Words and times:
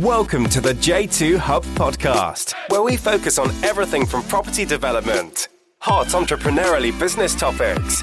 Welcome 0.00 0.48
to 0.48 0.62
the 0.62 0.72
J2 0.72 1.36
Hub 1.36 1.62
podcast, 1.74 2.54
where 2.70 2.80
we 2.80 2.96
focus 2.96 3.38
on 3.38 3.50
everything 3.62 4.06
from 4.06 4.22
property 4.22 4.64
development, 4.64 5.48
hot 5.78 6.06
entrepreneurially 6.06 6.98
business 6.98 7.34
topics, 7.34 8.02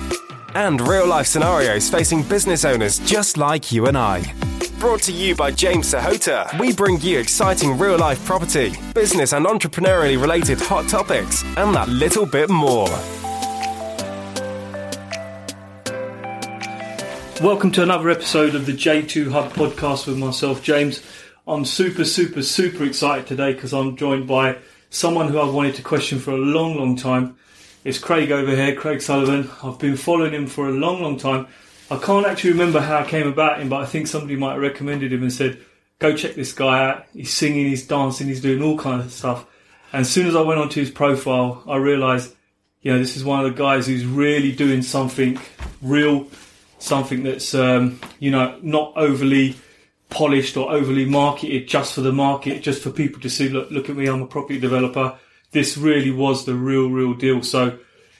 and 0.53 0.79
real 0.87 1.07
life 1.07 1.25
scenarios 1.25 1.89
facing 1.89 2.21
business 2.21 2.65
owners 2.65 2.99
just 2.99 3.35
like 3.35 3.71
you 3.71 3.87
and 3.87 3.97
I. 3.97 4.31
Brought 4.79 5.01
to 5.03 5.11
you 5.11 5.33
by 5.33 5.49
James 5.49 5.91
Sahota, 5.91 6.59
we 6.59 6.71
bring 6.71 7.01
you 7.01 7.17
exciting 7.17 7.79
real 7.79 7.97
life 7.97 8.23
property, 8.25 8.75
business, 8.93 9.33
and 9.33 9.47
entrepreneurially 9.47 10.21
related 10.21 10.59
hot 10.59 10.87
topics, 10.87 11.43
and 11.57 11.73
that 11.73 11.89
little 11.89 12.27
bit 12.27 12.51
more. 12.51 12.87
Welcome 17.41 17.71
to 17.71 17.81
another 17.81 18.11
episode 18.11 18.53
of 18.53 18.67
the 18.67 18.73
J2 18.73 19.31
Hub 19.31 19.51
podcast 19.53 20.05
with 20.05 20.19
myself, 20.19 20.61
James. 20.61 21.01
I'm 21.49 21.63
super, 21.63 22.03
super, 22.03 22.43
super 22.43 22.83
excited 22.83 23.25
today 23.25 23.53
because 23.53 23.73
I'm 23.73 23.95
joined 23.95 24.27
by 24.27 24.57
someone 24.89 25.29
who 25.29 25.39
I've 25.39 25.53
wanted 25.53 25.75
to 25.75 25.81
question 25.81 26.19
for 26.19 26.31
a 26.31 26.37
long, 26.37 26.75
long 26.75 26.97
time. 26.97 27.37
It's 27.85 27.99
Craig 27.99 28.33
over 28.33 28.53
here, 28.53 28.75
Craig 28.75 29.01
Sullivan. 29.01 29.49
I've 29.63 29.79
been 29.79 29.95
following 29.95 30.33
him 30.33 30.47
for 30.47 30.67
a 30.67 30.73
long, 30.73 31.01
long 31.01 31.17
time. 31.17 31.47
I 31.89 31.95
can't 31.99 32.25
actually 32.25 32.51
remember 32.51 32.81
how 32.81 32.97
I 32.97 33.05
came 33.05 33.27
about 33.27 33.61
him, 33.61 33.69
but 33.69 33.81
I 33.81 33.85
think 33.85 34.07
somebody 34.07 34.35
might 34.35 34.53
have 34.53 34.61
recommended 34.61 35.13
him 35.13 35.21
and 35.21 35.31
said, 35.31 35.57
go 35.99 36.13
check 36.17 36.35
this 36.35 36.51
guy 36.51 36.83
out. 36.83 37.05
He's 37.13 37.31
singing, 37.31 37.67
he's 37.67 37.87
dancing, 37.87 38.27
he's 38.27 38.41
doing 38.41 38.61
all 38.61 38.77
kinds 38.77 39.05
of 39.05 39.13
stuff. 39.13 39.45
And 39.93 40.01
as 40.01 40.09
soon 40.09 40.27
as 40.27 40.35
I 40.35 40.41
went 40.41 40.59
onto 40.59 40.81
his 40.81 40.91
profile, 40.91 41.63
I 41.65 41.77
realised, 41.77 42.35
you 42.81 42.91
know, 42.91 42.99
this 42.99 43.15
is 43.15 43.23
one 43.23 43.45
of 43.45 43.49
the 43.49 43.57
guys 43.57 43.87
who's 43.87 44.05
really 44.05 44.51
doing 44.51 44.81
something 44.81 45.39
real, 45.81 46.27
something 46.79 47.23
that's, 47.23 47.55
um, 47.55 48.01
you 48.19 48.31
know, 48.31 48.59
not 48.61 48.91
overly 48.97 49.55
polished 50.09 50.57
or 50.57 50.71
overly 50.71 51.05
marketed 51.05 51.67
just 51.67 51.93
for 51.93 52.01
the 52.01 52.11
market, 52.11 52.63
just 52.63 52.81
for 52.81 52.91
people 52.91 53.21
to 53.21 53.29
see, 53.29 53.49
look, 53.49 53.69
look 53.71 53.89
at 53.89 53.95
me, 53.95 54.07
I'm 54.07 54.21
a 54.21 54.27
property 54.27 54.59
developer. 54.59 55.17
This 55.51 55.77
really 55.77 56.11
was 56.11 56.45
the 56.45 56.55
real, 56.55 56.89
real 56.89 57.13
deal. 57.13 57.43
So 57.43 57.77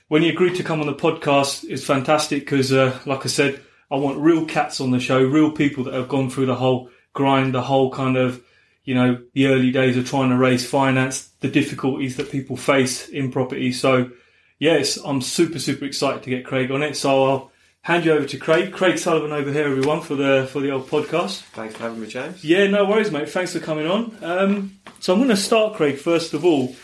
when 0.07 0.23
you 0.23 0.31
agreed 0.31 0.55
to 0.55 0.63
come 0.63 0.79
on 0.79 0.88
the 0.88 0.94
podcast, 0.94 1.66
it's 1.69 1.83
fantastic 1.83 2.41
because, 2.41 2.71
uh, 2.71 2.99
like 3.05 3.25
I 3.25 3.29
said, 3.29 3.61
I 3.89 3.95
want 3.95 4.19
real 4.19 4.45
cats 4.45 4.81
on 4.81 4.91
the 4.91 4.99
show, 4.99 5.23
real 5.23 5.52
people 5.52 5.85
that 5.85 5.94
have 5.94 6.09
gone 6.09 6.29
through 6.29 6.47
the 6.47 6.55
whole 6.55 6.89
grind, 7.13 7.53
the 7.53 7.61
whole 7.61 7.91
kind 7.91 8.17
of, 8.17 8.44
you 8.83 8.95
know, 8.95 9.22
the 9.33 9.47
early 9.47 9.72
days 9.72 9.97
of 9.97 10.07
trying 10.07 10.29
to 10.29 10.38
raise 10.38 10.69
finance, 10.69 11.29
the 11.39 11.49
difficulties 11.49 12.17
that 12.17 12.31
people 12.31 12.57
face 12.57 13.07
in 13.09 13.31
property. 13.31 13.72
So 13.72 14.11
yes, 14.59 14.97
I'm 14.97 15.22
super, 15.22 15.59
super 15.59 15.85
excited 15.85 16.23
to 16.23 16.29
get 16.29 16.45
Craig 16.45 16.72
on 16.72 16.83
it. 16.83 16.95
So 16.95 17.23
I'll, 17.25 17.51
hand 17.81 18.06
you 18.06 18.11
over 18.14 18.25
to 18.25 18.38
Craig. 18.38 18.73
Craig 18.73 18.97
Sullivan 18.97 19.31
over 19.31 19.52
here, 19.52 19.66
everyone, 19.66 20.02
for 20.02 20.16
the 20.16 20.47
for 20.52 20.59
the 20.59 20.72
old 20.72 20.88
podcast. 20.88 21.42
Thanks 21.53 21.75
for 21.75 21.84
having 21.84 22.02
me, 22.02 22.08
James. 22.08 22.44
Yeah, 22.44 22.67
no 22.67 22.86
worries, 22.86 23.11
mate. 23.11 23.30
Thanks 23.30 23.53
for 23.53 23.59
coming 23.59 23.88
on. 23.88 24.17
Um, 24.22 24.80
so 25.00 25.14
I'm 25.14 25.19
going 25.19 25.30
to 25.30 25.38
start, 25.38 25.75
Craig. 25.75 25.97
First 25.97 26.34
of 26.34 26.44
all, 26.44 26.75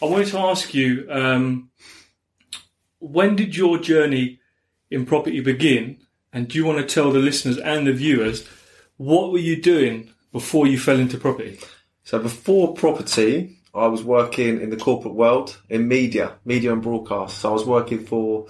I 0.00 0.06
wanted 0.06 0.28
to 0.28 0.38
ask 0.38 0.74
you, 0.74 1.06
um, 1.10 1.70
when 2.98 3.36
did 3.36 3.56
your 3.56 3.78
journey 3.78 4.40
in 4.90 5.06
property 5.06 5.40
begin? 5.40 5.98
And 6.32 6.48
do 6.48 6.56
you 6.56 6.64
want 6.64 6.78
to 6.78 6.94
tell 6.94 7.12
the 7.12 7.18
listeners 7.18 7.58
and 7.58 7.86
the 7.86 7.92
viewers 7.92 8.48
what 8.96 9.32
were 9.32 9.38
you 9.38 9.60
doing 9.60 10.10
before 10.32 10.66
you 10.66 10.78
fell 10.78 10.98
into 10.98 11.18
property? 11.18 11.58
So 12.04 12.18
before 12.18 12.74
property, 12.74 13.58
I 13.74 13.86
was 13.86 14.02
working 14.02 14.60
in 14.60 14.70
the 14.70 14.76
corporate 14.76 15.14
world 15.14 15.58
in 15.68 15.88
media, 15.88 16.36
media 16.44 16.72
and 16.72 16.82
broadcast. 16.82 17.38
So 17.38 17.50
I 17.50 17.52
was 17.52 17.64
working 17.64 18.04
for 18.06 18.46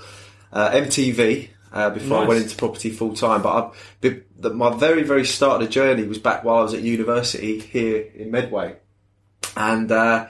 uh, 0.53 0.70
MTV, 0.70 1.48
uh, 1.73 1.91
before 1.91 2.19
Nice. 2.19 2.25
I 2.25 2.28
went 2.28 2.42
into 2.42 2.56
property 2.56 2.91
full 2.91 3.15
time. 3.15 3.42
But 3.42 3.75
I, 4.03 4.20
the, 4.39 4.51
my 4.51 4.75
very, 4.77 5.03
very 5.03 5.25
start 5.25 5.61
of 5.61 5.69
the 5.69 5.73
journey 5.73 6.05
was 6.05 6.19
back 6.19 6.45
while 6.45 6.59
I 6.59 6.62
was 6.62 6.75
at 6.75 6.83
university 6.83 7.59
here 7.59 8.06
in 8.15 8.31
Medway. 8.31 8.77
And 9.56 9.91
uh, 9.91 10.28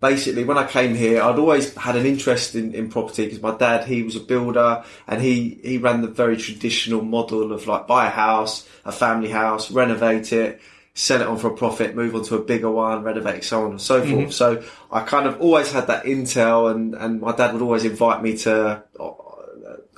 basically, 0.00 0.44
when 0.44 0.58
I 0.58 0.66
came 0.66 0.94
here, 0.94 1.22
I'd 1.22 1.38
always 1.38 1.74
had 1.74 1.96
an 1.96 2.06
interest 2.06 2.54
in, 2.54 2.74
in 2.74 2.90
property 2.90 3.24
because 3.24 3.40
my 3.40 3.56
dad, 3.56 3.86
he 3.86 4.02
was 4.02 4.16
a 4.16 4.20
builder 4.20 4.84
and 5.06 5.22
he, 5.22 5.60
he 5.62 5.78
ran 5.78 6.02
the 6.02 6.08
very 6.08 6.36
traditional 6.36 7.02
model 7.02 7.52
of 7.52 7.66
like 7.66 7.86
buy 7.86 8.06
a 8.06 8.10
house, 8.10 8.68
a 8.84 8.92
family 8.92 9.30
house, 9.30 9.70
renovate 9.70 10.32
it, 10.32 10.60
sell 10.94 11.22
it 11.22 11.26
on 11.26 11.38
for 11.38 11.48
a 11.48 11.56
profit, 11.56 11.94
move 11.94 12.14
on 12.14 12.24
to 12.24 12.36
a 12.36 12.42
bigger 12.42 12.70
one, 12.70 13.02
renovate 13.02 13.36
it, 13.36 13.44
so 13.44 13.64
on 13.64 13.70
and 13.70 13.80
so 13.80 14.04
forth. 14.04 14.32
So 14.32 14.62
I 14.90 15.00
kind 15.00 15.26
of 15.26 15.40
always 15.40 15.72
had 15.72 15.86
that 15.86 16.04
intel 16.04 16.70
and, 16.70 16.94
and 16.94 17.20
my 17.20 17.34
dad 17.34 17.52
would 17.52 17.62
always 17.62 17.84
invite 17.84 18.22
me 18.22 18.36
to 18.38 18.82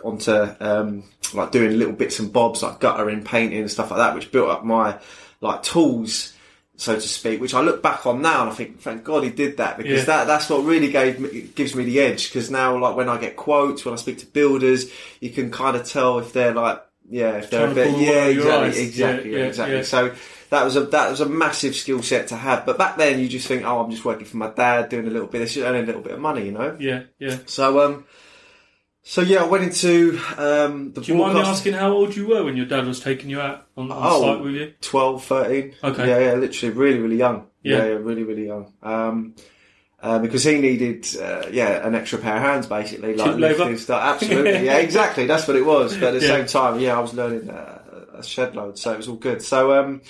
onto 0.05 0.33
um, 0.61 1.05
like 1.33 1.51
doing 1.51 1.79
little 1.79 1.95
bits 1.95 2.19
and 2.21 2.33
bobs 2.33 2.63
like 2.63 2.79
guttering, 2.81 3.25
painting 3.25 3.59
and 3.61 3.71
stuff 3.71 3.91
like 3.91 3.99
that, 3.99 4.15
which 4.15 4.31
built 4.31 4.51
up 4.51 4.65
my 4.65 4.99
like 5.41 5.63
tools, 5.63 6.33
so 6.77 6.95
to 6.95 7.01
speak. 7.01 7.41
Which 7.41 7.55
I 7.55 7.61
look 7.61 7.83
back 7.83 8.07
on 8.07 8.23
now 8.23 8.43
and 8.43 8.51
I 8.51 8.55
think, 8.55 8.81
thank 8.81 9.03
God 9.05 9.25
he 9.25 9.31
did 9.31 9.57
that 9.57 9.77
because 9.77 10.01
Yeah. 10.01 10.05
that 10.05 10.27
that's 10.27 10.49
what 10.51 10.65
really 10.65 10.91
gave 10.93 11.19
me, 11.19 11.43
gives 11.55 11.75
me 11.75 11.85
the 11.85 12.01
edge. 12.01 12.29
Because 12.31 12.51
now, 12.51 12.79
like 12.79 12.95
when 12.97 13.09
I 13.09 13.19
get 13.19 13.35
quotes, 13.37 13.85
when 13.85 13.95
I 13.95 13.97
speak 13.97 14.19
to 14.19 14.27
builders, 14.27 14.91
you 15.21 15.31
can 15.31 15.51
kind 15.51 15.77
of 15.77 15.85
tell 15.89 16.19
if 16.19 16.33
they're 16.33 16.55
like, 16.55 16.83
yeah, 17.11 17.37
if 17.39 17.51
they're 17.51 17.71
a 17.71 17.75
bit, 17.75 17.89
pull 17.91 17.99
the 17.99 18.05
wool 18.05 18.15
yeah, 18.15 18.21
over 18.23 18.31
your 18.33 18.53
eyes. 18.53 18.79
exactly, 18.79 18.85
exactly, 18.85 19.33
Yeah, 19.33 19.39
yeah, 19.39 19.45
exactly. 19.47 19.83
So. 19.85 20.15
That 20.51 20.63
was 20.63 20.77
a 20.77 20.83
that 20.83 21.11
was 21.11 21.21
a 21.21 21.27
massive 21.29 21.75
skill 21.75 22.01
set 22.01 22.29
to 22.29 22.37
have, 22.37 22.65
but 22.65 22.79
back 22.79 22.97
then 22.97 23.19
you 23.19 23.29
just 23.29 23.49
think, 23.49 23.65
oh, 23.65 23.81
I'm 23.81 23.91
just 23.91 24.05
working 24.05 24.25
for 24.25 24.37
my 24.37 24.51
dad, 24.51 24.89
doing 24.89 25.09
a 25.09 25.11
little 25.11 25.27
bit, 25.27 25.43
of 25.43 25.65
earning 25.65 25.83
a 25.83 25.87
little 25.87 26.03
bit 26.03 26.13
of 26.13 26.21
money, 26.21 26.45
you 26.45 26.53
know. 26.53 26.77
Yeah, 26.79 27.05
yeah. 27.19 27.39
So 27.47 27.81
um, 27.81 28.05
so 29.07 29.21
yeah, 29.21 29.43
I 29.43 29.47
went 29.47 29.63
into 29.65 30.19
um 30.39 30.93
the 30.93 31.03
Do 31.03 31.13
you 31.13 31.19
mind 31.19 31.35
me 31.35 31.41
broadcast- 31.41 31.59
asking 31.61 31.75
how 31.75 31.93
old 31.93 32.17
you 32.17 32.27
were 32.27 32.43
when 32.45 32.57
your 32.57 32.67
dad 32.67 32.87
was 32.87 32.99
taking 33.01 33.29
you 33.31 33.41
out 33.41 33.67
on, 33.77 33.93
on 33.93 33.99
Oh. 34.01 34.21
site 34.23 34.43
with 34.43 34.55
you? 34.55 34.73
12, 34.81 35.25
13. 35.25 35.75
Okay. 35.85 36.09
Yeah, 36.09 36.19
yeah, 36.19 36.35
literally 36.35 36.75
really, 36.75 36.99
really 36.99 37.17
young. 37.19 37.47
Yeah. 37.63 37.77
Yeah, 37.79 37.83
really, 38.09 38.23
really 38.25 38.47
young. 38.47 38.73
Um, 38.83 39.35
uh, 40.03 40.19
because 40.19 40.45
he 40.45 40.59
needed, 40.59 41.07
uh, 41.19 41.47
yeah, 41.51 41.87
an 41.87 41.95
extra 41.95 42.19
pair 42.19 42.37
of 42.37 42.43
hands, 42.43 42.67
basically, 42.67 43.15
like 43.17 43.27
Cheap 43.31 43.41
labour. 43.41 43.59
lifting 43.59 43.79
stuff. 43.79 44.03
Absolutely, 44.03 44.67
yeah, 44.67 44.77
exactly. 44.89 45.27
That's 45.27 45.47
what 45.49 45.57
it 45.57 45.65
was. 45.65 45.95
But 45.97 46.15
at 46.15 46.21
the 46.21 46.27
Yeah. 46.27 46.37
same 46.37 46.47
time, 46.47 46.79
yeah, 46.81 46.97
I 46.99 47.01
was 47.01 47.15
learning 47.15 47.49
uh, 47.49 47.79
a 48.19 48.23
shed 48.23 48.55
load, 48.55 48.79
so 48.79 48.93
it 48.93 48.99
was 48.99 49.09
all 49.09 49.17
good. 49.17 49.41
So, 49.41 49.73
um, 49.73 50.03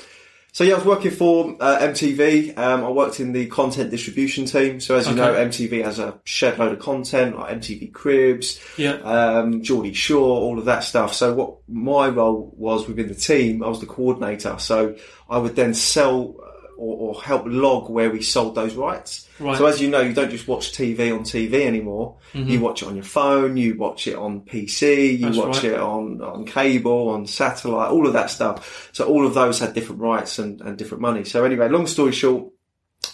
so 0.54 0.62
yeah, 0.62 0.74
I 0.74 0.76
was 0.76 0.86
working 0.86 1.10
for 1.10 1.56
uh, 1.58 1.78
MTV. 1.80 2.56
Um, 2.56 2.84
I 2.84 2.88
worked 2.88 3.18
in 3.18 3.32
the 3.32 3.46
content 3.46 3.90
distribution 3.90 4.44
team. 4.44 4.78
So 4.78 4.94
as 4.94 5.06
you 5.08 5.12
Okay. 5.14 5.20
know, 5.20 5.34
MTV 5.34 5.82
has 5.82 5.98
a 5.98 6.14
shed 6.22 6.60
load 6.60 6.70
of 6.72 6.78
content, 6.78 7.36
like 7.36 7.56
MTV 7.60 7.92
Cribs, 7.92 8.60
Yeah. 8.76 8.92
um, 9.02 9.62
Geordie 9.64 9.94
Shore, 9.94 10.40
all 10.40 10.60
of 10.60 10.66
that 10.66 10.84
stuff. 10.84 11.12
So 11.12 11.34
what 11.34 11.56
my 11.68 12.06
role 12.06 12.54
was 12.56 12.86
within 12.86 13.08
the 13.08 13.16
team, 13.16 13.64
I 13.64 13.68
was 13.68 13.80
the 13.80 13.86
coordinator. 13.86 14.54
So 14.60 14.94
I 15.28 15.38
would 15.38 15.56
then 15.56 15.74
sell 15.74 16.36
or, 16.76 17.14
or 17.14 17.22
help 17.22 17.44
log 17.46 17.90
where 17.90 18.10
we 18.10 18.22
sold 18.22 18.54
those 18.54 18.74
rights. 18.74 19.28
Right. 19.38 19.58
So 19.58 19.66
as 19.66 19.80
you 19.80 19.88
know, 19.88 20.00
you 20.00 20.12
don't 20.12 20.30
just 20.30 20.46
watch 20.46 20.72
TV 20.72 21.12
on 21.12 21.24
TV 21.24 21.64
anymore. 21.66 22.16
You 22.32 22.60
watch 22.60 22.82
it 22.82 22.88
on 22.88 22.94
your 22.94 23.04
phone, 23.04 23.56
you 23.56 23.76
watch 23.76 24.06
it 24.06 24.16
on 24.16 24.40
PC, 24.42 25.18
you 25.18 25.24
Mm-hmm. 25.24 25.24
That's 25.24 25.36
watch 25.36 25.56
right. 25.56 25.72
it 25.72 25.78
on, 25.80 26.20
on 26.20 26.44
cable, 26.46 27.08
on 27.10 27.26
satellite, 27.26 27.90
all 27.90 28.06
of 28.06 28.12
that 28.14 28.30
stuff. 28.30 28.90
So 28.92 29.06
all 29.06 29.26
of 29.26 29.34
those 29.34 29.58
had 29.58 29.74
different 29.74 30.00
rights 30.00 30.38
and, 30.38 30.60
and 30.60 30.76
different 30.76 31.02
money. 31.02 31.24
So 31.24 31.44
anyway, 31.44 31.68
long 31.68 31.86
story 31.86 32.12
short, 32.12 32.52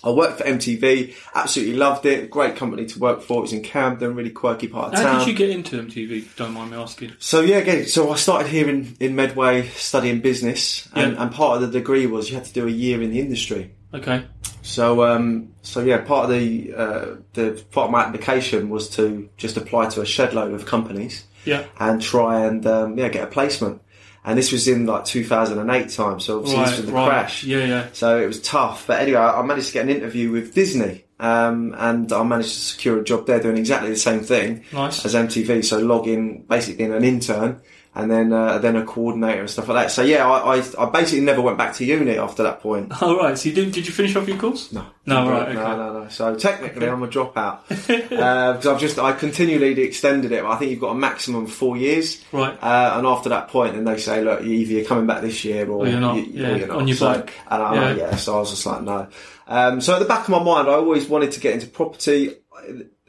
I 0.04 0.10
worked 0.10 0.38
for 0.38 0.44
MTV, 0.44 1.14
absolutely 1.34 1.74
loved 1.76 2.06
it. 2.06 2.30
Great 2.30 2.56
company 2.56 2.86
to 2.86 2.98
work 2.98 3.22
for. 3.22 3.38
It 3.38 3.42
was 3.42 3.52
in 3.52 3.62
Camden, 3.62 4.14
really 4.14 4.30
quirky 4.30 4.68
part 4.68 4.92
of 4.92 4.98
How 4.98 5.04
town. 5.04 5.12
How 5.14 5.18
did 5.24 5.28
you 5.28 5.34
get 5.36 5.50
into 5.50 5.82
MTV? 5.82 6.36
Don't 6.36 6.52
mind 6.52 6.70
me 6.70 6.76
asking. 6.76 7.12
So 7.18 7.40
yeah, 7.40 7.56
again, 7.56 7.86
so 7.86 8.10
I 8.10 8.16
started 8.16 8.48
here 8.48 8.68
in, 8.68 8.96
in 9.00 9.14
Medway 9.14 9.68
studying 9.68 10.20
business, 10.20 10.88
and, 10.94 11.14
Yeah. 11.14 11.22
and 11.22 11.32
part 11.32 11.62
of 11.62 11.70
the 11.72 11.78
degree 11.78 12.06
was 12.06 12.28
you 12.30 12.36
had 12.36 12.44
to 12.46 12.52
do 12.52 12.66
a 12.66 12.70
year 12.70 13.02
in 13.02 13.10
the 13.10 13.20
industry. 13.20 13.72
Okay. 13.92 14.24
So 14.62 15.02
um, 15.04 15.52
so 15.62 15.80
yeah, 15.80 15.98
part 15.98 16.24
of 16.30 16.30
the 16.38 16.74
uh, 16.74 17.06
the 17.32 17.64
part 17.72 17.86
of 17.86 17.90
my 17.90 18.02
application 18.04 18.68
was 18.68 18.88
to 18.90 19.28
just 19.36 19.56
apply 19.56 19.88
to 19.90 20.00
a 20.02 20.06
shed 20.06 20.34
load 20.34 20.52
of 20.52 20.66
companies 20.66 21.24
Yeah. 21.44 21.64
and 21.78 22.00
try 22.00 22.44
and 22.46 22.64
um, 22.66 22.98
yeah 22.98 23.08
get 23.08 23.24
a 23.24 23.26
placement. 23.26 23.80
And 24.24 24.36
this 24.36 24.52
was 24.52 24.68
in 24.68 24.84
like 24.86 25.06
2008 25.06 25.88
time, 25.88 26.20
so 26.20 26.38
obviously 26.38 26.64
this 26.64 26.76
was 26.76 26.86
the 26.86 26.92
right. 26.92 27.08
crash. 27.08 27.44
Yeah. 27.44 27.64
Yeah. 27.64 27.86
So 27.92 28.20
it 28.20 28.26
was 28.26 28.40
tough. 28.42 28.86
But 28.86 29.00
anyway, 29.00 29.18
I 29.20 29.40
managed 29.42 29.68
to 29.68 29.72
get 29.72 29.84
an 29.84 29.90
interview 29.90 30.30
with 30.30 30.54
Disney. 30.54 31.04
Um, 31.18 31.74
and 31.76 32.10
I 32.12 32.22
managed 32.22 32.48
to 32.48 32.60
secure 32.60 33.00
a 33.00 33.04
job 33.04 33.26
there 33.26 33.40
doing 33.40 33.58
exactly 33.58 33.90
the 33.90 33.96
same 33.96 34.20
thing 34.20 34.64
Nice. 34.72 35.04
as 35.04 35.14
MTV. 35.14 35.64
So 35.64 35.78
log 35.78 36.06
in, 36.06 36.42
basically 36.42 36.78
being 36.78 36.94
an 36.94 37.04
intern 37.04 37.60
and 38.00 38.10
then, 38.10 38.32
uh, 38.32 38.58
then 38.58 38.76
a 38.76 38.84
coordinator 38.84 39.40
and 39.40 39.50
stuff 39.50 39.68
like 39.68 39.84
that. 39.86 39.90
So 39.90 40.02
yeah, 40.02 40.28
I, 40.28 40.56
I, 40.58 40.62
I 40.78 40.90
basically 40.90 41.20
never 41.24 41.40
went 41.42 41.58
back 41.58 41.74
to 41.76 41.84
uni 41.84 42.18
after 42.18 42.42
that 42.44 42.60
point. 42.60 42.90
All 43.02 43.16
right. 43.16 43.36
So 43.38 43.48
you 43.48 43.54
did? 43.54 43.72
Did 43.72 43.86
you 43.86 43.92
finish 43.92 44.16
off 44.16 44.26
your 44.28 44.36
course? 44.38 44.72
No. 44.72 44.86
No, 45.06 45.28
right, 45.28 45.48
okay. 45.48 45.54
No, 45.54 45.76
no, 45.76 46.02
no. 46.02 46.08
So 46.08 46.36
technically 46.36 46.88
I'm 46.88 47.02
a 47.02 47.08
dropout. 47.08 47.60
uh, 47.70 48.52
because 48.52 48.66
I've 48.66 48.78
just, 48.80 48.98
I 48.98 49.12
continually 49.12 49.80
extended 49.82 50.30
it. 50.32 50.44
I 50.44 50.56
think 50.56 50.70
you've 50.70 50.80
got 50.80 50.90
a 50.92 50.94
maximum 50.94 51.44
of 51.44 51.52
four 51.52 51.76
years. 51.76 52.22
Right. 52.32 52.56
Uh, 52.62 52.94
and 52.96 53.06
after 53.06 53.28
that 53.30 53.48
point, 53.48 53.74
then 53.74 53.84
they 53.84 53.98
say, 53.98 54.22
look, 54.22 54.42
either 54.42 54.72
you're 54.72 54.84
coming 54.84 55.06
back 55.06 55.22
this 55.22 55.44
year 55.44 55.66
or, 55.68 55.80
Or 55.80 55.88
you're 55.88 56.00
not, 56.00 56.16
you- 56.16 56.26
yeah, 56.32 56.54
you're 56.56 56.68
not. 56.68 56.76
on 56.78 56.88
your 56.88 56.96
so, 56.96 57.12
bike. 57.14 57.32
And 57.50 57.62
I'm 57.62 57.74
Yeah. 57.74 57.80
like, 57.88 57.98
yeah. 57.98 58.16
So 58.16 58.36
I 58.36 58.38
was 58.40 58.50
just 58.50 58.66
like, 58.66 58.82
no. 58.82 59.08
Um, 59.48 59.80
so 59.80 59.94
at 59.94 59.98
the 59.98 60.04
back 60.04 60.24
of 60.24 60.28
my 60.28 60.42
mind, 60.42 60.68
I 60.68 60.72
always 60.74 61.08
wanted 61.08 61.32
to 61.32 61.40
get 61.40 61.54
into 61.54 61.66
property. 61.66 62.36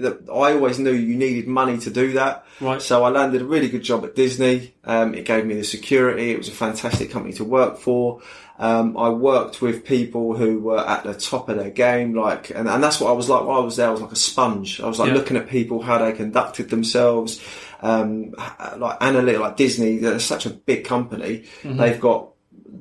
That 0.02 0.30
I 0.30 0.54
always 0.54 0.78
knew 0.80 0.92
you 0.92 1.16
needed 1.18 1.48
money 1.48 1.78
to 1.80 1.90
do 1.90 2.14
that. 2.14 2.46
Right. 2.60 2.82
So 2.82 3.04
I 3.04 3.10
landed 3.10 3.42
a 3.42 3.46
really 3.46 3.70
good 3.70 3.84
job 3.84 4.04
at 4.06 4.16
Disney. 4.16 4.74
Um, 4.84 5.16
it 5.16 5.26
gave 5.26 5.46
me 5.46 5.56
the 5.56 5.64
security. 5.64 6.32
It 6.32 6.38
was 6.38 6.48
a 6.48 6.52
fantastic 6.52 7.12
company 7.12 7.34
to 7.36 7.44
work 7.44 7.78
for. 7.78 8.22
Um, 8.60 8.96
I 8.96 9.10
worked 9.10 9.60
with 9.62 9.86
people 9.86 10.36
who 10.36 10.60
were 10.60 10.88
at 10.88 11.04
the 11.04 11.16
top 11.16 11.50
of 11.50 11.58
their 11.58 11.72
game, 11.72 12.14
like, 12.14 12.52
and, 12.52 12.70
and 12.70 12.84
that's 12.84 13.00
what 13.00 13.10
I 13.10 13.14
was 13.14 13.28
like 13.28 13.44
while 13.44 13.62
I 13.62 13.66
was 13.66 13.78
there. 13.78 13.88
I 13.88 13.92
was 13.92 14.02
like 14.02 14.12
a 14.12 14.16
sponge. 14.16 14.80
I 14.80 14.88
was 14.88 15.00
like 15.00 15.08
Yeah. 15.08 15.16
looking 15.16 15.38
at 15.38 15.50
people, 15.50 15.82
how 15.82 15.98
they 15.98 16.12
conducted 16.12 16.70
themselves. 16.70 17.42
Um, 17.82 18.36
like 18.78 18.98
analytic, 19.02 19.42
like 19.42 19.58
Disney, 19.58 19.98
they're 19.98 20.20
such 20.20 20.46
a 20.46 20.52
big 20.52 20.86
company. 20.86 21.46
Mm-hmm. 21.64 21.78
They've 21.78 22.00
got 22.00 22.28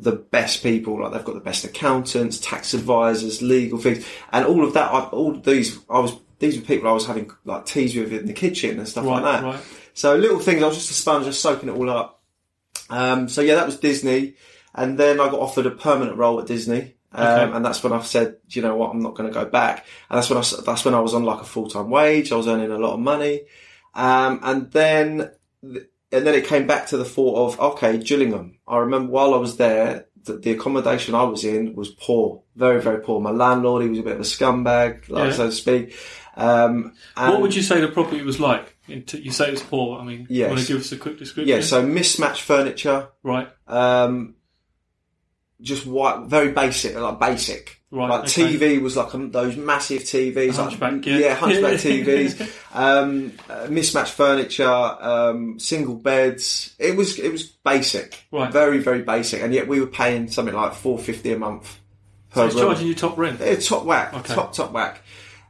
the 0.03 0.13
best 0.13 0.63
people, 0.63 1.01
like 1.03 1.13
they've 1.13 1.25
got 1.25 1.35
the 1.35 1.41
best 1.41 1.65
accountants, 1.65 2.39
tax 2.41 2.75
advisors, 2.75 3.41
legal 3.41 3.79
things, 3.79 4.07
and 4.33 4.45
all 4.45 4.63
of 4.65 4.75
that. 4.75 4.91
I, 4.93 5.01
all 5.05 5.35
of 5.37 5.43
these, 5.45 5.79
I 5.89 5.99
was 6.01 6.13
these 6.41 6.57
were 6.59 6.65
people 6.65 6.89
I 6.89 6.93
was 6.93 7.07
having 7.07 7.31
like 7.45 7.67
teas 7.67 7.95
with 7.95 8.13
in 8.13 8.27
the 8.27 8.33
kitchen 8.33 8.79
and 8.79 8.89
stuff 8.89 9.05
Right, 9.07 9.23
like 9.23 9.41
that. 9.41 9.45
right. 9.45 9.61
So 9.95 10.17
little 10.17 10.41
things. 10.41 10.63
I 10.63 10.67
was 10.67 10.77
just 10.77 10.91
a 10.91 10.95
sponge, 10.95 11.27
just 11.27 11.41
soaking 11.41 11.69
it 11.69 11.73
all 11.77 11.89
up. 11.91 12.23
Um, 12.89 13.29
so 13.29 13.41
yeah, 13.41 13.55
that 13.55 13.67
was 13.67 13.79
Disney, 13.79 14.35
and 14.75 14.99
then 14.99 15.21
I 15.21 15.29
got 15.31 15.39
offered 15.41 15.67
a 15.67 15.71
permanent 15.71 16.17
role 16.17 16.41
at 16.41 16.47
Disney. 16.47 16.97
Um, 17.13 17.27
Okay. 17.27 17.57
and 17.57 17.65
that's 17.65 17.83
when 17.83 17.93
I 17.93 18.01
said, 18.03 18.37
you 18.49 18.63
know 18.63 18.77
what, 18.77 18.91
I'm 18.93 19.03
not 19.03 19.15
going 19.17 19.29
to 19.29 19.35
go 19.35 19.45
back. 19.45 19.85
And 20.09 20.17
that's 20.17 20.31
when 20.31 20.39
I, 20.39 20.45
that's 20.65 20.85
when 20.85 20.95
I 20.95 21.01
was 21.01 21.13
on 21.13 21.25
like 21.25 21.41
a 21.41 21.45
full 21.45 21.69
time 21.69 21.91
wage. 21.91 22.31
I 22.33 22.37
was 22.37 22.47
earning 22.47 22.71
a 22.71 22.79
lot 22.79 22.95
of 22.95 23.01
money. 23.01 23.43
Um, 23.95 24.39
and 24.45 24.71
then, 24.71 25.31
and 25.63 25.87
then 26.27 26.35
it 26.35 26.47
came 26.47 26.69
back 26.69 26.87
to 26.89 26.97
the 26.97 27.05
thought 27.05 27.55
of, 27.55 27.61
okay, 27.75 27.99
Gillingham. 27.99 28.59
I 28.69 28.79
remember 28.79 29.11
while 29.11 29.35
I 29.35 29.39
was 29.39 29.57
there, 29.57 30.07
the, 30.23 30.35
the 30.35 30.53
accommodation 30.53 31.17
I 31.17 31.25
was 31.25 31.45
in 31.45 31.75
was 31.75 31.89
poor, 31.89 32.43
very, 32.55 32.81
very 32.81 33.01
poor. 33.03 33.21
My 33.21 33.31
landlord, 33.33 33.83
he 33.83 33.89
was 33.89 33.99
a 33.99 34.03
bit 34.05 34.13
of 34.15 34.21
a 34.21 34.23
scumbag, 34.23 35.09
like, 35.09 35.31
Yeah. 35.31 35.37
so 35.37 35.47
to 35.47 35.53
speak. 35.53 35.97
Um, 36.37 36.95
and 37.17 37.33
What 37.33 37.41
would 37.43 37.55
you 37.55 37.63
say 37.63 37.81
the 37.81 37.89
property 37.89 38.23
was 38.23 38.39
like? 38.41 38.77
You 38.87 39.31
say 39.31 39.51
it's 39.53 39.63
poor. 39.63 40.01
I 40.01 40.05
mean, 40.05 40.27
Yes. 40.31 40.49
want 40.51 40.61
to 40.63 40.67
give 40.67 40.81
us 40.81 40.93
a 40.93 40.97
quick 40.97 41.19
description? 41.19 41.49
yeah, 41.55 41.61
so 41.63 41.83
mismatched 41.83 42.43
furniture, 42.43 43.09
right, 43.23 43.49
um, 43.69 44.35
just 45.61 45.87
white, 45.87 46.25
very 46.27 46.53
basic, 46.53 46.97
like 46.99 47.21
basic. 47.21 47.77
Right, 47.93 48.09
Like 48.09 48.21
okay. 48.21 48.57
TV 48.57 48.81
was 48.81 48.97
like 48.97 49.13
um, 49.17 49.33
those 49.33 49.57
massive 49.57 50.03
TVs, 50.03 50.55
Hunchback, 50.55 50.93
like, 50.93 51.07
yeah. 51.07 51.35
hunchback 51.35 51.73
TVs, 51.81 52.41
um, 52.73 53.33
uh, 53.49 53.67
mismatched 53.69 54.13
furniture, 54.15 54.65
um, 54.65 55.59
single 55.59 55.97
beds. 55.97 56.75
It 56.79 56.97
was 56.97 57.19
it 57.19 57.33
was 57.33 57.43
basic, 57.45 58.27
Right. 58.31 58.53
Very 58.53 58.79
very 58.79 59.03
basic, 59.03 59.43
and 59.43 59.53
yet 59.53 59.67
we 59.67 59.81
were 59.81 59.89
paying 59.89 60.29
something 60.31 60.55
like 60.55 60.75
four 60.75 60.99
fifty 61.01 61.33
a 61.33 61.39
month 61.39 61.79
so 62.33 62.43
per 62.43 62.47
it's 62.47 62.55
room. 62.55 62.65
charging 62.67 62.87
you 62.87 62.95
top 62.95 63.19
rent. 63.19 63.41
Yeah, 63.41 63.57
top 63.57 63.85
whack, 63.85 64.15
Okay. 64.15 64.35
top 64.35 64.53
top 64.55 64.71
whack. 64.71 65.03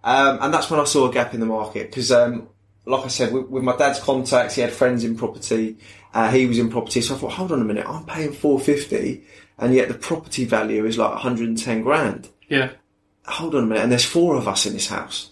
Um, 0.02 0.38
and 0.40 0.54
that's 0.54 0.70
when 0.70 0.80
I 0.80 0.84
saw 0.84 1.08
a 1.08 1.12
gap 1.12 1.34
in 1.34 1.40
the 1.40 1.46
market 1.46 1.88
because, 1.90 2.10
um, 2.10 2.48
like 2.86 3.04
I 3.04 3.08
said, 3.08 3.32
with, 3.32 3.48
with 3.48 3.62
my 3.62 3.76
dad's 3.76 4.00
contacts, 4.00 4.54
he 4.54 4.62
had 4.62 4.72
friends 4.72 5.04
in 5.04 5.16
property. 5.16 5.76
Uh, 6.14 6.30
he 6.30 6.46
was 6.46 6.58
in 6.58 6.70
property, 6.70 7.00
so 7.02 7.14
I 7.14 7.18
thought, 7.18 7.32
hold 7.32 7.52
on 7.52 7.60
a 7.60 7.64
minute, 7.64 7.86
I'm 7.86 8.04
paying 8.04 8.32
four 8.32 8.58
fifty, 8.58 9.24
and 9.58 9.74
yet 9.74 9.88
the 9.88 9.94
property 9.94 10.44
value 10.44 10.84
is 10.86 10.98
like 10.98 11.10
one 11.10 11.20
hundred 11.20 11.48
and 11.48 11.58
ten 11.58 11.82
grand. 11.82 12.28
Yeah, 12.48 12.70
Hold 13.26 13.54
on 13.54 13.64
a 13.64 13.66
minute, 13.66 13.82
and 13.82 13.92
there's 13.92 14.04
four 14.04 14.34
of 14.36 14.48
us 14.48 14.66
in 14.66 14.72
this 14.72 14.88
house. 14.88 15.30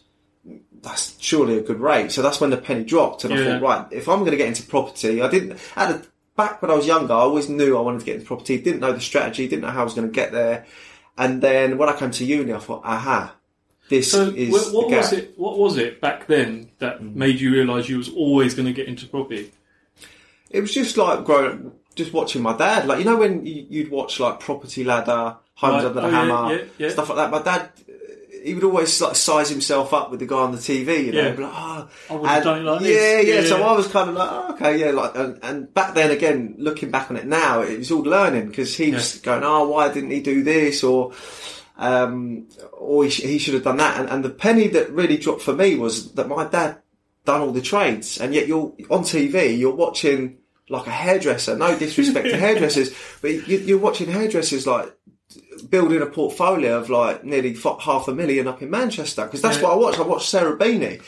That's 0.83 1.17
surely 1.21 1.59
a 1.59 1.63
good 1.63 1.81
rate. 1.81 2.13
So 2.13 2.23
that's 2.23 2.41
when 2.41 2.51
the 2.51 2.57
penny 2.59 2.85
dropped, 2.85 3.25
and 3.25 3.35
I 3.35 3.37
thought, 3.59 3.63
right, 3.63 3.87
if 3.93 4.09
I'm 4.09 4.21
going 4.21 4.31
to 4.31 4.37
get 4.37 4.47
into 4.49 4.63
property, 4.63 5.21
I 5.21 5.29
didn't 5.29 5.59
at 5.75 5.89
the 6.03 6.07
back 6.37 6.63
when 6.63 6.71
I 6.71 6.75
was 6.75 6.87
younger, 6.87 7.13
I 7.15 7.17
always 7.17 7.49
knew 7.49 7.77
I 7.77 7.81
wanted 7.81 7.99
to 8.01 8.05
get 8.07 8.15
into 8.17 8.27
property. 8.27 8.59
Didn't 8.61 8.79
know 8.81 8.93
the 8.93 9.01
strategy, 9.01 9.49
didn't 9.49 9.63
know 9.63 9.71
how 9.71 9.81
I 9.81 9.85
was 9.85 9.95
going 9.95 10.07
to 10.07 10.15
get 10.15 10.31
there. 10.31 10.67
And 11.17 11.43
then 11.43 11.77
when 11.79 11.89
I 11.89 11.99
came 11.99 12.13
to 12.13 12.25
uni, 12.25 12.53
I 12.53 12.59
thought, 12.59 12.83
aha, 12.85 13.35
this 13.89 14.13
So 14.13 14.23
is 14.29 14.49
wh- 14.51 14.75
what 14.75 14.89
the 14.91 14.97
was 14.97 15.13
it? 15.13 15.35
What 15.39 15.59
was 15.59 15.77
it 15.79 16.01
back 16.01 16.27
then 16.27 16.71
that 16.79 17.01
Mm. 17.03 17.15
made 17.15 17.41
you 17.41 17.53
realise 17.53 17.89
you 17.89 17.99
was 17.99 18.09
always 18.11 18.55
going 18.55 18.67
to 18.67 18.73
get 18.73 18.87
into 18.89 19.07
property? 19.07 19.51
It 20.51 20.61
was 20.61 20.73
just 20.73 20.97
like 20.97 21.25
growing, 21.25 21.73
just 21.95 22.13
watching 22.13 22.43
my 22.43 22.57
dad. 22.57 22.87
Like 22.87 22.99
you 22.99 23.05
know 23.05 23.17
when 23.17 23.45
you, 23.47 23.67
you'd 23.69 23.91
watch 23.91 24.19
like 24.21 24.41
Property 24.41 24.85
Ladder, 24.85 25.37
Homes 25.55 25.73
Right. 25.75 25.85
Under 25.87 25.89
the 26.01 26.07
Oh, 26.07 26.11
Hammer, 26.11 26.55
yeah, 26.55 26.63
yeah. 26.79 26.89
stuff 26.91 27.09
like 27.11 27.17
that. 27.19 27.31
My 27.31 27.43
dad, 27.43 27.71
he 28.45 28.55
would 28.55 28.65
always 28.65 29.01
like 29.01 29.17
size 29.17 29.51
himself 29.51 29.93
up 29.93 30.11
with 30.11 30.21
the 30.21 30.27
guy 30.27 30.37
on 30.37 30.53
the 30.53 30.59
TV. 30.59 31.07
You 31.07 31.13
know, 31.13 31.23
Yeah. 31.23 31.29
Like, 31.31 31.39
oh, 31.41 31.89
I 32.09 32.15
would've 32.17 32.45
done 32.45 32.59
it 32.61 32.63
like 32.71 32.81
yeah, 32.83 32.87
this. 32.87 33.27
yeah, 33.27 33.41
Yeah, 33.41 33.47
So. 33.49 33.63
I 33.63 33.73
was 33.73 33.89
kind 33.89 34.09
of 34.11 34.15
like, 34.17 34.29
oh, 34.31 34.53
okay, 34.55 34.79
yeah. 34.79 34.91
Like, 34.93 35.17
and, 35.17 35.39
and 35.43 35.75
back 35.75 35.95
then 35.95 36.11
again, 36.13 36.55
looking 36.59 36.91
back 36.91 37.11
on 37.11 37.17
it 37.17 37.27
now, 37.27 37.61
it 37.63 37.79
was 37.79 37.91
all 37.91 38.03
learning 38.03 38.47
because 38.49 38.75
he 38.77 38.93
was 38.93 39.17
going, 39.19 39.43
oh, 39.45 39.69
why 39.69 39.93
didn't 39.93 40.11
he 40.11 40.21
do 40.21 40.43
this 40.45 40.85
or. 40.85 41.13
Um, 41.79 42.49
or 42.73 43.05
he, 43.05 43.11
sh- 43.11 43.23
he 43.23 43.39
should 43.39 43.55
have 43.55 43.63
done 43.63 43.77
that, 43.77 44.01
and, 44.01 44.09
and 44.11 44.25
the 44.25 44.31
penny 44.31 44.67
that 44.69 44.91
really 44.91 45.17
dropped 45.17 45.43
for 45.43 45.53
me 45.55 45.77
was 45.77 46.13
that 46.15 46.27
my 46.29 46.45
dad 46.45 46.79
done 47.25 47.41
all 47.41 47.53
the 47.53 47.63
trades, 47.63 48.19
and 48.21 48.35
yet 48.35 48.49
you're 48.49 48.73
on 48.91 49.03
TV, 49.05 49.57
you're 49.57 49.75
watching 49.75 50.39
like 50.69 50.87
a 50.89 50.91
hairdresser. 50.91 51.57
No 51.57 51.79
disrespect 51.79 52.27
to 52.29 52.37
hairdressers, 52.47 52.93
but 53.23 53.31
you, 53.47 53.59
you're 53.59 53.79
watching 53.79 54.09
hairdressers 54.11 54.67
like 54.67 54.93
building 55.71 56.03
a 56.03 56.07
portfolio 56.07 56.79
of 56.79 56.91
like 56.91 57.23
nearly 57.25 57.55
f- 57.55 57.81
half 57.81 58.09
a 58.09 58.15
million 58.15 58.49
up 58.49 58.61
in 58.63 58.71
Manchester 58.71 59.25
because 59.25 59.43
that's 59.43 59.59
Yeah. 59.59 59.65
what 59.65 59.73
I 59.73 59.77
watched. 59.77 59.99
I 60.01 60.03
watched 60.03 60.29
Sarah 60.29 60.57
Beeny. 60.57 60.99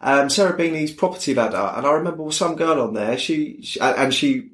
Um, 0.00 0.30
Sarah 0.30 0.56
Beeny's 0.58 0.92
property 0.92 1.34
ladder, 1.34 1.72
and 1.76 1.86
I 1.86 1.92
remember 1.92 2.22
with 2.22 2.34
some 2.34 2.54
girl 2.56 2.80
on 2.80 2.94
there. 2.94 3.18
She, 3.18 3.62
she 3.62 3.80
and 3.80 4.12
she 4.14 4.50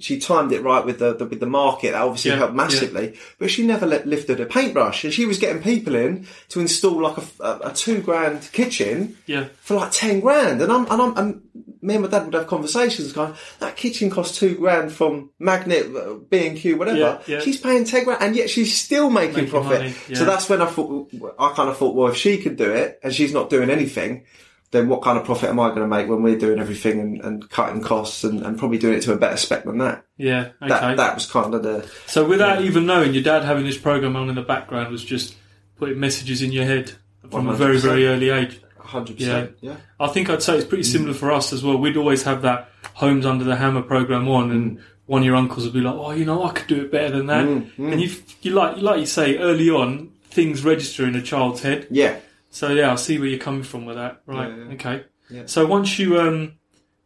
she 0.00 0.18
timed 0.20 0.52
it 0.52 0.62
right 0.62 0.84
with 0.84 0.98
the, 0.98 1.14
the 1.14 1.24
with 1.26 1.40
the 1.40 1.46
market. 1.46 1.92
That 1.92 2.02
obviously 2.02 2.30
Yeah, 2.30 2.36
helped 2.38 2.54
massively. 2.54 3.18
But 3.38 3.50
she 3.50 3.66
never 3.66 3.86
let, 3.86 4.06
lifted 4.06 4.40
a 4.40 4.46
paintbrush, 4.46 5.04
and 5.04 5.12
she 5.12 5.26
was 5.26 5.38
getting 5.38 5.62
people 5.62 5.94
in 5.94 6.26
to 6.50 6.60
install 6.60 7.00
like 7.02 7.18
a, 7.18 7.24
a, 7.42 7.58
a 7.70 7.72
two 7.74 8.00
grand 8.02 8.48
kitchen 8.52 9.16
Yeah, 9.26 9.48
for 9.60 9.74
like 9.74 9.90
ten 9.92 10.20
grand, 10.20 10.62
and 10.62 10.70
I'm 10.72 10.90
and 10.90 11.02
I'm 11.02 11.16
and 11.16 11.42
me 11.80 11.94
and 11.94 12.02
my 12.02 12.10
dad 12.10 12.24
would 12.24 12.34
have 12.34 12.48
conversations 12.48 13.12
going, 13.12 13.34
that 13.60 13.76
kitchen 13.76 14.10
cost 14.10 14.34
two 14.34 14.56
grand 14.56 14.90
from 14.92 15.30
Magnet, 15.38 15.86
uh, 15.94 16.14
B 16.28 16.46
and 16.48 16.56
Q, 16.58 16.76
whatever. 16.76 16.98
Yeah, 16.98 17.18
yeah. 17.26 17.40
She's 17.40 17.60
paying 17.60 17.84
ten 17.84 18.04
grand, 18.04 18.20
and 18.22 18.34
yet 18.36 18.50
she's 18.50 18.76
still 18.76 19.10
making, 19.10 19.34
Making 19.44 19.50
profit. 19.50 19.96
yeah. 20.08 20.18
So 20.18 20.24
that's 20.24 20.48
when 20.48 20.60
I 20.60 20.66
thought, 20.66 21.10
I 21.38 21.52
kind 21.54 21.68
of 21.68 21.76
thought, 21.76 21.94
well, 21.94 22.08
if 22.08 22.16
she 22.16 22.38
could 22.38 22.56
do 22.56 22.70
it 22.72 22.98
and 23.02 23.12
she's 23.14 23.32
not 23.32 23.48
doing 23.50 23.70
anything. 23.70 24.24
Then 24.70 24.88
what 24.88 25.00
kind 25.00 25.16
of 25.16 25.24
profit 25.24 25.48
am 25.48 25.60
I 25.60 25.68
going 25.68 25.80
to 25.80 25.86
make 25.86 26.08
when 26.08 26.22
we're 26.22 26.38
doing 26.38 26.58
everything 26.58 27.00
and, 27.00 27.20
and 27.22 27.50
cutting 27.50 27.82
costs 27.82 28.22
and, 28.22 28.42
and 28.42 28.58
probably 28.58 28.76
doing 28.76 28.98
it 28.98 29.00
to 29.02 29.12
a 29.12 29.16
better 29.16 29.38
spec 29.38 29.64
than 29.64 29.78
that? 29.78 30.04
yeah. 30.18 30.50
Okay. 30.60 30.68
That 30.68 30.96
that 30.96 31.14
was 31.14 31.26
kind 31.30 31.54
of 31.54 31.62
the 31.62 31.90
so 32.06 32.26
without 32.26 32.62
even 32.62 32.84
knowing, 32.84 33.14
your 33.14 33.22
dad 33.22 33.44
having 33.44 33.64
this 33.64 33.78
program 33.78 34.16
on 34.16 34.28
in 34.28 34.34
the 34.34 34.42
background 34.42 34.90
was 34.90 35.04
just 35.04 35.36
putting 35.76 35.98
messages 35.98 36.42
in 36.42 36.52
your 36.52 36.64
head 36.64 36.92
from 37.30 37.48
a 37.48 37.54
very 37.54 37.76
100%. 37.76 37.80
very 37.82 38.06
early 38.06 38.30
age. 38.30 38.60
hundred 38.78 39.16
percent. 39.16 39.56
Yeah. 39.60 39.76
I 39.98 40.08
think 40.08 40.28
I'd 40.28 40.42
say 40.42 40.56
it's 40.56 40.66
pretty 40.66 40.84
mm. 40.84 40.92
similar 40.92 41.14
for 41.14 41.32
us 41.32 41.52
as 41.52 41.62
well. 41.62 41.78
We'd 41.78 41.96
always 41.96 42.24
have 42.24 42.42
that 42.42 42.70
Homes 42.94 43.24
Under 43.24 43.44
the 43.44 43.56
Hammer 43.56 43.82
program 43.82 44.28
on, 44.28 44.50
and 44.50 44.78
mm. 44.78 44.82
one 45.06 45.22
of 45.22 45.26
your 45.26 45.36
uncles 45.36 45.64
would 45.64 45.74
be 45.74 45.80
like, 45.80 45.94
"Oh, 45.94 46.10
you 46.10 46.24
know, 46.24 46.44
I 46.44 46.52
could 46.52 46.66
do 46.66 46.82
it 46.82 46.92
better 46.92 47.16
than 47.16 47.26
that." 47.26 47.46
Mm, 47.46 47.92
and 47.92 48.00
you, 48.00 48.10
you 48.42 48.52
like, 48.52 48.78
like 48.78 49.00
you 49.00 49.06
say 49.06 49.38
early 49.38 49.70
on, 49.70 50.12
things 50.24 50.64
register 50.64 51.06
in 51.06 51.14
a 51.14 51.22
child's 51.22 51.62
head. 51.62 51.86
Yeah. 51.90 52.18
So 52.58 52.70
yeah, 52.70 52.90
I 52.90 52.96
see 52.96 53.20
where 53.20 53.28
you're 53.28 53.38
coming 53.38 53.62
from 53.62 53.86
with 53.86 53.94
that. 53.98 54.22
Right? 54.26 54.48
Yeah, 54.48 54.56
yeah. 54.56 54.72
Okay. 54.72 55.04
Yeah. 55.30 55.42
So 55.46 55.64
once 55.64 55.96
you, 55.96 56.20
um, 56.20 56.54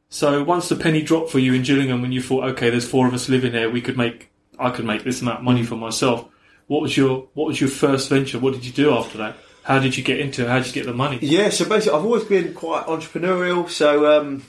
so 0.09 0.43
once 0.43 0.71
the 0.71 0.77
penny 0.77 1.03
dropped 1.03 1.31
for 1.31 1.41
you 1.41 1.53
in 1.53 1.63
Gillingham, 1.63 2.01
when 2.01 2.11
you 2.11 2.23
thought, 2.23 2.45
okay, 2.53 2.71
there's 2.71 2.89
four 2.89 3.07
of 3.07 3.13
us 3.13 3.29
living 3.29 3.53
here, 3.53 3.69
we 3.71 3.83
could 3.83 3.99
make, 3.99 4.31
I 4.59 4.71
could 4.71 4.87
make 4.87 5.05
this 5.05 5.21
amount 5.21 5.41
of 5.41 5.45
money 5.45 5.63
for 5.63 5.77
myself. 5.77 6.27
What 6.69 6.81
was 6.81 6.97
your, 6.97 7.29
what 7.35 7.49
was 7.49 7.61
your 7.61 7.69
first 7.69 8.09
venture? 8.09 8.39
What 8.39 8.55
did 8.55 8.65
you 8.65 8.73
do 8.73 8.95
after 8.95 9.19
that? 9.19 9.37
How 9.63 9.79
did 9.79 9.95
you 9.95 10.03
get 10.03 10.21
into 10.21 10.43
it? 10.43 10.49
How 10.49 10.57
did 10.57 10.69
you 10.69 10.73
get 10.73 10.87
the 10.87 10.95
money? 10.95 11.19
Yeah, 11.21 11.51
so 11.51 11.69
basically, 11.69 11.99
I've 11.99 12.05
always 12.07 12.25
been 12.25 12.55
quite 12.55 12.87
entrepreneurial. 12.87 13.69
So 13.69 14.21
um, 14.21 14.45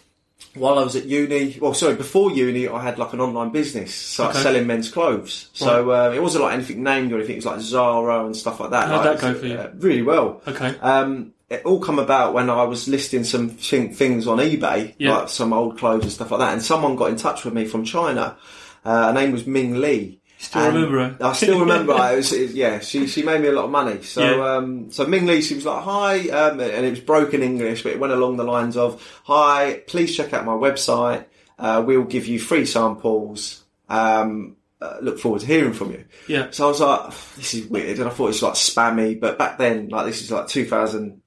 while 0.56 0.78
I 0.78 0.84
was 0.84 0.96
at 0.96 1.06
uni, 1.06 1.58
well, 1.60 1.74
sorry, 1.74 1.96
before 1.96 2.32
uni, 2.32 2.68
I 2.68 2.82
had 2.84 2.98
like 3.00 3.14
an 3.14 3.20
online 3.22 3.50
business, 3.52 3.94
so 3.96 4.28
Okay. 4.30 4.40
selling 4.40 4.68
men's 4.68 4.90
clothes. 4.90 5.50
So 5.54 5.92
uh, 5.92 6.12
it 6.12 6.22
wasn't 6.22 6.44
like 6.44 6.54
anything 6.54 6.84
named 6.84 7.12
or 7.12 7.16
anything. 7.18 7.34
It 7.34 7.40
was 7.40 7.46
like 7.46 7.60
Zara 7.62 8.26
and 8.26 8.36
stuff 8.36 8.60
like 8.60 8.70
that. 8.72 8.88
How'd 8.88 9.06
Like, 9.06 9.20
that 9.20 9.34
go 9.34 9.40
for 9.40 9.46
you? 9.48 9.56
uh, 9.56 9.72
really 9.78 10.02
well. 10.04 10.42
Okay. 10.48 10.76
Um, 10.82 11.34
it 11.50 11.62
all 11.66 11.80
come 11.80 12.00
about 12.00 12.34
when 12.34 12.50
I 12.50 12.64
was 12.64 12.88
listing 12.88 13.24
some 13.24 13.50
thing, 13.50 13.94
things 13.94 14.28
on 14.28 14.40
eBay, 14.40 14.96
Yeah. 14.98 15.18
like 15.18 15.30
some 15.30 15.54
old 15.54 15.78
clothes 15.78 16.04
and 16.04 16.12
stuff 16.12 16.32
like 16.32 16.40
that. 16.40 16.54
And 16.54 16.64
someone 16.64 16.96
got 16.96 17.10
in 17.10 17.16
touch 17.16 17.46
with 17.46 17.54
me 17.54 17.66
from 17.66 17.84
China. 17.84 18.38
Uh, 18.86 19.08
her 19.08 19.14
name 19.14 19.32
was 19.32 19.46
Ming 19.48 19.80
Lee. 19.80 20.20
Still 20.44 20.62
And 20.62 20.76
remember 20.76 20.98
her? 21.10 21.18
I 21.30 21.34
still 21.34 21.60
remember. 21.62 21.94
her. 21.98 22.10
It 22.14 22.18
was, 22.18 22.34
it- 22.34 22.52
yeah, 22.52 22.80
she 22.80 23.08
she 23.08 23.24
made 23.24 23.42
me 23.42 23.48
a 23.48 23.52
lot 23.54 23.66
of 23.66 23.72
money. 23.72 24.02
So 24.04 24.22
Yeah. 24.22 24.56
um, 24.58 24.92
so 24.92 25.06
Ming 25.06 25.26
Lee, 25.26 25.42
she 25.42 25.56
was 25.56 25.66
like, 25.66 25.84
"Hi," 25.84 26.30
um, 26.30 26.60
and 26.60 26.86
it 26.86 26.90
was 26.90 27.00
broken 27.00 27.42
English, 27.42 27.84
but 27.84 27.94
it 27.94 28.00
went 28.00 28.12
along 28.14 28.38
the 28.38 28.44
lines 28.44 28.76
of, 28.76 29.02
"Hi, 29.26 29.82
please 29.88 30.16
check 30.16 30.34
out 30.34 30.46
my 30.46 30.54
website. 30.54 31.26
Uh, 31.58 31.82
we'll 31.86 32.04
give 32.04 32.28
you 32.28 32.40
free 32.40 32.66
samples. 32.66 33.64
Um, 33.90 34.58
uh, 34.82 34.98
look 35.02 35.18
forward 35.20 35.40
to 35.42 35.48
hearing 35.48 35.72
from 35.74 35.92
you." 35.92 36.04
Yeah. 36.28 36.48
So 36.52 36.66
I 36.66 36.68
was 36.68 36.82
like, 36.82 37.10
"This 37.38 37.54
is 37.54 37.68
weird," 37.68 38.00
and 38.00 38.08
I 38.10 38.12
thought 38.12 38.30
it's 38.30 38.42
like 38.42 38.56
spammy. 38.56 39.18
But 39.20 39.38
back 39.38 39.58
then, 39.58 39.88
like 39.90 40.06
this 40.08 40.22
is 40.22 40.30
like 40.32 40.48
2000, 40.50 41.22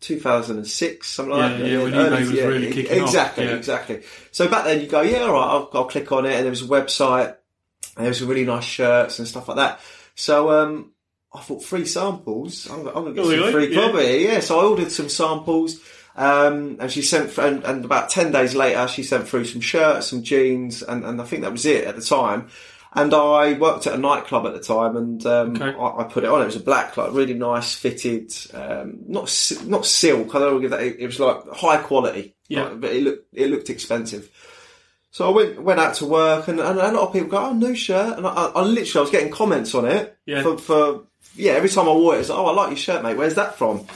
2006, 0.00 1.06
something 1.08 1.34
like 1.36 1.52
Yeah, 1.52 1.58
that. 1.58 1.68
yeah, 1.70 1.82
when 1.82 1.92
eBay 1.92 2.20
was 2.20 2.32
really 2.32 2.68
e- 2.68 2.72
kicking 2.72 3.00
off, 3.02 3.08
exactly, 3.08 3.44
yeah. 3.44 3.56
exactly. 3.56 4.02
So 4.32 4.48
back 4.48 4.64
then, 4.64 4.80
you 4.80 4.86
go, 4.86 5.02
"Yeah, 5.02 5.22
all 5.22 5.32
right, 5.34 5.46
I'll, 5.48 5.70
I'll 5.74 5.84
click 5.84 6.10
on 6.12 6.26
it," 6.26 6.34
and 6.34 6.44
there 6.44 6.50
was 6.50 6.62
a 6.62 6.66
website. 6.66 7.36
And 7.96 8.04
there 8.04 8.10
was 8.10 8.18
some 8.18 8.28
really 8.28 8.44
nice 8.44 8.64
shirts 8.64 9.18
and 9.18 9.28
stuff 9.28 9.48
like 9.48 9.56
that. 9.58 9.80
So 10.14 10.50
um, 10.50 10.92
I 11.32 11.40
thought 11.40 11.62
free 11.64 11.86
samples. 11.86 12.68
I'm, 12.70 12.86
I'm 12.88 12.92
going 12.92 13.06
to 13.06 13.12
get 13.14 13.20
Oh, 13.24 13.30
some 13.30 13.38
really? 13.38 13.52
free 13.52 13.74
Yeah. 13.74 13.80
property. 13.90 14.18
Yeah. 14.22 14.40
So 14.40 14.58
I 14.60 14.64
ordered 14.64 14.90
some 14.92 15.08
samples. 15.08 15.80
Um, 16.16 16.76
and 16.80 16.90
she 16.92 17.02
sent, 17.02 17.36
and, 17.38 17.64
and 17.64 17.84
about 17.84 18.08
10 18.10 18.30
days 18.30 18.54
later, 18.54 18.86
she 18.86 19.02
sent 19.02 19.26
through 19.28 19.46
some 19.46 19.60
shirts, 19.60 20.06
some 20.08 20.22
jeans, 20.22 20.82
and, 20.82 21.04
and 21.04 21.20
I 21.20 21.24
think 21.24 21.42
that 21.42 21.50
was 21.52 21.66
it 21.66 21.84
at 21.84 21.96
the 21.96 22.02
time. 22.02 22.48
And 22.96 23.12
I 23.12 23.54
worked 23.54 23.88
at 23.88 23.94
a 23.94 23.98
nightclub 23.98 24.46
at 24.46 24.52
the 24.52 24.60
time, 24.60 24.96
and 24.96 25.26
um, 25.26 25.50
Okay. 25.60 25.76
I, 25.76 26.02
I 26.02 26.04
put 26.04 26.22
it 26.22 26.30
on. 26.30 26.42
It 26.42 26.46
was 26.46 26.54
a 26.54 26.60
black, 26.60 26.96
like 26.96 27.12
really 27.12 27.34
nice 27.34 27.74
fitted, 27.74 28.32
um, 28.54 29.00
not 29.08 29.22
not 29.66 29.84
silk. 29.84 30.32
I 30.32 30.38
don't 30.38 30.40
know. 30.40 30.46
what 30.46 30.54
to 30.54 30.60
give 30.60 30.70
that- 30.70 30.82
It, 30.82 30.96
it 31.00 31.06
was 31.06 31.18
like 31.18 31.48
high 31.52 31.78
quality, 31.78 32.36
Yeah. 32.48 32.62
like, 32.68 32.80
but 32.80 32.92
it 32.92 33.02
looked 33.02 33.26
it 33.34 33.50
looked 33.50 33.68
expensive. 33.70 34.30
So 35.14 35.28
I 35.30 35.32
went 35.32 35.62
went 35.62 35.78
out 35.78 35.94
to 35.94 36.06
work, 36.06 36.48
and, 36.48 36.58
and 36.58 36.76
a 36.76 36.90
lot 36.90 37.06
of 37.06 37.12
people 37.12 37.28
go, 37.28 37.36
"Oh, 37.38 37.52
new 37.52 37.76
shirt," 37.76 38.18
and 38.18 38.26
I, 38.26 38.30
I, 38.30 38.46
I 38.46 38.62
literally 38.62 38.98
I 38.98 39.00
was 39.02 39.10
getting 39.12 39.30
comments 39.30 39.72
on 39.72 39.84
it 39.84 40.18
Yeah. 40.26 40.42
for, 40.42 40.58
for 40.58 41.02
yeah. 41.36 41.52
Every 41.52 41.68
time 41.68 41.88
I 41.88 41.92
wore 41.92 42.16
it, 42.16 42.18
it's 42.18 42.30
like, 42.30 42.38
"Oh, 42.40 42.46
I 42.46 42.52
like 42.52 42.70
your 42.70 42.76
shirt, 42.76 43.04
mate. 43.04 43.16
Where's 43.16 43.36
that 43.36 43.56
from?" 43.56 43.86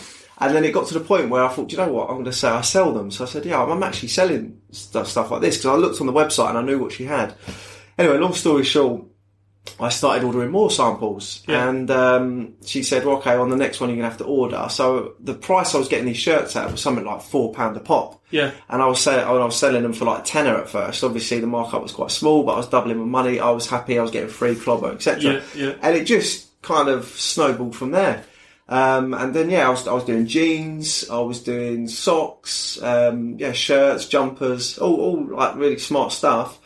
And 0.41 0.55
then 0.55 0.65
it 0.65 0.71
got 0.71 0.87
to 0.87 0.95
the 0.95 1.01
point 1.01 1.29
where 1.29 1.43
I 1.43 1.49
thought, 1.49 1.71
"Do 1.71 1.77
you 1.77 1.83
know 1.85 1.93
what? 1.93 2.05
I'm 2.09 2.15
going 2.15 2.25
to 2.27 2.33
say 2.33 2.47
I 2.49 2.61
sell 2.61 2.93
them." 2.95 3.11
So 3.11 3.25
I 3.25 3.27
said, 3.27 3.45
"Yeah, 3.45 3.61
I'm 3.61 3.83
actually 3.83 4.11
selling 4.11 4.61
stuff 4.71 5.09
stuff 5.09 5.33
like 5.33 5.41
this 5.41 5.57
because 5.57 5.67
I 5.67 5.75
looked 5.75 6.01
on 6.01 6.07
the 6.07 6.13
website 6.13 6.51
and 6.51 6.59
I 6.59 6.63
knew 6.63 6.79
what 6.79 6.93
she 6.93 7.03
had." 7.07 7.35
Anyway, 7.99 8.19
long 8.19 8.33
story 8.35 8.63
short, 8.63 9.03
I 9.81 9.89
started 9.91 10.25
ordering 10.25 10.51
more 10.51 10.71
samples, 10.71 11.43
Yeah. 11.49 11.69
and 11.69 11.91
um, 11.91 12.55
she 12.65 12.83
said, 12.83 13.05
well, 13.05 13.17
"Okay, 13.19 13.35
on 13.35 13.51
the 13.51 13.57
next 13.57 13.81
one 13.81 13.91
you're 13.91 13.97
gonna 13.97 14.09
have 14.09 14.19
to 14.19 14.25
order." 14.25 14.67
So 14.71 15.15
the 15.21 15.35
price 15.35 15.75
I 15.75 15.79
was 15.79 15.89
getting 15.89 16.07
these 16.07 16.17
shirts 16.17 16.57
at 16.57 16.71
was 16.71 16.81
something 16.81 17.05
like 17.05 17.23
four 17.23 17.53
pound 17.53 17.77
a 17.77 17.81
pop. 17.81 18.21
Yeah. 18.31 18.51
And 18.69 18.83
I 18.83 18.87
was 18.87 19.01
selling, 19.01 19.25
I 19.25 19.33
was 19.33 19.57
selling 19.57 19.83
them 19.83 19.93
for 19.93 20.05
like 20.05 20.25
tenner 20.25 20.57
at 20.57 20.69
first. 20.69 21.03
Obviously, 21.05 21.41
the 21.41 21.47
markup 21.47 21.83
was 21.83 21.93
quite 21.93 22.11
small, 22.11 22.43
but 22.43 22.53
I 22.53 22.57
was 22.59 22.69
doubling 22.69 22.99
my 22.99 23.05
money. 23.23 23.41
I 23.41 23.51
was 23.51 23.67
happy. 23.69 23.99
I 23.99 24.03
was 24.03 24.11
getting 24.11 24.29
free 24.29 24.55
clobber, 24.55 24.93
etc. 24.93 25.23
Yeah, 25.23 25.41
yeah. 25.55 25.73
And 25.83 25.97
it 25.97 26.05
just 26.05 26.61
kind 26.63 26.89
of 26.89 27.07
snowballed 27.07 27.75
from 27.77 27.93
there. 27.93 28.25
Um, 28.71 29.15
and 29.15 29.33
then 29.33 29.49
yeah, 29.49 29.67
I 29.67 29.71
was 29.71 29.89
I 29.89 29.95
was 29.95 30.05
doing 30.05 30.27
jeans, 30.27 31.09
I 31.09 31.21
was 31.21 31.43
doing 31.43 31.89
socks, 31.89 32.79
um, 32.83 33.37
yeah, 33.39 33.53
shirts, 33.53 34.07
jumpers, 34.07 34.77
all 34.77 35.01
all 35.01 35.25
like 35.37 35.57
really 35.57 35.79
smart 35.79 36.13
stuff. 36.13 36.59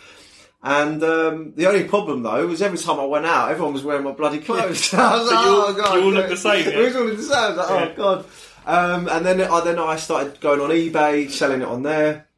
And 0.65 1.03
um, 1.03 1.53
the 1.57 1.67
only 1.67 1.85
problem 1.85 2.23
though 2.23 2.47
was 2.47 2.63
every 2.63 2.79
time 2.79 3.01
I 3.01 3.05
went 3.05 3.27
out, 3.27 3.51
everyone 3.51 3.73
was 3.73 3.83
wearing 3.83 4.05
my 4.05 4.13
bloody 4.13 4.39
clothes. 4.47 4.95
I 4.95 5.17
was 5.19 5.29
So 5.29 5.35
like, 5.35 5.45
you 5.45 5.51
all- 5.51 5.61
oh 5.67 5.75
god, 5.75 5.95
you 5.97 6.03
all 6.05 6.13
look 6.13 6.29
the 6.29 6.37
same, 6.37 6.69
yeah? 6.71 6.79
We 6.79 6.95
all 6.95 7.05
look 7.05 7.17
the 7.17 7.23
same. 7.23 7.35
I 7.37 7.49
was 7.49 7.57
like, 7.57 7.69
Yeah. 7.71 7.89
oh 7.91 7.95
god. 7.97 8.25
Um, 8.65 9.09
and 9.09 9.27
then 9.27 9.41
I 9.41 9.61
then 9.63 9.79
I 9.81 9.97
started 9.97 10.41
going 10.41 10.61
on 10.61 10.71
eBay, 10.71 11.29
selling 11.31 11.63
it 11.63 11.69
on 11.69 11.83
there, 11.83 12.29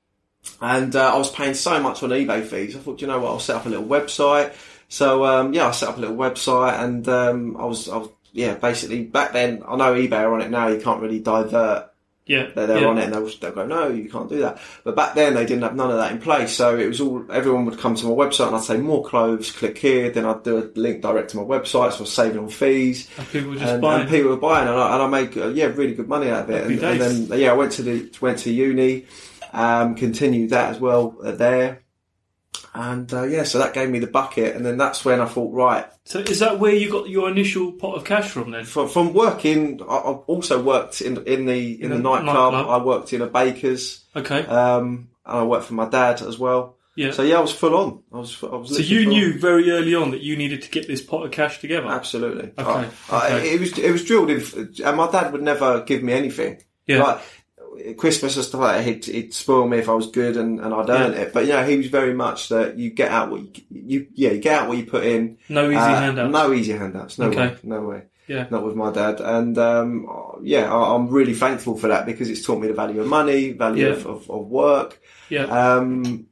and 0.60 0.96
uh, 0.96 1.14
I 1.14 1.18
was 1.18 1.30
paying 1.30 1.52
so 1.52 1.78
much 1.82 2.02
on 2.02 2.08
eBay 2.10 2.42
fees. 2.44 2.74
I 2.74 2.78
thought, 2.78 3.02
you 3.02 3.06
know 3.06 3.18
what, 3.20 3.28
I'll 3.30 3.40
set 3.40 3.56
up 3.56 3.66
a 3.66 3.68
little 3.68 3.84
website. 3.84 4.54
So 4.88 5.24
um, 5.26 5.52
yeah, 5.52 5.68
I 5.68 5.72
set 5.72 5.90
up 5.90 5.98
a 5.98 6.00
little 6.00 6.16
website, 6.16 6.82
and 6.82 7.06
um, 7.08 7.56
I 7.58 7.66
was 7.66 7.90
I 7.90 7.98
was 7.98 8.08
yeah 8.32 8.54
basically 8.54 9.02
back 9.04 9.34
then. 9.34 9.62
I 9.68 9.76
know 9.76 9.92
eBay 9.94 10.20
are 10.20 10.32
on 10.32 10.40
it 10.40 10.50
now. 10.50 10.68
You 10.68 10.80
can't 10.80 11.02
really 11.02 11.18
divert 11.20 11.90
Yeah. 12.26 12.50
they're, 12.54 12.66
they're 12.66 12.80
yeah. 12.80 12.86
on 12.86 12.98
it 12.98 13.04
and 13.04 13.12
they'll, 13.14 13.28
they'll 13.28 13.52
go, 13.52 13.66
no, 13.66 13.88
you 13.88 14.08
can't 14.08 14.28
do 14.30 14.40
that. 14.40 14.58
But 14.82 14.96
back 14.96 15.14
then 15.14 15.34
they 15.34 15.44
didn't 15.44 15.62
have 15.62 15.76
none 15.76 15.90
of 15.90 15.98
that 15.98 16.12
in 16.12 16.20
place. 16.20 16.52
So 16.52 16.76
it 16.78 16.86
was 16.86 17.00
all, 17.00 17.24
everyone 17.30 17.66
would 17.66 17.78
come 17.78 17.94
to 17.94 18.06
my 18.06 18.12
website 18.12 18.46
and 18.46 18.56
I'd 18.56 18.62
say 18.62 18.78
more 18.78 19.04
clothes, 19.04 19.52
click 19.52 19.76
here. 19.76 20.10
Then 20.10 20.24
I'd 20.24 20.42
do 20.42 20.58
a 20.58 20.64
link 20.78 21.02
direct 21.02 21.30
to 21.30 21.36
my 21.36 21.42
website. 21.42 21.66
So 21.66 21.82
I 21.82 22.00
was 22.00 22.12
saving 22.12 22.38
on 22.38 22.48
fees. 22.48 23.10
And 23.18 23.28
people 23.28 23.50
were 23.50 23.56
just 23.56 23.72
And, 23.72 23.82
buying. 23.82 24.00
and 24.02 24.10
people 24.10 24.30
were 24.30 24.36
buying 24.38 24.68
and 24.68 24.76
I, 24.76 24.94
and 24.94 25.02
I 25.02 25.06
made, 25.06 25.36
uh, 25.36 25.48
yeah, 25.48 25.66
really 25.66 25.94
good 25.94 26.08
money 26.08 26.30
out 26.30 26.44
of 26.44 26.50
it. 26.50 26.64
And, 26.66 26.82
and 26.82 27.00
then, 27.30 27.38
yeah, 27.38 27.50
I 27.50 27.54
went 27.54 27.72
to 27.72 27.82
the, 27.82 28.10
went 28.20 28.38
to 28.40 28.50
uni, 28.50 29.04
um, 29.52 29.94
continued 29.94 30.50
that 30.50 30.70
as 30.70 30.80
well 30.80 31.16
uh, 31.22 31.32
there. 31.32 31.83
And, 32.74 33.12
uh, 33.14 33.22
yeah, 33.22 33.44
so 33.44 33.58
that 33.58 33.72
gave 33.72 33.88
me 33.88 34.00
the 34.00 34.08
bucket. 34.08 34.56
And 34.56 34.66
then 34.66 34.76
that's 34.76 35.04
when 35.04 35.20
I 35.20 35.26
thought, 35.26 35.52
right, 35.54 35.86
so 36.04 36.18
is 36.18 36.40
that 36.40 36.58
where 36.58 36.74
you 36.74 36.90
got 36.90 37.08
your 37.08 37.30
initial 37.30 37.72
pot 37.72 37.94
of 37.96 38.04
cash 38.04 38.28
from 38.28 38.50
then? 38.50 38.64
from, 38.64 38.88
from 38.88 39.12
working, 39.14 39.80
I, 39.88 39.96
I've 39.98 40.18
also 40.26 40.60
worked 40.62 41.00
in, 41.00 41.16
in 41.26 41.46
the, 41.46 41.74
in, 41.80 41.84
In 41.84 41.90
the 41.90 41.98
nightclub. 41.98 42.52
nightclub. 42.52 42.68
I 42.68 42.84
worked 42.84 43.12
in 43.12 43.22
a 43.22 43.26
baker's. 43.28 44.04
Okay. 44.16 44.44
Um, 44.46 45.08
and 45.24 45.38
I 45.38 45.42
worked 45.44 45.66
for 45.66 45.74
my 45.74 45.88
dad 45.88 46.20
as 46.20 46.38
well. 46.38 46.76
yeah. 46.96 47.12
So 47.12 47.22
yeah, 47.22 47.36
I 47.38 47.40
was 47.40 47.52
full 47.52 47.74
on. 47.76 48.02
I 48.12 48.18
was. 48.18 48.42
I 48.42 48.46
was 48.56 48.76
So 48.76 48.82
you 48.82 49.04
full 49.04 49.12
on. 49.14 49.18
knew 49.18 49.38
very 49.40 49.70
early 49.70 49.94
on 49.94 50.10
that 50.10 50.20
you 50.20 50.36
needed 50.36 50.62
to 50.62 50.70
get 50.70 50.86
this 50.86 51.00
pot 51.00 51.24
of 51.24 51.30
cash 51.30 51.60
together. 51.60 51.86
absolutely. 51.88 52.50
Okay, 52.58 52.88
I- 53.10 53.28
I- 53.28 53.38
it 53.40 53.60
was 53.60 53.78
it 53.78 53.90
was 53.90 54.04
drilled 54.04 54.30
in, 54.30 54.42
and 54.84 54.96
my 54.96 55.10
dad 55.10 55.32
would 55.32 55.42
never 55.42 55.80
give 55.82 56.02
me 56.02 56.12
anything. 56.12 56.60
Yeah. 56.86 57.02
Like 57.02 57.20
Christmas 57.96 58.36
and 58.36 58.44
stuff 58.44 58.60
like 58.60 58.76
that, 58.76 58.84
he'd, 58.84 59.04
he'd 59.04 59.34
spoil 59.34 59.66
me 59.68 59.78
if 59.78 59.88
I 59.88 59.94
was 59.94 60.08
good 60.10 60.36
and, 60.36 60.60
and 60.60 60.72
I'd 60.74 60.88
earn 60.90 61.12
Yeah. 61.12 61.18
it. 61.20 61.32
But 61.32 61.46
you 61.46 61.52
know, 61.52 61.64
he 61.64 61.76
was 61.76 61.86
very 61.88 62.14
much 62.14 62.48
that 62.50 62.78
you 62.78 62.90
get 62.90 63.10
out 63.10 63.30
what 63.30 63.40
you, 63.42 63.50
you 63.70 64.06
yeah 64.14 64.30
you 64.30 64.38
get 64.40 64.62
out 64.62 64.68
what 64.68 64.78
you 64.78 64.86
put 64.86 65.04
in. 65.04 65.38
No 65.48 65.66
easy 65.66 65.76
Uh, 65.76 66.00
handouts. 66.00 66.32
No 66.32 66.52
easy 66.52 66.72
handouts. 66.72 67.18
No 67.18 67.26
Okay. 67.26 67.48
way. 67.48 67.56
No 67.62 67.80
way. 67.82 68.02
Yeah. 68.26 68.46
Not 68.50 68.64
with 68.64 68.74
my 68.74 68.90
dad. 68.90 69.20
And 69.20 69.58
um, 69.58 70.08
yeah, 70.42 70.72
I, 70.72 70.94
I'm 70.94 71.08
really 71.08 71.34
thankful 71.34 71.76
for 71.76 71.88
that 71.88 72.06
because 72.06 72.30
it's 72.30 72.42
taught 72.44 72.60
me 72.60 72.68
the 72.68 72.74
value 72.74 73.00
of 73.02 73.06
money, 73.06 73.52
value 73.52 73.86
Yeah. 73.86 73.92
of, 73.92 74.06
of, 74.06 74.30
of 74.30 74.46
work. 74.48 75.00
Yeah. 75.28 75.44
Um, 75.44 76.26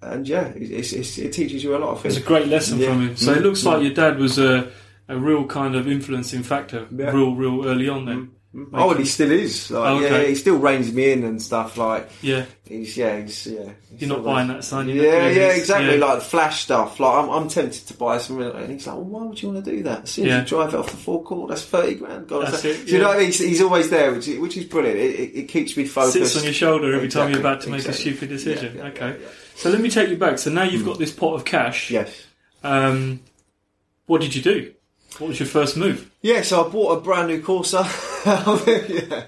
and 0.00 0.28
yeah, 0.28 0.48
it, 0.48 0.92
it 0.92 1.32
teaches 1.32 1.64
you 1.64 1.74
a 1.76 1.78
lot 1.78 1.90
of 1.90 2.02
things. 2.02 2.16
It's 2.18 2.24
a 2.24 2.28
great 2.28 2.46
lesson 2.48 2.78
Yeah. 2.78 2.88
from 2.90 3.08
him. 3.08 3.16
So 3.16 3.32
it 3.32 3.38
Mm. 3.38 3.42
looks 3.42 3.64
like 3.64 3.82
your 3.82 3.94
dad 3.94 4.18
was 4.18 4.38
a, 4.38 4.70
a 5.08 5.16
real 5.16 5.44
kind 5.46 5.74
of 5.74 5.88
influencing 5.88 6.42
factor, 6.42 6.86
Yeah. 6.94 7.10
real, 7.10 7.34
real 7.34 7.66
early 7.66 7.88
on 7.88 8.04
then. 8.04 8.30
Oh, 8.72 8.90
and 8.90 9.00
he 9.00 9.04
still 9.04 9.32
is. 9.32 9.68
Like, 9.70 9.82
Oh, 9.90 9.96
okay. 10.04 10.22
Yeah, 10.22 10.28
he 10.28 10.34
still 10.36 10.58
reins 10.58 10.92
me 10.92 11.10
in 11.10 11.24
and 11.24 11.42
stuff. 11.42 11.76
Like 11.76 12.08
Yeah. 12.22 12.44
he's 12.68 12.96
yeah, 12.96 13.20
he's 13.20 13.46
yeah. 13.48 13.70
he's 13.90 14.02
You're 14.02 14.10
not 14.16 14.24
buying 14.24 14.46
that, 14.46 14.62
son. 14.62 14.88
You're 14.88 15.04
Yeah, 15.04 15.28
yeah, 15.28 15.48
exactly. 15.54 15.98
Yeah. 15.98 16.04
Like 16.06 16.22
flash 16.22 16.62
stuff. 16.62 17.00
Like 17.00 17.14
I'm, 17.24 17.30
I'm 17.30 17.48
tempted 17.48 17.86
to 17.88 17.94
buy 17.94 18.18
some, 18.18 18.40
and 18.40 18.70
he's 18.70 18.86
like, 18.86 18.94
well, 18.94 19.04
"Why 19.04 19.22
would 19.24 19.42
you 19.42 19.50
want 19.50 19.64
to 19.64 19.70
do 19.70 19.82
that? 19.82 20.04
As 20.04 20.10
soon 20.10 20.26
as 20.26 20.30
Yeah. 20.30 20.40
you 20.42 20.46
drive 20.46 20.72
it 20.72 20.76
off 20.76 20.90
the 20.90 20.96
forecourt, 20.96 21.48
that's 21.48 21.64
thirty 21.64 21.96
grand." 21.96 22.28
God, 22.28 22.46
That's 22.46 22.64
it, 22.64 22.86
Do 22.86 22.92
you 22.92 22.98
know 22.98 23.08
what 23.08 23.16
I 23.16 23.18
mean? 23.18 23.26
He's, 23.26 23.38
he's 23.40 23.60
always 23.62 23.90
there, 23.90 24.12
which 24.12 24.28
is, 24.28 24.38
which 24.38 24.56
is 24.56 24.64
brilliant. 24.66 24.98
It, 25.00 25.20
it, 25.20 25.36
it 25.40 25.48
keeps 25.48 25.76
me 25.76 25.84
focused. 25.84 26.12
Sits 26.14 26.36
on 26.38 26.44
your 26.44 26.52
shoulder 26.52 26.94
every 26.94 27.08
time 27.08 27.30
you're 27.30 27.40
about 27.40 27.62
to 27.62 27.70
make 27.70 27.80
exactly. 27.80 28.12
a 28.12 28.14
stupid 28.14 28.28
decision. 28.28 28.76
Yeah, 28.76 28.82
yeah, 28.84 28.88
okay. 28.90 29.08
yeah, 29.08 29.16
yeah. 29.20 29.28
So 29.56 29.70
let 29.70 29.80
me 29.80 29.90
take 29.90 30.08
you 30.10 30.16
back. 30.16 30.38
So 30.38 30.50
now 30.50 30.62
you've 30.62 30.84
got 30.84 30.98
this 31.00 31.10
pot 31.12 31.34
of 31.34 31.44
cash. 31.44 31.90
Yes. 31.90 32.24
Um, 32.62 33.20
what 34.06 34.20
did 34.20 34.34
you 34.34 34.42
do? 34.42 34.72
What 35.18 35.28
was 35.28 35.38
your 35.38 35.46
first 35.46 35.76
move? 35.76 36.10
Yeah, 36.22 36.42
so 36.42 36.64
I 36.66 36.68
bought 36.68 36.98
a 36.98 37.00
brand 37.00 37.28
new 37.28 37.40
Corsa. 37.40 37.84
yeah. 38.26 39.24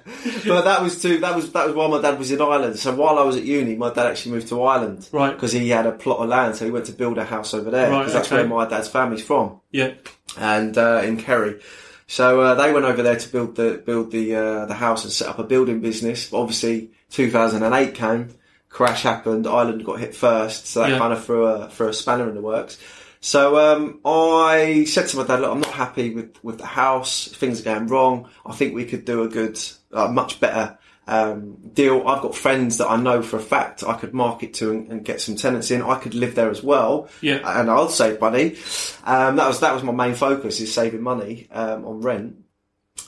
But 0.47 0.63
that 0.65 0.83
was 0.83 1.01
too. 1.01 1.19
That 1.19 1.37
was 1.37 1.53
that 1.53 1.67
was 1.67 1.77
while 1.77 1.89
my 1.89 2.01
dad 2.01 2.19
was 2.19 2.31
in 2.33 2.41
Ireland. 2.41 2.79
So 2.79 2.95
while 2.95 3.19
I 3.19 3.23
was 3.23 3.37
at 3.37 3.45
uni, 3.45 3.77
my 3.77 3.93
dad 3.93 4.07
actually 4.07 4.33
moved 4.33 4.49
to 4.49 4.63
Ireland, 4.63 5.09
Right. 5.13 5.33
Because 5.33 5.53
he 5.53 5.69
had 5.69 5.87
a 5.87 5.93
plot 5.93 6.19
of 6.21 6.29
land, 6.29 6.57
so 6.57 6.65
he 6.65 6.71
went 6.71 6.87
to 6.87 6.93
build 6.93 7.19
a 7.19 7.25
house 7.25 7.55
over 7.55 7.71
there. 7.71 7.91
Right, 7.91 7.99
Because 8.01 8.15
that's 8.15 8.27
okay. 8.29 8.37
where 8.37 8.47
my 8.49 8.67
dad's 8.69 8.89
family's 8.89 9.23
from, 9.25 9.61
Yeah. 9.71 9.93
and 10.39 10.77
uh, 10.77 11.03
in 11.05 11.19
Kerry. 11.19 11.61
So 12.09 12.41
uh, 12.41 12.55
they 12.55 12.73
went 12.73 12.85
over 12.85 13.03
there 13.03 13.17
to 13.17 13.29
build 13.29 13.57
the 13.57 13.83
build 13.85 14.11
the 14.11 14.35
uh, 14.35 14.67
the 14.67 14.75
house 14.75 15.05
and 15.05 15.13
set 15.13 15.29
up 15.29 15.39
a 15.39 15.45
building 15.45 15.81
business. 15.81 16.33
Obviously, 16.33 16.91
2008 17.11 17.95
came, 17.95 18.35
crash 18.69 19.03
happened, 19.03 19.47
Ireland 19.47 19.85
got 19.85 20.01
hit 20.01 20.15
first, 20.15 20.67
so 20.67 20.81
that 20.81 20.91
Yeah. 20.91 20.99
kind 20.99 21.13
of 21.13 21.25
threw 21.25 21.45
a 21.47 21.69
threw 21.69 21.89
a 21.89 21.93
spanner 21.93 22.29
in 22.29 22.35
the 22.35 22.41
works. 22.41 22.79
So 23.27 23.59
um, 23.59 23.99
I 24.05 24.85
said 24.85 25.09
to 25.09 25.17
my 25.17 25.25
dad, 25.25 25.41
"Look, 25.41 25.51
I'm 25.51 25.61
not 25.61 25.73
happy 25.73 26.15
with, 26.15 26.37
with 26.45 26.59
the 26.59 26.67
house. 26.67 27.27
Things 27.27 27.61
are 27.61 27.65
going 27.65 27.89
wrong. 27.89 28.29
I 28.47 28.53
think 28.53 28.73
we 28.73 28.85
could 28.85 29.05
do 29.05 29.25
a 29.25 29.29
good, 29.29 29.59
uh, 29.93 30.07
much 30.07 30.39
better 30.39 30.79
um, 31.09 31.57
deal. 31.75 32.07
I've 32.07 32.23
got 32.23 32.37
friends 32.37 32.79
that 32.79 32.89
I 32.89 32.95
know 32.95 33.23
for 33.23 33.37
a 33.37 33.43
fact 33.43 33.83
I 33.83 33.95
could 33.95 34.15
market 34.15 34.55
to 34.55 34.71
and, 34.71 34.93
and 34.93 35.05
get 35.05 35.21
some 35.21 35.35
tenants 35.35 35.73
in. 35.73 35.83
I 35.83 35.97
could 35.97 36.15
live 36.15 36.37
there 36.37 36.51
as 36.51 36.63
well, 36.63 37.09
Yeah. 37.21 37.41
and 37.59 37.69
I'll 37.69 37.89
save 37.89 38.21
money. 38.21 38.59
Um, 39.03 39.35
that 39.35 39.49
was 39.49 39.59
that 39.59 39.75
was 39.75 39.83
my 39.83 39.91
main 39.91 40.15
focus 40.15 40.61
is 40.61 40.73
saving 40.73 41.03
money 41.03 41.49
um, 41.51 41.85
on 41.85 42.03
rent. 42.03 42.37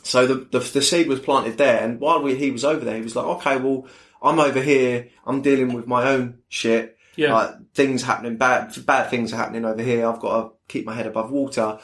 So 0.02 0.26
the, 0.26 0.34
the 0.50 0.58
the 0.58 0.82
seed 0.82 1.06
was 1.06 1.20
planted 1.20 1.58
there, 1.58 1.80
and 1.84 2.00
while 2.00 2.22
we, 2.22 2.34
he 2.34 2.50
was 2.50 2.64
over 2.64 2.84
there, 2.84 2.96
he 2.96 3.02
was 3.02 3.14
like, 3.14 3.24
"Okay, 3.24 3.56
well, 3.58 3.86
I'm 4.20 4.40
over 4.40 4.60
here. 4.60 5.10
I'm 5.24 5.42
dealing 5.42 5.74
with 5.74 5.86
my 5.86 6.08
own 6.08 6.38
shit. 6.48 6.97
Yeah. 7.18 7.34
Like 7.34 7.72
things 7.74 8.02
happening, 8.02 8.36
bad 8.36 8.74
bad 8.86 9.10
things 9.10 9.32
are 9.32 9.36
happening 9.36 9.64
over 9.64 9.82
here. 9.82 10.06
I've 10.08 10.20
got 10.20 10.40
to 10.42 10.50
keep 10.68 10.86
my 10.86 10.94
head 10.94 11.06
above 11.06 11.30
water. 11.32 11.78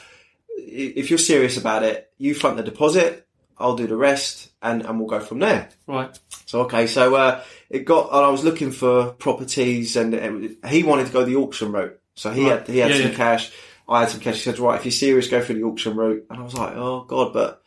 If 0.57 1.11
you're 1.11 1.19
serious 1.19 1.57
about 1.57 1.83
it, 1.83 2.11
you 2.19 2.35
front 2.35 2.57
the 2.57 2.63
deposit. 2.63 3.27
I'll 3.59 3.77
do 3.77 3.87
the 3.87 3.97
rest, 3.97 4.51
and 4.63 4.85
and 4.87 4.99
we'll 4.99 5.09
go 5.09 5.21
from 5.21 5.41
there." 5.41 5.69
Right. 5.87 6.17
So 6.47 6.63
okay, 6.63 6.87
so 6.87 7.15
uh, 7.17 7.43
it 7.71 7.85
got. 7.85 8.09
And 8.13 8.25
I 8.25 8.29
was 8.31 8.45
looking 8.45 8.71
for 8.71 9.13
properties, 9.13 9.97
and 9.97 10.15
it, 10.15 10.59
he 10.69 10.83
wanted 10.85 11.07
to 11.09 11.13
go 11.13 11.25
the 11.25 11.37
auction 11.37 11.73
route. 11.73 11.99
So 12.15 12.31
he 12.31 12.43
Right. 12.49 12.59
had 12.61 12.69
he 12.69 12.79
had 12.79 12.91
Yeah, 12.93 12.97
some 12.99 13.11
yeah. 13.11 13.17
cash. 13.17 13.53
I 13.89 14.01
had 14.01 14.11
some 14.11 14.21
cash. 14.21 14.35
He 14.37 14.41
said, 14.41 14.59
"Right, 14.61 14.79
if 14.79 14.85
you're 14.85 14.93
serious, 14.93 15.29
go 15.29 15.41
for 15.43 15.53
the 15.53 15.65
auction 15.65 15.97
route." 15.97 16.25
And 16.31 16.39
I 16.41 16.43
was 16.43 16.55
like, 16.55 16.75
"Oh 16.77 17.05
God!" 17.09 17.33
But 17.33 17.61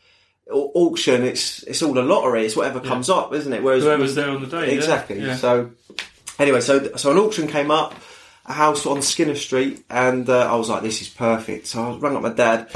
auction, 0.51 1.23
it's 1.23 1.63
it's 1.63 1.81
all 1.83 1.97
a 1.97 2.01
lottery. 2.01 2.45
It's 2.45 2.55
whatever 2.55 2.79
Yeah. 2.81 2.87
comes 2.89 3.09
up, 3.09 3.33
isn't 3.33 3.51
it? 3.51 3.63
Whereas 3.63 3.83
Whoever's 3.83 4.15
there 4.15 4.29
on 4.29 4.41
the 4.41 4.47
day. 4.47 4.73
exactly. 4.73 5.19
Yeah. 5.21 5.35
So 5.35 5.71
anyway, 6.39 6.61
so 6.61 6.95
so 6.95 7.11
an 7.11 7.17
auction 7.17 7.47
came 7.47 7.71
up, 7.71 7.93
a 8.45 8.53
house 8.53 8.85
on 8.85 9.01
Skinner 9.01 9.35
Street, 9.35 9.83
and 9.89 10.29
uh, 10.29 10.51
I 10.51 10.55
was 10.55 10.69
like, 10.69 10.83
"This 10.83 11.01
is 11.01 11.09
perfect." 11.09 11.67
So 11.67 11.93
I 11.93 11.97
rang 11.97 12.15
up 12.15 12.21
my 12.23 12.29
dad, 12.33 12.69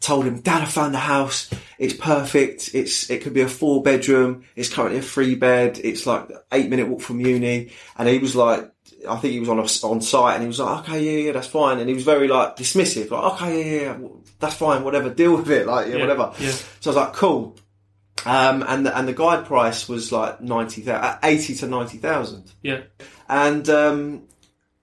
told 0.00 0.24
him, 0.26 0.40
"Dad, 0.40 0.62
I 0.62 0.66
found 0.66 0.94
the 0.94 0.98
house. 0.98 1.50
It's 1.78 1.94
perfect. 1.94 2.74
It's 2.74 3.10
it 3.10 3.22
could 3.22 3.34
be 3.34 3.40
a 3.42 3.48
four 3.48 3.82
bedroom. 3.82 4.44
It's 4.56 4.72
currently 4.72 4.98
a 4.98 5.02
three 5.02 5.34
bed. 5.34 5.80
It's 5.82 6.06
like 6.06 6.28
eight 6.52 6.68
minute 6.70 6.88
walk 6.88 7.00
from 7.00 7.20
uni." 7.20 7.72
And 7.96 8.08
he 8.08 8.18
was 8.18 8.34
like. 8.36 8.70
I 9.08 9.16
think 9.16 9.32
he 9.32 9.40
was 9.40 9.48
on 9.48 9.58
a, 9.58 9.62
on 9.94 10.02
site 10.02 10.34
and 10.34 10.42
he 10.42 10.46
was 10.48 10.58
like, 10.60 10.80
okay, 10.80 11.02
yeah, 11.02 11.26
yeah, 11.26 11.32
that's 11.32 11.46
fine. 11.46 11.78
And 11.78 11.88
he 11.88 11.94
was 11.94 12.04
very 12.04 12.28
like 12.28 12.56
dismissive, 12.56 13.10
like, 13.10 13.32
okay, 13.32 13.76
yeah, 13.84 13.96
yeah, 13.98 14.08
that's 14.38 14.56
fine, 14.56 14.84
whatever, 14.84 15.08
deal 15.08 15.36
with 15.38 15.50
it, 15.50 15.66
like, 15.66 15.86
yeah, 15.86 15.94
Yeah, 15.94 16.00
whatever. 16.02 16.32
yeah. 16.38 16.50
So 16.80 16.90
I 16.90 16.94
was 16.94 16.96
like, 16.96 17.12
cool. 17.14 17.56
Um, 18.26 18.64
and 18.66 18.84
the, 18.84 18.96
and 18.96 19.08
the 19.08 19.14
guide 19.14 19.46
price 19.46 19.88
was 19.88 20.12
like 20.12 20.40
ninety 20.40 20.82
thousand, 20.82 21.18
eighty 21.22 21.54
to 21.54 21.66
ninety 21.66 21.98
thousand. 21.98 22.52
Yeah. 22.62 22.82
And 23.28 23.68
um, 23.70 24.22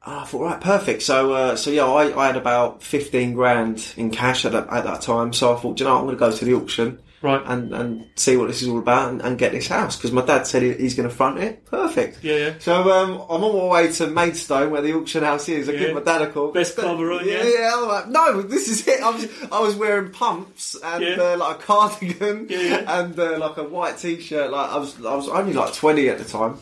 I 0.01 0.23
thought, 0.23 0.41
right, 0.41 0.61
perfect. 0.61 1.03
So, 1.03 1.33
uh, 1.33 1.55
so 1.55 1.69
yeah, 1.69 1.85
I, 1.85 2.17
I 2.17 2.27
had 2.27 2.37
about 2.37 2.81
fifteen 2.81 3.33
grand 3.33 3.93
in 3.97 4.09
cash 4.09 4.45
at 4.45 4.53
that, 4.53 4.71
at 4.71 4.85
that 4.85 5.01
time. 5.01 5.33
So 5.33 5.55
I 5.55 5.59
thought, 5.59 5.77
"Do 5.77 5.83
you 5.83 5.89
know, 5.89 5.95
what? 5.95 5.99
I'm 5.99 6.05
going 6.05 6.17
to 6.17 6.19
go 6.19 6.31
to 6.31 6.45
the 6.45 6.53
auction 6.53 6.99
Right. 7.27 7.43
and, 7.45 7.73
and 7.73 8.09
see 8.15 8.37
what 8.37 8.47
this 8.47 8.61
is 8.61 8.67
all 8.67 8.79
about 8.79 9.09
and, 9.09 9.21
and 9.21 9.37
get 9.37 9.51
this 9.51 9.67
house 9.67 9.95
because 9.97 10.11
my 10.11 10.25
dad 10.25 10.47
said 10.47 10.63
he, 10.63 10.73
he's 10.73 10.95
going 10.95 11.09
to 11.09 11.13
front 11.13 11.39
it. 11.39 11.65
Perfect. 11.65 12.23
Yeah, 12.23 12.35
yeah. 12.37 12.53
So 12.59 12.89
um, 12.91 13.11
I'm 13.29 13.43
on 13.43 13.55
my 13.57 13.65
way 13.65 13.91
to 13.91 14.07
Maidstone 14.07 14.71
where 14.71 14.81
the 14.81 14.93
auction 14.93 15.23
house 15.23 15.49
is. 15.49 15.67
I 15.67 15.73
Yeah. 15.73 15.79
give 15.79 15.95
my 15.95 16.01
dad 16.01 16.21
a 16.21 16.31
call. 16.31 16.51
Best 16.51 16.77
club 16.77 16.99
around, 16.99 17.25
yeah. 17.25 17.43
yeah. 17.43 17.71
I'm 17.75 17.87
like, 17.87 18.07
no, 18.07 18.41
this 18.41 18.67
is 18.69 18.87
it. 18.87 19.01
I 19.01 19.09
was, 19.09 19.27
I 19.51 19.59
was 19.59 19.75
wearing 19.75 20.11
pumps 20.11 20.75
and 20.83 21.03
Yeah. 21.03 21.15
uh, 21.21 21.37
like 21.37 21.59
a 21.59 21.61
cardigan 21.63 22.47
Yeah, 22.49 22.59
yeah. 22.61 22.99
and 23.01 23.19
uh, 23.19 23.37
like 23.37 23.57
a 23.57 23.63
white 23.63 23.97
t-shirt. 23.97 24.49
Like 24.51 24.71
I 24.71 24.77
was, 24.77 24.95
I 25.05 25.15
was 25.15 25.27
only 25.29 25.53
like 25.53 25.73
20 25.73 26.09
at 26.09 26.17
the 26.19 26.25
time, 26.25 26.57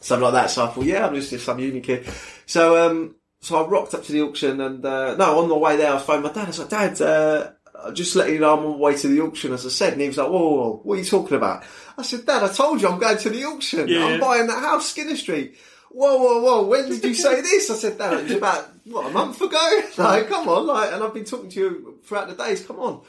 something 0.00 0.24
like 0.24 0.32
that. 0.34 0.50
So 0.50 0.64
I 0.64 0.68
thought, 0.68 0.84
yeah, 0.84 1.06
I'm 1.06 1.14
just, 1.14 1.30
just 1.30 1.44
some 1.44 1.58
uni 1.58 1.80
kid. 1.80 2.08
So 2.46 2.84
um, 2.86 3.16
so 3.42 3.64
I 3.64 3.68
rocked 3.68 3.94
up 3.94 4.04
to 4.04 4.12
the 4.12 4.22
auction 4.22 4.60
and 4.60 4.84
uh, 4.84 5.16
no, 5.16 5.40
on 5.40 5.48
the 5.48 5.56
way 5.56 5.76
there, 5.76 5.92
I 5.94 5.98
phoned 5.98 6.22
my 6.24 6.32
dad. 6.32 6.44
I 6.44 6.46
was 6.48 6.58
like, 6.58 6.68
Dad. 6.68 7.00
Just 7.92 8.16
letting 8.16 8.34
you 8.34 8.40
know 8.40 8.56
I'm 8.56 8.64
on 8.64 8.72
my 8.72 8.76
way 8.76 8.96
to 8.96 9.08
the 9.08 9.20
auction, 9.20 9.52
as 9.52 9.66
I 9.66 9.68
said. 9.70 9.92
And 9.92 10.02
he 10.02 10.08
was 10.08 10.16
like, 10.16 10.28
whoa, 10.28 10.38
whoa, 10.38 10.56
whoa, 10.56 10.80
what 10.84 10.94
are 10.94 10.98
you 10.98 11.04
talking 11.04 11.36
about? 11.36 11.64
I 11.96 12.02
said, 12.02 12.26
Dad, 12.26 12.42
I 12.42 12.48
told 12.48 12.80
you 12.80 12.88
I'm 12.88 12.98
going 12.98 13.18
to 13.18 13.30
the 13.30 13.44
auction. 13.44 13.88
Yeah, 13.88 14.04
I'm 14.04 14.20
buying 14.20 14.46
that 14.46 14.62
house, 14.62 14.90
Skinner 14.90 15.16
Street. 15.16 15.56
Whoa, 15.90 16.18
whoa, 16.18 16.40
whoa, 16.40 16.66
when 16.66 16.88
did 16.88 17.04
you 17.04 17.14
say 17.14 17.40
this? 17.42 17.70
I 17.70 17.74
said, 17.74 17.98
Dad, 17.98 18.14
it 18.14 18.22
was 18.24 18.32
about, 18.32 18.68
what, 18.84 19.06
a 19.06 19.10
month 19.10 19.40
ago? 19.40 19.80
Like, 19.98 20.28
come 20.28 20.48
on, 20.48 20.66
like, 20.66 20.92
and 20.92 21.02
I've 21.02 21.14
been 21.14 21.24
talking 21.24 21.50
to 21.50 21.60
you 21.60 21.98
throughout 22.04 22.28
the 22.28 22.42
days, 22.42 22.64
come 22.64 22.78
on. 22.78 23.02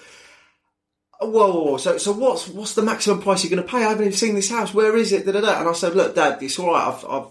Whoa, 1.20 1.30
whoa, 1.30 1.63
whoa. 1.63 1.78
So, 1.78 2.00
so 2.00 2.13
what's 2.13 2.48
what's 2.48 2.74
the 2.74 2.82
maximum 2.82 3.22
price 3.22 3.44
you're 3.44 3.51
going 3.56 3.62
to 3.62 3.72
pay? 3.72 3.78
I 3.78 3.90
haven't 3.90 4.06
even 4.06 4.18
seen 4.18 4.34
this 4.34 4.50
house. 4.50 4.74
Where 4.74 4.98
is 4.98 5.12
it? 5.12 5.24
Da, 5.25 5.32
da, 5.32 5.42
da. 5.42 5.60
And 5.60 5.70
I 5.70 5.74
said, 5.74 5.94
look, 5.94 6.16
Dad, 6.16 6.42
it's 6.42 6.58
all 6.58 6.74
right. 6.74 6.88
I've, 6.88 7.06
I've, 7.06 7.28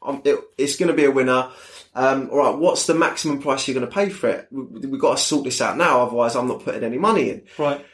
I'm, 0.00 0.22
it, 0.24 0.38
it's 0.56 0.76
going 0.76 0.88
to 0.88 0.94
be 0.94 1.04
a 1.04 1.10
winner. 1.10 1.50
Um, 1.94 2.30
all 2.30 2.38
right, 2.38 2.56
what's 2.56 2.86
the 2.86 2.94
maximum 2.94 3.40
price 3.40 3.68
you're 3.68 3.74
going 3.74 3.86
to 3.86 3.92
pay 3.94 4.08
for 4.08 4.28
it? 4.28 4.48
We, 4.50 4.62
we've 4.86 5.00
got 5.00 5.18
to 5.18 5.22
sort 5.22 5.44
this 5.44 5.60
out 5.60 5.76
now, 5.76 6.02
otherwise 6.02 6.34
I'm 6.36 6.48
not 6.48 6.64
putting 6.64 6.84
any 6.84 6.98
money 6.98 7.30
in. 7.30 7.42
Right. 7.58 7.84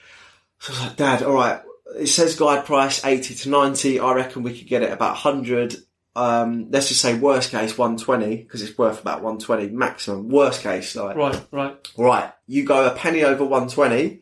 So 0.61 0.73
I 0.73 0.76
was 0.76 0.87
like, 0.87 0.97
Dad, 0.97 1.23
all 1.23 1.35
right, 1.35 1.61
it 1.99 2.07
says 2.09 2.37
guide 2.37 2.64
price 2.64 3.05
80 3.05 3.35
to 3.35 3.49
90. 3.49 4.00
I 4.00 4.12
reckon 4.12 4.43
we 4.43 4.57
could 4.57 4.69
get 4.69 4.83
it 4.83 4.93
about 4.93 5.12
100. 5.12 5.76
Um, 6.14 6.69
let's 6.71 6.88
just 6.88 7.00
say 7.00 7.14
worst 7.17 7.50
case 7.50 7.78
120 7.78 8.37
because 8.37 8.62
it's 8.62 8.76
worth 8.76 9.00
about 9.00 9.23
120 9.23 9.69
maximum. 9.71 10.28
Worst 10.28 10.62
case, 10.62 10.95
like, 10.97 11.17
Right. 11.17 11.47
Right. 11.52 11.88
right, 11.97 12.33
you 12.47 12.64
go 12.64 12.87
a 12.87 12.95
penny 12.95 13.23
over 13.23 13.45
120, 13.45 14.21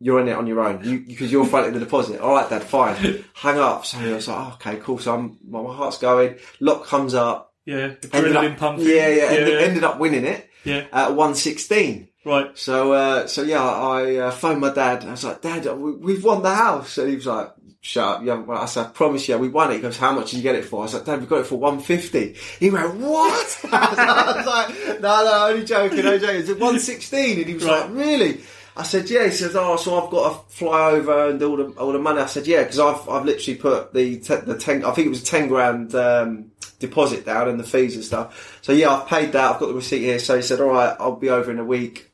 you're 0.00 0.20
in 0.20 0.28
it 0.28 0.32
on 0.36 0.46
your 0.46 0.60
own 0.60 0.82
you, 0.84 1.00
because 1.00 1.30
you're 1.30 1.44
fronting 1.46 1.72
the 1.74 1.80
deposit. 1.80 2.20
All 2.20 2.34
right, 2.34 2.48
Dad, 2.48 2.62
fine. 2.62 3.24
Hang 3.34 3.58
up. 3.58 3.84
So 3.86 3.98
I 3.98 4.12
was 4.12 4.28
like, 4.28 4.38
oh, 4.38 4.52
okay, 4.54 4.76
cool. 4.82 4.98
So 4.98 5.14
I'm, 5.14 5.38
my, 5.48 5.62
my 5.62 5.74
heart's 5.74 5.98
going. 5.98 6.36
Lock 6.60 6.86
comes 6.86 7.14
up. 7.14 7.47
Yeah. 7.68 7.88
Adrenaline 8.00 8.52
up, 8.52 8.58
pumping. 8.58 8.86
yeah, 8.86 9.08
yeah, 9.08 9.14
Yeah. 9.16 9.38
ended, 9.38 9.62
ended 9.62 9.84
up 9.84 9.98
winning 9.98 10.24
it 10.24 10.48
yeah. 10.64 10.86
at 10.92 11.08
116. 11.14 12.08
Right. 12.24 12.56
So, 12.58 12.92
uh, 12.92 13.26
so 13.26 13.42
yeah, 13.42 13.62
I 13.62 14.16
uh, 14.16 14.30
phoned 14.30 14.60
my 14.60 14.72
dad. 14.72 15.00
And 15.02 15.08
I 15.08 15.12
was 15.12 15.24
like, 15.24 15.42
Dad, 15.42 15.64
we, 15.76 15.92
we've 15.96 16.24
won 16.24 16.42
the 16.42 16.54
house. 16.54 16.96
And 16.98 17.08
he 17.10 17.16
was 17.16 17.26
like, 17.26 17.50
shut 17.80 18.04
up. 18.04 18.22
You 18.22 18.30
haven't 18.30 18.46
won. 18.46 18.56
I 18.58 18.64
said, 18.66 18.86
I 18.86 18.88
promise 18.90 19.28
you, 19.28 19.36
we 19.38 19.48
won 19.48 19.70
it. 19.70 19.76
He 19.76 19.80
goes, 19.80 19.96
how 19.98 20.12
much 20.12 20.30
did 20.30 20.38
you 20.38 20.42
get 20.42 20.54
it 20.56 20.64
for? 20.64 20.80
I 20.80 20.82
was 20.84 20.94
like, 20.94 21.04
Dad, 21.04 21.20
we 21.20 21.26
got 21.26 21.40
it 21.40 21.46
for 21.46 21.56
150. 21.56 22.36
He 22.58 22.70
went, 22.70 22.94
what? 22.96 23.60
I 23.72 24.34
was 24.36 24.46
like, 24.46 25.00
no, 25.00 25.24
no, 25.24 25.46
only 25.50 25.64
joking, 25.64 26.00
only 26.06 26.18
joking. 26.18 26.40
It's 26.40 26.48
116. 26.48 27.38
And 27.38 27.46
he 27.48 27.54
was 27.54 27.64
Right. 27.64 27.80
like, 27.82 27.90
really? 27.94 28.40
I 28.78 28.84
said, 28.84 29.10
yeah. 29.10 29.24
He 29.24 29.30
says, 29.32 29.54
oh, 29.56 29.76
so 29.76 30.02
I've 30.02 30.10
got 30.10 30.48
to 30.48 30.54
fly 30.54 30.90
over 30.92 31.28
and 31.28 31.42
all 31.42 31.56
the, 31.56 31.64
all 31.72 31.92
the 31.92 31.98
money. 31.98 32.20
I 32.20 32.26
said, 32.26 32.46
yeah, 32.46 32.62
because 32.62 32.78
I've, 32.78 33.08
I've 33.08 33.24
literally 33.24 33.58
put 33.58 33.92
the, 33.92 34.18
te- 34.20 34.36
the 34.36 34.56
10, 34.56 34.84
I 34.84 34.92
think 34.92 35.06
it 35.06 35.10
was 35.10 35.22
a 35.22 35.26
10 35.26 35.48
grand, 35.48 35.94
um, 35.94 36.52
deposit 36.78 37.26
down 37.26 37.48
and 37.48 37.58
the 37.58 37.64
fees 37.64 37.96
and 37.96 38.04
stuff. 38.04 38.60
So 38.62 38.72
yeah, 38.72 38.90
I've 38.90 39.08
paid 39.08 39.32
that. 39.32 39.52
I've 39.52 39.60
got 39.60 39.66
the 39.66 39.74
receipt 39.74 39.98
here. 39.98 40.20
So 40.20 40.36
he 40.36 40.42
said, 40.42 40.60
all 40.60 40.68
right, 40.68 40.96
I'll 41.00 41.16
be 41.16 41.28
over 41.28 41.50
in 41.50 41.58
a 41.58 41.64
week 41.64 42.08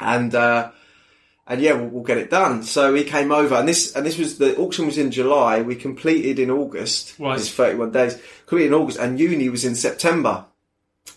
and 0.00 0.34
uh, 0.34 0.70
and 1.46 1.60
yeah, 1.60 1.72
we'll, 1.72 1.88
we'll 1.88 2.02
get 2.02 2.18
it 2.18 2.30
done. 2.30 2.62
So 2.62 2.94
he 2.94 3.04
came 3.04 3.30
over, 3.30 3.54
and 3.56 3.68
this 3.68 3.94
and 3.94 4.04
this 4.04 4.18
was 4.18 4.38
the 4.38 4.56
auction 4.56 4.86
was 4.86 4.98
in 4.98 5.10
July. 5.10 5.62
We 5.62 5.76
completed 5.76 6.38
in 6.38 6.50
August. 6.50 7.18
Right. 7.18 7.38
It's 7.38 7.50
thirty 7.50 7.76
one 7.76 7.90
days. 7.92 8.18
Completed 8.46 8.68
in 8.68 8.74
August, 8.74 8.98
and 8.98 9.20
uni 9.20 9.48
was 9.48 9.64
in 9.64 9.74
September. 9.74 10.46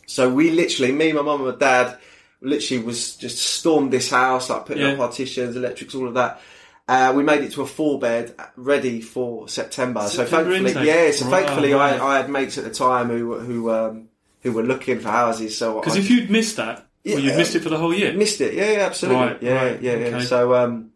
So 0.05 0.33
we 0.33 0.51
literally, 0.51 0.91
me, 0.91 1.11
my 1.11 1.21
mum, 1.21 1.41
and 1.41 1.51
my 1.51 1.57
dad, 1.57 1.97
literally 2.41 2.83
was 2.83 3.15
just 3.15 3.37
stormed 3.39 3.91
this 3.91 4.09
house, 4.11 4.49
like 4.49 4.65
putting 4.65 4.83
Yeah. 4.83 4.91
up 4.91 4.97
partitions, 4.97 5.55
electrics, 5.55 5.95
all 5.95 6.07
of 6.07 6.13
that. 6.15 6.39
Uh, 6.87 7.11
we 7.15 7.21
made 7.23 7.43
it 7.43 7.51
to 7.51 7.61
a 7.61 7.65
four 7.67 7.99
bed, 7.99 8.33
ready 8.55 9.01
for 9.01 9.47
September. 9.49 10.07
so 10.07 10.23
thankfully, 10.25 10.57
intake. 10.71 10.85
yeah. 10.85 11.11
So 11.11 11.25
Right, 11.25 11.43
thankfully, 11.45 11.73
right. 11.73 11.99
I, 11.99 12.05
I 12.05 12.17
had 12.17 12.29
mates 12.29 12.57
at 12.57 12.63
the 12.63 12.69
time 12.69 13.09
who 13.09 13.37
who 13.39 13.71
um, 13.71 14.07
who 14.41 14.51
were 14.53 14.63
looking 14.63 14.99
for 14.99 15.09
houses. 15.09 15.57
So 15.57 15.79
Because 15.79 15.97
if 15.97 16.09
you'd 16.09 16.29
missed 16.29 16.55
that, 16.57 16.85
well, 17.05 17.19
you'd 17.19 17.35
missed 17.35 17.55
it 17.55 17.61
for 17.63 17.69
the 17.69 17.77
whole 17.77 17.93
year. 17.93 18.13
Missed 18.13 18.39
it, 18.39 18.53
yeah, 18.53 18.71
yeah, 18.71 18.79
absolutely, 18.85 19.21
Right, 19.21 19.41
yeah, 19.43 19.77
yeah, 19.81 19.95
yeah. 19.97 20.05
okay. 20.15 20.25
So, 20.25 20.53
um, 20.55 20.91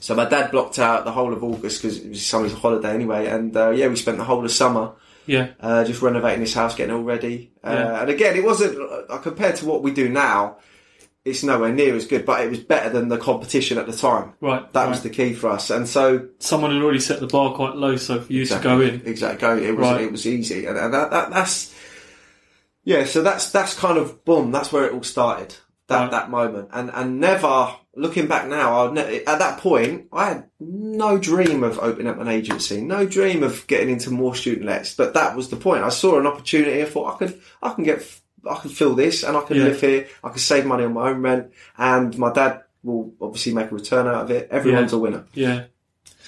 so 0.00 0.14
my 0.16 0.24
dad 0.24 0.50
blocked 0.50 0.78
out 0.80 1.04
the 1.04 1.12
whole 1.12 1.32
of 1.32 1.44
August 1.44 1.82
because 1.82 1.98
it 1.98 2.08
was 2.08 2.24
summer's 2.26 2.52
holiday 2.52 2.92
anyway, 2.92 3.26
and 3.26 3.56
uh, 3.56 3.70
yeah, 3.70 3.86
we 3.88 3.94
spent 3.96 4.18
the 4.18 4.24
whole 4.24 4.44
of 4.44 4.50
summer 4.50 4.92
Yeah. 5.26 5.48
uh, 5.60 5.84
just 5.84 6.02
renovating 6.02 6.40
this 6.40 6.54
house, 6.54 6.74
getting 6.74 6.92
it 6.94 6.98
all 6.98 7.04
ready. 7.04 7.52
Uh, 7.62 7.70
Yeah. 7.72 8.00
And 8.00 8.10
again, 8.10 8.36
it 8.36 8.42
wasn't 8.44 8.76
uh, 9.08 9.18
compared 9.18 9.54
to 9.56 9.66
what 9.66 9.82
we 9.84 9.92
do 9.92 10.08
now. 10.08 10.56
It's 11.28 11.42
nowhere 11.42 11.72
near 11.72 11.94
as 11.94 12.06
good, 12.06 12.24
but 12.26 12.40
it 12.44 12.50
was 12.50 12.58
better 12.60 12.90
than 12.90 13.08
the 13.08 13.18
competition 13.18 13.78
at 13.78 13.86
the 13.86 13.92
time. 13.96 14.32
Right. 14.40 14.70
That 14.72 14.82
right. 14.84 14.90
was 14.90 15.02
the 15.02 15.10
key 15.10 15.32
for 15.34 15.50
us, 15.50 15.70
and 15.70 15.88
so 15.88 16.28
Someone 16.38 16.72
had 16.72 16.82
already 16.82 17.00
set 17.00 17.20
the 17.20 17.26
bar 17.26 17.54
quite 17.54 17.76
low, 17.76 17.96
so 17.96 18.20
for 18.20 18.32
you 18.32 18.44
to 18.46 18.58
go 18.60 18.80
in. 18.80 19.02
Exactly. 19.04 19.38
Go- 19.40 19.56
It 19.56 19.76
was 19.76 19.88
Right. 19.88 20.00
it 20.02 20.12
was 20.12 20.26
easy, 20.26 20.66
and, 20.66 20.76
and 20.78 20.92
that, 20.94 21.10
that 21.10 21.30
that's 21.30 21.74
yeah. 22.84 23.04
So 23.04 23.22
that's 23.22 23.50
that's 23.50 23.74
kind 23.74 23.98
of 23.98 24.24
boom. 24.24 24.50
That's 24.52 24.72
where 24.72 24.86
it 24.86 24.92
all 24.92 25.02
started. 25.02 25.54
That 25.88 26.02
Right. 26.02 26.10
that 26.10 26.30
moment, 26.30 26.68
and 26.72 26.90
and 26.92 27.18
never 27.20 27.74
looking 27.96 28.26
back 28.26 28.46
now. 28.46 28.88
I 28.88 28.92
ne- 28.92 29.24
at 29.24 29.38
that 29.38 29.58
point 29.58 30.06
I 30.12 30.26
had 30.26 30.44
no 30.60 31.18
dream 31.18 31.64
of 31.64 31.78
opening 31.78 32.08
up 32.08 32.20
an 32.20 32.28
agency, 32.28 32.80
no 32.82 33.06
dream 33.06 33.42
of 33.42 33.66
getting 33.66 33.88
into 33.90 34.10
more 34.10 34.34
student 34.34 34.66
lets. 34.66 34.94
But 34.94 35.14
that 35.14 35.34
was 35.34 35.48
the 35.48 35.56
point. 35.56 35.84
I 35.84 35.88
saw 35.88 36.18
an 36.18 36.26
opportunity. 36.26 36.82
I 36.82 36.84
thought 36.84 37.14
I 37.14 37.18
could 37.18 37.40
I 37.62 37.70
can 37.70 37.84
get 37.84 38.06
I 38.50 38.56
can 38.60 38.70
fill 38.70 38.94
this, 38.94 39.22
and 39.22 39.36
I 39.36 39.42
can 39.42 39.56
Yeah. 39.56 39.64
live 39.64 39.80
here. 39.80 40.06
I 40.24 40.28
can 40.30 40.38
save 40.38 40.66
money 40.66 40.84
on 40.84 40.92
my 40.94 41.10
own 41.10 41.22
rent, 41.22 41.52
and 41.76 42.16
my 42.18 42.32
dad 42.32 42.62
will 42.82 43.12
obviously 43.20 43.52
make 43.54 43.70
a 43.70 43.74
return 43.74 44.06
out 44.06 44.22
of 44.24 44.30
it. 44.30 44.48
Everyone's 44.50 44.92
a 44.92 44.98
winner. 44.98 45.24
Yeah. 45.34 45.64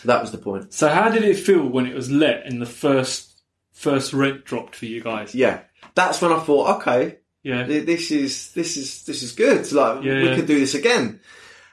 So 0.02 0.08
that 0.08 0.20
was 0.20 0.30
the 0.32 0.38
point. 0.38 0.72
So 0.72 0.88
how 0.88 1.08
did 1.10 1.22
it 1.24 1.38
feel 1.38 1.66
when 1.66 1.86
it 1.86 1.94
was 1.94 2.10
let 2.10 2.46
and 2.46 2.60
the 2.60 2.66
first 2.66 3.28
first 3.72 4.12
rent 4.12 4.44
dropped 4.44 4.74
for 4.76 4.86
you 4.86 5.00
guys? 5.02 5.34
Yeah, 5.34 5.60
that's 5.94 6.20
when 6.20 6.32
I 6.32 6.38
thought, 6.40 6.78
okay, 6.78 7.16
Yeah. 7.42 7.64
This 7.64 8.10
is 8.10 8.52
this 8.52 8.76
is 8.76 9.04
this 9.04 9.22
is 9.22 9.32
good. 9.32 9.70
Like 9.72 10.02
Yeah, 10.04 10.14
we 10.14 10.28
yeah. 10.28 10.34
could 10.36 10.46
do 10.46 10.58
this 10.58 10.74
again, 10.74 11.20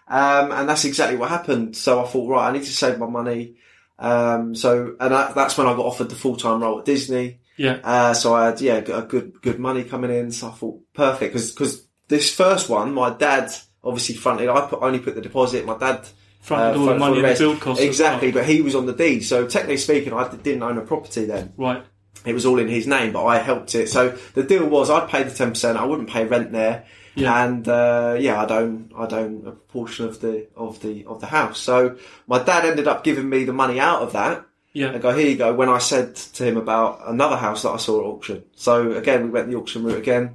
um, 0.07 0.51
and 0.51 0.69
that's 0.69 0.86
exactly 0.86 1.17
what 1.17 1.29
happened. 1.29 1.75
So 1.75 2.01
I 2.03 2.07
thought, 2.07 2.29
right, 2.29 2.49
I 2.49 2.51
need 2.53 2.63
to 2.63 2.71
save 2.73 2.97
my 2.99 3.07
money. 3.07 3.55
Um, 3.99 4.55
so 4.55 4.95
and 4.99 5.12
that, 5.12 5.33
that's 5.36 5.57
when 5.57 5.67
I 5.67 5.73
got 5.75 5.86
offered 5.86 6.10
the 6.10 6.15
full 6.15 6.36
time 6.38 6.62
role 6.62 6.79
at 6.79 6.86
Disney. 6.86 7.39
Yeah. 7.57 7.79
Uh, 7.83 8.13
so 8.13 8.33
I 8.35 8.47
had 8.47 8.61
yeah 8.61 8.81
got 8.81 9.03
a 9.03 9.07
good 9.07 9.41
good 9.41 9.59
money 9.59 9.83
coming 9.83 10.11
in. 10.11 10.31
So 10.31 10.47
I 10.47 10.51
thought 10.51 10.79
perfect 10.93 11.33
because 11.33 11.51
because 11.51 11.85
this 12.07 12.33
first 12.33 12.69
one, 12.69 12.93
my 12.93 13.09
dad 13.09 13.51
obviously 13.83 14.15
fronted. 14.15 14.49
I 14.49 14.61
put 14.67 14.81
only 14.81 14.99
put 14.99 15.15
the 15.15 15.21
deposit. 15.21 15.65
My 15.65 15.77
dad 15.77 16.07
Fronted 16.41 16.77
all 16.79 16.85
the 16.85 16.95
money 16.97 17.19
for 17.21 17.27
and 17.27 17.35
the 17.35 17.39
build 17.39 17.59
costs. 17.59 17.83
exactly, 17.83 18.31
but 18.31 18.45
he 18.45 18.61
was 18.61 18.73
on 18.75 18.85
the 18.85 18.93
deed. 18.93 19.21
So 19.21 19.47
technically 19.47 19.77
speaking, 19.77 20.13
I 20.13 20.29
didn't 20.33 20.63
own 20.63 20.77
a 20.77 20.81
property 20.81 21.25
then 21.25 21.51
Right. 21.57 21.83
it 22.25 22.33
was 22.33 22.45
all 22.45 22.59
in 22.59 22.69
his 22.69 22.87
name, 22.87 23.11
but 23.11 23.25
I 23.25 23.39
helped 23.39 23.75
it. 23.75 23.89
So 23.89 24.17
the 24.33 24.43
deal 24.43 24.65
was 24.65 24.89
I'd 24.89 25.09
pay 25.09 25.23
the 25.23 25.31
ten 25.31 25.49
percent. 25.49 25.77
I 25.77 25.83
wouldn't 25.83 26.09
pay 26.09 26.23
rent 26.25 26.53
there, 26.53 26.85
Yeah. 27.15 27.43
and 27.43 27.67
uh, 27.67 28.15
yeah, 28.19 28.41
I'd 28.41 28.51
own 28.51 28.91
I'd 28.97 29.11
own 29.11 29.43
a 29.45 29.51
portion 29.51 30.05
of 30.05 30.21
the 30.21 30.47
of 30.55 30.79
the 30.81 31.03
of 31.05 31.19
the 31.19 31.27
house. 31.27 31.59
So 31.59 31.97
my 32.27 32.41
dad 32.41 32.63
ended 32.63 32.87
up 32.87 33.03
giving 33.03 33.27
me 33.27 33.43
the 33.43 33.51
money 33.53 33.79
out 33.81 34.01
of 34.03 34.13
that. 34.13 34.45
Yeah. 34.79 34.91
And 34.93 35.01
go 35.01 35.11
here 35.17 35.27
you 35.29 35.37
go. 35.37 35.53
When 35.53 35.69
I 35.69 35.79
said 35.79 36.15
to 36.37 36.43
him 36.43 36.57
about 36.57 37.01
another 37.07 37.35
house 37.37 37.61
that 37.63 37.69
I 37.71 37.77
saw 37.77 37.99
at 37.99 38.05
auction, 38.13 38.43
so 38.55 38.91
again 38.93 39.23
we 39.23 39.29
went 39.29 39.49
the 39.49 39.55
auction 39.57 39.83
route 39.83 39.97
again. 39.97 40.25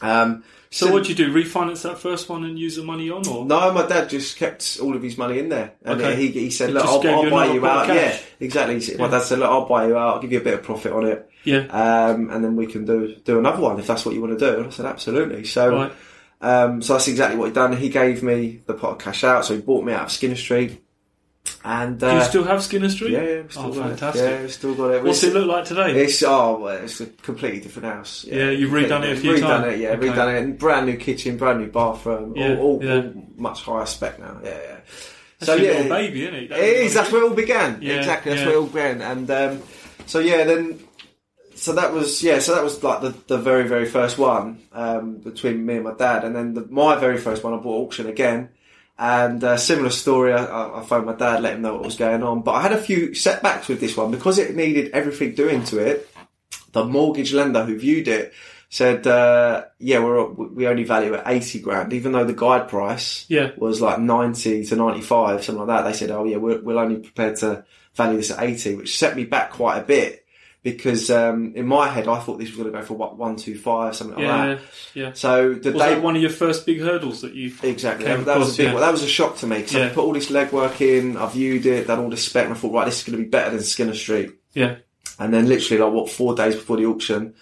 Um, 0.00 0.42
So 0.70 0.92
what'd 0.92 1.08
you 1.08 1.14
do? 1.14 1.32
Refinance 1.32 1.82
that 1.82 1.98
first 1.98 2.28
one 2.28 2.44
and 2.44 2.58
use 2.58 2.76
the 2.76 2.82
money 2.84 3.08
on, 3.10 3.26
or 3.26 3.44
no, 3.44 3.72
my 3.72 3.86
dad 3.86 4.10
just 4.10 4.36
kept 4.36 4.78
all 4.82 4.94
of 4.94 5.02
his 5.02 5.16
money 5.16 5.38
in 5.38 5.48
there, 5.48 5.72
and 5.84 6.00
Okay. 6.00 6.14
he, 6.16 6.28
he 6.28 6.50
said, 6.50 6.72
"Look, 6.74 6.84
I'll, 6.84 7.06
I'll 7.08 7.30
buy 7.30 7.46
you 7.52 7.64
out." 7.66 7.88
Yeah, 7.88 8.14
exactly. 8.38 8.80
Said- 8.80 8.98
My 8.98 9.06
Yeah. 9.06 9.10
dad 9.12 9.22
said, 9.22 9.38
"Look, 9.38 9.50
I'll 9.50 9.66
buy 9.66 9.86
you 9.88 9.96
out. 9.96 10.14
I'll 10.16 10.20
give 10.20 10.32
you 10.32 10.40
a 10.40 10.44
bit 10.44 10.54
of 10.54 10.62
profit 10.62 10.92
on 10.92 11.06
it." 11.06 11.20
yeah, 11.44 11.64
um, 11.84 12.28
and 12.30 12.44
then 12.44 12.54
we 12.56 12.66
can 12.66 12.84
do 12.84 13.14
do 13.24 13.38
another 13.38 13.62
one 13.62 13.78
if 13.78 13.86
that's 13.86 14.04
what 14.04 14.14
you 14.14 14.20
want 14.20 14.38
to 14.38 14.44
do. 14.50 14.58
And 14.58 14.66
I 14.66 14.70
said, 14.70 14.84
absolutely. 14.86 15.44
So, 15.44 15.62
right, 15.74 15.92
um, 16.42 16.82
so 16.82 16.92
that's 16.94 17.08
exactly 17.08 17.38
what 17.38 17.46
he 17.46 17.52
done. 17.52 17.74
He 17.74 17.88
gave 17.88 18.22
me 18.22 18.60
the 18.66 18.74
pot 18.74 18.92
of 18.92 18.98
cash 18.98 19.24
out, 19.24 19.46
so 19.46 19.54
he 19.54 19.62
bought 19.62 19.84
me 19.84 19.92
out 19.94 20.04
of 20.06 20.12
Skinner 20.12 20.36
Street. 20.36 20.82
And 21.64 22.02
uh, 22.02 22.10
do 22.12 22.16
you 22.18 22.24
still 22.24 22.44
have 22.44 22.62
Skinner 22.62 22.88
Street? 22.88 23.10
yeah, 23.12 23.22
yeah, 23.22 23.42
still 23.48 23.64
Oh, 23.66 23.72
got 23.72 23.88
fantastic. 23.88 24.22
It. 24.24 24.40
Yeah, 24.42 24.46
still 24.48 24.74
got 24.74 24.90
it. 24.94 25.02
What's 25.02 25.22
It's- 25.24 25.34
it 25.36 25.38
look 25.38 25.48
like 25.48 25.64
today? 25.64 26.02
It's 26.04 26.22
oh, 26.22 26.58
well, 26.60 26.76
it's 26.76 27.00
a 27.00 27.06
completely 27.06 27.60
different 27.60 27.86
house. 27.94 28.24
Yeah, 28.28 28.50
you've 28.50 28.70
redone 28.70 29.02
it 29.04 29.16
a 29.16 29.20
few 29.20 29.32
redone 29.32 29.40
times. 29.40 29.74
it, 29.74 29.80
yeah, 29.80 29.88
Okay. 29.90 30.08
redone 30.08 30.34
it. 30.36 30.42
And 30.42 30.58
brand 30.58 30.86
new 30.86 30.96
kitchen, 30.96 31.36
brand 31.36 31.60
new 31.60 31.66
bathroom, 31.66 32.34
Yeah, 32.36 32.56
all, 32.56 32.80
all, 32.80 32.84
yeah. 32.84 32.94
all 32.94 33.12
much 33.36 33.62
higher 33.62 33.86
spec 33.86 34.18
now. 34.20 34.38
Yeah, 34.42 34.50
yeah. 34.50 34.76
That's 35.40 35.60
your 35.60 35.72
little 35.74 35.88
baby, 35.88 36.22
isn't 36.22 36.34
it? 36.34 36.50
It 36.52 36.76
is. 36.86 36.94
That's 36.94 37.12
where 37.12 37.22
it 37.22 37.28
all 37.28 37.34
began. 37.34 37.78
Yeah, 37.82 37.94
exactly. 37.98 38.30
That's 38.30 38.40
yeah. 38.42 38.46
where 38.48 38.56
it 38.56 38.60
all 38.60 38.66
began. 38.66 39.02
And 39.02 39.30
um, 39.30 39.62
so 40.06 40.18
yeah, 40.20 40.44
then 40.44 40.78
so 41.54 41.72
that 41.74 41.92
was 41.92 42.22
yeah. 42.22 42.38
So 42.40 42.54
that 42.54 42.64
was 42.64 42.82
like 42.82 43.02
the, 43.02 43.14
the 43.28 43.38
very 43.38 43.66
very 43.68 43.86
first 43.86 44.18
one 44.18 44.58
um, 44.72 45.18
between 45.18 45.64
me 45.66 45.74
and 45.76 45.84
my 45.84 45.94
dad. 45.94 46.24
And 46.24 46.34
then 46.34 46.54
the, 46.54 46.66
my 46.70 46.96
very 46.96 47.18
first 47.18 47.42
one, 47.44 47.52
I 47.54 47.56
bought 47.58 47.86
auction 47.86 48.06
again. 48.08 48.48
And 48.98 49.42
uh, 49.44 49.56
similar 49.56 49.90
story. 49.90 50.32
I- 50.32 50.80
I, 50.80 50.84
phoned 50.84 51.06
my 51.06 51.14
dad, 51.14 51.42
let 51.42 51.54
him 51.54 51.62
know 51.62 51.74
what 51.74 51.84
was 51.84 51.96
going 51.96 52.22
on. 52.22 52.42
But 52.42 52.52
I 52.52 52.62
had 52.62 52.72
a 52.72 52.78
few 52.80 53.14
setbacks 53.14 53.68
with 53.68 53.80
this 53.80 53.96
one 53.96 54.10
because 54.10 54.38
it 54.38 54.56
needed 54.56 54.90
everything 54.92 55.34
doing 55.34 55.62
to 55.64 55.78
it. 55.78 56.08
The 56.72 56.84
mortgage 56.84 57.32
lender 57.32 57.64
who 57.64 57.78
viewed 57.78 58.08
it 58.08 58.32
said, 58.70 59.06
uh, 59.06 59.64
"Yeah, 59.78 60.00
we're 60.00 60.24
we 60.26 60.66
only 60.66 60.84
value 60.84 61.14
at 61.14 61.26
eighty 61.26 61.60
grand, 61.60 61.92
even 61.92 62.12
though 62.12 62.24
the 62.24 62.34
guide 62.34 62.68
price 62.68 63.24
Yeah. 63.28 63.52
was 63.56 63.80
like 63.80 63.98
90 64.00 64.64
to 64.66 64.76
95, 64.76 65.44
something 65.44 65.64
like 65.66 65.68
that. 65.84 65.88
They 65.90 65.96
said, 65.96 66.10
oh 66.10 66.24
yeah, 66.24 66.36
we're, 66.36 66.60
we're 66.60 66.78
only 66.78 66.96
prepared 66.96 67.36
to 67.36 67.64
value 67.94 68.18
this 68.18 68.30
at 68.30 68.42
80, 68.42 68.74
which 68.76 68.98
set 68.98 69.16
me 69.16 69.24
back 69.24 69.52
quite 69.52 69.78
a 69.78 69.82
bit 69.84 70.26
because, 70.72 71.10
um, 71.10 71.52
in 71.54 71.66
my 71.66 71.88
head, 71.88 72.08
I 72.08 72.18
thought 72.20 72.38
this 72.38 72.48
was 72.48 72.56
going 72.58 72.72
to 72.72 72.78
go 72.78 72.84
for 72.84 72.94
what, 72.94 73.16
125, 73.16 73.94
something 73.96 74.16
like 74.24 74.58
that. 74.58 74.66
yeah. 74.94 75.12
So 75.12 75.54
the 75.54 75.72
Was 75.72 75.82
day, 75.82 75.94
that 75.94 76.02
one 76.02 76.16
of 76.16 76.22
your 76.22 76.30
first 76.30 76.66
big 76.66 76.80
hurdles 76.80 77.22
that 77.22 77.34
you? 77.34 77.52
exactly, 77.62 78.06
that, 78.06 78.24
that 78.24 78.38
was 78.38 78.54
a 78.54 78.56
big 78.56 78.66
yeah. 78.66 78.72
one. 78.74 78.82
That 78.82 78.92
was 78.92 79.02
a 79.02 79.08
shock 79.08 79.36
to 79.38 79.46
me 79.46 79.58
because 79.58 79.74
Yeah. 79.74 79.86
I 79.86 79.88
put 79.90 80.04
all 80.04 80.12
this 80.12 80.30
legwork 80.30 80.80
in, 80.80 81.16
I 81.16 81.26
viewed 81.28 81.66
it, 81.66 81.86
done 81.86 82.00
all 82.00 82.10
this 82.10 82.24
spec 82.24 82.44
and 82.46 82.54
I 82.54 82.56
thought, 82.56 82.72
right, 82.72 82.84
this 82.84 82.98
is 82.98 83.04
going 83.04 83.18
to 83.18 83.24
be 83.24 83.28
better 83.28 83.50
than 83.50 83.62
Skinner 83.62 83.94
Street. 83.94 84.30
Yeah, 84.54 84.76
And 85.18 85.32
then 85.32 85.46
literally 85.48 85.82
like 85.82 85.92
what, 85.92 86.10
four 86.10 86.34
days 86.34 86.54
before 86.56 86.76
the 86.78 86.86
auction, 86.86 87.34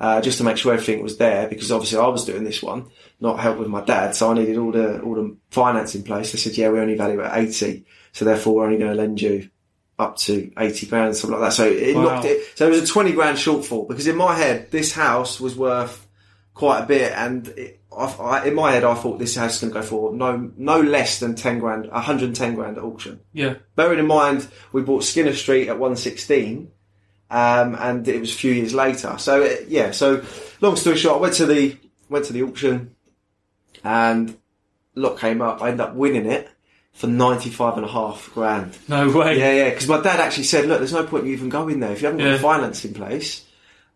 uh, 0.00 0.20
just 0.20 0.38
to 0.38 0.44
make 0.44 0.56
sure 0.56 0.72
everything 0.72 1.02
was 1.02 1.16
there 1.18 1.48
because 1.48 1.72
obviously 1.72 1.98
I 1.98 2.06
was 2.06 2.24
doing 2.24 2.44
this 2.44 2.62
one, 2.62 2.86
not 3.20 3.40
help 3.40 3.58
with 3.58 3.68
my 3.68 3.82
dad. 3.84 4.14
So 4.14 4.30
I 4.30 4.34
needed 4.34 4.56
all 4.58 4.70
the, 4.72 5.00
all 5.00 5.14
the 5.14 5.36
finance 5.50 5.94
in 5.94 6.02
place. 6.04 6.32
They 6.32 6.38
said, 6.38 6.56
yeah, 6.56 6.68
we 6.70 6.78
only 6.78 6.94
value 6.96 7.20
at 7.22 7.36
80. 7.36 7.84
So 8.12 8.24
therefore 8.24 8.54
we're 8.54 8.66
only 8.66 8.78
going 8.78 8.90
to 8.90 8.96
lend 8.96 9.20
you 9.20 9.50
up 9.98 10.16
to 10.16 10.50
80 10.56 10.86
grand, 10.86 11.16
something 11.16 11.38
like 11.40 11.50
that. 11.50 11.54
So 11.56 11.66
it 11.68 11.96
Wow. 11.96 12.02
knocked 12.04 12.24
it. 12.26 12.56
So 12.56 12.66
it 12.66 12.70
was 12.70 12.82
a 12.82 12.86
20 12.86 13.12
grand 13.12 13.36
shortfall 13.38 13.88
because 13.88 14.06
in 14.06 14.16
my 14.16 14.34
head, 14.36 14.70
this 14.70 14.92
house 14.92 15.40
was 15.40 15.56
worth 15.56 16.06
quite 16.54 16.80
a 16.84 16.86
bit. 16.86 17.12
And 17.12 17.48
it, 17.48 17.80
I, 17.96 18.04
I, 18.04 18.44
in 18.46 18.54
my 18.54 18.70
head, 18.72 18.84
I 18.84 18.94
thought 18.94 19.18
this 19.18 19.34
house 19.34 19.54
is 19.56 19.60
going 19.60 19.72
to 19.72 19.80
go 19.80 19.84
for 19.84 20.14
no, 20.14 20.50
no 20.56 20.80
less 20.80 21.18
than 21.18 21.34
10 21.34 21.58
grand, 21.58 21.90
110 21.90 22.54
grand 22.54 22.78
at 22.78 22.84
auction. 22.84 23.20
yeah, 23.32 23.54
Bearing 23.74 23.98
in 23.98 24.06
mind, 24.06 24.46
we 24.72 24.82
bought 24.82 25.02
Skinner 25.02 25.34
Street 25.34 25.68
at 25.68 25.78
116, 25.78 26.70
um, 27.30 27.74
and 27.74 28.06
it 28.06 28.20
was 28.20 28.32
a 28.32 28.36
few 28.36 28.52
years 28.52 28.72
later. 28.74 29.16
So 29.18 29.42
uh, 29.42 29.56
yeah, 29.66 29.90
so 29.90 30.22
long 30.60 30.76
story 30.76 30.96
short, 30.96 31.16
I 31.16 31.20
went 31.20 31.34
to 31.34 31.46
the 31.46 31.76
went 32.08 32.24
to 32.26 32.32
the 32.32 32.42
auction, 32.44 32.94
and 33.84 34.36
lot 34.94 35.18
came 35.18 35.42
up. 35.42 35.60
I 35.62 35.70
ended 35.70 35.80
up 35.80 35.94
winning 35.94 36.26
it 36.26 36.48
for 36.98 37.06
95 37.06 37.76
and 37.76 37.84
a 37.86 37.88
half 37.88 38.30
grand. 38.34 38.76
no 38.88 39.08
way. 39.10 39.38
Yeah, 39.38 39.52
yeah, 39.52 39.70
because 39.70 39.86
my 39.88 40.00
dad 40.00 40.20
actually 40.20 40.44
said, 40.44 40.66
look, 40.66 40.78
there's 40.78 40.92
no 40.92 41.04
point 41.04 41.26
you 41.26 41.32
even 41.32 41.48
going 41.48 41.80
there 41.80 41.92
if 41.92 42.02
you 42.02 42.06
haven't 42.06 42.22
got 42.24 42.30
Yeah. 42.30 42.38
finance 42.38 42.84
in 42.84 42.92
place. 42.94 43.44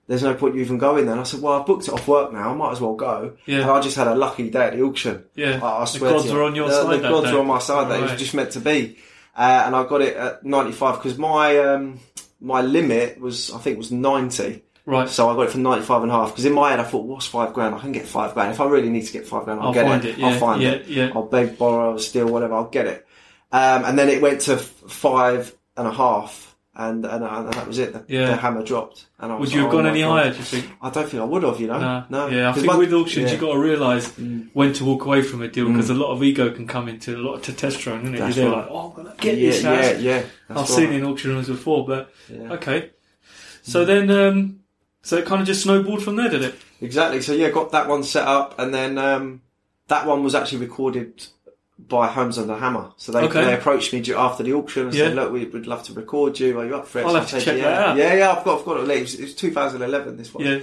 There's 0.08 0.22
no 0.22 0.34
point 0.34 0.54
you 0.54 0.60
even 0.62 0.78
going 0.78 1.04
there. 1.04 1.12
And 1.12 1.20
I 1.20 1.24
said, 1.24 1.40
well, 1.42 1.54
I've 1.60 1.66
booked 1.66 1.88
it 1.88 1.94
off 1.94 2.06
work 2.08 2.32
now. 2.32 2.50
I 2.50 2.54
might 2.54 2.72
as 2.72 2.80
well 2.80 2.94
go. 2.94 3.36
Yeah. 3.46 3.60
And 3.62 3.70
I 3.70 3.80
just 3.80 3.96
had 3.96 4.08
a 4.08 4.14
lucky 4.14 4.50
day 4.50 4.66
at 4.66 4.72
the 4.74 4.82
auction. 4.82 5.24
Yeah. 5.34 5.60
I, 5.62 5.78
I 5.78 5.80
The 5.80 5.86
swear 5.86 6.10
gods 6.12 6.24
to 6.26 6.34
were 6.34 6.42
on 6.44 6.54
your 6.54 6.68
the, 6.68 6.82
side 6.82 6.92
The 6.98 7.02
that 7.02 7.10
gods 7.10 7.32
were 7.32 7.38
on 7.40 7.46
my 7.46 7.58
side. 7.60 7.90
That 7.90 8.00
it 8.00 8.02
was 8.02 8.18
just 8.20 8.34
meant 8.34 8.50
to 8.52 8.60
be. 8.60 8.98
Uh, 9.36 9.62
and 9.66 9.74
I 9.76 9.84
got 9.84 10.00
it 10.02 10.16
at 10.16 10.44
95 10.44 10.96
because 10.96 11.16
my 11.18 11.56
um, 11.58 12.00
my 12.40 12.60
limit 12.62 13.20
was 13.20 13.50
I 13.52 13.58
think 13.58 13.78
was 13.78 13.90
90. 13.92 14.62
Right. 14.84 15.08
So 15.08 15.30
I 15.30 15.34
got 15.36 15.42
it 15.42 15.50
for 15.50 15.58
95 15.58 16.02
and 16.02 16.10
a 16.10 16.14
half 16.14 16.30
because 16.30 16.44
in 16.44 16.52
my 16.54 16.70
head 16.70 16.80
I 16.80 16.84
thought, 16.84 17.06
what's 17.06 17.26
five 17.26 17.52
grand? 17.54 17.74
I 17.74 17.78
can 17.78 17.92
get 17.92 18.06
five 18.06 18.34
grand. 18.34 18.52
If 18.52 18.60
I 18.60 18.66
really 18.66 18.90
need 18.90 19.06
to 19.06 19.12
get 19.12 19.26
five 19.26 19.44
grand, 19.44 19.60
I'll, 19.60 19.68
I'll 19.68 19.74
get 19.74 19.86
find 19.86 20.04
it. 20.04 20.10
it, 20.10 20.18
yeah, 20.18 20.26
I'll 20.26 20.38
find 20.40 20.62
yeah, 20.62 20.70
it. 20.70 20.86
yeah. 20.88 21.12
I'll 21.14 21.26
beg, 21.26 21.56
borrow, 21.56 21.96
steal, 21.98 22.26
whatever. 22.26 22.54
I'll 22.54 22.68
get 22.68 22.86
it. 22.86 23.06
Um, 23.52 23.84
and 23.84 23.98
then 23.98 24.08
it 24.08 24.20
went 24.20 24.40
to 24.42 24.56
five 24.56 25.54
and 25.76 25.86
a 25.86 25.92
half, 25.92 26.56
and 26.74 27.04
and, 27.04 27.22
and 27.22 27.52
that 27.52 27.66
was 27.68 27.78
it. 27.78 27.92
The, 27.92 28.04
Yeah. 28.08 28.26
the 28.28 28.36
hammer 28.36 28.62
dropped. 28.64 29.06
And 29.18 29.30
I 29.30 29.36
was 29.36 29.50
Would 29.50 29.54
you 29.56 29.62
have 29.62 29.70
gone 29.70 29.86
oh 29.86 29.90
any 29.90 30.00
God. 30.00 30.10
higher? 30.22 30.30
Do 30.32 30.38
you 30.38 30.44
think? 30.44 30.66
I 30.80 30.90
don't 30.90 31.08
think 31.08 31.22
I 31.22 31.26
would 31.26 31.42
have. 31.44 31.60
You 31.60 31.66
know, 31.68 31.78
No, 31.78 32.04
no. 32.08 32.26
Yeah, 32.28 32.50
I 32.50 32.52
think 32.54 32.66
my- 32.66 32.76
with 32.76 32.92
auctions 32.92 33.24
yeah. 33.24 33.28
Mm. 33.28 33.30
you've 33.32 33.40
got 33.40 33.52
to 33.52 33.58
realise 33.60 34.08
when 34.54 34.72
to 34.72 34.84
walk 34.84 35.04
away 35.04 35.22
from 35.22 35.42
a 35.42 35.48
deal 35.48 35.68
because 35.68 35.90
a 35.90 35.94
lot 35.94 36.10
of 36.12 36.22
ego 36.24 36.50
can 36.50 36.66
come 36.66 36.88
into 36.88 37.14
a 37.16 37.18
lot 37.20 37.34
of 37.34 37.42
testosterone, 37.42 38.02
isn't 38.02 38.14
it? 38.14 38.18
That's 38.18 38.36
You're 38.36 38.50
right. 38.50 38.56
like, 38.62 38.68
oh, 38.70 38.88
I'm 38.90 38.96
gonna 39.04 39.14
get 39.20 39.36
yeah, 39.38 39.50
this 39.50 39.62
yeah, 39.62 39.76
house. 39.92 40.00
yeah. 40.00 40.12
That's 40.18 40.30
I've 40.50 40.56
right. 40.56 40.68
seen 40.68 40.92
it 40.92 40.96
in 40.96 41.04
auction 41.04 41.30
rooms 41.34 41.46
before, 41.48 41.86
but 41.86 42.12
Yeah. 42.28 42.52
okay. 42.54 42.90
So 43.62 43.84
then, 43.84 44.10
um, 44.10 44.60
so 45.02 45.16
it 45.16 45.26
kind 45.26 45.40
of 45.40 45.46
just 45.46 45.62
snowballed 45.62 46.02
from 46.02 46.16
there, 46.16 46.28
did 46.28 46.42
it? 46.42 46.54
Exactly. 46.80 47.20
So 47.20 47.32
yeah, 47.32 47.50
got 47.50 47.72
that 47.72 47.88
one 47.88 48.02
set 48.04 48.26
up, 48.26 48.58
and 48.58 48.72
then 48.72 48.98
um, 48.98 49.42
that 49.88 50.06
one 50.06 50.22
was 50.24 50.34
actually 50.34 50.58
recorded 50.58 51.26
by 51.78 52.06
Homes 52.06 52.38
Under 52.38 52.54
the 52.54 52.60
Hammer. 52.60 52.92
So 52.96 53.10
they, 53.12 53.22
Okay. 53.22 53.44
they 53.44 53.54
approached 53.54 53.92
me 53.92 53.98
after 54.14 54.42
the 54.44 54.52
auction 54.52 54.84
and 54.86 54.94
said, 54.94 55.14
Yeah. 55.14 55.22
"Look, 55.22 55.32
we 55.32 55.44
would 55.46 55.66
love 55.66 55.82
to 55.84 55.92
record 55.92 56.38
you. 56.38 56.58
Are 56.60 56.64
you 56.66 56.76
up 56.76 56.86
for 56.86 57.00
it?" 57.00 57.02
I'll 57.06 57.10
So 57.10 57.14
have 57.16 57.24
I 57.24 57.30
to 57.30 57.40
said, 57.40 57.44
check 57.44 57.56
yeah. 57.56 57.68
that 57.70 57.88
out. 57.88 57.96
Yeah, 57.96 58.14
yeah, 58.14 58.32
I've 58.32 58.44
got, 58.44 58.60
I've 58.60 58.64
got 58.64 58.80
it. 58.80 58.90
It 58.90 59.00
was, 59.02 59.14
it 59.14 59.22
was 59.22 59.34
2011. 59.34 60.16
This 60.16 60.32
one. 60.32 60.44
Yeah, 60.46 60.60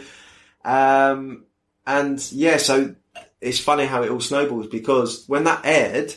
Um, 0.66 1.44
and 1.86 2.32
yeah, 2.32 2.58
so 2.58 2.96
it's 3.42 3.60
funny 3.60 3.86
how 3.86 4.04
it 4.04 4.10
all 4.12 4.20
snowballs 4.22 4.68
because 4.68 5.26
when 5.28 5.44
that 5.46 5.62
aired, 5.66 6.16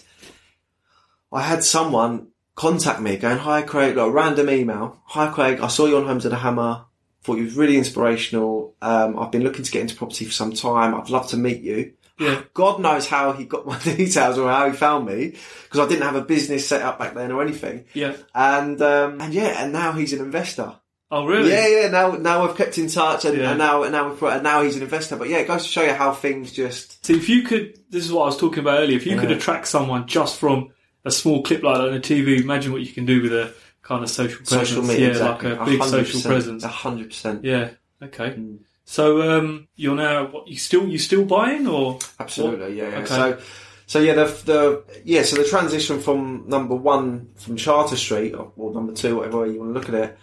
I 1.32 1.42
had 1.42 1.64
someone 1.64 2.28
contact 2.54 3.00
me 3.00 3.16
going, 3.16 3.38
"Hi 3.38 3.62
Craig," 3.62 3.96
like 3.96 4.06
a 4.06 4.10
random 4.10 4.50
email. 4.50 5.00
"Hi 5.06 5.28
Craig, 5.30 5.60
I 5.60 5.68
saw 5.68 5.86
you 5.86 5.96
on 5.96 6.04
Homes 6.06 6.24
Under 6.26 6.36
the 6.36 6.42
Hammer. 6.42 6.84
Thought 7.22 7.38
you 7.38 7.44
was 7.44 7.54
really 7.54 7.76
inspirational. 7.76 8.74
Um, 8.82 9.18
I've 9.18 9.30
been 9.30 9.44
looking 9.44 9.64
to 9.64 9.70
get 9.70 9.82
into 9.82 9.94
property 9.96 10.24
for 10.24 10.32
some 10.32 10.52
time. 10.52 10.94
I'd 10.94 11.10
love 11.10 11.28
to 11.28 11.36
meet 11.36 11.60
you." 11.62 11.92
yeah, 12.18 12.42
God 12.54 12.80
knows 12.80 13.06
how 13.06 13.32
he 13.32 13.44
got 13.44 13.66
my 13.66 13.78
details 13.82 14.38
or 14.38 14.48
how 14.50 14.68
he 14.68 14.76
found 14.76 15.06
me 15.06 15.34
because 15.64 15.80
I 15.80 15.88
didn't 15.88 16.02
have 16.04 16.16
a 16.16 16.20
business 16.22 16.66
set 16.68 16.82
up 16.82 16.98
back 16.98 17.14
then 17.14 17.32
or 17.32 17.42
anything. 17.42 17.84
yeah. 17.94 18.16
And 18.34 18.80
um, 18.82 19.20
and 19.20 19.32
yeah, 19.32 19.62
and 19.62 19.72
now 19.72 19.92
he's 19.92 20.12
an 20.12 20.20
investor. 20.20 20.74
Oh, 21.10 21.26
really? 21.26 21.50
Yeah, 21.50 21.66
yeah. 21.66 21.88
Now, 21.88 22.12
now 22.12 22.46
we've 22.46 22.56
kept 22.56 22.78
in 22.78 22.88
touch, 22.88 23.26
and, 23.26 23.36
Yeah. 23.36 23.50
and 23.50 23.58
now, 23.58 23.82
and 23.82 23.92
now 23.92 24.08
we've 24.08 24.22
and 24.22 24.42
now 24.42 24.62
he's 24.62 24.76
an 24.76 24.82
investor. 24.82 25.16
But 25.16 25.28
yeah, 25.28 25.38
it 25.38 25.46
goes 25.46 25.62
to 25.62 25.68
show 25.68 25.82
you 25.82 25.92
how 25.92 26.12
things 26.12 26.52
just. 26.52 27.04
See, 27.04 27.14
if 27.14 27.28
you 27.28 27.42
could, 27.42 27.78
this 27.90 28.04
is 28.04 28.10
what 28.12 28.22
I 28.22 28.26
was 28.26 28.38
talking 28.38 28.60
about 28.60 28.78
earlier. 28.80 28.96
If 28.96 29.06
you 29.06 29.18
could 29.18 29.30
attract 29.30 29.68
someone 29.68 30.06
just 30.06 30.38
from 30.38 30.70
a 31.04 31.10
small 31.10 31.42
clip 31.42 31.62
like 31.62 31.76
that 31.76 31.88
on 31.88 31.94
a 31.94 32.00
TV, 32.00 32.40
imagine 32.40 32.72
what 32.72 32.80
you 32.80 32.92
can 32.94 33.04
do 33.04 33.20
with 33.22 33.32
a 33.34 33.52
kind 33.82 34.02
of 34.04 34.10
social 34.10 34.38
presence. 34.38 34.68
Social 34.68 34.82
media, 34.82 35.06
yeah, 35.06 35.12
exactly. 35.12 35.50
like 35.50 35.60
a 35.60 35.64
big 35.64 35.82
social 35.84 36.20
presence. 36.20 36.64
A 36.64 36.68
hundred 36.68 37.08
percent. 37.08 37.44
Yeah. 37.44 37.70
Okay. 38.02 38.30
Mm. 38.30 38.58
So 38.84 39.38
um, 39.38 39.68
you're 39.76 39.94
now 39.94 40.26
what, 40.26 40.48
you 40.48 40.56
still 40.56 40.86
you 40.88 40.98
still 40.98 41.24
buying 41.24 41.66
or 41.66 41.98
Absolutely, 42.18 42.76
yeah. 42.78 42.90
yeah. 42.90 42.96
Okay. 42.98 43.06
So, 43.06 43.40
so 43.86 44.00
yeah, 44.00 44.14
the 44.14 44.24
the 44.44 45.02
yeah, 45.04 45.22
so 45.22 45.36
the 45.36 45.44
transition 45.44 46.00
from 46.00 46.44
number 46.48 46.74
one 46.74 47.30
from 47.36 47.56
Charter 47.56 47.96
Street 47.96 48.34
or, 48.34 48.52
or 48.56 48.72
number 48.72 48.92
two, 48.92 49.16
whatever 49.16 49.42
way 49.42 49.50
you 49.50 49.60
want 49.60 49.74
to 49.74 49.78
look 49.78 49.88
at 49.88 49.94
it. 49.94 50.18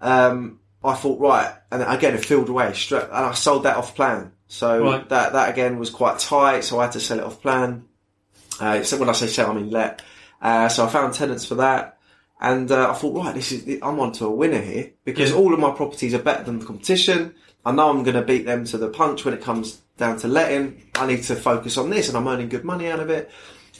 Um, 0.00 0.60
I 0.84 0.94
thought 0.94 1.20
right, 1.20 1.54
and 1.70 1.82
again 1.82 2.14
it 2.14 2.24
filled 2.24 2.48
away 2.48 2.72
straight, 2.72 3.04
and 3.04 3.12
I 3.12 3.32
sold 3.34 3.64
that 3.64 3.76
off 3.76 3.94
plan. 3.94 4.32
So 4.48 4.82
Right. 4.82 5.08
that 5.08 5.32
that 5.32 5.50
again 5.50 5.78
was 5.78 5.90
quite 5.90 6.18
tight, 6.18 6.64
so 6.64 6.78
I 6.80 6.84
had 6.84 6.92
to 6.92 7.00
sell 7.00 7.18
it 7.18 7.24
off 7.24 7.40
plan. 7.40 7.84
Uh, 8.60 8.82
so 8.82 8.96
when 8.98 9.08
I 9.08 9.12
say 9.12 9.26
sell, 9.26 9.50
I 9.50 9.54
mean 9.54 9.70
let. 9.70 10.02
Uh, 10.40 10.68
so 10.68 10.84
I 10.84 10.88
found 10.88 11.14
tenants 11.14 11.44
for 11.44 11.56
that. 11.56 11.98
And 12.42 12.70
uh, 12.72 12.90
I 12.90 12.94
thought, 12.94 13.16
right, 13.24 13.34
this 13.34 13.52
is 13.52 13.78
I'm 13.82 14.00
onto 14.00 14.26
a 14.26 14.30
winner 14.30 14.60
here 14.60 14.90
because 15.04 15.30
Yeah. 15.30 15.36
all 15.36 15.54
of 15.54 15.60
my 15.60 15.70
properties 15.70 16.12
are 16.12 16.18
better 16.18 16.42
than 16.42 16.58
the 16.58 16.66
competition. 16.66 17.34
I 17.64 17.70
know 17.70 17.88
I'm 17.88 18.02
going 18.02 18.16
to 18.16 18.22
beat 18.22 18.44
them 18.44 18.64
to 18.66 18.76
the 18.78 18.88
punch 18.88 19.24
when 19.24 19.32
it 19.32 19.40
comes 19.40 19.80
down 19.96 20.18
to 20.18 20.28
letting. 20.28 20.82
I 20.96 21.06
need 21.06 21.22
to 21.24 21.36
focus 21.36 21.78
on 21.78 21.88
this, 21.90 22.08
and 22.08 22.16
I'm 22.18 22.26
earning 22.26 22.48
good 22.48 22.64
money 22.64 22.88
out 22.88 22.98
of 22.98 23.08
it. 23.10 23.30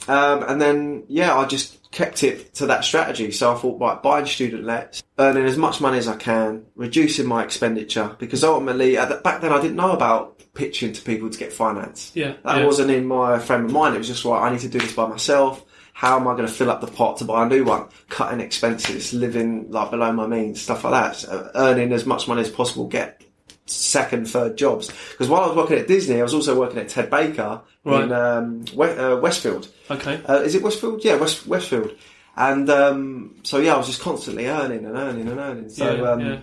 Um, 0.07 0.43
and 0.43 0.61
then, 0.61 1.03
yeah, 1.09 1.35
I 1.35 1.45
just 1.45 1.91
kept 1.91 2.23
it 2.23 2.53
to 2.55 2.65
that 2.67 2.85
strategy. 2.85 3.31
So 3.31 3.51
I 3.53 3.55
thought, 3.55 3.79
right, 3.81 4.01
buying 4.01 4.25
student 4.25 4.63
lets, 4.63 5.03
earning 5.19 5.45
as 5.45 5.57
much 5.57 5.81
money 5.81 5.97
as 5.97 6.07
I 6.07 6.15
can, 6.15 6.65
reducing 6.75 7.25
my 7.27 7.43
expenditure, 7.43 8.15
because 8.17 8.43
ultimately, 8.45 8.97
at 8.97 9.09
the, 9.09 9.15
back 9.15 9.41
then, 9.41 9.51
I 9.51 9.61
didn't 9.61 9.75
know 9.75 9.91
about 9.91 10.41
pitching 10.53 10.93
to 10.93 11.01
people 11.01 11.29
to 11.29 11.37
get 11.37 11.51
finance. 11.51 12.11
Yeah, 12.15 12.33
That 12.45 12.59
yeah. 12.59 12.65
wasn't 12.65 12.91
in 12.91 13.05
my 13.05 13.39
frame 13.39 13.65
of 13.65 13.71
mind. 13.71 13.95
It 13.95 13.97
was 13.99 14.07
just, 14.07 14.23
right, 14.23 14.41
I 14.41 14.51
need 14.51 14.61
to 14.61 14.69
do 14.69 14.79
this 14.79 14.93
by 14.93 15.07
myself. 15.07 15.63
How 15.93 16.19
am 16.19 16.27
I 16.27 16.33
going 16.33 16.47
to 16.47 16.53
fill 16.53 16.69
up 16.71 16.81
the 16.81 16.87
pot 16.87 17.17
to 17.17 17.25
buy 17.25 17.45
a 17.45 17.49
new 17.49 17.63
one? 17.63 17.87
Cutting 18.09 18.41
expenses, 18.41 19.13
living 19.13 19.69
like 19.71 19.91
below 19.91 20.11
my 20.11 20.27
means, 20.27 20.61
stuff 20.61 20.83
like 20.83 20.91
that. 20.93 21.15
So 21.15 21.51
earning 21.55 21.93
as 21.93 22.05
much 22.05 22.27
money 22.27 22.41
as 22.41 22.49
possible, 22.49 22.87
get 22.87 23.21
second, 23.67 24.27
third 24.27 24.57
jobs. 24.57 24.91
Because 25.11 25.29
while 25.29 25.43
I 25.43 25.47
was 25.47 25.55
working 25.55 25.77
at 25.77 25.87
Disney, 25.87 26.19
I 26.19 26.23
was 26.23 26.33
also 26.33 26.59
working 26.59 26.79
at 26.79 26.89
Ted 26.89 27.09
Baker 27.09 27.61
Right. 27.85 28.03
in 28.05 28.11
um, 28.11 28.65
we- 28.75 28.87
uh, 28.89 29.17
Westfield. 29.17 29.67
okay? 29.91 30.21
Uh, 30.27 30.41
is 30.41 30.55
it 30.55 30.63
Westfield? 30.63 31.03
Yeah, 31.03 31.15
West, 31.15 31.45
Westfield. 31.47 31.95
And 32.35 32.69
um, 32.69 33.35
so 33.43 33.59
yeah, 33.59 33.75
I 33.75 33.77
was 33.77 33.87
just 33.87 34.01
constantly 34.01 34.47
earning 34.47 34.85
and 34.85 34.97
earning 34.97 35.27
and 35.27 35.39
earning. 35.39 35.69
So 35.69 35.93
yeah, 35.95 36.09
um, 36.11 36.19
yeah. 36.21 36.39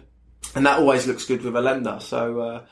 and 0.55 0.65
that 0.67 0.79
always 0.79 1.07
looks 1.07 1.25
good 1.25 1.43
with 1.43 1.57
a 1.57 1.61
lender. 1.61 1.99
So 2.01 2.39
uh, 2.41 2.63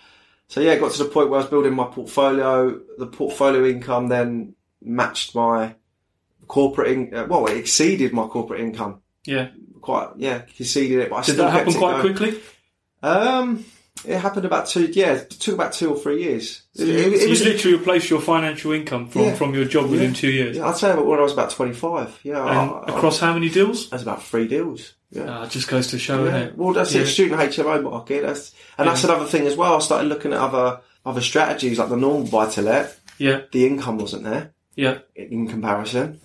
so 0.47 0.61
yeah, 0.61 0.73
it 0.73 0.81
got 0.81 0.93
to 0.93 1.03
the 1.03 1.11
point 1.11 1.29
where 1.29 1.41
I 1.41 1.43
was 1.43 1.51
building 1.51 1.75
my 1.75 1.87
portfolio. 1.87 2.81
The 2.97 3.07
portfolio 3.09 3.67
income 3.67 4.07
then 4.09 4.55
matched 4.81 5.35
my 5.35 5.75
corporate. 6.49 6.89
In- 6.91 7.15
uh, 7.15 7.27
well, 7.29 7.47
it 7.47 7.57
exceeded 7.57 8.13
my 8.13 8.27
corporate 8.27 8.61
income. 8.61 9.03
yeah. 9.25 9.49
Quite 9.81 10.09
yeah, 10.17 10.43
exceeded 10.59 10.99
it. 10.99 11.09
But 11.11 11.17
I 11.17 11.23
Did 11.23 11.37
that 11.37 11.51
happen 11.53 11.73
quite 11.73 12.03
going. 12.03 12.15
quickly? 12.17 12.41
Um, 13.03 13.65
It 14.05 14.17
happened 14.19 14.45
about 14.45 14.67
two. 14.69 14.85
Yeah, 14.93 15.15
it 15.15 15.31
took 15.31 15.55
about 15.55 15.73
two 15.73 15.91
or 15.91 15.99
three 15.99 16.23
years. 16.23 16.63
So 16.75 16.83
It- 16.85 16.89
you, 16.89 16.95
it- 16.95 17.13
it 17.15 17.21
so 17.23 17.29
was- 17.31 17.45
literally 17.45 17.77
replaced 17.79 18.11
your 18.11 18.21
financial 18.21 18.71
income 18.73 19.09
from, 19.09 19.23
Yeah. 19.23 19.35
from 19.35 19.55
your 19.55 19.65
job 19.65 19.91
within 19.91 20.15
two 20.15 20.31
years. 20.31 20.57
Yeah, 20.57 20.69
I'd 20.69 20.77
say 20.77 20.93
about 20.93 21.07
when 21.07 21.19
I 21.19 21.23
was 21.23 21.33
about 21.33 21.51
twenty-five. 21.51 22.17
Yeah, 22.23 22.41
And 22.43 22.49
I- 22.59 22.65
I- 22.87 22.97
across 22.97 23.19
how 23.19 23.33
many 23.35 23.49
deals? 23.49 23.89
that's 23.91 24.03
about 24.05 24.23
three 24.23 24.47
deals. 24.47 24.93
Yeah. 25.11 25.41
Uh, 25.41 25.45
it 25.45 25.51
just 25.51 25.67
goes 25.69 25.87
to 25.89 25.99
show, 25.99 26.27
Yeah. 26.27 26.51
Well, 26.55 26.75
that's 26.75 26.95
Yeah. 26.95 27.03
it. 27.03 27.07
Student 27.07 27.41
HMO 27.41 27.81
market. 27.83 28.23
That's 28.23 28.53
and 28.77 28.87
that's 28.89 29.03
another 29.05 29.25
thing 29.25 29.47
as 29.49 29.57
well. 29.57 29.75
I 29.75 29.79
started 29.81 30.07
looking 30.09 30.33
at 30.33 30.39
other 30.39 30.81
other 31.07 31.21
strategies 31.23 31.79
like 31.79 31.89
the 31.89 31.97
normal 31.97 32.25
buy 32.29 32.47
to 32.51 32.63
let. 32.63 32.97
Yeah, 33.19 33.41
The 33.53 33.67
income 33.67 33.99
wasn't 33.99 34.25
there 34.25 34.53
yeah, 34.77 34.99
in 35.17 35.49
comparison. 35.49 36.21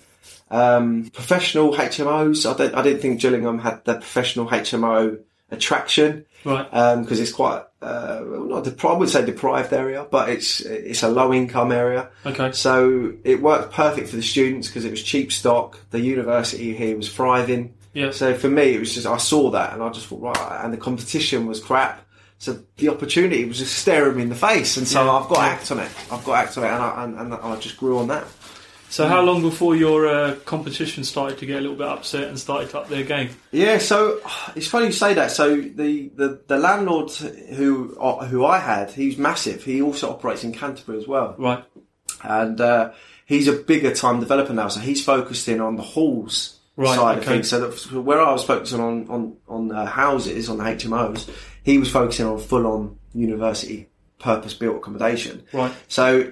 Um, 0.50 1.10
professional 1.14 1.74
HMOs. 1.74 2.52
I 2.52 2.56
don't. 2.58 2.76
I 2.76 2.82
didn't 2.82 3.02
think 3.02 3.22
Gillingham 3.22 3.60
had 3.60 3.84
the 3.86 3.96
professional 3.96 4.48
HMO 4.48 5.20
attraction 5.52 6.26
right. 6.46 6.70
because 7.02 7.20
it's 7.20 7.32
quite 7.32 7.64
uh, 7.82 8.22
not 8.24 8.64
depri- 8.64 8.94
I 8.94 8.98
would 8.98 9.10
say 9.10 9.26
deprived 9.26 9.74
area, 9.74 10.06
but 10.10 10.30
it's 10.30 10.62
it's 10.62 11.04
a 11.04 11.10
low 11.10 11.34
income 11.34 11.72
area. 11.72 12.10
Okay. 12.26 12.52
So 12.52 13.14
it 13.24 13.42
worked 13.42 13.74
perfect 13.74 14.10
for 14.10 14.16
the 14.16 14.24
students 14.24 14.68
because 14.68 14.86
it 14.86 14.92
was 14.92 15.04
cheap 15.04 15.32
stock. 15.32 15.80
The 15.92 16.00
university 16.00 16.76
here 16.76 16.96
was 16.98 17.14
thriving. 17.14 17.74
Yeah. 17.94 18.12
So 18.12 18.34
for 18.36 18.50
me, 18.50 18.74
it 18.76 18.80
was 18.80 18.94
just 18.94 19.08
I 19.08 19.18
saw 19.18 19.52
that 19.52 19.74
and 19.74 19.84
I 19.84 19.90
just 19.90 20.08
thought 20.08 20.22
right, 20.22 20.62
and 20.64 20.74
the 20.74 20.78
competition 20.78 21.46
was 21.46 21.60
crap. 21.60 22.02
So 22.40 22.62
the 22.76 22.90
opportunity 22.90 23.46
was 23.46 23.60
just 23.60 23.78
staring 23.78 24.18
me 24.18 24.24
in 24.24 24.30
the 24.30 24.36
face, 24.36 24.76
and 24.76 24.88
so 24.88 25.06
Yeah. 25.06 25.12
I've 25.12 25.30
got 25.30 25.36
to 25.36 25.42
act 25.42 25.72
on 25.72 25.80
it. 25.80 25.90
I've 26.12 26.26
got 26.26 26.42
to 26.42 26.48
act 26.48 26.58
on 26.58 26.64
it, 26.66 26.68
and 26.68 26.84
I, 26.84 27.04
and, 27.04 27.34
and 27.34 27.34
I 27.36 27.56
just 27.58 27.78
grew 27.78 28.00
on 28.00 28.08
that. 28.08 28.26
So 28.94 29.08
how 29.08 29.24
long 29.24 29.42
before 29.42 29.76
your 29.76 30.08
uh, 30.08 30.36
competition 30.46 31.04
started 31.04 31.40
to 31.40 31.48
get 31.48 31.58
a 31.58 31.62
little 31.62 31.76
bit 31.76 31.88
upset 31.88 32.26
and 32.26 32.38
started 32.38 32.70
to 32.70 32.80
up 32.82 32.90
their 32.90 33.04
game? 33.04 33.32
Yeah, 33.50 33.80
so 33.80 34.20
it's 34.56 34.68
funny 34.68 34.86
you 34.86 34.92
say 34.92 35.16
that. 35.16 35.32
So 35.32 35.60
the, 35.60 36.10
the, 36.10 36.44
the 36.46 36.60
landlord 36.60 37.10
who 37.12 37.98
uh, 38.00 38.28
who 38.28 38.46
I 38.46 38.60
had, 38.60 38.92
he's 38.92 39.18
massive. 39.18 39.64
He 39.64 39.82
also 39.82 40.12
operates 40.12 40.44
in 40.44 40.54
Canterbury 40.54 41.00
as 41.00 41.08
well, 41.08 41.34
Right. 41.40 41.64
and 42.22 42.62
uh, 42.62 42.92
he's 43.26 43.48
a 43.48 43.54
bigger 43.54 43.96
time 43.96 44.20
developer 44.20 44.54
now. 44.54 44.68
So 44.68 44.80
he's 44.80 45.04
focused 45.04 45.48
in 45.48 45.60
on 45.60 45.76
the 45.76 45.82
halls 45.82 46.60
Right, 46.76 46.96
side 46.96 47.18
of 47.18 47.26
things. 47.26 47.50
So 47.50 47.68
that, 47.68 48.00
where 48.00 48.22
I 48.22 48.32
was 48.32 48.44
focusing 48.44 48.80
on 48.80 49.10
on 49.10 49.38
on 49.48 49.72
uh, 49.72 49.88
houses, 49.88 50.50
on 50.50 50.60
the 50.60 50.66
HMOs, 50.66 51.28
he 51.64 51.80
was 51.80 51.90
focusing 51.90 52.28
on 52.28 52.38
full 52.38 52.68
on 52.68 53.00
university 53.16 53.90
purpose 54.20 54.54
built 54.54 54.78
accommodation. 54.78 55.44
Right. 55.52 55.74
So 55.88 56.32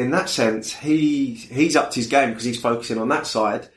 in 0.00 0.10
that 0.12 0.28
sense, 0.28 0.72
he 0.72 1.34
he's 1.34 1.76
upped 1.76 1.94
his 1.94 2.06
game 2.06 2.30
because 2.30 2.44
he's 2.44 2.60
focusing 2.60 2.98
on 2.98 3.08
that 3.08 3.26
side. 3.26 3.68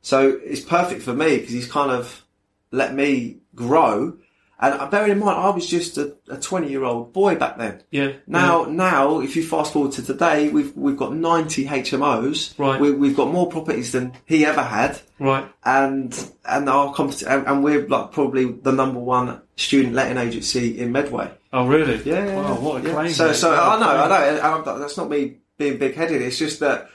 So 0.00 0.40
it's 0.44 0.60
perfect 0.60 1.02
for 1.02 1.12
me 1.14 1.36
because 1.38 1.52
he's 1.52 1.70
kind 1.70 1.90
of 1.90 2.24
let 2.70 2.94
me 2.94 3.38
grow. 3.54 4.16
And 4.58 4.74
uh, 4.80 4.86
bearing 4.88 5.10
in 5.10 5.18
mind, 5.18 5.38
I 5.40 5.50
was 5.50 5.66
just 5.68 5.98
a, 5.98 6.14
a 6.28 6.36
20 6.36 6.68
year 6.70 6.84
old 6.84 7.12
boy 7.12 7.34
back 7.34 7.58
then. 7.58 7.82
Yeah. 7.90 8.12
Now, 8.28 8.64
now, 8.64 9.18
if 9.20 9.34
you 9.34 9.42
fast 9.42 9.72
forward 9.72 9.90
to 9.92 10.02
today, 10.04 10.50
we've 10.50 10.72
we've 10.76 10.96
got 10.96 11.12
90 11.14 11.66
HMOs. 11.66 12.56
Right. 12.58 12.80
We, 12.80 12.92
we've 12.92 13.16
got 13.16 13.32
more 13.32 13.48
properties 13.48 13.90
than 13.90 14.12
he 14.24 14.46
ever 14.46 14.62
had. 14.62 15.00
Right. 15.18 15.48
and 15.64 16.12
and 16.44 16.68
our 16.68 16.94
compet- 16.94 17.26
and, 17.26 17.46
and 17.46 17.64
we're 17.64 17.86
like 17.88 18.12
probably 18.12 18.52
the 18.52 18.72
number 18.72 19.00
one 19.00 19.40
student 19.56 19.94
letting 19.94 20.16
agency 20.18 20.78
in 20.78 20.92
Medway. 20.92 21.30
Oh, 21.52 21.66
really? 21.66 22.00
Yeah, 22.04 22.24
yeah, 22.24 22.36
Wow, 22.36 22.54
what 22.60 22.82
a 22.82 22.86
yeah. 22.86 22.94
claim. 22.94 23.10
So, 23.10 23.26
mate. 23.26 23.36
so 23.36 23.52
a 23.52 23.56
I 23.56 23.78
know, 23.80 23.88
I 23.88 24.08
know. 24.08 24.56
and 24.74 24.82
that's 24.82 24.96
not 24.96 25.10
me 25.10 25.38
being 25.58 25.78
big 25.78 25.94
headed. 25.94 26.22
It's 26.22 26.38
just 26.38 26.60
that 26.60 26.88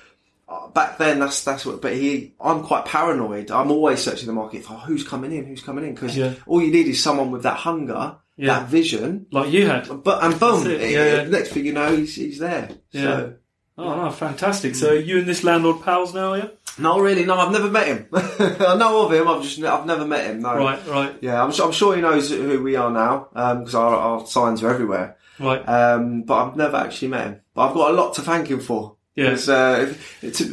uh, 0.50 0.67
back 0.70 0.98
then, 0.98 1.20
that's 1.20 1.43
that's 1.43 1.65
what. 1.65 1.82
But 1.82 1.93
he, 1.93 2.34
I'm 2.39 2.63
quite 2.63 2.86
paranoid. 2.86 3.52
I'm 3.52 3.72
always 3.72 4.02
searching 4.02 4.28
the 4.28 4.34
market 4.34 4.63
for 4.63 4.74
who's 4.74 5.04
coming 5.04 5.32
in, 5.32 5.46
who's 5.46 5.62
coming 5.62 5.86
in, 5.86 5.93
because 5.93 6.15
Yeah. 6.17 6.34
all 6.46 6.62
you 6.62 6.72
need 6.72 6.88
is 6.88 7.02
someone 7.04 7.32
with 7.32 7.43
that 7.43 7.58
hunger, 7.58 8.15
Yeah. 8.38 8.60
that 8.60 8.70
vision. 8.70 9.26
Like 9.32 9.52
you 9.52 9.67
had. 9.67 10.04
But 10.04 10.24
and 10.24 10.39
boom, 10.39 10.65
it, 10.67 10.82
it- 10.82 10.91
yeah, 10.91 11.04
it- 11.24 11.30
next 11.30 11.50
thing 11.52 11.65
you 11.65 11.74
know, 11.74 11.96
he's 11.96 12.15
he's 12.15 12.39
there. 12.39 12.70
Yeah. 12.91 13.02
So. 13.02 13.34
Oh, 13.80 13.96
no, 14.06 14.10
fantastic. 14.10 14.74
So 14.74 14.93
you 14.93 15.20
and 15.20 15.28
this 15.28 15.43
landlord 15.43 15.84
pals 15.84 16.12
now, 16.12 16.34
yeah? 16.34 16.48
No, 16.80 17.00
really, 17.00 17.26
no. 17.26 17.38
I've 17.38 17.52
never 17.52 17.70
met 17.70 17.86
him. 17.88 18.08
I 18.13 18.76
know 18.76 19.06
of 19.06 19.13
him. 19.13 19.28
I've 19.28 19.43
just 19.43 19.62
I've 19.62 19.86
never 19.86 20.04
met 20.04 20.26
him. 20.26 20.41
No. 20.41 20.56
Right, 20.58 20.88
right, 20.88 21.15
Yeah, 21.22 21.43
I'm, 21.43 21.52
I'm 21.62 21.72
sure 21.72 21.96
he 21.96 22.02
knows 22.02 22.32
who 22.32 22.63
we 22.63 22.76
are 22.76 22.89
now 22.89 23.28
because 23.60 23.76
our, 23.76 23.96
our 23.96 24.26
signs 24.26 24.63
are 24.63 24.72
everywhere. 24.74 25.17
right. 25.39 25.60
Um, 25.70 26.24
but 26.24 26.34
I've 26.48 26.56
never 26.56 26.76
actually 26.78 27.10
met 27.10 27.26
him. 27.28 27.41
But 27.58 27.70
I've 27.70 27.74
got 27.74 27.89
a 27.89 27.93
lot 27.96 28.13
to 28.13 28.22
thank 28.22 28.50
him 28.50 28.60
for. 28.60 28.98
Yeah. 29.15 29.36
Uh, 29.48 29.91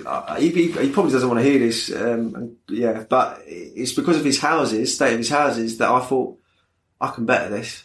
uh, 0.07 0.37
he, 0.37 0.49
he, 0.49 0.73
he 0.73 0.89
probably 0.91 1.13
doesn't 1.13 1.29
want 1.29 1.39
to 1.39 1.45
hear 1.51 1.59
this. 1.59 1.93
Um, 1.95 2.35
and, 2.35 2.57
yeah, 2.67 3.05
but 3.07 3.43
it's 3.47 3.93
because 3.93 4.17
of 4.17 4.25
his 4.25 4.41
houses, 4.41 4.95
state 4.95 5.13
of 5.13 5.19
his 5.19 5.29
houses, 5.29 5.77
that 5.79 5.91
I 5.91 6.01
thought 6.01 6.39
I 6.99 7.09
can 7.11 7.27
better 7.27 7.51
this. 7.51 7.85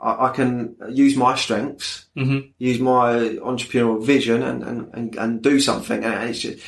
I, 0.00 0.26
I 0.26 0.28
can 0.30 0.74
use 0.90 1.14
my 1.14 1.36
strengths, 1.36 2.06
Mhm. 2.16 2.50
use 2.58 2.80
my 2.80 3.12
entrepreneurial 3.40 4.04
vision, 4.04 4.42
and, 4.42 4.64
and, 4.64 4.90
and, 4.94 5.14
and 5.16 5.42
do 5.42 5.60
something. 5.60 6.02
And 6.02 6.28
it's 6.30 6.40
just 6.40 6.58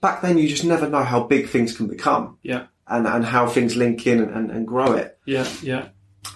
back 0.00 0.20
then, 0.22 0.36
you 0.38 0.48
just 0.48 0.64
never 0.64 0.88
know 0.88 1.04
how 1.04 1.22
big 1.22 1.48
things 1.48 1.76
can 1.76 1.86
become, 1.86 2.38
Yeah, 2.42 2.66
and, 2.88 3.06
and 3.06 3.24
how 3.24 3.46
things 3.46 3.76
link 3.76 4.08
in 4.08 4.20
and, 4.20 4.32
and, 4.34 4.50
and 4.50 4.66
grow 4.66 4.94
it. 4.94 5.16
yeah, 5.24 5.46
yeah. 5.62 5.88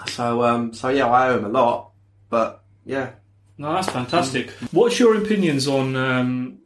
So, 0.07 0.45
um, 0.45 0.73
so 0.75 0.91
yeah, 0.91 1.09
I 1.09 1.31
owe 1.31 1.39
him 1.39 1.45
a 1.45 1.49
lot. 1.49 1.91
But 2.31 2.63
yeah, 2.87 3.11
No, 3.63 3.75
that's 3.75 3.89
fantastic. 3.89 4.51
What's 4.73 4.99
your 4.99 5.17
opinions 5.17 5.69
on 5.69 5.95
um, 5.95 6.59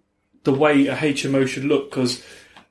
the 0.45 0.53
way 0.53 0.87
a 0.87 0.97
HMO 0.97 1.47
should 1.47 1.65
look? 1.65 1.91
Because 1.91 2.25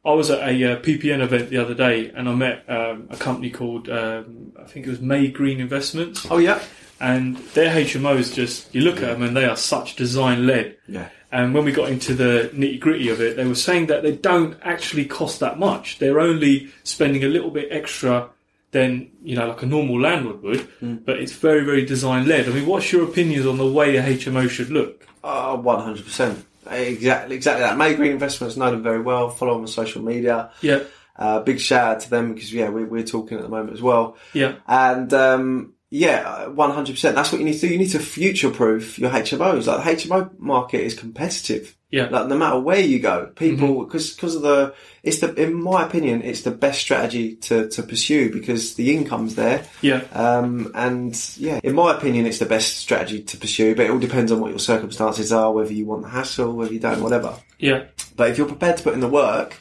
I 0.03 0.13
was 0.13 0.31
at 0.31 0.39
a 0.39 0.73
uh, 0.73 0.81
PPN 0.81 1.21
event 1.21 1.51
the 1.51 1.57
other 1.57 1.75
day 1.75 2.09
and 2.09 2.27
I 2.27 2.33
met 2.33 2.67
um, 2.67 3.07
a 3.11 3.17
company 3.17 3.51
called, 3.51 3.88
um, 3.88 4.51
I 4.59 4.63
think 4.63 4.88
it 4.88 4.89
was 4.89 4.99
May 4.99 5.27
Green 5.27 5.59
Investments. 5.59 6.25
oh 6.31 6.39
yeah, 6.39 6.59
And 6.99 7.38
their 7.53 7.71
HMOs 7.71 8.33
just, 8.33 8.73
you 8.73 8.81
look 8.81 8.95
at 8.95 9.11
them 9.11 9.21
and 9.21 9.38
they 9.38 9.45
are 9.45 9.55
such 9.55 9.95
design 9.95 10.47
led. 10.47 10.75
yeah. 10.88 11.09
And 11.31 11.53
when 11.53 11.65
we 11.65 11.71
got 11.71 11.89
into 11.89 12.15
the 12.15 12.49
nitty 12.53 12.79
gritty 12.79 13.09
of 13.09 13.19
it, 13.21 13.35
they 13.35 13.45
were 13.45 13.55
saying 13.55 13.88
that 13.88 14.03
they 14.03 14.15
don't 14.15 14.57
actually 14.63 15.05
cost 15.05 15.39
that 15.41 15.59
much. 15.59 15.99
They're 15.99 16.19
only 16.19 16.71
spending 16.83 17.23
a 17.25 17.27
little 17.27 17.51
bit 17.51 17.67
extra 17.71 18.29
than, 18.75 19.09
you 19.23 19.35
know, 19.38 19.47
like 19.47 19.61
a 19.63 19.65
normal 19.65 19.97
landlord 20.01 20.41
would, 20.43 21.05
but 21.05 21.15
it's 21.21 21.31
very, 21.31 21.63
very 21.63 21.85
design 21.85 22.27
led. 22.27 22.47
I 22.49 22.51
mean, 22.51 22.65
what's 22.65 22.91
your 22.91 23.03
opinions 23.09 23.45
on 23.45 23.57
the 23.57 23.65
way 23.79 23.95
a 23.95 24.03
HMO 24.03 24.49
should 24.49 24.69
look? 24.69 25.07
Oh, 25.23 25.55
one 25.55 25.81
hundred 25.81 26.03
percent. 26.05 26.45
Exactly, 26.69 27.35
exactly 27.35 27.61
that. 27.63 27.77
May 27.77 27.93
Green 27.95 28.11
Investments 28.11 28.57
know 28.57 28.69
them 28.71 28.83
very 28.83 29.01
well. 29.01 29.29
Follow 29.29 29.53
them 29.53 29.61
on 29.61 29.67
social 29.67 30.01
media. 30.01 30.51
Yeah, 30.61 30.81
Uh, 31.15 31.39
big 31.39 31.59
shout 31.59 31.88
out 31.95 31.99
to 32.01 32.09
them 32.09 32.33
because 32.33 32.51
yeah, 32.51 32.69
we, 32.69 32.83
we're 32.83 33.03
talking 33.15 33.38
at 33.38 33.43
the 33.43 33.49
moment 33.49 33.71
as 33.73 33.81
well. 33.81 34.17
yeah, 34.33 34.55
And 34.67 35.13
um, 35.13 35.73
yeah, 35.97 36.47
one 36.47 36.71
hundred 36.71 36.93
percent. 36.93 37.15
That's 37.15 37.31
what 37.31 37.39
you 37.39 37.45
need 37.45 37.53
to 37.53 37.60
do. 37.62 37.67
You 37.73 37.77
need 37.77 37.91
to 37.91 37.99
future 37.99 38.49
proof 38.49 38.99
your 38.99 39.10
HMOs. 39.12 39.65
Like 39.67 39.84
the 39.84 40.08
HMO 40.10 40.38
market 40.39 40.81
is 40.81 40.93
competitive. 40.93 41.75
yeah, 41.89 42.08
Like 42.10 42.27
no 42.27 42.38
matter 42.38 42.60
where 42.60 42.79
you 42.81 42.99
go, 42.99 43.27
people 43.36 43.86
because 43.86 44.13
because 44.13 44.36
of 44.36 44.41
the 44.41 44.73
it's 45.03 45.19
the 45.19 45.34
in 45.36 45.53
my 45.53 45.86
opinion 45.86 46.21
it's 46.23 46.41
the 46.41 46.51
best 46.51 46.79
strategy 46.81 47.36
to 47.47 47.69
to 47.69 47.81
pursue 47.84 48.29
because 48.29 48.75
the 48.75 48.93
income's 48.95 49.36
there. 49.36 49.65
yeah, 49.81 50.01
Um, 50.12 50.71
and 50.75 51.13
yeah, 51.38 51.60
in 51.63 51.73
my 51.75 51.95
opinion, 51.95 52.25
it's 52.25 52.39
the 52.39 52.45
best 52.45 52.77
strategy 52.77 53.21
to 53.23 53.38
pursue, 53.38 53.73
but 53.75 53.86
it 53.86 53.91
all 53.91 53.99
depends 53.99 54.31
on 54.34 54.39
what 54.41 54.49
your 54.49 54.60
circumstances 54.60 55.31
are, 55.31 55.53
whether 55.53 55.71
you 55.73 55.86
want 55.86 56.01
the 56.03 56.10
hassle, 56.10 56.51
whether 56.53 56.73
you 56.73 56.79
don't, 56.79 57.01
whatever. 57.01 57.31
yeah, 57.58 57.86
But 58.17 58.29
if 58.31 58.38
you're 58.38 58.47
prepared 58.55 58.77
to 58.77 58.84
put 58.84 58.93
in 58.95 58.99
the 58.99 59.08
work, 59.25 59.55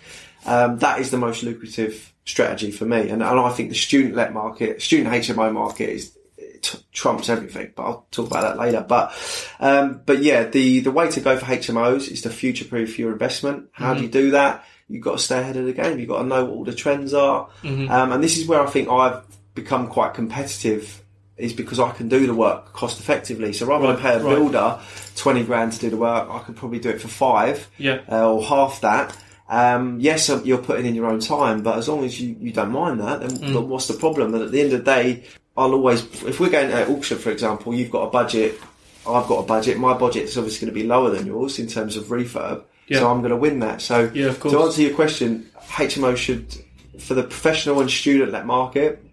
um, 0.46 0.78
that 0.78 0.98
is 0.98 1.10
the 1.10 1.18
most 1.18 1.42
lucrative 1.44 2.12
strategy 2.26 2.70
for 2.72 2.86
me. 2.86 3.00
And, 3.10 3.22
and 3.22 3.38
I 3.40 3.50
think 3.50 3.68
the 3.68 3.74
student 3.76 4.14
let 4.16 4.32
market, 4.32 4.82
student 4.82 5.14
HMO 5.14 5.52
market 5.52 5.90
is 5.90 6.16
t- 6.64 6.78
trumps 6.92 7.28
everything. 7.28 7.72
But 7.76 7.82
I'll 7.82 8.06
talk 8.10 8.26
about 8.28 8.42
that 8.42 8.58
later. 8.58 8.84
But 8.86 9.12
um, 9.60 10.00
but 10.06 10.22
yeah, 10.22 10.44
the 10.44 10.80
the 10.80 10.90
way 10.90 11.10
to 11.10 11.20
go 11.20 11.36
for 11.38 11.46
HMOs 11.46 12.10
is 12.10 12.22
to 12.22 12.30
future 12.30 12.64
proof 12.64 12.98
your 12.98 13.12
investment. 13.12 13.68
How 13.72 13.94
do 13.94 14.02
you 14.02 14.08
do 14.08 14.30
that? 14.32 14.64
You've 14.88 15.02
got 15.04 15.12
to 15.12 15.18
stay 15.18 15.38
ahead 15.40 15.56
of 15.56 15.64
the 15.66 15.72
game. 15.72 15.98
You've 15.98 16.08
got 16.08 16.22
to 16.22 16.28
know 16.28 16.44
what 16.44 16.52
all 16.54 16.64
the 16.64 16.74
trends 16.74 17.14
are. 17.14 17.48
Um, 17.62 18.12
and 18.12 18.22
this 18.22 18.36
is 18.38 18.46
where 18.46 18.60
I 18.60 18.66
think 18.66 18.88
I've 18.88 19.22
become 19.54 19.88
quite 19.88 20.14
competitive. 20.14 21.00
Is 21.36 21.52
because 21.52 21.80
I 21.80 21.90
can 21.90 22.08
do 22.08 22.28
the 22.28 22.34
work 22.34 22.72
cost 22.72 23.00
effectively. 23.00 23.52
So 23.52 23.66
rather 23.66 23.86
Right, 23.88 23.92
than 23.94 24.02
pay 24.02 24.14
a 24.14 24.22
right. 24.22 24.34
builder 24.36 24.78
twenty 25.16 25.42
grand 25.42 25.72
to 25.72 25.80
do 25.80 25.90
the 25.90 25.96
work, 25.96 26.28
I 26.30 26.38
could 26.40 26.54
probably 26.54 26.78
do 26.78 26.90
it 26.90 27.00
for 27.00 27.08
five 27.08 27.68
yeah, 27.76 28.02
uh, 28.10 28.30
or 28.32 28.40
half 28.44 28.80
that. 28.82 29.16
Um, 29.48 29.98
yes, 30.00 30.30
um, 30.30 30.42
you're 30.44 30.58
putting 30.62 30.86
in 30.86 30.94
your 30.94 31.06
own 31.06 31.18
time, 31.20 31.62
but 31.62 31.76
as 31.76 31.88
long 31.88 32.04
as 32.04 32.20
you, 32.20 32.36
you 32.40 32.52
don't 32.52 32.70
mind 32.70 33.00
that, 33.00 33.20
then 33.20 33.30
Mm. 33.30 33.66
what's 33.66 33.88
the 33.88 33.94
problem? 33.94 34.30
Then 34.30 34.42
at 34.42 34.52
the 34.52 34.60
end 34.60 34.72
of 34.74 34.84
the 34.84 34.90
day, 34.90 35.24
I'll 35.56 35.72
always, 35.72 36.02
if 36.24 36.40
we're 36.40 36.50
going 36.50 36.70
to 36.70 36.88
auction, 36.88 37.18
for 37.18 37.30
example, 37.30 37.74
you've 37.74 37.90
got 37.90 38.02
a 38.02 38.10
budget, 38.10 38.60
I've 39.06 39.26
got 39.28 39.38
a 39.38 39.46
budget, 39.46 39.78
my 39.78 39.94
budget 39.94 40.24
is 40.24 40.36
obviously 40.38 40.66
going 40.66 40.74
to 40.74 40.80
be 40.82 40.86
lower 40.86 41.10
than 41.10 41.26
yours 41.26 41.58
in 41.58 41.66
terms 41.68 41.96
of 41.96 42.04
refurb, 42.06 42.62
Yeah. 42.88 43.00
so 43.00 43.10
I'm 43.10 43.18
going 43.20 43.30
to 43.30 43.36
win 43.36 43.60
that. 43.60 43.80
So 43.80 44.10
Yeah, 44.14 44.26
of 44.26 44.40
course. 44.40 44.52
to 44.54 44.62
answer 44.62 44.82
your 44.82 44.94
question, 44.94 45.48
HMO 45.68 46.16
should, 46.16 46.54
for 46.98 47.14
the 47.14 47.22
professional 47.22 47.80
and 47.80 47.90
student 47.90 48.32
let 48.32 48.46
market, 48.46 49.04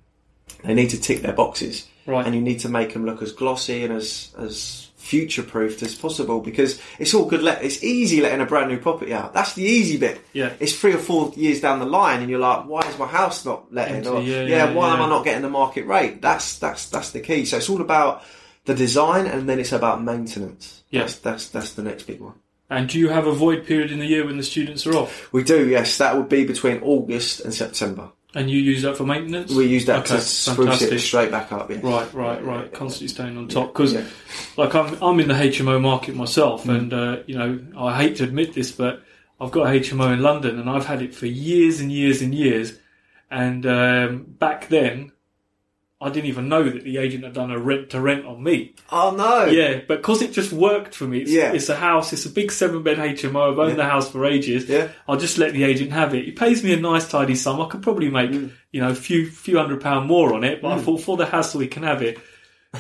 they 0.63 0.73
need 0.73 0.89
to 0.91 0.99
tick 0.99 1.21
their 1.21 1.34
boxes 1.34 1.88
Right. 2.08 2.25
and 2.25 2.34
you 2.34 2.41
need 2.41 2.60
to 2.62 2.69
make 2.69 2.93
them 2.93 3.06
look 3.06 3.21
as 3.21 3.32
glossy 3.32 3.84
and 3.84 3.93
as 3.93 4.34
as 4.38 4.88
future 5.01 5.43
proofed 5.43 5.81
as 5.81 5.95
possible 5.95 6.39
because 6.39 6.79
it's 6.99 7.13
all 7.13 7.25
good. 7.25 7.41
Let 7.41 7.63
it's 7.63 7.83
easy 7.83 8.21
letting 8.21 8.41
a 8.41 8.45
brand 8.45 8.69
new 8.69 8.77
property 8.77 9.13
out. 9.13 9.33
That's 9.33 9.53
the 9.53 9.63
easy 9.63 9.97
bit. 9.97 10.21
Yeah. 10.31 10.53
It's 10.59 10.77
three 10.79 10.93
or 10.93 10.99
four 10.99 11.33
years 11.35 11.59
down 11.59 11.79
the 11.79 11.85
line, 11.85 12.21
and 12.21 12.29
you're 12.29 12.39
like, 12.39 12.65
why 12.65 12.81
is 12.81 12.97
my 12.97 13.07
house 13.07 13.43
not 13.43 13.73
letting? 13.73 13.95
Empty, 13.97 14.09
Or, 14.09 14.21
yeah, 14.21 14.41
yeah, 14.43 14.47
yeah, 14.47 14.73
why 14.73 14.93
am. 14.93 15.01
I 15.01 15.09
not 15.09 15.25
getting 15.25 15.41
the 15.41 15.49
market 15.49 15.85
rate? 15.87 16.21
That's 16.21 16.57
that's 16.59 16.89
that's 16.89 17.11
the 17.11 17.19
key. 17.19 17.45
So 17.45 17.57
it's 17.57 17.69
all 17.69 17.81
about 17.81 18.23
the 18.65 18.75
design, 18.75 19.25
and 19.25 19.49
then 19.49 19.59
it's 19.59 19.71
about 19.71 20.03
maintenance. 20.03 20.83
Yeah. 20.89 21.01
That's, 21.01 21.15
that's 21.19 21.49
that's 21.49 21.73
the 21.73 21.83
next 21.83 22.03
big 22.03 22.21
one. 22.21 22.35
And 22.69 22.87
do 22.87 22.97
you 22.99 23.09
have 23.09 23.27
a 23.27 23.33
void 23.33 23.65
period 23.65 23.91
in 23.91 23.99
the 23.99 24.05
year 24.05 24.25
when 24.25 24.37
the 24.37 24.43
students 24.43 24.87
are 24.87 24.95
off? 24.95 25.33
We 25.33 25.43
do, 25.43 25.67
yes. 25.67 25.97
That 25.97 26.15
would 26.15 26.29
be 26.29 26.45
between 26.45 26.81
August 26.81 27.41
and 27.41 27.53
September. 27.53 28.11
And 28.33 28.49
you 28.49 28.59
use 28.61 28.81
that 28.83 28.95
for 28.95 29.03
maintenance? 29.05 29.53
We 29.53 29.65
use 29.65 29.85
that 29.87 29.99
Okay, 30.05 30.15
to 30.15 30.21
spruce 30.21 30.57
fantastic. 30.57 30.91
it 30.93 30.99
straight 30.99 31.31
back 31.31 31.51
up. 31.51 31.69
Yes. 31.69 31.83
Right, 31.83 32.13
right, 32.13 32.43
right. 32.45 32.73
Constantly 32.73 33.09
staying 33.09 33.37
on 33.37 33.49
top 33.49 33.73
because, 33.73 33.93
Yeah. 33.93 34.05
like, 34.55 34.73
I'm 34.73 34.97
I'm 35.03 35.19
in 35.19 35.27
the 35.27 35.33
HMO 35.33 35.81
market 35.81 36.15
myself, 36.15 36.63
Mm. 36.63 36.75
and 36.77 36.93
uh, 36.93 37.17
you 37.27 37.37
know, 37.37 37.59
I 37.77 37.97
hate 38.01 38.15
to 38.17 38.23
admit 38.23 38.53
this, 38.53 38.71
but 38.71 39.03
I've 39.41 39.51
got 39.51 39.67
a 39.67 39.71
HMO 39.79 40.13
in 40.13 40.21
London, 40.21 40.59
and 40.59 40.69
I've 40.69 40.85
had 40.85 41.01
it 41.01 41.13
for 41.13 41.25
years 41.25 41.81
and 41.81 41.91
years 41.91 42.21
and 42.21 42.33
years. 42.33 42.73
And 43.29 43.65
um, 43.65 44.25
back 44.39 44.69
then, 44.69 45.11
I 46.01 46.09
didn't 46.09 46.25
even 46.29 46.49
know 46.49 46.63
that 46.67 46.83
the 46.83 46.97
agent 46.97 47.23
had 47.23 47.33
done 47.33 47.51
a 47.51 47.59
rent 47.59 47.91
to 47.91 48.01
rent 48.01 48.25
on 48.25 48.41
me. 48.43 48.73
Oh 48.91 49.13
no! 49.15 49.45
Yeah, 49.45 49.81
but 49.87 49.97
because 49.99 50.21
it 50.23 50.31
just 50.33 50.51
worked 50.51 50.95
for 50.95 51.05
me. 51.05 51.19
It's, 51.19 51.31
Yeah. 51.31 51.53
it's 51.53 51.69
a 51.69 51.75
house. 51.75 52.11
It's 52.11 52.25
a 52.25 52.29
big 52.29 52.51
seven 52.51 52.81
bed 52.81 52.97
HMO. 52.97 53.51
I've 53.51 53.59
owned 53.59 53.69
Yeah. 53.71 53.75
the 53.75 53.85
house 53.85 54.09
for 54.09 54.25
ages. 54.25 54.67
Yeah. 54.67 54.87
I'll 55.07 55.17
just 55.17 55.37
let 55.37 55.53
the 55.53 55.63
agent 55.63 55.91
have 55.91 56.15
it. 56.15 56.25
He 56.25 56.31
pays 56.31 56.63
me 56.63 56.73
a 56.73 56.77
nice 56.79 57.07
tidy 57.07 57.35
sum. 57.35 57.61
I 57.61 57.67
could 57.67 57.83
probably 57.83 58.09
make 58.09 58.31
Mm. 58.31 58.49
you 58.71 58.81
know 58.81 58.89
a 58.89 58.95
few 58.95 59.27
few 59.29 59.57
hundred 59.57 59.81
pound 59.81 60.07
more 60.07 60.33
on 60.33 60.43
it, 60.43 60.61
but 60.61 60.71
I 60.71 60.79
thought 60.79 61.01
for 61.01 61.17
the 61.17 61.25
hassle 61.27 61.61
he 61.61 61.67
can 61.67 61.83
have 61.83 62.01
it. 62.01 62.17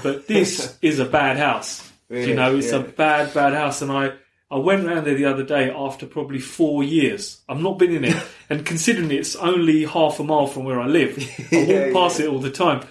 But 0.01 0.27
this 0.33 0.75
is 0.81 0.99
a 0.99 1.05
bad 1.05 1.37
house. 1.37 1.87
You 2.09 2.33
know, 2.33 2.55
it's 2.57 2.71
yeah. 2.71 2.79
a 2.79 2.83
bad 2.83 3.33
bad 3.33 3.53
house, 3.53 3.81
and 3.81 3.91
I. 3.91 4.13
I 4.53 4.57
went 4.57 4.85
round 4.85 5.07
there 5.07 5.15
the 5.15 5.27
other 5.27 5.43
day 5.45 5.71
after 5.71 6.05
probably 6.05 6.39
four 6.39 6.83
years. 6.83 7.39
I've 7.47 7.61
not 7.61 7.79
been 7.79 7.95
in 7.95 8.03
it, 8.03 8.17
and 8.49 8.65
considering 8.65 9.09
it's 9.09 9.37
only 9.37 9.85
half 9.85 10.19
a 10.19 10.25
mile 10.25 10.45
from 10.45 10.65
where 10.65 10.77
I 10.77 10.87
live, 10.87 11.17
I 11.17 11.55
walk 11.55 11.67
Yeah, 11.69 11.93
past 11.93 12.19
it 12.19 12.27
all 12.27 12.39
the 12.39 12.51
time. 12.51 12.81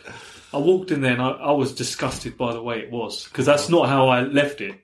I 0.52 0.58
walked 0.58 0.90
in 0.90 1.00
there 1.00 1.12
and 1.12 1.22
I, 1.22 1.30
I 1.30 1.52
was 1.52 1.74
disgusted 1.74 2.36
by 2.36 2.52
the 2.52 2.62
way 2.62 2.80
it 2.80 2.90
was 2.90 3.24
because 3.24 3.46
that's 3.46 3.68
not 3.68 3.88
how 3.88 4.08
I 4.08 4.22
left 4.22 4.60
it. 4.60 4.74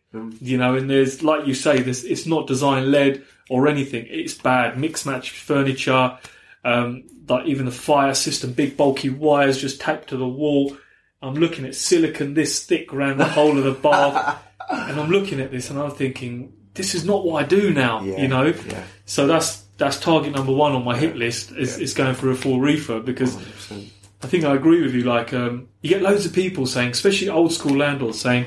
You 0.40 0.56
know, 0.56 0.76
and 0.76 0.88
there's 0.88 1.22
like 1.22 1.46
you 1.46 1.54
say, 1.54 1.82
this 1.82 2.04
it's 2.04 2.26
not 2.26 2.46
design 2.46 2.90
led 2.90 3.24
or 3.50 3.68
anything. 3.68 4.06
It's 4.08 4.34
bad, 4.34 4.78
mixed 4.78 5.04
match 5.04 5.30
furniture, 5.30 6.18
um, 6.64 7.04
like 7.28 7.46
even 7.46 7.66
the 7.66 7.72
fire 7.72 8.14
system, 8.14 8.52
big 8.52 8.76
bulky 8.76 9.10
wires 9.10 9.60
just 9.60 9.80
taped 9.80 10.08
to 10.08 10.16
the 10.16 10.28
wall. 10.28 10.76
I'm 11.20 11.34
looking 11.34 11.66
at 11.66 11.74
silicon 11.74 12.34
this 12.34 12.64
thick 12.64 12.92
around 12.92 13.18
the 13.18 13.24
whole 13.26 13.58
of 13.58 13.64
the 13.64 13.72
bath, 13.72 14.42
and 14.70 14.98
I'm 14.98 15.10
looking 15.10 15.40
at 15.40 15.50
this 15.50 15.70
and 15.70 15.78
I'm 15.78 15.90
thinking, 15.90 16.52
this 16.74 16.94
is 16.94 17.04
not 17.04 17.24
what 17.24 17.44
I 17.44 17.46
do 17.46 17.72
now. 17.72 18.02
Yeah, 18.02 18.20
you 18.20 18.28
know, 18.28 18.46
yeah. 18.46 18.84
so 19.04 19.26
that's 19.26 19.64
that's 19.76 20.00
target 20.00 20.34
number 20.34 20.52
one 20.52 20.72
on 20.72 20.84
my 20.84 20.96
hit 20.96 21.16
list 21.16 21.52
is, 21.52 21.78
is 21.78 21.92
going 21.92 22.14
for 22.14 22.30
a 22.30 22.34
full 22.34 22.58
refurb 22.58 23.04
because 23.04 23.36
100%. 23.36 23.88
I 24.22 24.26
think 24.26 24.44
I 24.44 24.54
agree 24.54 24.82
with 24.82 24.94
you. 24.94 25.02
Like, 25.02 25.32
um, 25.34 25.68
you 25.82 25.90
get 25.90 26.02
loads 26.02 26.26
of 26.26 26.32
people 26.32 26.66
saying, 26.66 26.90
especially 26.90 27.28
old 27.28 27.52
school 27.52 27.76
landlords, 27.76 28.20
saying, 28.20 28.46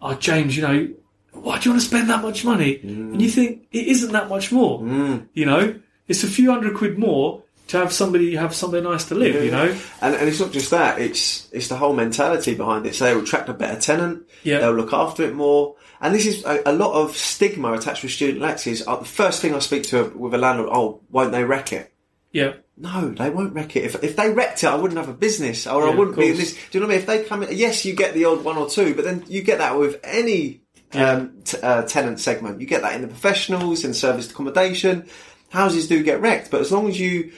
"Oh, 0.00 0.14
James, 0.14 0.56
you 0.56 0.62
know, 0.62 0.88
why 1.32 1.58
do 1.58 1.64
you 1.64 1.70
want 1.72 1.82
to 1.82 1.88
spend 1.88 2.10
that 2.10 2.22
much 2.22 2.44
money?" 2.44 2.80
And 2.82 3.20
you 3.20 3.28
think 3.28 3.66
it 3.72 3.86
isn't 3.86 4.12
that 4.12 4.28
much 4.28 4.52
more. 4.52 4.80
You 5.32 5.46
know, 5.46 5.80
it's 6.08 6.24
a 6.24 6.28
few 6.28 6.50
hundred 6.50 6.76
quid 6.76 6.98
more 6.98 7.42
to 7.68 7.76
have 7.78 7.92
somebody 7.92 8.34
have 8.36 8.54
somewhere 8.54 8.80
nice 8.80 9.04
to 9.06 9.14
live. 9.14 9.44
You 9.44 9.50
know, 9.50 9.76
And, 10.00 10.14
and 10.14 10.28
it's 10.28 10.40
not 10.40 10.52
just 10.52 10.70
that; 10.70 11.00
it's 11.00 11.48
it's 11.52 11.68
the 11.68 11.76
whole 11.76 11.94
mentality 11.94 12.54
behind 12.54 12.86
it. 12.86 12.94
So 12.94 13.04
they'll 13.06 13.22
attract 13.22 13.48
a 13.48 13.54
better 13.54 13.80
tenant. 13.80 14.26
Yeah. 14.42 14.58
They'll 14.60 14.72
look 14.74 14.92
after 14.92 15.22
it 15.24 15.34
more. 15.34 15.76
And 16.00 16.14
this 16.14 16.26
is 16.26 16.44
a, 16.44 16.62
a 16.64 16.72
lot 16.72 16.92
of 16.92 17.16
stigma 17.16 17.72
attached 17.72 18.02
with 18.04 18.12
student 18.12 18.40
lets. 18.40 18.66
Is 18.66 18.86
uh, 18.86 18.96
the 18.96 19.04
first 19.04 19.42
thing 19.42 19.54
I 19.54 19.58
speak 19.58 19.82
to 19.84 20.04
a, 20.04 20.08
with 20.16 20.34
a 20.34 20.38
landlord. 20.38 20.70
Oh, 20.72 21.00
won't 21.10 21.32
they 21.32 21.44
wreck 21.44 21.72
it? 21.72 21.92
Yeah, 22.32 22.54
No, 22.76 23.10
they 23.10 23.30
won't 23.30 23.54
wreck 23.54 23.74
it. 23.76 23.84
If, 23.84 24.02
if 24.04 24.16
they 24.16 24.30
wrecked 24.30 24.62
it, 24.62 24.68
I 24.68 24.74
wouldn't 24.76 24.98
have 24.98 25.08
a 25.08 25.14
business, 25.14 25.66
or 25.66 25.82
Yeah, 25.84 25.92
I 25.92 25.94
wouldn't 25.94 26.16
be 26.16 26.28
in 26.30 26.36
this. 26.36 26.52
Do 26.54 26.60
you 26.72 26.80
know 26.80 26.86
what 26.86 26.92
I 26.92 26.96
mean? 26.96 27.00
If 27.00 27.06
they 27.06 27.24
come 27.24 27.42
in, 27.42 27.56
yes, 27.56 27.84
you 27.84 27.94
get 27.94 28.14
the 28.14 28.24
odd 28.26 28.44
one 28.44 28.56
or 28.56 28.68
two, 28.68 28.94
but 28.94 29.04
then 29.04 29.24
you 29.28 29.42
get 29.42 29.58
that 29.58 29.78
with 29.78 29.98
any 30.04 30.62
um, 30.92 31.40
t- 31.44 31.58
uh, 31.62 31.82
tenant 31.82 32.20
segment. 32.20 32.60
You 32.60 32.66
get 32.66 32.82
that 32.82 32.94
in 32.94 33.02
the 33.02 33.08
professionals 33.08 33.84
and 33.84 33.94
serviced 33.96 34.30
accommodation. 34.32 35.08
Houses 35.50 35.88
do 35.88 36.02
get 36.02 36.20
wrecked, 36.20 36.50
but 36.50 36.60
as 36.60 36.70
long 36.70 36.88
as 36.88 37.00
you, 37.00 37.32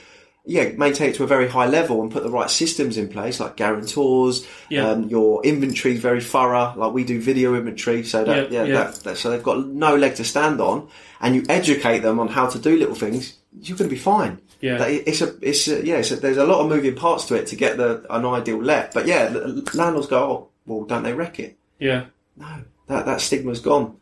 yeah, 0.45 0.69
maintain 0.75 1.09
it 1.11 1.15
to 1.15 1.23
a 1.23 1.27
very 1.27 1.47
high 1.47 1.67
level 1.67 2.01
and 2.01 2.11
put 2.11 2.23
the 2.23 2.29
right 2.29 2.49
systems 2.49 2.97
in 2.97 3.07
place, 3.07 3.39
like 3.39 3.55
guarantors, 3.55 4.45
Yeah. 4.69 4.89
um, 4.89 5.03
your 5.09 5.43
inventory 5.45 5.93
is 5.95 6.01
very 6.01 6.21
thorough. 6.21 6.73
Like 6.75 6.93
we 6.93 7.03
do 7.05 7.21
video 7.21 7.55
inventory, 7.55 8.03
so 8.03 8.23
that 8.25 8.51
Yeah, 8.51 8.63
yeah, 8.63 8.67
yeah. 8.67 8.83
That, 8.83 8.95
that, 9.03 9.17
so 9.17 9.29
they've 9.29 9.41
got 9.43 9.65
no 9.67 9.95
leg 9.95 10.15
to 10.15 10.23
stand 10.25 10.59
on, 10.59 10.89
and 11.21 11.35
you 11.35 11.43
educate 11.49 11.99
them 11.99 12.19
on 12.19 12.27
how 12.27 12.47
to 12.47 12.59
do 12.59 12.75
little 12.77 12.95
things. 12.95 13.37
You're 13.61 13.77
going 13.77 13.89
to 13.89 13.95
be 13.95 13.99
fine. 14.01 14.39
Yeah. 14.61 14.83
It's 14.85 15.21
a, 15.21 15.35
it's 15.41 15.67
a, 15.67 15.85
yeah, 15.85 15.97
it's 15.97 16.11
a, 16.11 16.15
there's 16.17 16.37
a 16.37 16.45
lot 16.45 16.61
of 16.61 16.69
moving 16.69 16.95
parts 16.95 17.25
to 17.25 17.35
it 17.35 17.47
to 17.47 17.55
get 17.55 17.77
the 17.77 18.05
an 18.09 18.25
ideal 18.25 18.61
let. 18.61 18.93
But 18.93 19.07
yeah, 19.07 19.27
the 19.27 19.69
landlords 19.73 20.07
go, 20.07 20.23
oh, 20.23 20.47
well, 20.65 20.85
don't 20.85 21.03
they 21.03 21.13
wreck 21.13 21.39
it? 21.39 21.57
yeah. 21.79 22.05
No, 22.37 22.63
that 22.87 23.05
that 23.05 23.19
stigma's 23.21 23.59
gone. 23.59 23.97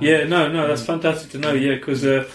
Yeah, 0.00 0.24
no, 0.24 0.50
no, 0.52 0.68
that's 0.68 0.82
fantastic 0.82 1.30
to 1.32 1.38
know. 1.38 1.52
Yeah, 1.52 1.74
because 1.76 2.04
uh, 2.04 2.28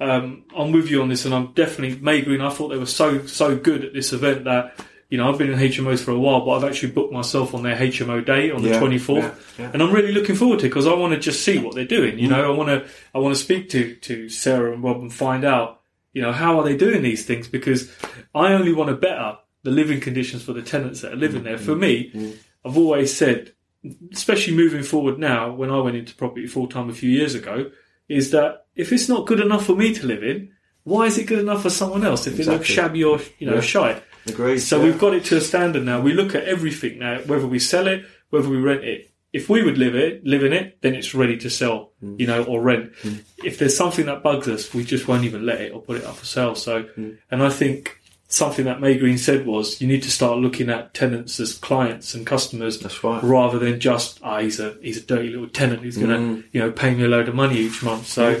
um, 0.00 0.44
I'm 0.56 0.72
with 0.72 0.88
you 0.90 1.02
on 1.02 1.08
this, 1.08 1.24
and 1.24 1.34
I'm 1.34 1.52
definitely 1.52 1.98
May 2.00 2.22
Green. 2.22 2.40
I 2.40 2.50
thought 2.50 2.68
they 2.68 2.78
were 2.78 2.86
so 2.86 3.26
so 3.26 3.56
good 3.56 3.84
at 3.84 3.92
this 3.92 4.12
event 4.12 4.44
that 4.44 4.74
you 5.10 5.18
know 5.18 5.30
I've 5.30 5.38
been 5.38 5.50
in 5.52 5.58
HMOs 5.58 6.00
for 6.00 6.10
a 6.12 6.18
while, 6.18 6.44
but 6.44 6.52
I've 6.52 6.64
actually 6.64 6.92
booked 6.92 7.12
myself 7.12 7.54
on 7.54 7.62
their 7.62 7.76
HMO 7.76 8.24
day 8.24 8.50
on 8.50 8.62
the 8.62 8.70
Yeah, 8.70 8.80
24th, 8.80 9.16
yeah, 9.18 9.34
yeah. 9.58 9.70
and 9.74 9.82
I'm 9.82 9.92
really 9.92 10.12
looking 10.12 10.36
forward 10.36 10.60
to 10.60 10.66
it 10.66 10.70
because 10.70 10.86
I 10.86 10.94
want 10.94 11.12
to 11.12 11.20
just 11.20 11.42
see 11.44 11.58
what 11.58 11.74
they're 11.74 11.84
doing. 11.84 12.18
You 12.18 12.28
know, 12.28 12.50
I 12.52 12.56
want 12.56 12.70
to 12.70 12.88
I 13.14 13.18
want 13.18 13.34
to 13.36 13.40
speak 13.42 13.68
to 13.70 13.94
to 13.96 14.28
Sarah 14.30 14.72
and 14.72 14.82
Rob 14.82 15.00
and 15.00 15.12
find 15.12 15.44
out 15.44 15.81
you 16.12 16.22
know 16.22 16.32
how 16.32 16.58
are 16.58 16.64
they 16.64 16.76
doing 16.76 17.02
these 17.02 17.24
things 17.24 17.48
because 17.48 17.90
I 18.34 18.52
only 18.52 18.72
want 18.72 18.90
to 18.90 18.96
better 18.96 19.38
the 19.62 19.70
living 19.70 20.00
conditions 20.00 20.42
for 20.42 20.52
the 20.52 20.62
tenants 20.62 21.02
that 21.02 21.12
are 21.12 21.16
living 21.16 21.44
there. 21.44 21.58
For 21.58 21.72
mm-hmm. 21.72 21.80
me, 21.80 22.10
mm-hmm. 22.10 22.68
I've 22.68 22.76
always 22.76 23.16
said 23.16 23.52
especially 24.12 24.54
moving 24.54 24.82
forward 24.82 25.18
now, 25.18 25.52
when 25.52 25.70
I 25.70 25.80
went 25.80 25.96
into 25.96 26.14
property 26.14 26.46
full 26.46 26.68
time 26.68 26.88
a 26.88 26.94
few 26.94 27.10
years 27.10 27.34
ago, 27.34 27.70
is 28.08 28.30
that 28.30 28.66
if 28.74 28.92
it's 28.92 29.08
not 29.08 29.26
good 29.26 29.40
enough 29.40 29.66
for 29.66 29.74
me 29.74 29.94
to 29.94 30.06
live 30.06 30.22
in, 30.22 30.52
why 30.84 31.06
is 31.06 31.18
it 31.18 31.24
good 31.24 31.38
enough 31.38 31.62
for 31.62 31.70
someone 31.70 32.04
else? 32.04 32.26
If 32.26 32.38
it 32.38 32.46
looks 32.46 32.66
shabby 32.66 33.04
or 33.04 33.20
you 33.38 33.46
know 33.46 33.56
Yeah. 33.56 33.60
shite. 33.60 34.02
Agreed. 34.26 34.58
So 34.58 34.78
yeah. 34.78 34.84
we've 34.84 34.98
got 34.98 35.14
it 35.14 35.24
to 35.26 35.36
a 35.36 35.40
standard 35.40 35.84
now. 35.84 36.00
We 36.00 36.12
look 36.12 36.34
at 36.34 36.44
everything 36.44 36.98
now, 36.98 37.18
whether 37.26 37.46
we 37.46 37.58
sell 37.58 37.86
it, 37.88 38.04
whether 38.30 38.48
we 38.48 38.56
rent 38.56 38.84
it. 38.84 39.11
If 39.32 39.48
we 39.48 39.62
would 39.62 39.78
live 39.78 39.94
it, 39.94 40.24
live 40.26 40.44
in 40.44 40.52
it, 40.52 40.78
then 40.82 40.94
it's 40.94 41.14
ready 41.14 41.36
to 41.38 41.48
sell, 41.50 41.90
Mm. 42.04 42.20
you 42.20 42.26
know, 42.26 42.42
or 42.44 42.60
rent. 42.60 42.92
If 43.42 43.58
there's 43.58 43.76
something 43.76 44.06
that 44.06 44.22
bugs 44.22 44.46
us, 44.48 44.74
we 44.74 44.84
just 44.84 45.08
won't 45.08 45.24
even 45.24 45.46
let 45.46 45.60
it 45.60 45.72
or 45.72 45.80
put 45.80 45.96
it 45.98 46.04
up 46.04 46.16
for 46.16 46.26
sale. 46.26 46.54
So, 46.54 46.84
Mm. 46.98 47.16
and 47.30 47.42
I 47.42 47.48
think 47.48 47.98
something 48.28 48.64
that 48.66 48.80
May 48.80 48.96
Green 48.98 49.18
said 49.18 49.46
was 49.46 49.80
you 49.80 49.86
need 49.88 50.02
to 50.02 50.10
start 50.10 50.38
looking 50.38 50.68
at 50.70 50.94
tenants 50.94 51.38
as 51.40 51.54
clients 51.54 52.14
and 52.14 52.26
customers 52.26 52.78
That's 52.78 53.02
right. 53.04 53.22
rather 53.22 53.58
than 53.58 53.78
just 53.78 54.18
ah 54.22 54.38
he's 54.40 54.58
a 54.58 54.74
he's 54.82 54.96
a 54.96 55.02
dirty 55.02 55.28
little 55.28 55.48
tenant 55.48 55.82
who's 55.82 55.98
gonna 55.98 56.42
you 56.52 56.60
know 56.60 56.70
pay 56.70 56.94
me 56.94 57.04
a 57.04 57.08
load 57.08 57.28
of 57.28 57.34
money 57.34 57.58
each 57.58 57.82
month. 57.82 58.06
So 58.06 58.36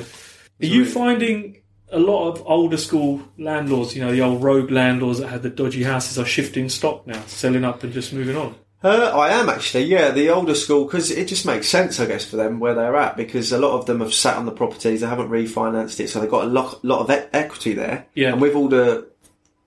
are 0.62 0.66
you 0.66 0.84
finding 0.86 1.58
a 1.90 1.98
lot 1.98 2.30
of 2.30 2.42
older 2.46 2.78
school 2.78 3.20
landlords, 3.36 3.94
you 3.94 4.00
know, 4.02 4.10
the 4.12 4.22
old 4.22 4.42
rogue 4.42 4.70
landlords 4.70 5.18
that 5.18 5.28
had 5.28 5.42
the 5.42 5.50
dodgy 5.50 5.82
houses 5.82 6.18
are 6.18 6.24
shifting 6.24 6.70
stock 6.70 7.06
now, 7.06 7.20
selling 7.26 7.64
up 7.64 7.84
and 7.84 7.92
just 7.92 8.14
moving 8.14 8.34
on? 8.36 8.54
Uh, 8.84 9.12
I 9.14 9.30
am 9.30 9.48
actually, 9.48 9.84
yeah, 9.84 10.10
the 10.10 10.30
older 10.30 10.54
school 10.54 10.84
because 10.84 11.10
it 11.10 11.28
just 11.28 11.46
makes 11.46 11.68
sense, 11.68 12.00
I 12.00 12.06
guess, 12.06 12.24
for 12.24 12.36
them 12.36 12.58
where 12.58 12.74
they're 12.74 12.96
at 12.96 13.16
because 13.16 13.52
a 13.52 13.58
lot 13.58 13.78
of 13.78 13.86
them 13.86 14.00
have 14.00 14.12
sat 14.12 14.36
on 14.36 14.46
the 14.46 14.52
properties, 14.52 15.00
they 15.00 15.06
haven't 15.06 15.30
refinanced 15.30 16.00
it, 16.00 16.08
so 16.08 16.20
they've 16.20 16.30
got 16.30 16.44
a 16.44 16.48
lot, 16.48 16.84
lot 16.84 17.00
of 17.00 17.10
e- 17.10 17.28
equity 17.32 17.74
there. 17.74 18.06
Yeah. 18.14 18.32
And 18.32 18.40
with 18.40 18.56
all 18.56 18.68
the 18.68 19.08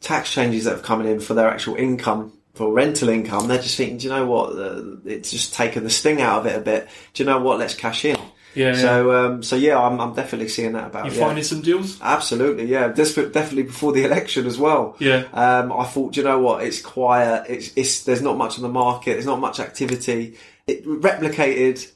tax 0.01 0.31
changes 0.31 0.65
that 0.65 0.71
have 0.71 0.83
come 0.83 1.05
in 1.05 1.19
for 1.19 1.33
their 1.33 1.47
actual 1.47 1.75
income, 1.75 2.33
for 2.53 2.71
rental 2.73 3.09
income, 3.09 3.47
they're 3.47 3.61
just 3.61 3.77
thinking, 3.77 3.97
do 3.97 4.07
you 4.07 4.13
know 4.13 4.25
what? 4.25 4.57
Uh, 4.57 4.97
it's 5.05 5.31
just 5.31 5.53
taken 5.53 5.83
the 5.83 5.89
sting 5.89 6.21
out 6.21 6.39
of 6.39 6.45
it 6.47 6.57
a 6.57 6.61
bit. 6.61 6.87
Do 7.13 7.23
you 7.23 7.29
know 7.29 7.39
what? 7.39 7.59
Let's 7.59 7.73
cash 7.73 8.05
in. 8.05 8.17
Yeah, 8.55 8.75
So, 8.75 9.13
um, 9.13 9.43
so 9.43 9.55
yeah, 9.55 9.79
I'm, 9.79 9.99
I'm 9.99 10.13
definitely 10.13 10.47
seeing 10.47 10.73
that 10.73 10.87
about. 10.87 11.05
You 11.05 11.11
yeah. 11.11 11.25
finding 11.25 11.43
some 11.43 11.61
deals? 11.61 11.99
Absolutely, 12.01 12.65
yeah. 12.65 12.87
This 12.87 13.15
definitely 13.15 13.63
before 13.63 13.91
the 13.91 14.05
election 14.05 14.45
as 14.45 14.57
well. 14.57 14.95
Yeah. 14.99 15.25
Um, 15.33 15.71
I 15.71 15.83
thought, 15.83 16.15
you 16.17 16.23
know 16.23 16.39
what? 16.39 16.63
It's 16.63 16.81
quiet. 16.81 17.45
It's, 17.49 17.71
it's 17.75 18.03
there's 18.03 18.21
not 18.21 18.37
much 18.37 18.57
on 18.57 18.63
the 18.63 18.69
market. 18.69 19.13
There's 19.13 19.25
not 19.25 19.39
much 19.39 19.59
activity. 19.59 20.37
It 20.67 20.85
replicated 20.85 21.91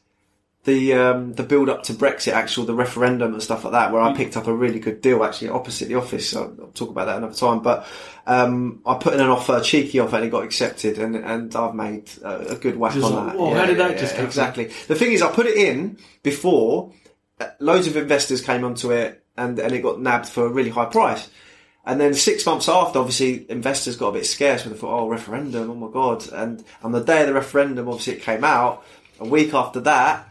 the 0.66 0.94
um, 0.94 1.34
the 1.34 1.44
build 1.44 1.70
up 1.70 1.84
to 1.84 1.94
Brexit, 1.94 2.34
actual 2.34 2.66
the 2.66 2.74
referendum 2.74 3.34
and 3.34 3.42
stuff 3.42 3.64
like 3.64 3.72
that, 3.72 3.92
where 3.92 4.02
I 4.02 4.14
picked 4.14 4.36
up 4.36 4.48
a 4.48 4.54
really 4.54 4.80
good 4.80 5.02
deal 5.02 5.24
actually 5.24 5.50
opposite 5.50 5.88
the 5.88 5.96
office. 5.96 6.30
So 6.30 6.56
I'll 6.60 6.68
talk 6.68 6.90
about 6.90 7.06
that 7.06 7.18
another 7.18 7.34
time. 7.34 7.62
But 7.62 7.88
um, 8.28 8.82
I 8.86 8.96
put 8.96 9.14
in 9.14 9.22
an 9.22 9.30
offer, 9.30 9.58
a 9.58 9.62
cheeky 9.62 10.00
offer, 10.00 10.18
and 10.18 10.26
it 10.26 10.30
got 10.30 10.44
accepted, 10.44 11.00
and 11.00 11.16
and 11.16 11.56
I've 11.56 11.76
made 11.76 12.10
a, 12.24 12.50
a 12.50 12.56
good 12.56 12.76
whack 12.76 12.94
Just 12.94 13.06
on 13.06 13.14
like, 13.16 13.34
that. 13.34 13.40
whoa, 13.40 13.54
how 13.54 13.66
did 13.66 13.78
that 13.78 13.98
just 13.98 14.14
happen? 14.14 14.26
exactly? 14.26 14.66
The 14.88 14.96
thing 14.96 15.14
is, 15.14 15.22
I 15.22 15.32
put 15.32 15.46
it 15.46 15.58
in 15.58 15.98
before 16.24 16.94
uh, 17.40 17.48
loads 17.60 17.88
of 17.88 17.96
investors 17.96 18.42
came 18.42 18.66
onto 18.66 18.92
it, 18.92 19.24
and 19.38 19.58
and 19.60 19.74
it 19.74 19.82
got 19.82 20.02
nabbed 20.02 20.28
for 20.28 20.46
a 20.46 20.50
really 20.50 20.70
high 20.70 20.86
price. 20.86 21.30
And 21.86 22.00
then 22.00 22.14
six 22.14 22.46
months 22.46 22.68
after, 22.68 23.00
obviously, 23.00 23.50
investors 23.50 23.96
got 23.96 24.10
a 24.10 24.12
bit 24.12 24.26
scarce 24.26 24.64
when 24.64 24.74
they 24.74 24.80
thought, 24.80 25.00
oh, 25.00 25.08
referendum, 25.08 25.72
oh 25.72 25.76
my 25.76 25.90
God. 25.90 26.30
And 26.32 26.64
on 26.84 26.92
the 26.92 27.00
day 27.00 27.22
of 27.22 27.28
the 27.28 27.34
referendum, 27.34 27.88
obviously, 27.88 28.14
it 28.14 28.22
came 28.22 28.44
out. 28.44 28.84
A 29.22 29.26
week 29.26 29.54
after 29.54 29.80
that, 29.82 30.29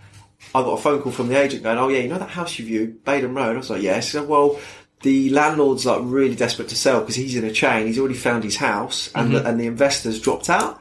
I 0.54 0.62
got 0.62 0.78
a 0.78 0.82
phone 0.82 1.02
call 1.02 1.12
from 1.12 1.28
the 1.28 1.36
agent 1.38 1.62
going, 1.62 1.78
oh, 1.78 1.88
yeah, 1.88 1.98
you 1.98 2.08
know 2.08 2.18
that 2.18 2.30
house 2.30 2.58
you 2.58 2.64
viewed, 2.64 3.04
Baden 3.04 3.34
Road? 3.34 3.54
I 3.54 3.58
was 3.58 3.70
like, 3.70 3.82
yes. 3.82 4.12
Said, 4.12 4.28
well, 4.28 4.58
the 5.02 5.30
landlord's 5.30 5.84
like 5.86 6.00
really 6.02 6.34
desperate 6.34 6.68
to 6.68 6.76
sell 6.76 7.00
because 7.00 7.14
he's 7.16 7.36
in 7.36 7.44
a 7.44 7.52
chain. 7.52 7.86
He's 7.86 7.98
already 7.98 8.14
found 8.14 8.44
his 8.44 8.56
house 8.56 9.10
and, 9.14 9.34
the, 9.34 9.46
and 9.46 9.60
the 9.60 9.66
investors 9.66 10.20
dropped 10.20 10.48
out. 10.50 10.80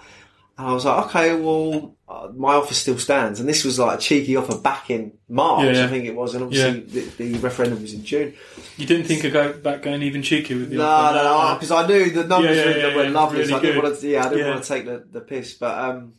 And 0.58 0.68
I 0.68 0.74
was 0.74 0.86
like, 0.86 1.06
okay, 1.08 1.36
well, 1.40 1.96
uh, 2.10 2.30
my 2.36 2.56
offer 2.56 2.74
still 2.74 2.98
stands. 2.98 3.40
And 3.40 3.48
this 3.48 3.64
was 3.64 3.78
like 3.78 4.00
a 4.00 4.02
cheeky 4.02 4.36
offer 4.38 4.58
back 4.58 4.90
in 4.90 5.14
March, 5.30 5.66
Yeah, 5.66 5.72
yeah. 5.74 5.86
I 5.86 5.88
think 5.88 6.06
it 6.06 6.16
was. 6.16 6.34
And 6.34 6.46
obviously 6.46 6.80
the, 6.80 7.02
the 7.24 7.38
referendum 7.40 7.80
was 7.82 7.94
in 7.94 8.04
June. 8.04 8.34
You 8.78 8.88
didn't 8.88 9.06
think 9.06 9.24
of 9.26 9.34
go 9.34 9.54
back 9.54 9.84
going 9.84 10.02
even 10.02 10.24
cheeky 10.24 10.56
with 10.56 10.70
the 10.72 10.78
No, 10.78 10.86
offer? 10.88 11.16
no, 11.16 11.54
because 11.56 11.72
I 11.72 11.86
knew 11.86 12.10
the 12.10 12.24
numbers 12.24 12.58
Yeah, 12.58 12.64
yeah, 12.64 12.72
were, 12.72 12.78
yeah, 12.90 12.96
were 12.96 13.04
yeah, 13.04 13.10
lovely. 13.10 13.38
really 13.40 13.50
so 13.52 13.58
I 13.58 13.62
didn't 13.62 13.84
want 13.84 14.00
to, 14.00 14.08
yeah, 14.08 14.20
I 14.20 14.30
didn't 14.30 14.40
Yeah. 14.40 14.50
want 14.52 14.64
to 14.64 14.70
take 14.70 14.86
the, 14.86 15.04
the 15.12 15.22
piss. 15.22 15.54
But 15.54 15.78
um, 15.78 16.14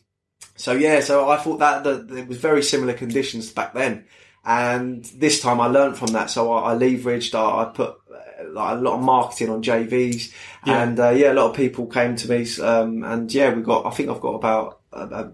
so 0.59 0.73
yeah, 0.73 1.01
so 1.01 1.29
I 1.31 1.37
thought 1.39 1.59
that 1.61 1.85
the, 1.85 2.17
it 2.19 2.29
was 2.29 2.37
very 2.39 2.63
similar 2.63 2.93
conditions 2.93 3.51
back 3.51 3.73
then, 3.73 4.05
and 4.45 5.05
this 5.17 5.41
time 5.41 5.61
I 5.61 5.67
learned 5.69 5.97
from 5.97 6.09
that. 6.09 6.29
So 6.31 6.53
I, 6.53 6.73
I 6.73 6.77
leveraged. 6.77 7.35
I, 7.35 7.63
I 7.63 7.65
put 7.73 7.91
uh, 8.13 8.49
like 8.51 8.73
a 8.77 8.81
lot 8.81 8.95
of 8.99 9.03
marketing 9.03 9.51
on 9.51 9.63
JVs, 9.63 10.33
Yeah. 10.67 10.83
and 10.83 11.01
uh, 11.01 11.11
yeah, 11.11 11.33
a 11.33 11.35
lot 11.35 11.51
of 11.51 11.57
people 11.57 11.87
came 11.87 12.17
to 12.17 12.29
me, 12.29 12.47
um, 12.61 13.03
and 13.05 13.33
yeah, 13.33 13.55
we 13.55 13.63
got. 13.63 13.87
I 13.87 13.91
think 13.91 14.11
I've 14.11 14.21
got 14.21 14.35
about 14.35 14.81
uh, 14.93 15.29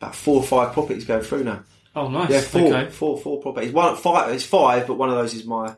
about 0.00 0.14
four 0.14 0.36
or 0.36 0.42
five 0.42 0.72
properties 0.72 1.04
going 1.04 1.22
through 1.22 1.44
now. 1.44 1.62
Oh, 1.96 2.08
nice. 2.08 2.28
Yeah, 2.30 2.40
four, 2.40 2.74
Okay. 2.74 2.90
four, 2.90 3.18
four 3.18 3.40
properties. 3.40 3.72
One, 3.72 3.94
five. 3.96 4.34
It's 4.34 4.44
five, 4.44 4.86
but 4.88 4.94
one 4.94 5.10
of 5.10 5.14
those 5.16 5.34
is 5.34 5.44
my 5.44 5.76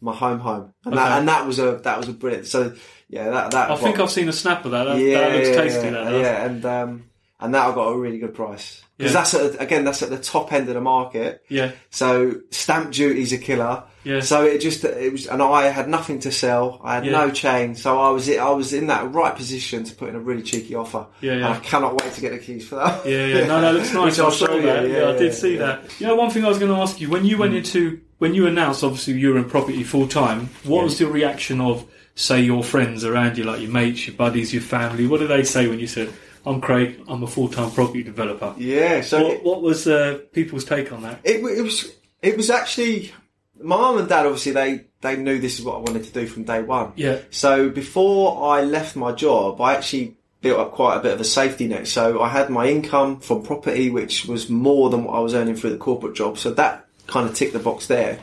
my 0.00 0.14
home 0.14 0.38
home, 0.38 0.72
and 0.84 0.94
Okay. 0.94 1.02
that 1.02 1.18
and 1.18 1.28
that 1.28 1.46
was 1.46 1.58
a 1.58 1.80
that 1.84 1.98
was 1.98 2.08
a 2.08 2.12
brilliant. 2.12 2.46
So 2.46 2.74
yeah, 3.08 3.30
that 3.30 3.50
that 3.50 3.70
I 3.70 3.76
think 3.76 3.98
I've 4.00 4.10
seen 4.10 4.28
a 4.28 4.32
snap 4.32 4.64
of 4.64 4.70
that. 4.70 4.84
That, 4.84 4.98
yeah, 4.98 5.18
that 5.28 5.32
looks 5.36 5.48
tasty. 5.50 5.86
yeah, 5.88 5.90
that 6.04 6.12
yeah, 6.20 6.44
and 6.46 6.64
um, 6.64 7.04
and 7.40 7.54
that 7.54 7.66
I 7.66 7.74
got 7.74 7.88
a 7.88 7.96
really 7.98 8.18
good 8.18 8.34
price 8.34 8.82
because 8.96 9.12
Yeah. 9.12 9.20
that's 9.20 9.34
at, 9.34 9.62
again 9.62 9.84
that's 9.84 10.02
at 10.02 10.10
the 10.10 10.18
top 10.18 10.52
end 10.52 10.68
of 10.68 10.74
the 10.74 10.80
market. 10.80 11.42
Yeah, 11.48 11.70
So 11.90 12.36
stamp 12.50 12.92
duty's 12.92 13.32
a 13.32 13.38
killer. 13.38 13.84
yeah. 14.02 14.20
So 14.20 14.44
it 14.44 14.58
just 14.60 14.84
it 14.84 15.12
was, 15.12 15.26
and 15.26 15.40
I 15.42 15.66
had 15.68 15.88
nothing 15.88 16.18
to 16.20 16.32
sell. 16.32 16.80
I 16.82 16.96
had 16.96 17.06
Yeah. 17.06 17.12
no 17.12 17.30
chain, 17.30 17.74
so 17.76 17.98
I 18.00 18.10
was 18.10 18.28
I 18.28 18.50
was 18.50 18.72
in 18.72 18.88
that 18.88 19.12
right 19.12 19.34
position 19.36 19.84
to 19.84 19.94
put 19.94 20.08
in 20.08 20.16
a 20.16 20.20
really 20.20 20.42
cheeky 20.42 20.74
offer. 20.74 21.06
Yeah, 21.20 21.34
And. 21.34 21.44
I 21.44 21.58
cannot 21.60 22.02
wait 22.02 22.12
to 22.14 22.20
get 22.20 22.32
the 22.32 22.38
keys 22.38 22.66
for 22.66 22.76
that. 22.76 23.06
Yeah, 23.06 23.26
yeah, 23.26 23.46
no, 23.46 23.60
no, 23.60 23.72
looks 23.72 23.92
nice. 24.02 24.18
I'll 24.18 24.30
show 24.32 24.52
you, 24.54 24.62
that. 24.62 24.88
Yeah, 24.88 24.98
yeah, 25.02 25.08
I 25.10 25.16
did 25.16 25.32
see 25.34 25.54
yeah. 25.54 25.58
that. 25.66 26.00
You 26.00 26.06
know, 26.08 26.16
one 26.16 26.30
thing 26.30 26.44
I 26.44 26.48
was 26.48 26.58
going 26.58 26.72
to 26.74 26.78
ask 26.80 27.00
you 27.00 27.08
when 27.08 27.24
you 27.24 27.38
went 27.38 27.52
mm. 27.54 27.58
into 27.58 28.00
when 28.18 28.34
you 28.34 28.48
announced, 28.48 28.82
obviously 28.82 29.14
you 29.14 29.30
were 29.32 29.38
in 29.38 29.44
property 29.48 29.84
full 29.84 30.08
time. 30.08 30.48
What 30.64 30.78
Yeah. 30.78 30.84
was 30.84 30.98
the 30.98 31.06
reaction 31.06 31.60
of, 31.60 31.84
say, 32.16 32.40
your 32.40 32.64
friends 32.64 33.04
around 33.04 33.38
you, 33.38 33.44
like 33.44 33.60
your 33.60 33.70
mates, 33.70 34.08
your 34.08 34.16
buddies, 34.16 34.52
your 34.52 34.60
family? 34.62 35.06
What 35.06 35.20
did 35.20 35.28
they 35.28 35.44
say 35.44 35.68
when 35.68 35.78
you 35.78 35.86
said, 35.86 36.12
"I'm 36.48 36.60
Craig, 36.60 37.00
I'm 37.08 37.22
a 37.22 37.26
full 37.26 37.48
time 37.48 37.70
property 37.70 38.02
developer"? 38.02 38.54
Yeah, 38.56 39.02
so 39.02 39.22
What, 39.28 39.44
what 39.44 39.62
was 39.62 39.86
uh, 39.86 40.20
people's 40.32 40.64
take 40.64 40.92
on 40.92 41.02
that? 41.02 41.20
It, 41.24 41.36
it 41.44 41.62
was 41.62 41.92
it 42.22 42.36
was 42.36 42.50
actually 42.50 43.12
my 43.60 43.76
mum 43.76 43.98
and 43.98 44.08
dad 44.08 44.26
obviously 44.26 44.52
they 44.52 44.84
they 45.00 45.16
knew 45.16 45.38
this 45.38 45.58
is 45.58 45.64
what 45.64 45.76
I 45.76 45.78
wanted 45.78 46.04
to 46.04 46.12
do 46.12 46.26
from 46.26 46.44
day 46.44 46.62
one. 46.62 46.92
Yeah, 46.96 47.20
So 47.30 47.68
before 47.68 48.52
I 48.52 48.62
left 48.62 48.96
my 48.96 49.12
job, 49.12 49.60
I 49.60 49.74
actually 49.74 50.16
built 50.40 50.58
up 50.58 50.72
quite 50.72 50.96
a 50.96 51.00
bit 51.00 51.12
of 51.12 51.20
a 51.20 51.24
safety 51.24 51.66
net. 51.68 51.86
So 51.88 52.20
I 52.22 52.28
had 52.28 52.50
my 52.50 52.66
income 52.68 53.20
from 53.20 53.42
property, 53.42 53.90
which 53.90 54.26
was 54.26 54.48
more 54.48 54.90
than 54.90 55.04
what 55.04 55.14
I 55.14 55.20
was 55.20 55.34
earning 55.34 55.56
through 55.56 55.70
the 55.70 55.76
corporate 55.76 56.14
job. 56.14 56.38
So 56.38 56.52
that 56.54 56.86
kind 57.06 57.28
of 57.28 57.34
ticked 57.34 57.52
the 57.52 57.58
box 57.58 57.86
there. 57.86 58.20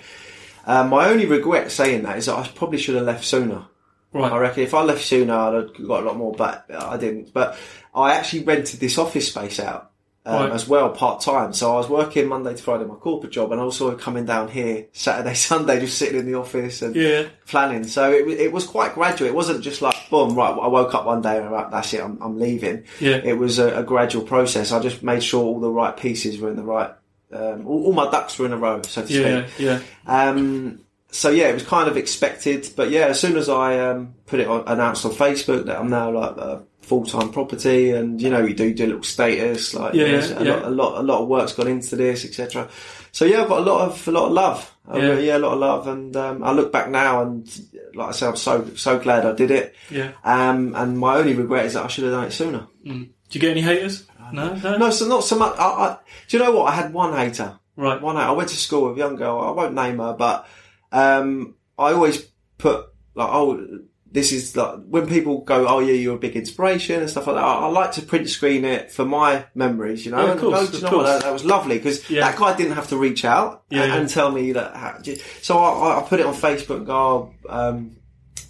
Um, 0.66 0.90
my 0.90 1.10
only 1.10 1.26
regret 1.26 1.72
saying 1.72 2.04
that 2.04 2.18
is 2.18 2.26
that 2.26 2.38
I 2.38 2.48
probably 2.48 2.78
should 2.80 2.96
have 2.96 3.06
left 3.06 3.24
sooner. 3.26 3.66
right. 4.14 4.32
I 4.32 4.38
reckon 4.38 4.64
if 4.64 4.74
I 4.74 4.82
left 4.84 5.04
sooner, 5.04 5.34
I'd 5.34 5.54
have 5.54 5.88
got 5.88 6.04
a 6.04 6.06
lot 6.06 6.18
more, 6.18 6.34
but 6.34 6.66
I 6.74 6.98
didn't. 6.98 7.34
But 7.34 7.58
I 7.96 8.14
actually 8.16 8.44
rented 8.44 8.80
this 8.80 8.98
office 8.98 9.28
space 9.30 9.60
out 9.60 9.92
um, 10.26 10.36
Right. 10.36 10.52
as 10.52 10.68
well, 10.68 10.90
part 10.90 11.22
time. 11.22 11.54
So 11.54 11.74
I 11.74 11.78
was 11.78 11.88
working 11.88 12.28
Monday 12.28 12.56
to 12.56 12.62
Friday, 12.62 12.84
my 12.86 12.96
corporate 12.96 13.32
job, 13.32 13.52
and 13.52 13.62
I 13.62 13.64
also 13.64 13.96
coming 13.96 14.26
down 14.26 14.48
here 14.50 14.88
Saturday, 14.92 15.34
Sunday, 15.36 15.80
just 15.80 15.98
sitting 15.98 16.20
in 16.20 16.26
the 16.26 16.34
office 16.34 16.82
and 16.82 16.96
Yeah, 16.96 17.28
planning. 17.48 17.84
So 17.86 18.12
it, 18.12 18.28
it 18.28 18.52
was 18.52 18.66
quite 18.66 18.96
gradual. 18.96 19.28
It 19.28 19.36
wasn't 19.36 19.64
just 19.64 19.82
like, 19.84 19.96
boom, 20.10 20.36
right, 20.36 20.50
I 20.52 20.68
woke 20.68 20.94
up 20.96 21.06
one 21.06 21.22
day 21.22 21.38
and 21.38 21.52
right, 21.52 21.70
that's 21.72 21.94
it, 21.94 22.02
I'm, 22.04 22.18
I'm 22.22 22.40
leaving. 22.40 22.86
yeah, 23.00 23.18
It 23.24 23.38
was 23.38 23.60
a, 23.60 23.80
a 23.80 23.84
gradual 23.84 24.24
process. 24.24 24.72
I 24.72 24.80
just 24.82 25.04
made 25.04 25.24
sure 25.24 25.44
all 25.46 25.60
the 25.60 25.70
right 25.72 25.96
pieces 25.96 26.40
were 26.40 26.50
in 26.50 26.56
the 26.58 26.64
right, 26.64 26.92
um, 27.32 27.68
all, 27.68 27.86
all 27.86 27.94
my 27.94 28.10
ducks 28.10 28.38
were 28.40 28.46
in 28.48 28.52
a 28.54 28.58
row, 28.58 28.82
so 28.82 29.06
to 29.06 29.14
yeah, 29.14 29.46
speak. 29.48 29.60
yeah. 29.60 29.80
Um, 30.08 30.80
so 31.16 31.30
yeah, 31.30 31.48
it 31.50 31.54
was 31.54 31.64
kind 31.64 31.88
of 31.88 31.98
expected, 31.98 32.70
but 32.76 32.90
yeah, 32.90 33.08
as 33.08 33.20
soon 33.20 33.38
as 33.38 33.48
I 33.50 33.80
um, 33.80 34.16
put 34.26 34.40
it 34.40 34.48
on, 34.48 34.64
announced 34.68 35.06
on 35.06 35.12
Facebook 35.12 35.66
that 35.66 35.80
I'm 35.80 35.90
now 35.90 36.12
like 36.12 36.38
a 36.38 36.64
full 36.82 37.06
time 37.06 37.32
property, 37.32 37.92
and 37.92 38.22
you 38.22 38.30
know 38.30 38.46
you 38.46 38.54
do 38.54 38.74
do 38.74 38.86
a 38.86 38.88
little 38.88 39.04
status, 39.04 39.74
like 39.74 39.94
Yeah, 39.94 40.06
yeah, 40.06 40.40
a, 40.40 40.44
lot, 40.44 40.64
a 40.64 40.70
lot, 40.70 41.00
a 41.00 41.04
lot 41.04 41.22
of 41.22 41.28
work's 41.28 41.54
gone 41.54 41.68
into 41.68 41.96
this, 41.96 42.26
etc. 42.26 42.70
So 43.12 43.26
yeah, 43.26 43.42
I've 43.44 43.48
got 43.50 43.60
a 43.60 43.72
lot 43.72 43.82
of 43.90 44.08
a 44.08 44.12
lot 44.12 44.26
of 44.28 44.32
love, 44.34 44.76
Uh, 44.94 44.98
Yeah. 44.98 45.20
yeah, 45.20 45.38
a 45.38 45.40
lot 45.40 45.54
of 45.54 45.60
love, 45.60 45.88
and 45.88 46.16
um, 46.18 46.44
I 46.44 46.52
look 46.52 46.72
back 46.72 46.90
now 46.90 47.22
and 47.24 47.48
like 47.96 48.10
I 48.10 48.12
say, 48.12 48.28
I'm 48.28 48.36
so 48.36 48.66
so 48.76 49.00
glad 49.00 49.26
I 49.26 49.32
did 49.34 49.52
it. 49.52 49.74
yeah. 49.90 50.12
Um, 50.24 50.76
and 50.76 51.00
my 51.00 51.16
only 51.18 51.34
regret 51.34 51.66
is 51.66 51.74
that 51.74 51.86
I 51.86 51.88
should 51.88 52.04
have 52.04 52.14
done 52.14 52.26
it 52.26 52.32
sooner. 52.32 52.68
Do 52.84 53.08
you 53.32 53.40
get 53.40 53.52
any 53.52 53.62
haters? 53.62 54.04
No, 54.34 54.54
no. 54.56 54.78
No, 54.78 54.90
so 54.90 55.08
not 55.08 55.24
so 55.24 55.38
much. 55.38 55.56
I, 55.58 55.64
I, 55.66 55.98
do 56.28 56.38
you 56.38 56.44
know 56.44 56.52
what? 56.52 56.72
I 56.72 56.76
had 56.76 56.92
one 56.94 57.14
hater. 57.14 57.58
Right. 57.78 58.02
One 58.02 58.16
hater. 58.16 58.28
I 58.28 58.32
went 58.32 58.50
to 58.50 58.56
school 58.56 58.90
with 58.90 58.98
a 58.98 59.00
young 59.00 59.16
girl. 59.16 59.40
I 59.40 59.52
won't 59.52 59.74
name 59.76 59.98
her, 60.00 60.14
but 60.14 60.48
um, 60.96 61.56
I 61.78 61.92
always 61.94 62.22
put 62.58 62.88
like, 63.16 63.30
oh, 63.32 63.80
this 64.12 64.32
is 64.32 64.56
like 64.56 64.80
when 64.88 65.08
people 65.08 65.42
go, 65.42 65.68
oh 65.68 65.80
yeah, 65.80 65.92
you're 65.94 66.16
a 66.16 66.20
big 66.20 66.36
inspiration 66.38 67.02
and 67.02 67.10
stuff 67.10 67.28
like 67.28 67.36
that. 67.36 67.44
I, 67.44 67.66
I 67.66 67.68
like 67.68 67.92
to 67.94 68.02
print 68.02 68.30
screen 68.30 68.64
it 68.64 68.90
for 68.92 69.04
my 69.04 69.46
memories, 69.56 70.06
you 70.06 70.12
know. 70.12 70.26
Yeah, 70.26 70.32
of 70.34 70.40
course, 70.40 70.72
"Do 70.72 70.78
you 70.78 70.86
of 70.86 70.90
course. 70.90 71.08
That, 71.10 71.22
that 71.24 71.34
was 71.34 71.44
lovely 71.44 71.78
because 71.78 72.10
Yeah. 72.10 72.22
that 72.22 72.38
guy 72.40 72.56
didn't 72.56 72.74
have 72.74 72.88
to 72.90 72.98
reach 72.98 73.26
out 73.26 73.64
Yeah, 73.70 73.84
and, 73.84 73.92
and 73.94 74.10
tell 74.10 74.32
me 74.32 74.54
that. 74.54 74.74
how- 74.76 75.00
So 75.42 75.58
I, 75.58 76.00
I 76.00 76.04
put 76.04 76.22
it 76.22 76.26
on 76.26 76.34
Facebook. 76.34 76.78
and 76.78 76.86
go, 76.86 76.96
oh, 76.96 77.34
um, 77.50 77.98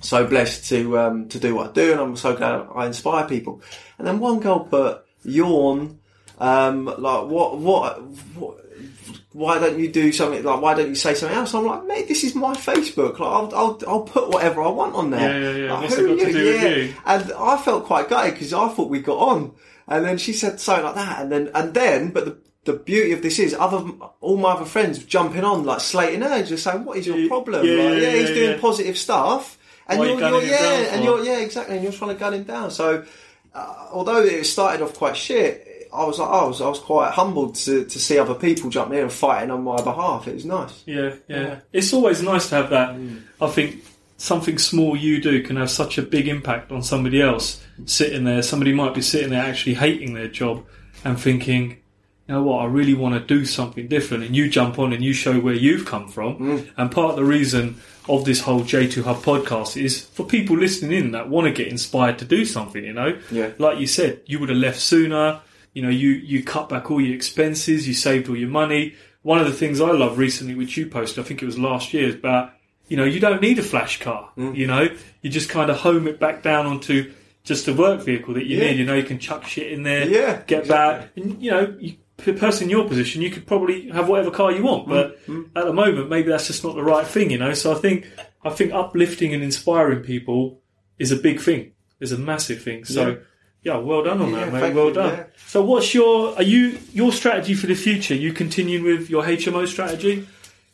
so 0.02 0.28
blessed 0.28 0.70
to 0.70 1.00
um, 1.00 1.30
to 1.30 1.40
do 1.40 1.56
what 1.56 1.72
I 1.72 1.74
do, 1.74 1.92
and 1.94 2.00
I'm 2.00 2.16
so 2.16 2.36
glad 2.36 2.68
I 2.76 2.86
inspire 2.86 3.26
people. 3.28 3.62
And 3.98 4.06
then 4.08 4.20
one 4.20 4.40
girl 4.40 4.60
put 4.60 5.04
yawn, 5.24 5.98
um, 6.38 6.86
like 6.86 7.26
what 7.26 7.58
what 7.58 8.04
what. 8.36 8.62
Why 9.36 9.60
don't 9.60 9.78
you 9.78 9.90
do 9.92 10.14
something 10.14 10.42
like? 10.44 10.62
Why 10.62 10.74
don't 10.76 10.88
you 10.88 10.96
say 10.96 11.14
something 11.14 11.38
else? 11.38 11.54
I'm 11.54 11.66
like, 11.66 11.86
mate, 11.86 12.08
this 12.08 12.24
is 12.24 12.36
my 12.36 12.54
Facebook. 12.56 13.20
Like, 13.20 13.22
I'll, 13.22 13.52
I'll, 13.54 13.80
I'll 13.86 14.02
put 14.04 14.30
whatever 14.30 14.62
I 14.62 14.70
want 14.70 14.96
on 14.96 15.10
there. 15.12 15.42
Yeah, 15.42 15.50
yeah, 15.50 15.58
yeah. 15.66 15.74
Like, 15.74 15.82
What's 15.82 15.96
who 15.96 16.06
it 16.06 16.08
got 16.08 16.24
are 16.24 16.26
to 16.28 16.32
do 16.32 16.46
with 16.46 16.62
Yeah. 16.64 16.70
you? 16.70 16.94
And 17.06 17.32
I 17.34 17.58
felt 17.58 17.84
quite 17.86 18.08
gutted 18.08 18.34
because 18.36 18.54
I 18.54 18.70
thought 18.70 18.90
we 18.90 19.02
got 19.02 19.18
on. 19.18 19.52
And 19.90 20.06
then 20.06 20.18
she 20.18 20.32
said 20.32 20.62
something 20.62 20.86
like 20.86 20.96
that, 20.96 21.22
and 21.22 21.32
then 21.32 21.52
and 21.54 21.74
then, 21.74 22.12
but 22.12 22.24
the 22.26 22.38
the 22.64 22.74
beauty 22.80 23.12
of 23.12 23.22
this 23.22 23.38
is 23.38 23.54
other 23.54 23.84
all 24.22 24.38
my 24.38 24.52
other 24.54 24.64
friends 24.66 25.04
jumping 25.04 25.44
on 25.44 25.66
like 25.66 25.82
slating 25.82 26.22
her, 26.22 26.42
just 26.42 26.64
saying, 26.64 26.86
"What 26.86 26.98
is 26.98 27.06
your 27.06 27.28
problem? 27.28 27.66
yeah, 27.66 27.84
like, 27.90 28.02
yeah, 28.02 28.12
he's 28.12 28.30
yeah, 28.30 28.36
doing 28.36 28.52
yeah. 28.52 28.62
positive 28.62 28.98
stuff, 28.98 29.58
and 29.88 30.00
Why 30.00 30.06
are 30.06 30.10
you're, 30.12 30.20
you 30.22 30.26
you're 30.28 30.42
down 30.42 30.50
yeah, 30.50 30.94
and 30.94 31.00
for? 31.00 31.04
you're 31.04 31.24
yeah, 31.26 31.40
exactly, 31.40 31.76
and 31.76 31.84
you're 31.84 31.92
trying 31.94 32.14
to 32.16 32.20
gun 32.20 32.34
him 32.36 32.44
down." 32.46 32.72
So, 32.72 33.04
uh, 33.54 33.88
although 33.92 34.24
it 34.24 34.46
started 34.46 34.82
off 34.82 34.96
quite 34.98 35.16
shit, 35.18 35.68
I 35.96 36.06
was 36.06 36.20
like, 36.20 36.30
I 36.30 36.44
was 36.46 36.62
I 36.62 36.68
was 36.68 36.80
quite 36.80 37.12
humbled 37.12 37.56
to 37.56 37.86
to 37.86 38.00
see 38.00 38.18
other 38.18 38.36
people 38.36 38.70
jumping 38.70 38.98
in 38.98 39.04
and 39.04 39.14
fighting 39.14 39.52
on 39.52 39.64
my 39.64 39.82
behalf. 39.82 40.28
It 40.28 40.36
was 40.36 40.46
nice. 40.46 40.84
Yeah, 40.86 41.16
yeah. 41.28 41.60
It's 41.74 41.94
always 41.94 42.22
nice 42.22 42.50
to 42.50 42.56
have 42.56 42.70
that. 42.72 42.96
Mm. 42.96 43.22
I 43.42 43.48
think 43.48 43.84
something 44.18 44.58
small 44.58 44.96
you 44.96 45.22
do 45.22 45.42
can 45.44 45.58
have 45.58 45.70
such 45.70 45.98
a 45.98 46.02
big 46.02 46.28
impact 46.28 46.72
on 46.72 46.82
somebody 46.82 47.22
else 47.22 47.62
sitting 47.86 48.24
there. 48.24 48.42
Somebody 48.42 48.74
might 48.74 48.94
be 48.94 49.02
sitting 49.02 49.30
there 49.30 49.44
actually 49.44 49.76
hating 49.76 50.14
their 50.14 50.28
job 50.28 50.66
and 51.04 51.20
thinking, 51.20 51.72
you 52.28 52.34
know 52.34 52.44
what, 52.44 52.62
I 52.62 52.66
really 52.66 52.94
want 52.94 53.14
to 53.16 53.20
do 53.20 53.46
something 53.46 53.88
different. 53.88 54.24
And 54.24 54.36
you 54.36 54.50
jump 54.50 54.80
on 54.80 54.94
and 54.94 55.04
you 55.04 55.14
show 55.14 55.40
where 55.40 55.54
you've 55.54 55.86
come 55.86 56.08
from. 56.08 56.40
Mm. 56.40 56.70
And 56.78 56.92
part 56.92 57.12
of 57.12 57.16
the 57.18 57.26
reason 57.26 57.82
of 58.08 58.26
this 58.26 58.42
whole 58.42 58.62
J2 58.62 59.04
Hub 59.04 59.18
podcast 59.18 59.82
is 59.82 60.02
for 60.06 60.26
people 60.26 60.58
listening 60.58 60.92
in 60.92 61.12
that 61.12 61.30
want 61.30 61.46
to 61.46 61.54
get 61.54 61.68
inspired 61.68 62.20
to 62.20 62.26
do 62.26 62.46
something, 62.46 62.84
you 62.84 62.94
know? 62.94 63.20
Yeah. 63.32 63.52
Like 63.58 63.80
you 63.80 63.88
said, 63.88 64.22
you 64.26 64.40
would 64.40 64.50
have 64.50 64.58
left 64.58 64.80
sooner. 64.80 65.42
You 65.76 65.82
know, 65.84 65.90
you, 65.90 66.10
you 66.10 66.42
cut 66.44 66.70
back 66.70 66.90
all 66.90 67.00
your 67.02 67.14
expenses, 67.14 67.88
you 67.88 67.94
saved 67.94 68.28
all 68.30 68.36
your 68.36 68.50
money. 68.50 68.96
One 69.22 69.40
of 69.40 69.46
the 69.46 69.54
things 69.54 69.80
I 69.82 69.92
love 69.92 70.18
recently, 70.18 70.56
which 70.56 70.78
you 70.78 70.88
posted, 70.88 71.24
I 71.24 71.28
think 71.28 71.44
it 71.44 71.46
was 71.46 71.60
last 71.60 71.94
year, 71.94 72.08
is 72.08 72.16
about, 72.16 72.54
you 72.88 72.96
know, 72.98 73.04
you 73.04 73.20
don't 73.20 73.42
need 73.42 73.60
a 73.60 73.64
flash 73.64 74.00
car. 74.00 74.32
Mm. 74.38 74.56
You 74.56 74.68
know, 74.68 74.88
you 75.22 75.30
just 75.30 75.50
kind 75.50 75.70
of 75.70 75.78
home 75.78 76.08
it 76.08 76.20
back 76.20 76.42
down 76.42 76.66
onto 76.66 77.14
just 77.44 77.68
a 77.68 77.74
work 77.74 78.02
vehicle 78.02 78.34
that 78.36 78.46
you 78.46 78.58
Yeah. 78.58 78.72
need. 78.72 78.80
You 78.80 78.86
know, 78.86 78.96
you 78.96 79.04
can 79.04 79.20
chuck 79.20 79.46
shit 79.46 79.72
in 79.72 79.84
there, 79.84 80.08
Yeah, 80.08 80.42
get 80.48 80.62
exactly. 80.62 80.70
back. 80.72 81.12
And, 81.18 81.44
you 81.44 81.52
know, 81.52 81.76
you, 81.80 81.96
the 82.18 82.34
person 82.34 82.64
in 82.64 82.70
your 82.70 82.88
position, 82.88 83.22
you 83.22 83.30
could 83.30 83.46
probably 83.46 83.90
have 83.90 84.08
whatever 84.08 84.32
car 84.32 84.52
you 84.54 84.64
want, 84.64 84.88
but 84.88 85.20
Mm-hmm. 85.28 85.58
at 85.58 85.66
the 85.66 85.74
moment, 85.74 86.10
maybe 86.10 86.30
that's 86.30 86.48
just 86.48 86.64
not 86.64 86.76
the 86.76 86.84
right 86.84 87.06
thing. 87.06 87.30
You 87.32 87.38
know, 87.40 87.54
so 87.54 87.72
I 87.74 87.76
think 87.76 88.08
I 88.46 88.50
think 88.52 88.72
uplifting 88.72 89.34
and 89.34 89.44
inspiring 89.44 90.00
people 90.04 90.62
is 90.98 91.12
a 91.12 91.18
big 91.18 91.42
thing. 91.42 91.74
Is 92.00 92.14
a 92.14 92.18
massive 92.18 92.62
thing. 92.62 92.86
So. 92.86 93.08
Yeah. 93.10 93.16
Yeah, 93.66 93.78
well 93.78 94.04
done 94.04 94.22
on 94.22 94.32
Yeah, 94.32 94.46
that, 94.50 94.54
mate. 94.54 94.74
Well 94.76 94.88
you, 94.90 94.94
done. 94.94 95.14
yeah. 95.18 95.24
So, 95.48 95.64
what's 95.64 95.94
your 95.94 96.36
are 96.36 96.44
you 96.44 96.78
your 96.94 97.12
strategy 97.12 97.54
for 97.56 97.68
the 97.68 97.76
future? 97.76 98.14
You 98.16 98.32
continuing 98.32 98.84
with 98.84 99.10
your 99.10 99.24
HMO 99.24 99.68
strategy? 99.68 100.28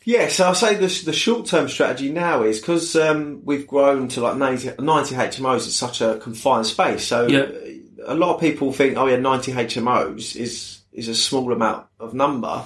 Yeah, 0.04 0.28
so 0.30 0.46
I'll 0.48 0.56
say 0.56 0.76
the, 0.76 0.88
the 1.06 1.14
short 1.14 1.46
term 1.48 1.70
strategy 1.70 2.12
now 2.12 2.44
is 2.44 2.60
because 2.60 2.96
um, 2.96 3.42
we've 3.46 3.68
grown 3.68 4.08
to 4.10 4.22
like 4.22 4.36
90, 4.36 4.74
90 4.80 5.16
HMOs, 5.16 5.58
it's 5.68 5.76
such 5.76 6.02
a 6.02 6.18
confined 6.18 6.66
space. 6.66 7.06
So 7.06 7.28
a 8.08 8.16
lot 8.16 8.34
of 8.36 8.42
people 8.42 8.74
think, 8.74 8.98
oh 8.98 9.06
yeah, 9.06 9.18
90 9.18 9.52
HMOs 9.54 10.36
is, 10.36 10.82
is 10.92 11.08
a 11.08 11.14
small 11.14 11.54
amount 11.54 11.86
of 12.00 12.16
number. 12.16 12.64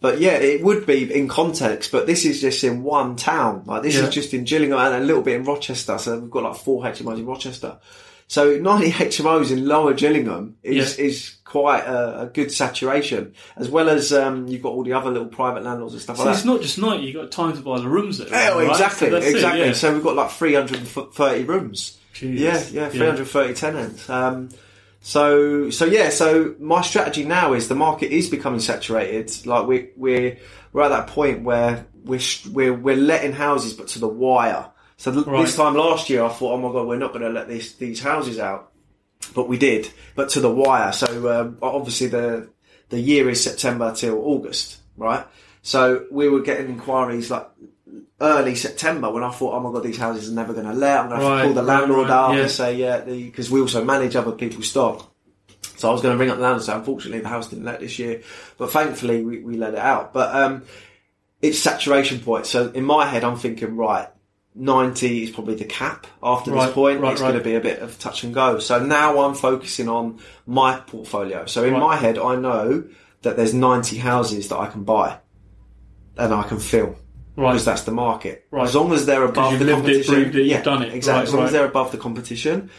but 0.00 0.18
yeah, 0.18 0.36
it 0.38 0.62
would 0.64 0.86
be 0.86 1.12
in 1.14 1.28
context. 1.28 1.92
But 1.92 2.06
this 2.06 2.24
is 2.24 2.40
just 2.40 2.64
in 2.64 2.82
one 2.82 3.16
town. 3.16 3.64
Like 3.66 3.82
this 3.82 3.94
Yeah. 3.96 4.04
is 4.06 4.14
just 4.14 4.32
in 4.32 4.44
Gillingham 4.44 4.78
and 4.78 4.94
a 5.02 5.06
little 5.06 5.22
bit 5.22 5.36
in 5.36 5.44
Rochester. 5.44 5.98
So 5.98 6.18
we've 6.18 6.30
got 6.30 6.44
like 6.44 6.56
four 6.56 6.82
HMOs 6.84 7.18
in 7.18 7.26
Rochester. 7.26 7.76
So 8.30 8.58
90 8.58 8.90
HMOs 8.92 9.50
in 9.50 9.66
Lower 9.66 9.94
Gillingham 9.94 10.56
is 10.62 10.98
Yeah. 10.98 11.04
is 11.06 11.34
quite 11.44 11.80
a, 11.84 12.22
a 12.22 12.26
good 12.26 12.52
saturation, 12.52 13.32
as 13.56 13.70
well 13.70 13.88
as 13.88 14.12
um, 14.12 14.46
you've 14.48 14.62
got 14.62 14.72
all 14.72 14.84
the 14.84 14.92
other 14.92 15.10
little 15.10 15.28
private 15.28 15.64
landlords 15.64 15.94
and 15.94 16.02
stuff 16.02 16.18
So 16.18 16.24
like 16.24 16.34
it's 16.34 16.42
that. 16.42 16.48
not 16.50 16.60
just 16.60 16.78
90, 16.78 17.04
you've 17.06 17.14
got 17.16 17.30
time 17.32 17.54
to 17.56 17.62
buy 17.62 17.78
the 17.80 17.88
rooms 17.88 18.18
there. 18.18 18.28
Oh, 18.30 18.58
right? 18.60 18.68
exactly, 18.70 19.08
So 19.08 19.14
that's 19.14 19.26
it, 19.26 19.34
exactly. 19.36 19.60
yeah. 19.64 19.72
So 19.72 19.94
we've 19.94 20.02
got 20.02 20.14
like 20.14 20.30
330 20.30 21.44
rooms. 21.44 21.98
Yeah, 22.20 22.62
yeah, 22.70 22.88
330 22.90 23.54
tenants. 23.54 24.10
Um, 24.10 24.50
so, 25.00 25.70
so 25.70 25.84
yeah, 25.86 26.10
so 26.10 26.54
my 26.58 26.82
strategy 26.82 27.24
now 27.24 27.54
is 27.54 27.68
the 27.68 27.74
market 27.76 28.12
is 28.12 28.28
becoming 28.28 28.60
saturated. 28.60 29.46
Like 29.46 29.66
we, 29.66 29.90
we're, 29.96 30.36
we're 30.72 30.82
at 30.82 30.88
that 30.88 31.06
point 31.06 31.44
where 31.44 31.86
we're, 32.04 32.20
we're, 32.52 32.74
we're 32.74 32.96
letting 32.96 33.32
houses, 33.32 33.72
but 33.72 33.88
to 33.88 33.98
the 34.00 34.08
wire. 34.08 34.66
So 34.98 35.12
Right. 35.12 35.46
this 35.46 35.56
time 35.56 35.74
last 35.74 36.10
year, 36.10 36.24
I 36.24 36.28
thought, 36.28 36.52
oh 36.54 36.58
my 36.58 36.72
god, 36.72 36.86
we're 36.86 36.96
not 36.98 37.12
going 37.12 37.22
to 37.24 37.30
let 37.30 37.48
these 37.48 37.74
these 37.74 38.00
houses 38.02 38.38
out, 38.38 38.70
but 39.34 39.48
we 39.48 39.56
did, 39.56 39.88
but 40.14 40.28
to 40.30 40.40
the 40.40 40.50
wire. 40.50 40.92
So 40.92 41.06
um, 41.40 41.58
obviously 41.62 42.08
the 42.08 42.48
the 42.90 42.98
year 43.00 43.28
is 43.30 43.42
September 43.42 43.94
till 43.94 44.18
August, 44.18 44.78
right? 44.96 45.24
So 45.62 46.04
we 46.10 46.28
were 46.28 46.40
getting 46.40 46.68
inquiries 46.68 47.30
like 47.30 47.46
early 48.20 48.54
September 48.56 49.10
when 49.10 49.22
I 49.22 49.30
thought, 49.30 49.54
oh 49.54 49.60
my 49.60 49.70
god, 49.72 49.84
these 49.84 49.98
houses 49.98 50.28
are 50.30 50.34
never 50.34 50.52
going 50.52 50.66
to 50.66 50.72
let. 50.72 50.98
I'm 51.00 51.08
going 51.08 51.20
to 51.20 51.24
have 51.26 51.32
Right, 51.32 51.42
to 51.42 51.44
call 51.46 51.54
the 51.54 51.62
landlord 51.62 52.08
right, 52.08 52.16
up 52.30 52.34
yeah. 52.34 52.40
and 52.42 52.50
say, 52.50 52.74
yeah, 52.76 53.00
because 53.00 53.50
we 53.50 53.60
also 53.60 53.84
manage 53.84 54.16
other 54.16 54.32
people's 54.32 54.68
stock. 54.68 55.12
So 55.76 55.88
I 55.88 55.92
was 55.92 56.02
going 56.02 56.14
to 56.16 56.18
ring 56.18 56.30
up 56.30 56.36
the 56.38 56.42
landlord 56.42 56.62
and 56.62 56.66
say, 56.66 56.74
unfortunately, 56.74 57.20
the 57.20 57.28
house 57.28 57.48
didn't 57.48 57.64
let 57.66 57.78
this 57.80 57.98
year, 58.00 58.22
but 58.56 58.70
thankfully 58.72 59.22
we, 59.22 59.40
we 59.40 59.56
let 59.56 59.74
it 59.74 59.78
out. 59.80 60.12
But 60.12 60.34
um, 60.34 60.64
it's 61.40 61.58
saturation 61.60 62.18
point. 62.20 62.46
So 62.46 62.70
in 62.70 62.84
my 62.84 63.06
head, 63.06 63.22
I'm 63.22 63.36
thinking, 63.36 63.76
right, 63.76 64.08
90 64.58 65.22
is 65.22 65.30
probably 65.30 65.54
the 65.54 65.64
cap 65.64 66.06
after 66.22 66.50
Right, 66.50 66.66
this 66.66 66.74
point. 66.74 67.00
right, 67.00 67.12
it's 67.12 67.20
right. 67.20 67.28
going 67.28 67.38
to 67.38 67.44
be 67.44 67.54
a 67.54 67.60
bit 67.60 67.80
of 67.80 67.98
touch 67.98 68.24
and 68.24 68.34
go. 68.34 68.58
So 68.58 68.84
now 68.84 69.20
I'm 69.24 69.34
focusing 69.34 69.88
on 69.88 70.18
my 70.46 70.80
portfolio. 70.80 71.46
So 71.46 71.64
in 71.64 71.74
my 71.74 71.96
head, 71.96 72.18
I 72.18 72.34
know 72.36 72.84
that 73.22 73.36
there's 73.36 73.54
90 73.54 73.98
houses 73.98 74.48
that 74.48 74.58
I 74.58 74.66
can 74.66 74.84
buy 74.84 75.18
and 76.16 76.34
I 76.34 76.42
can 76.42 76.58
fill. 76.58 76.96
Right. 77.36 77.52
Because 77.52 77.64
that's 77.64 77.82
the 77.82 77.92
market. 77.92 78.46
Right. 78.50 78.66
As 78.66 78.74
long 78.74 78.92
as 78.92 79.06
they're 79.06 79.22
above 79.22 79.52
you've 79.52 79.60
the 79.60 79.66
lived 79.66 79.88
it, 79.88 80.04
competition. 80.06 80.14
it, 80.14 80.34
you've 80.34 80.46
yeah, 80.46 80.62
done 80.62 80.82
it. 80.82 80.92
Exactly. 80.92 81.20
Right, 81.20 81.28
as 81.28 81.34
long 81.34 81.44
as 81.44 81.52
they're 81.52 81.66
above 81.66 81.92
the 81.92 81.98
competition, 81.98 82.70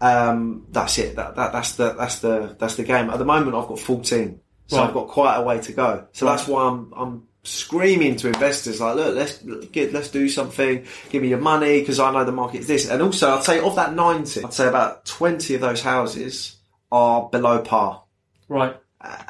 um, 0.00 0.66
that's 0.70 0.98
it. 0.98 1.16
That, 1.16 1.34
that 1.34 1.52
that's 1.52 1.72
the 1.74 1.92
that's 1.94 2.20
the 2.20 2.54
that's 2.56 2.76
the 2.76 2.84
game. 2.84 3.10
At 3.10 3.18
the 3.18 3.24
moment, 3.24 3.56
I've 3.56 3.66
got 3.66 3.80
14, 3.80 4.40
so. 4.68 4.80
I've 4.80 4.94
got 4.94 5.08
quite 5.08 5.36
a 5.36 5.42
way 5.42 5.58
to 5.60 5.72
go. 5.72 6.06
So 6.12 6.24
that's 6.26 6.46
why 6.46 6.68
I'm 6.68 6.92
I'm 6.96 7.22
screaming 7.46 8.16
to 8.16 8.28
investors 8.28 8.80
like, 8.80 8.96
look, 8.96 9.14
let's 9.14 9.38
get, 9.72 9.92
let's 9.92 10.10
do 10.10 10.28
something. 10.28 10.84
Give 11.10 11.22
me 11.22 11.28
your 11.28 11.38
money 11.40 11.80
because 11.80 11.98
I 12.00 12.10
know 12.12 12.24
the 12.24 12.32
market's 12.32 12.66
this. 12.66 12.88
And 12.90 13.00
also, 13.02 13.30
I'd 13.30 13.44
say 13.44 13.60
of 13.60 13.76
that 13.76 13.94
90, 13.94 14.44
I'd 14.44 14.52
say 14.52 14.68
about 14.68 15.04
20 15.06 15.54
of 15.54 15.60
those 15.60 15.82
houses 15.82 16.56
are 16.92 17.28
below 17.30 17.60
par 17.62 18.02
Right. 18.48 18.76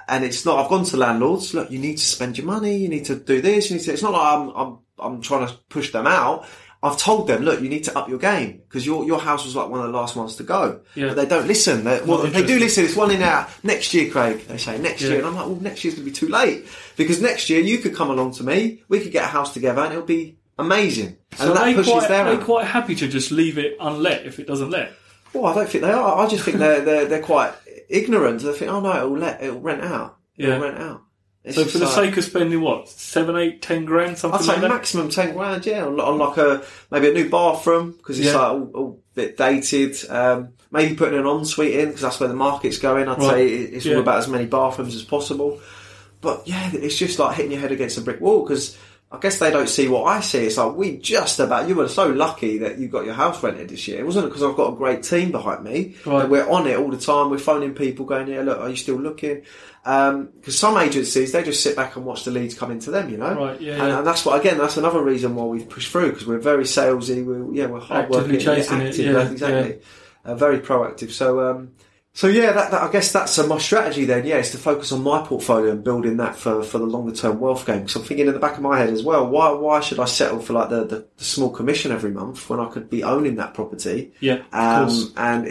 and 0.09 0.25
it's 0.25 0.45
not. 0.45 0.59
I've 0.59 0.71
gone 0.71 0.85
to 0.85 0.97
landlords. 0.97 1.55
Look, 1.55 1.71
you 1.71 1.79
need 1.79 1.97
to 1.99 2.05
spend 2.05 2.37
your 2.39 2.47
money. 2.47 2.77
You 2.77 2.89
need 2.89 3.07
to 3.07 3.17
do 3.17 3.41
this. 3.41 3.71
You 3.71 3.77
need 3.77 3.85
to. 3.85 3.93
It's 3.93 4.03
not 4.03 4.13
like 4.13 4.23
I'm. 4.35 4.49
I'm. 4.57 4.79
I'm 4.99 5.21
trying 5.21 5.47
to 5.47 5.55
push 5.69 5.93
them 5.93 6.07
out. 6.07 6.47
I've 6.87 6.99
told 6.99 7.27
them, 7.29 7.43
look, 7.43 7.61
you 7.61 7.69
need 7.69 7.85
to 7.85 7.99
up 7.99 8.09
your 8.09 8.19
game 8.19 8.63
because 8.69 8.85
your 8.87 9.05
your 9.05 9.21
house 9.21 9.45
was 9.45 9.55
like 9.57 9.69
one 9.69 9.81
of 9.81 9.87
the 9.87 9.93
last 9.99 10.17
ones 10.17 10.37
to 10.37 10.43
go. 10.43 10.81
Yeah. 10.95 11.09
But 11.09 11.17
they 11.17 11.27
don't 11.27 11.47
listen. 11.47 11.85
They, 11.85 12.01
well, 12.03 12.19
they 12.19 12.45
do 12.47 12.59
listen. 12.59 12.85
It's 12.85 12.97
one 12.97 13.11
in 13.11 13.23
out 13.23 13.49
next 13.65 13.93
year, 13.95 14.11
Craig. 14.11 14.47
They 14.47 14.59
say 14.59 14.79
next 14.79 15.03
Yeah. 15.03 15.09
year, 15.09 15.19
and 15.19 15.27
I'm 15.27 15.35
like, 15.37 15.47
well, 15.47 15.57
next 15.61 15.85
year's 15.85 15.95
gonna 15.95 16.05
be 16.07 16.13
too 16.13 16.29
late 16.29 16.67
because 16.97 17.21
next 17.21 17.51
year 17.51 17.61
you 17.61 17.79
could 17.79 17.95
come 17.95 18.11
along 18.11 18.33
to 18.35 18.43
me. 18.45 18.83
We 18.89 19.01
could 19.01 19.13
get 19.13 19.25
a 19.25 19.29
house 19.29 19.53
together, 19.55 19.83
and 19.83 19.93
it'll 19.93 20.05
be 20.07 20.39
amazing. 20.59 21.17
So 21.37 21.49
and 21.49 21.57
that 21.57 21.75
pushes 21.77 21.93
quite, 21.93 22.09
their. 22.09 22.37
they 22.37 22.43
quite 22.43 22.67
happy 22.67 22.95
to 22.97 23.09
just 23.09 23.31
leave 23.31 23.59
it 23.59 23.77
unlet 23.81 24.25
if 24.27 24.39
it 24.39 24.47
doesn't 24.47 24.71
let. 24.71 24.93
Well, 25.33 25.47
I 25.47 25.55
don't 25.55 25.69
think 25.69 25.83
they 25.85 25.93
are. 25.93 26.25
I 26.25 26.29
just 26.29 26.45
think 26.45 26.57
they're 26.59 26.81
they're 26.81 27.05
they're 27.07 27.23
quite 27.23 27.53
ignorant. 27.89 28.41
They 28.43 28.53
think, 28.53 28.71
oh 28.71 28.81
no, 28.81 28.97
it'll 28.97 29.19
let 29.19 29.43
it'll 29.43 29.61
rent 29.61 29.83
out. 29.83 30.17
It'll 30.37 30.53
Yeah. 30.55 30.61
rent 30.63 30.79
out. 30.79 31.03
It's 31.47 31.57
So 31.57 31.65
for 31.65 31.79
the 31.79 31.85
like- 31.87 31.95
sake 31.95 32.17
of 32.17 32.25
spending 32.25 32.61
what 32.61 32.89
seven, 32.89 33.37
eight, 33.37 33.63
ten 33.63 33.85
grand, 33.85 34.19
something 34.19 34.41
I'd 34.41 34.45
say 34.45 34.61
like 34.61 34.69
maximum 34.71 35.09
ten 35.11 35.35
grand, 35.35 35.65
yeah, 35.65 35.87
on, 35.87 35.99
on 36.01 36.19
like 36.19 36.37
a 36.39 36.63
maybe 36.91 37.11
a 37.11 37.13
new 37.15 37.29
bathroom 37.31 37.93
because 37.93 38.19
it's 38.19 38.29
Yeah. 38.29 38.37
like 38.37 38.51
all, 38.51 38.71
all 38.75 39.01
bit 39.15 39.37
dated. 39.37 39.97
Um, 40.11 40.49
maybe 40.73 40.95
putting 40.97 41.19
an 41.19 41.27
ensuite 41.27 41.75
in 41.75 41.87
because 41.87 42.03
that's 42.03 42.19
where 42.21 42.29
the 42.29 42.35
market's 42.35 42.79
going. 42.79 43.09
I'd 43.09 43.19
Right. 43.19 43.31
say 43.31 43.47
it's 43.49 43.87
Yeah. 43.87 43.95
all 43.95 44.01
about 44.01 44.19
as 44.19 44.29
many 44.29 44.47
bathrooms 44.47 44.95
as 44.97 45.03
possible. 45.05 45.61
But 46.21 46.43
yeah, 46.49 46.71
it's 46.75 46.97
just 46.99 47.19
like 47.21 47.37
hitting 47.37 47.53
your 47.53 47.61
head 47.61 47.71
against 47.73 47.97
a 47.97 48.01
brick 48.01 48.21
wall 48.21 48.43
because 48.43 48.77
I 49.13 49.19
guess 49.21 49.39
they 49.39 49.53
don't 49.53 49.69
see 49.69 49.87
what 49.87 50.03
I 50.05 50.19
see. 50.21 50.47
It's 50.47 50.57
like 50.57 50.75
we 50.75 50.97
just 50.97 51.39
about 51.39 51.69
you 51.69 51.77
were 51.77 51.87
so 51.89 52.09
lucky 52.09 52.59
that 52.59 52.79
you 52.81 52.89
got 52.89 53.05
your 53.05 53.15
house 53.15 53.41
rented 53.41 53.69
this 53.69 53.87
year. 53.87 54.01
It 54.01 54.05
wasn't 54.07 54.27
because 54.27 54.43
I've 54.43 54.57
got 54.57 54.73
a 54.73 54.77
great 54.77 55.05
team 55.05 55.31
behind 55.31 55.63
me. 55.63 55.95
Right. 56.05 56.29
We're 56.29 56.49
on 56.51 56.67
it 56.67 56.77
all 56.77 56.91
the 56.91 56.97
time. 56.97 57.31
We're 57.31 57.39
phoning 57.39 57.73
people, 57.75 58.05
going, 58.05 58.27
"Yeah, 58.27 58.43
look, 58.43 58.59
are 58.59 58.69
you 58.69 58.75
still 58.75 58.97
looking?" 58.97 59.43
Because 59.87 60.59
some 60.59 60.77
agencies 60.79 61.31
they 61.31 61.45
just 61.45 61.63
sit 61.63 61.77
back 61.77 61.95
and 61.95 62.05
watch 62.05 62.25
the 62.25 62.33
leads 62.33 62.55
come 62.55 62.73
into 62.73 62.91
them. 62.91 63.09
You 63.09 63.19
know, 63.19 63.35
Right, 63.35 63.61
yeah, 63.61 63.75
and, 63.75 63.83
yeah. 63.83 63.99
and 63.99 64.07
that's 64.07 64.27
what 64.27 64.41
again. 64.41 64.59
That's 64.59 64.77
another 64.77 65.01
reason 65.01 65.37
why 65.37 65.45
we've 65.45 65.69
pushed 65.69 65.93
through 65.93 66.11
because 66.11 66.27
we're 66.27 66.39
very 66.39 66.65
salesy. 66.65 67.25
We're 67.25 67.55
yeah, 67.55 67.67
we're 67.67 67.79
hard 67.79 68.11
working, 68.11 68.35
Actively 68.35 68.45
chasing 68.45 68.81
it, 68.81 68.97
yeah, 68.97 69.31
exactly. 69.31 69.81
Uh, 70.25 70.35
very 70.35 70.59
proactive. 70.59 71.13
So, 71.13 71.49
um, 71.49 71.71
so 72.15 72.27
yeah, 72.27 72.51
that, 72.51 72.73
that, 72.73 72.83
I 72.83 72.91
guess 72.91 73.13
that's 73.13 73.39
uh, 73.39 73.47
my 73.47 73.59
strategy 73.59 74.07
then. 74.07 74.27
Yeah, 74.27 74.39
is 74.39 74.51
to 74.51 74.59
focus 74.59 74.91
on 74.91 75.05
my 75.05 75.25
portfolio 75.25 75.71
and 75.71 75.85
building 75.85 76.17
that 76.17 76.35
for, 76.35 76.65
for 76.65 76.79
the 76.79 76.87
longer 76.87 77.15
term 77.15 77.39
wealth 77.39 77.65
game. 77.65 77.83
Because 77.83 77.95
I'm 77.95 78.03
thinking 78.03 78.27
in 78.27 78.33
the 78.33 78.41
back 78.41 78.57
of 78.57 78.63
my 78.63 78.79
head 78.79 78.89
as 78.89 79.05
well, 79.05 79.29
why 79.29 79.53
why 79.53 79.79
should 79.79 80.01
I 80.01 80.07
settle 80.07 80.41
for 80.41 80.55
like 80.55 80.71
the, 80.71 80.85
the, 80.85 81.07
the 81.17 81.25
small 81.25 81.51
commission 81.51 81.93
every 81.93 82.11
month 82.11 82.51
when 82.51 82.59
I 82.59 82.69
could 82.71 82.91
be 82.91 83.05
owning 83.05 83.37
that 83.37 83.55
property? 83.55 84.15
Yeah. 84.19 84.43
Um, 84.53 85.13
and 85.17 85.45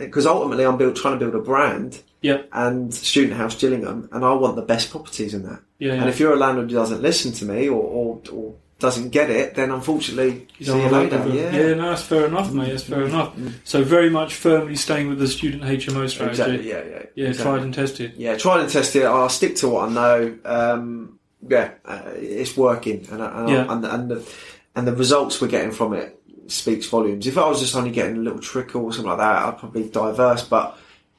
because 0.00 0.26
ultimately 0.26 0.66
I'm 0.66 0.78
build, 0.78 0.96
trying 0.96 1.16
to 1.16 1.24
build 1.24 1.40
a 1.40 1.44
brand 1.44 2.02
Yeah, 2.20 2.42
and 2.52 2.92
Student 2.92 3.36
House 3.36 3.54
Gillingham, 3.54 4.08
and 4.12 4.24
I 4.24 4.32
want 4.34 4.56
the 4.56 4.62
best 4.62 4.90
properties 4.90 5.34
in 5.34 5.42
that. 5.44 5.60
Yeah, 5.78 5.94
yeah. 5.94 6.00
And 6.00 6.08
if 6.08 6.18
you're 6.18 6.32
a 6.32 6.36
landlord 6.36 6.70
who 6.70 6.76
doesn't 6.76 7.00
listen 7.00 7.32
to 7.32 7.44
me 7.44 7.68
or, 7.68 7.80
or, 7.80 8.20
or 8.32 8.54
doesn't 8.80 9.10
get 9.10 9.30
it, 9.30 9.54
then 9.54 9.70
unfortunately, 9.70 10.46
You 10.58 10.66
see 10.66 10.72
you 10.72 10.88
later. 10.88 10.90
work 10.90 11.10
with 11.10 11.24
them. 11.24 11.34
Yeah. 11.36 11.50
yeah, 11.68 11.74
no, 11.74 11.90
that's 11.90 12.02
fair 12.02 12.26
enough, 12.26 12.52
mate. 12.52 12.70
That's 12.70 12.82
fair 12.84 13.02
enough. 13.04 13.36
So 13.64 13.84
very 13.84 14.10
much 14.10 14.34
firmly 14.34 14.74
staying 14.76 15.08
with 15.08 15.18
the 15.20 15.28
student 15.28 15.62
HMO 15.62 16.08
strategy. 16.08 16.42
Exactly. 16.42 16.68
Yeah, 16.68 16.84
yeah. 16.84 17.02
Yeah, 17.14 17.28
exactly. 17.28 17.52
tried 17.52 17.62
and 17.62 17.74
tested. 17.74 18.12
Yeah, 18.16 18.36
tried 18.36 18.60
and 18.60 18.70
tested. 18.70 19.04
I'll 19.04 19.28
stick 19.28 19.54
to 19.56 19.68
what 19.68 19.88
I 19.88 19.92
know. 19.92 20.38
Um, 20.44 21.18
yeah, 21.48 21.70
uh, 21.84 22.02
it's 22.16 22.56
working, 22.56 23.06
and 23.12 23.22
and, 23.22 23.48
Yeah. 23.48 23.72
and 23.72 23.84
and 23.84 24.10
the 24.10 24.28
and 24.74 24.86
the 24.88 24.94
results 24.94 25.40
we're 25.40 25.46
getting 25.48 25.70
from 25.70 25.92
it 25.94 26.20
speaks 26.48 26.86
volumes. 26.88 27.26
If 27.28 27.38
I 27.38 27.48
was 27.48 27.60
just 27.60 27.76
only 27.76 27.90
getting 27.90 28.16
a 28.16 28.20
little 28.20 28.40
trickle 28.40 28.84
or 28.84 28.92
something 28.92 29.08
like 29.08 29.18
that, 29.18 29.44
I'd 29.46 29.58
probably 29.58 29.88
diverse. 29.88 30.42
But 30.42 30.76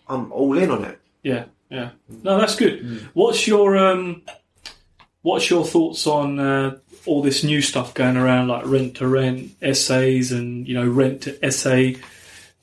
I'm 0.10 0.32
all 0.32 0.58
in 0.58 0.72
on 0.72 0.84
it. 0.86 1.00
Yeah, 1.24 1.46
yeah. 1.70 1.92
No, 2.24 2.38
that's 2.40 2.56
good. 2.56 3.08
What's 3.14 3.48
your 3.48 3.78
um, 3.78 4.24
what's 5.22 5.50
your 5.50 5.66
thoughts 5.66 6.08
on 6.08 6.40
uh, 6.40 6.78
all 7.06 7.22
this 7.22 7.44
new 7.44 7.62
stuff 7.62 7.94
going 7.94 8.18
around, 8.18 8.48
like 8.48 8.66
rent 8.66 8.96
to 8.98 9.08
rent 9.08 9.52
SAs 9.62 10.32
and 10.32 10.68
you 10.68 10.74
know 10.74 10.88
rent 10.88 11.24
to 11.24 11.52
SA? 11.52 11.92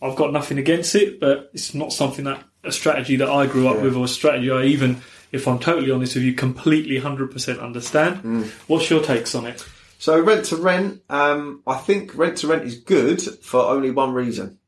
I've 0.03 0.17
got 0.17 0.33
nothing 0.33 0.59
against 0.59 0.95
it, 0.95 1.21
but 1.21 1.51
it's 1.55 1.73
not 1.75 1.93
something 1.93 2.25
that 2.27 2.43
a 2.65 2.73
strategy 2.73 3.17
that 3.17 3.29
I 3.31 3.47
grew 3.47 3.69
up 3.69 3.77
Yeah. 3.77 3.83
with, 3.85 3.97
or 3.97 4.05
a 4.05 4.09
strategy 4.09 4.51
I 4.51 4.65
even, 4.65 5.01
if 5.33 5.47
I'm 5.49 5.59
totally 5.59 5.91
honest 5.91 6.17
with 6.17 6.25
you, 6.25 6.35
completely 6.35 6.99
hundred 6.99 7.31
percent 7.31 7.61
understand. 7.61 8.51
What's 8.67 8.91
your 8.91 9.03
takes 9.03 9.35
on 9.35 9.47
it? 9.47 9.65
So 9.99 10.21
rent 10.21 10.45
to 10.47 10.57
rent, 10.57 11.01
um, 11.09 11.63
I 11.67 11.77
think 11.79 12.15
rent 12.15 12.37
to 12.39 12.49
rent 12.49 12.65
is 12.65 12.77
good 12.81 13.23
for 13.23 13.61
only 13.65 13.91
one 13.91 14.13
reason: 14.13 14.59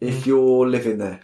if 0.00 0.26
you're 0.26 0.68
living 0.68 0.98
there. 0.98 1.20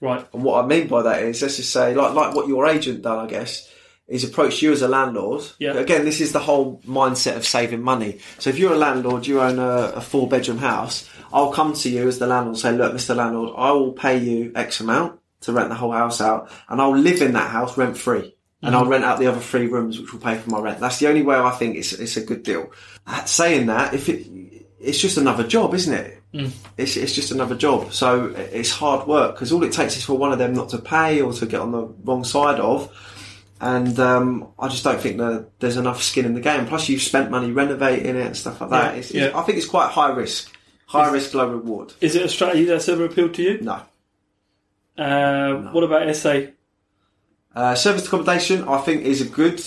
Right. 0.00 0.26
And 0.32 0.42
what 0.42 0.64
I 0.64 0.66
mean 0.66 0.88
by 0.88 1.02
that 1.02 1.22
is, 1.22 1.42
let's 1.42 1.56
just 1.56 1.72
say, 1.72 1.94
like 1.94 2.14
like 2.14 2.34
what 2.34 2.48
your 2.48 2.66
agent 2.66 3.02
done, 3.02 3.18
I 3.18 3.26
guess, 3.26 3.68
is 4.06 4.24
approached 4.24 4.62
you 4.62 4.72
as 4.72 4.82
a 4.82 4.88
landlord. 4.88 5.44
Yeah. 5.58 5.74
Again, 5.74 6.04
this 6.04 6.20
is 6.20 6.32
the 6.32 6.38
whole 6.38 6.80
mindset 6.86 7.36
of 7.36 7.46
saving 7.46 7.82
money. 7.82 8.20
So 8.38 8.50
if 8.50 8.58
you're 8.58 8.72
a 8.72 8.78
landlord, 8.78 9.26
you 9.26 9.40
own 9.40 9.58
a, 9.58 9.92
a 9.96 10.00
four 10.00 10.28
bedroom 10.28 10.58
house, 10.58 11.08
I'll 11.32 11.52
come 11.52 11.74
to 11.74 11.90
you 11.90 12.08
as 12.08 12.18
the 12.18 12.26
landlord 12.26 12.54
and 12.54 12.58
say, 12.58 12.72
look, 12.72 12.94
Mr. 12.94 13.14
Landlord, 13.14 13.54
I 13.56 13.70
will 13.72 13.92
pay 13.92 14.18
you 14.18 14.52
X 14.54 14.80
amount 14.80 15.20
to 15.42 15.52
rent 15.52 15.68
the 15.68 15.74
whole 15.74 15.92
house 15.92 16.20
out, 16.20 16.50
and 16.68 16.80
I'll 16.80 16.96
live 16.96 17.22
in 17.22 17.34
that 17.34 17.50
house 17.50 17.76
rent 17.76 17.96
free. 17.96 18.34
And 18.60 18.74
I'll 18.74 18.82
mm-hmm. 18.82 18.90
rent 18.90 19.04
out 19.04 19.20
the 19.20 19.28
other 19.28 19.38
three 19.38 19.68
rooms, 19.68 20.00
which 20.00 20.12
will 20.12 20.18
pay 20.18 20.36
for 20.36 20.50
my 20.50 20.58
rent. 20.58 20.80
That's 20.80 20.98
the 20.98 21.06
only 21.06 21.22
way 21.22 21.36
I 21.36 21.52
think 21.52 21.76
it's, 21.76 21.92
it's 21.92 22.16
a 22.16 22.24
good 22.24 22.42
deal. 22.42 22.72
Saying 23.24 23.66
that, 23.66 23.94
if 23.94 24.08
it, 24.08 24.26
it's 24.80 24.98
just 24.98 25.16
another 25.16 25.46
job, 25.46 25.74
isn't 25.74 25.94
it? 25.94 26.17
It's, 26.32 26.96
it's 26.96 27.14
just 27.14 27.30
another 27.32 27.54
job. 27.54 27.92
So 27.92 28.26
it's 28.36 28.70
hard 28.70 29.06
work 29.06 29.34
because 29.34 29.50
all 29.52 29.62
it 29.64 29.72
takes 29.72 29.96
is 29.96 30.04
for 30.04 30.16
one 30.16 30.30
of 30.32 30.38
them 30.38 30.52
not 30.52 30.68
to 30.70 30.78
pay 30.78 31.20
or 31.20 31.32
to 31.32 31.46
get 31.46 31.60
on 31.60 31.72
the 31.72 31.82
wrong 32.04 32.22
side 32.24 32.60
of. 32.60 32.92
And 33.60 33.98
um, 33.98 34.48
I 34.58 34.68
just 34.68 34.84
don't 34.84 35.00
think 35.00 35.16
that 35.18 35.48
there's 35.58 35.76
enough 35.76 36.02
skin 36.02 36.24
in 36.26 36.34
the 36.34 36.40
game. 36.40 36.66
Plus, 36.66 36.88
you've 36.88 37.02
spent 37.02 37.30
money 37.30 37.50
renovating 37.50 38.14
it 38.14 38.26
and 38.26 38.36
stuff 38.36 38.60
like 38.60 38.70
that. 38.70 38.92
Yeah, 38.94 38.98
It's, 39.00 39.10
it's- 39.10 39.34
I 39.34 39.42
think 39.42 39.58
it's 39.58 39.66
quite 39.66 39.90
high 39.90 40.10
risk. 40.10 40.54
High 40.86 41.10
risk, 41.10 41.34
low 41.34 41.48
reward. 41.50 41.92
Is 42.00 42.14
it 42.14 42.22
a 42.24 42.28
strategy 42.28 42.64
that's 42.64 42.88
ever 42.88 43.04
appealed 43.04 43.34
to 43.34 43.42
you? 43.42 43.60
No. 43.60 43.82
Uh, 44.96 45.70
What 45.72 45.84
about 45.84 46.14
SA? 46.14 46.42
Uh, 47.54 47.74
service 47.74 48.06
accommodation, 48.06 48.68
I 48.68 48.78
think, 48.78 49.02
is 49.04 49.20
a 49.20 49.24
good 49.28 49.62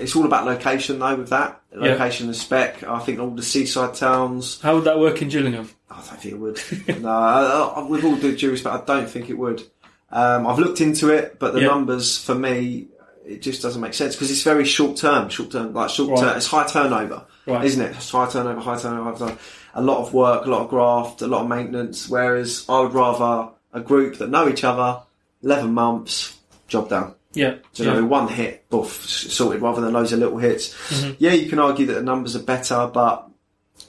it's 0.00 0.16
all 0.16 0.24
about 0.24 0.44
location 0.44 0.98
though. 0.98 1.14
With 1.16 1.28
that 1.30 1.60
location 1.72 2.26
and 2.26 2.34
spec, 2.36 2.82
I 2.82 2.98
think 2.98 3.20
all 3.20 3.30
the 3.30 3.42
seaside 3.42 3.94
towns. 3.94 4.60
How 4.60 4.74
would 4.74 4.84
that 4.84 4.98
work 4.98 5.22
in 5.22 5.28
Gillingham? 5.28 5.70
I 5.90 5.94
don't 5.96 6.20
think 6.20 6.34
it 6.34 6.38
would. 6.38 6.60
no, 7.02 7.08
I, 7.08 7.72
I, 7.76 7.82
with 7.88 8.04
all 8.04 8.16
due 8.16 8.50
respect, 8.50 8.74
I 8.74 8.84
don't 8.84 9.08
think 9.08 9.30
it 9.30 9.38
would. 9.38 9.62
Um, 10.10 10.46
I've 10.46 10.58
looked 10.58 10.80
into 10.80 11.10
it, 11.10 11.38
but 11.38 11.52
the 11.54 11.60
Yeah. 11.62 11.68
numbers 11.68 12.18
for 12.18 12.34
me, 12.34 12.88
it 13.26 13.42
just 13.42 13.62
doesn't 13.62 13.80
make 13.80 13.94
sense 13.94 14.14
because 14.14 14.30
it's 14.30 14.42
very 14.42 14.64
short 14.64 14.96
term. 14.96 15.28
Short 15.28 15.50
term, 15.50 15.72
like 15.74 15.90
short 15.90 16.10
Right. 16.10 16.20
term, 16.20 16.36
it's 16.36 16.46
high 16.46 16.66
turnover, 16.66 17.24
Right. 17.46 17.64
isn't 17.64 17.82
it? 17.82 17.94
It's 17.96 18.10
high 18.10 18.28
turnover, 18.28 18.60
high 18.60 18.78
turnover, 18.78 19.10
high 19.10 19.18
turnover. 19.18 19.38
A 19.74 19.82
lot 19.82 19.98
of 19.98 20.12
work, 20.14 20.46
a 20.46 20.50
lot 20.50 20.62
of 20.62 20.68
graft, 20.70 21.22
a 21.22 21.26
lot 21.26 21.42
of 21.42 21.48
maintenance. 21.48 22.08
Whereas 22.08 22.64
I 22.68 22.80
would 22.80 22.94
rather 22.94 23.50
a 23.72 23.80
group 23.80 24.16
that 24.18 24.30
know 24.30 24.48
each 24.48 24.64
other, 24.64 25.00
eleven 25.42 25.74
months, 25.74 26.34
job 26.68 26.88
done. 26.88 27.14
Yeah. 27.34 27.56
Do 27.74 27.82
you 27.84 27.90
yeah. 27.90 28.00
know, 28.00 28.06
one 28.06 28.28
hit, 28.28 28.68
boof, 28.70 29.04
sorted, 29.04 29.60
rather 29.60 29.82
than 29.82 29.92
loads 29.92 30.12
of 30.12 30.18
little 30.20 30.38
hits. 30.38 30.74
Mm-hmm. 30.88 31.12
Yeah, 31.18 31.32
you 31.32 31.48
can 31.50 31.58
argue 31.58 31.84
that 31.86 31.92
the 31.94 32.02
numbers 32.02 32.34
are 32.34 32.40
better, 32.42 32.90
but 32.92 33.27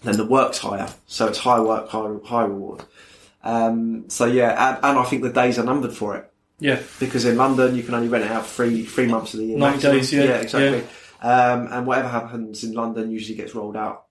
then 0.03 0.17
the 0.17 0.25
work's 0.25 0.57
higher, 0.57 0.89
so 1.07 1.27
it's 1.27 1.37
high 1.37 1.59
work, 1.59 1.89
high, 1.89 2.09
high 2.23 2.45
reward. 2.45 2.83
Um, 3.43 4.09
so 4.09 4.25
yeah, 4.25 4.69
and, 4.69 4.85
and 4.85 4.99
I 4.99 5.03
think 5.03 5.23
the 5.23 5.31
days 5.31 5.57
are 5.57 5.63
numbered 5.63 5.93
for 5.93 6.15
it 6.17 6.29
yeah. 6.59 6.81
because 6.99 7.25
in 7.25 7.37
London 7.37 7.75
you 7.75 7.83
can 7.83 7.93
only 7.93 8.07
rent 8.07 8.25
it 8.25 8.31
out 8.31 8.45
three 8.45 8.83
three 8.85 9.07
months 9.07 9.33
of 9.33 9.39
the 9.39 9.47
year. 9.47 9.57
90 9.57 9.73
maximum. 9.73 9.97
days, 9.97 10.13
yeah, 10.13 10.37
exactly. 10.37 10.83
Um, 11.21 11.67
and 11.71 11.85
whatever 11.85 12.07
happens 12.07 12.63
in 12.63 12.73
London 12.73 13.11
usually 13.11 13.35
gets 13.35 13.53
rolled 13.53 13.75
out. 13.75 14.05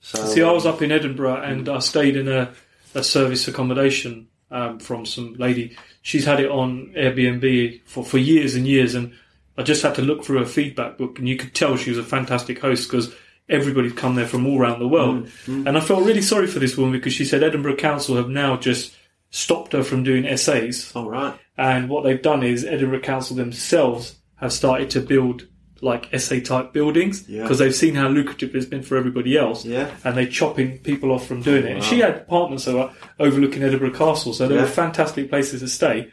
So 0.00 0.24
See, 0.24 0.42
I 0.42 0.50
was 0.50 0.66
up 0.66 0.82
in 0.82 0.90
Edinburgh 0.90 1.42
and 1.42 1.68
I 1.68 1.78
stayed 1.78 2.16
in 2.16 2.26
a, 2.26 2.52
a 2.94 3.04
service 3.04 3.46
accommodation 3.46 4.28
um, 4.50 4.80
from 4.80 5.06
some 5.06 5.34
lady. 5.34 5.76
She's 6.02 6.24
had 6.24 6.40
it 6.40 6.50
on 6.50 6.92
Airbnb 6.96 7.82
for, 7.84 8.04
for 8.04 8.18
years 8.18 8.54
and 8.56 8.66
years, 8.66 8.94
and 8.94 9.12
I 9.56 9.62
just 9.62 9.82
had 9.82 9.94
to 9.96 10.02
look 10.02 10.24
through 10.24 10.38
her 10.38 10.46
feedback 10.46 10.98
book, 10.98 11.18
and 11.18 11.28
you 11.28 11.36
could 11.36 11.54
tell 11.54 11.76
she 11.76 11.90
was 11.90 11.98
a 11.98 12.04
fantastic 12.04 12.58
host 12.60 12.88
because 12.90 13.14
everybody's 13.48 13.92
come 13.92 14.14
there 14.14 14.26
from 14.26 14.46
all 14.46 14.60
around 14.60 14.78
the 14.80 14.88
world. 14.88 15.24
Mm, 15.26 15.62
mm. 15.62 15.66
And 15.68 15.76
I 15.76 15.80
felt 15.80 16.04
really 16.04 16.22
sorry 16.22 16.46
for 16.46 16.58
this 16.58 16.76
woman 16.76 16.92
because 16.92 17.12
she 17.12 17.24
said 17.24 17.42
Edinburgh 17.42 17.76
Council 17.76 18.16
have 18.16 18.28
now 18.28 18.56
just 18.56 18.94
stopped 19.30 19.72
her 19.72 19.82
from 19.82 20.02
doing 20.04 20.24
SAs. 20.36 20.92
all 20.94 21.08
right. 21.10 21.38
And 21.56 21.88
what 21.88 22.04
they've 22.04 22.20
done 22.22 22.42
is 22.42 22.64
Edinburgh 22.64 23.00
Council 23.00 23.36
themselves 23.36 24.16
have 24.36 24.52
started 24.52 24.90
to 24.90 25.00
build 25.00 25.46
like 25.80 26.08
SA 26.18 26.40
type 26.40 26.72
buildings 26.72 27.28
Yeah. 27.28 27.42
because 27.42 27.58
they've 27.58 27.74
seen 27.74 27.94
how 27.94 28.08
lucrative 28.08 28.54
it's 28.56 28.66
been 28.66 28.82
for 28.82 28.96
everybody 28.96 29.36
else. 29.36 29.64
Yeah. 29.64 29.90
And 30.04 30.16
they're 30.16 30.26
chopping 30.26 30.78
people 30.78 31.12
off 31.12 31.26
from 31.26 31.42
doing 31.42 31.64
it. 31.64 31.72
And 31.72 31.84
she 31.84 32.00
had 32.00 32.16
apartments 32.16 32.64
that 32.64 32.74
were 32.74 32.80
uh, 32.82 32.92
overlooking 33.20 33.62
Edinburgh 33.62 33.92
Castle, 33.92 34.32
so 34.32 34.48
they 34.48 34.54
Yeah. 34.56 34.62
were 34.62 34.66
fantastic 34.66 35.28
places 35.30 35.60
to 35.60 35.68
stay. 35.68 36.10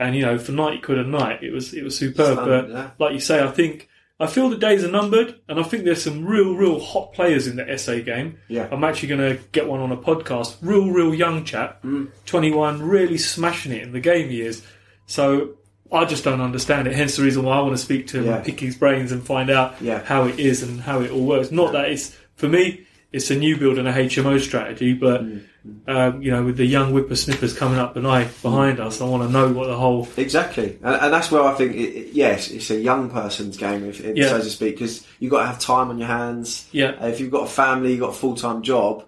And 0.00 0.16
you 0.16 0.22
know, 0.22 0.36
for 0.38 0.50
ninety 0.50 0.80
quid 0.80 0.98
a 0.98 1.04
night, 1.04 1.44
it 1.44 1.52
was 1.52 1.72
it 1.72 1.84
was 1.84 1.96
superb. 1.96 2.38
Stunning, 2.38 2.44
but 2.44 2.68
yeah. 2.70 2.90
like 2.98 3.12
you 3.12 3.20
say, 3.20 3.40
I 3.42 3.46
think 3.52 3.88
I 4.20 4.28
feel 4.28 4.48
the 4.48 4.56
days 4.56 4.84
are 4.84 4.90
numbered, 4.90 5.40
and 5.48 5.58
I 5.58 5.64
think 5.64 5.84
there's 5.84 6.02
some 6.04 6.24
real, 6.24 6.54
real 6.54 6.78
hot 6.78 7.12
players 7.14 7.48
in 7.48 7.56
the 7.56 7.76
SA 7.78 7.98
game. 8.00 8.38
Yeah. 8.48 8.68
I'm 8.70 8.84
actually 8.84 9.08
going 9.08 9.36
to 9.36 9.42
get 9.50 9.68
one 9.68 9.80
on 9.80 9.90
a 9.90 9.96
podcast. 9.96 10.56
Real, 10.62 10.88
real 10.90 11.12
young 11.12 11.44
chap, 11.44 11.82
Mm. 11.82 12.10
21, 12.26 12.80
really 12.82 13.18
smashing 13.18 13.72
it 13.72 13.82
in 13.82 13.92
the 13.92 13.98
game 14.00 14.28
he 14.28 14.40
is. 14.40 14.62
So 15.06 15.54
I 15.90 16.04
just 16.04 16.22
don't 16.22 16.40
understand 16.40 16.86
it. 16.86 16.94
Hence 16.94 17.16
the 17.16 17.24
reason 17.24 17.42
why 17.42 17.56
I 17.56 17.60
want 17.60 17.76
to 17.76 17.82
speak 17.82 18.06
to 18.08 18.18
him 18.18 18.26
Yeah. 18.26 18.36
and 18.36 18.44
pick 18.44 18.60
his 18.60 18.76
brains 18.76 19.10
and 19.10 19.22
find 19.22 19.50
out 19.50 19.74
Yeah. 19.80 20.02
how 20.04 20.24
it 20.26 20.38
is 20.38 20.62
and 20.62 20.80
how 20.80 21.00
it 21.00 21.10
all 21.10 21.24
works. 21.26 21.50
Not 21.50 21.72
that 21.72 21.88
it's 21.90 22.16
for 22.36 22.48
me, 22.48 22.86
it's 23.14 23.30
a 23.30 23.36
new 23.36 23.56
build 23.56 23.78
and 23.78 23.86
a 23.88 23.92
HMO 23.92 24.38
strategy, 24.40 24.92
but 24.92 25.22
Mm. 25.24 25.40
um, 25.88 26.20
you 26.22 26.30
know, 26.30 26.44
with 26.44 26.56
the 26.58 26.66
young 26.66 26.92
whippersnippers 26.92 27.56
coming 27.56 27.78
up 27.78 27.96
and 27.96 28.06
I 28.06 28.24
behind 28.42 28.80
us, 28.80 29.00
I 29.00 29.04
want 29.06 29.22
to 29.22 29.30
know 29.30 29.48
what 29.52 29.66
the 29.68 29.76
whole 29.76 30.06
Exactly, 30.16 30.78
and, 30.82 30.94
and 31.02 31.12
that's 31.14 31.30
where 31.30 31.42
I 31.42 31.54
think, 31.54 31.74
it, 31.74 31.78
it- 32.00 32.12
yes, 32.12 32.50
it's 32.50 32.70
a 32.70 32.78
young 32.78 33.08
person's 33.10 33.56
game, 33.56 33.84
if, 33.88 34.00
if 34.04 34.16
Yeah. 34.16 34.28
so 34.28 34.38
to 34.38 34.50
speak, 34.58 34.74
because 34.76 35.06
you've 35.20 35.30
got 35.30 35.40
to 35.40 35.46
have 35.46 35.58
time 35.60 35.88
on 35.88 35.98
your 35.98 36.08
hands. 36.08 36.66
Yeah. 36.72 36.92
Uh, 37.00 37.06
if 37.06 37.20
you've 37.20 37.30
got 37.30 37.44
a 37.44 37.50
family, 37.50 37.92
you've 37.92 38.00
got 38.00 38.10
a 38.10 38.20
full 38.24 38.36
time 38.36 38.60
job 38.62 39.04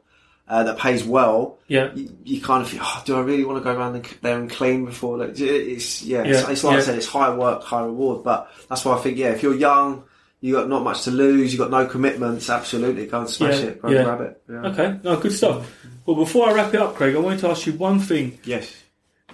uh, 0.48 0.62
that 0.62 0.78
pays 0.78 1.02
well. 1.04 1.58
yeah 1.66 1.90
You, 1.94 2.08
you 2.24 2.40
kind 2.40 2.62
of 2.64 2.72
oh, 2.80 3.02
do 3.04 3.16
I 3.16 3.20
really 3.20 3.44
want 3.44 3.58
to 3.58 3.64
go 3.64 3.76
around 3.76 3.96
and- 3.96 4.06
there 4.22 4.38
and 4.38 4.48
clean 4.48 4.84
before? 4.86 5.18
Like, 5.18 5.30
it's 5.38 5.40
yeah, 5.40 6.22
it's, 6.22 6.42
Yeah, 6.42 6.50
it's 6.52 6.62
like 6.64 6.78
I 6.78 6.80
said, 6.80 6.96
it's 6.96 7.08
high 7.08 7.34
work, 7.34 7.64
high 7.64 7.82
reward. 7.84 8.22
But 8.24 8.48
that's 8.68 8.84
why 8.84 8.94
I 8.96 9.00
think, 9.02 9.18
yeah, 9.18 9.30
if 9.36 9.42
you're 9.42 9.56
young, 9.56 10.04
you 10.40 10.54
got 10.54 10.68
not 10.68 10.82
much 10.82 11.02
to 11.02 11.10
lose, 11.10 11.52
you 11.52 11.58
got 11.58 11.70
no 11.70 11.86
commitments. 11.86 12.50
Absolutely, 12.50 13.06
go 13.06 13.20
and 13.20 13.30
smash 13.30 13.60
Yeah, 13.60 13.66
it, 13.66 13.82
go 13.82 13.88
yeah. 13.88 13.96
and 13.96 14.04
grab 14.04 14.20
it. 14.20 14.42
Yeah. 14.48 14.66
Okay, 14.68 15.00
no, 15.02 15.16
good 15.16 15.32
stuff. 15.32 15.84
Well, 16.04 16.16
before 16.16 16.48
I 16.48 16.52
wrap 16.52 16.72
it 16.74 16.80
up, 16.80 16.94
Craig, 16.94 17.16
I 17.16 17.18
wanted 17.18 17.40
to 17.40 17.48
ask 17.48 17.66
you 17.66 17.72
one 17.72 17.98
thing. 18.00 18.38
Yes. 18.44 18.74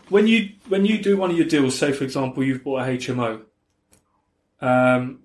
When 0.09 0.27
you 0.27 0.51
when 0.69 0.85
you 0.85 1.03
do 1.03 1.17
one 1.17 1.31
of 1.31 1.37
your 1.37 1.47
deals, 1.47 1.79
say 1.79 1.93
for 1.93 2.05
example 2.05 2.43
you've 2.43 2.65
bought 2.65 2.83
a 2.83 2.85
HMO, 2.85 3.43
um, 4.61 5.21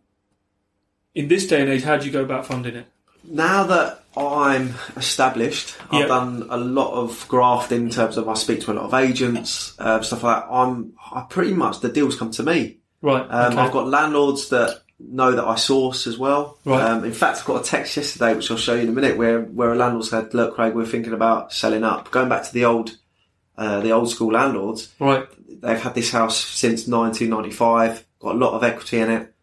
in 1.13 1.27
this 1.27 1.47
day 1.47 1.61
and 1.61 1.69
age, 1.69 1.83
how 1.83 1.97
do 1.97 2.05
you 2.05 2.11
go 2.11 2.23
about 2.23 2.45
funding 2.45 2.75
it? 2.75 2.87
now 3.27 3.63
that 3.65 4.03
I'm 4.15 4.73
established. 4.95 5.75
I've 5.91 6.07
done 6.07 6.47
a 6.49 6.57
lot 6.57 6.93
of 6.93 7.27
graft 7.27 7.71
in 7.71 7.89
terms 7.89 8.17
of 8.17 8.27
I 8.27 8.33
speak 8.33 8.61
to 8.61 8.71
a 8.71 8.73
lot 8.73 8.85
of 8.85 8.93
agents, 8.93 9.75
uh, 9.79 10.01
stuff 10.01 10.23
like 10.23 10.43
that. 10.43 10.51
I'm 10.51 10.93
I 11.11 11.25
pretty 11.29 11.53
much 11.53 11.81
the 11.81 11.89
deals 11.89 12.17
come 12.17 12.31
to 12.31 12.43
me. 12.43 12.77
Right. 13.01 13.21
Um, 13.21 13.53
okay. 13.53 13.61
I've 13.61 13.71
got 13.71 13.87
landlords 13.87 14.49
that 14.49 14.81
know 14.99 15.31
that 15.31 15.43
I 15.45 15.55
source 15.55 16.07
as 16.07 16.17
well. 16.17 16.57
Right. 16.65 16.81
Um, 16.81 17.03
in 17.05 17.13
fact, 17.13 17.41
I 17.43 17.45
got 17.47 17.61
a 17.61 17.63
text 17.63 17.95
yesterday, 17.97 18.33
which 18.35 18.49
I'll 18.51 18.57
show 18.57 18.73
you 18.75 18.81
in 18.81 18.89
a 18.89 18.91
minute, 18.91 19.17
where 19.17 19.41
where 19.41 19.71
a 19.71 19.75
landlord 19.75 20.05
said, 20.05 20.33
"Look, 20.33 20.55
Craig, 20.55 20.73
we're 20.73 20.85
thinking 20.85 21.13
about 21.13 21.53
selling 21.53 21.83
up, 21.83 22.11
going 22.11 22.29
back 22.29 22.43
to 22.43 22.53
the 22.53 22.65
old." 22.65 22.97
Uh, 23.59 23.79
the 23.79 23.89
old 23.91 24.07
school 24.07 24.33
landlords, 24.33 24.93
right. 24.99 25.25
they've 25.49 25.81
had 25.81 25.95
this 25.95 26.11
house 26.11 26.37
since 26.37 26.87
1995, 26.87 28.05
got 28.19 28.35
a 28.35 28.37
lot 28.37 28.53
of 28.53 28.63
equity 28.63 28.99
in 28.99 29.09
it. 29.09 29.33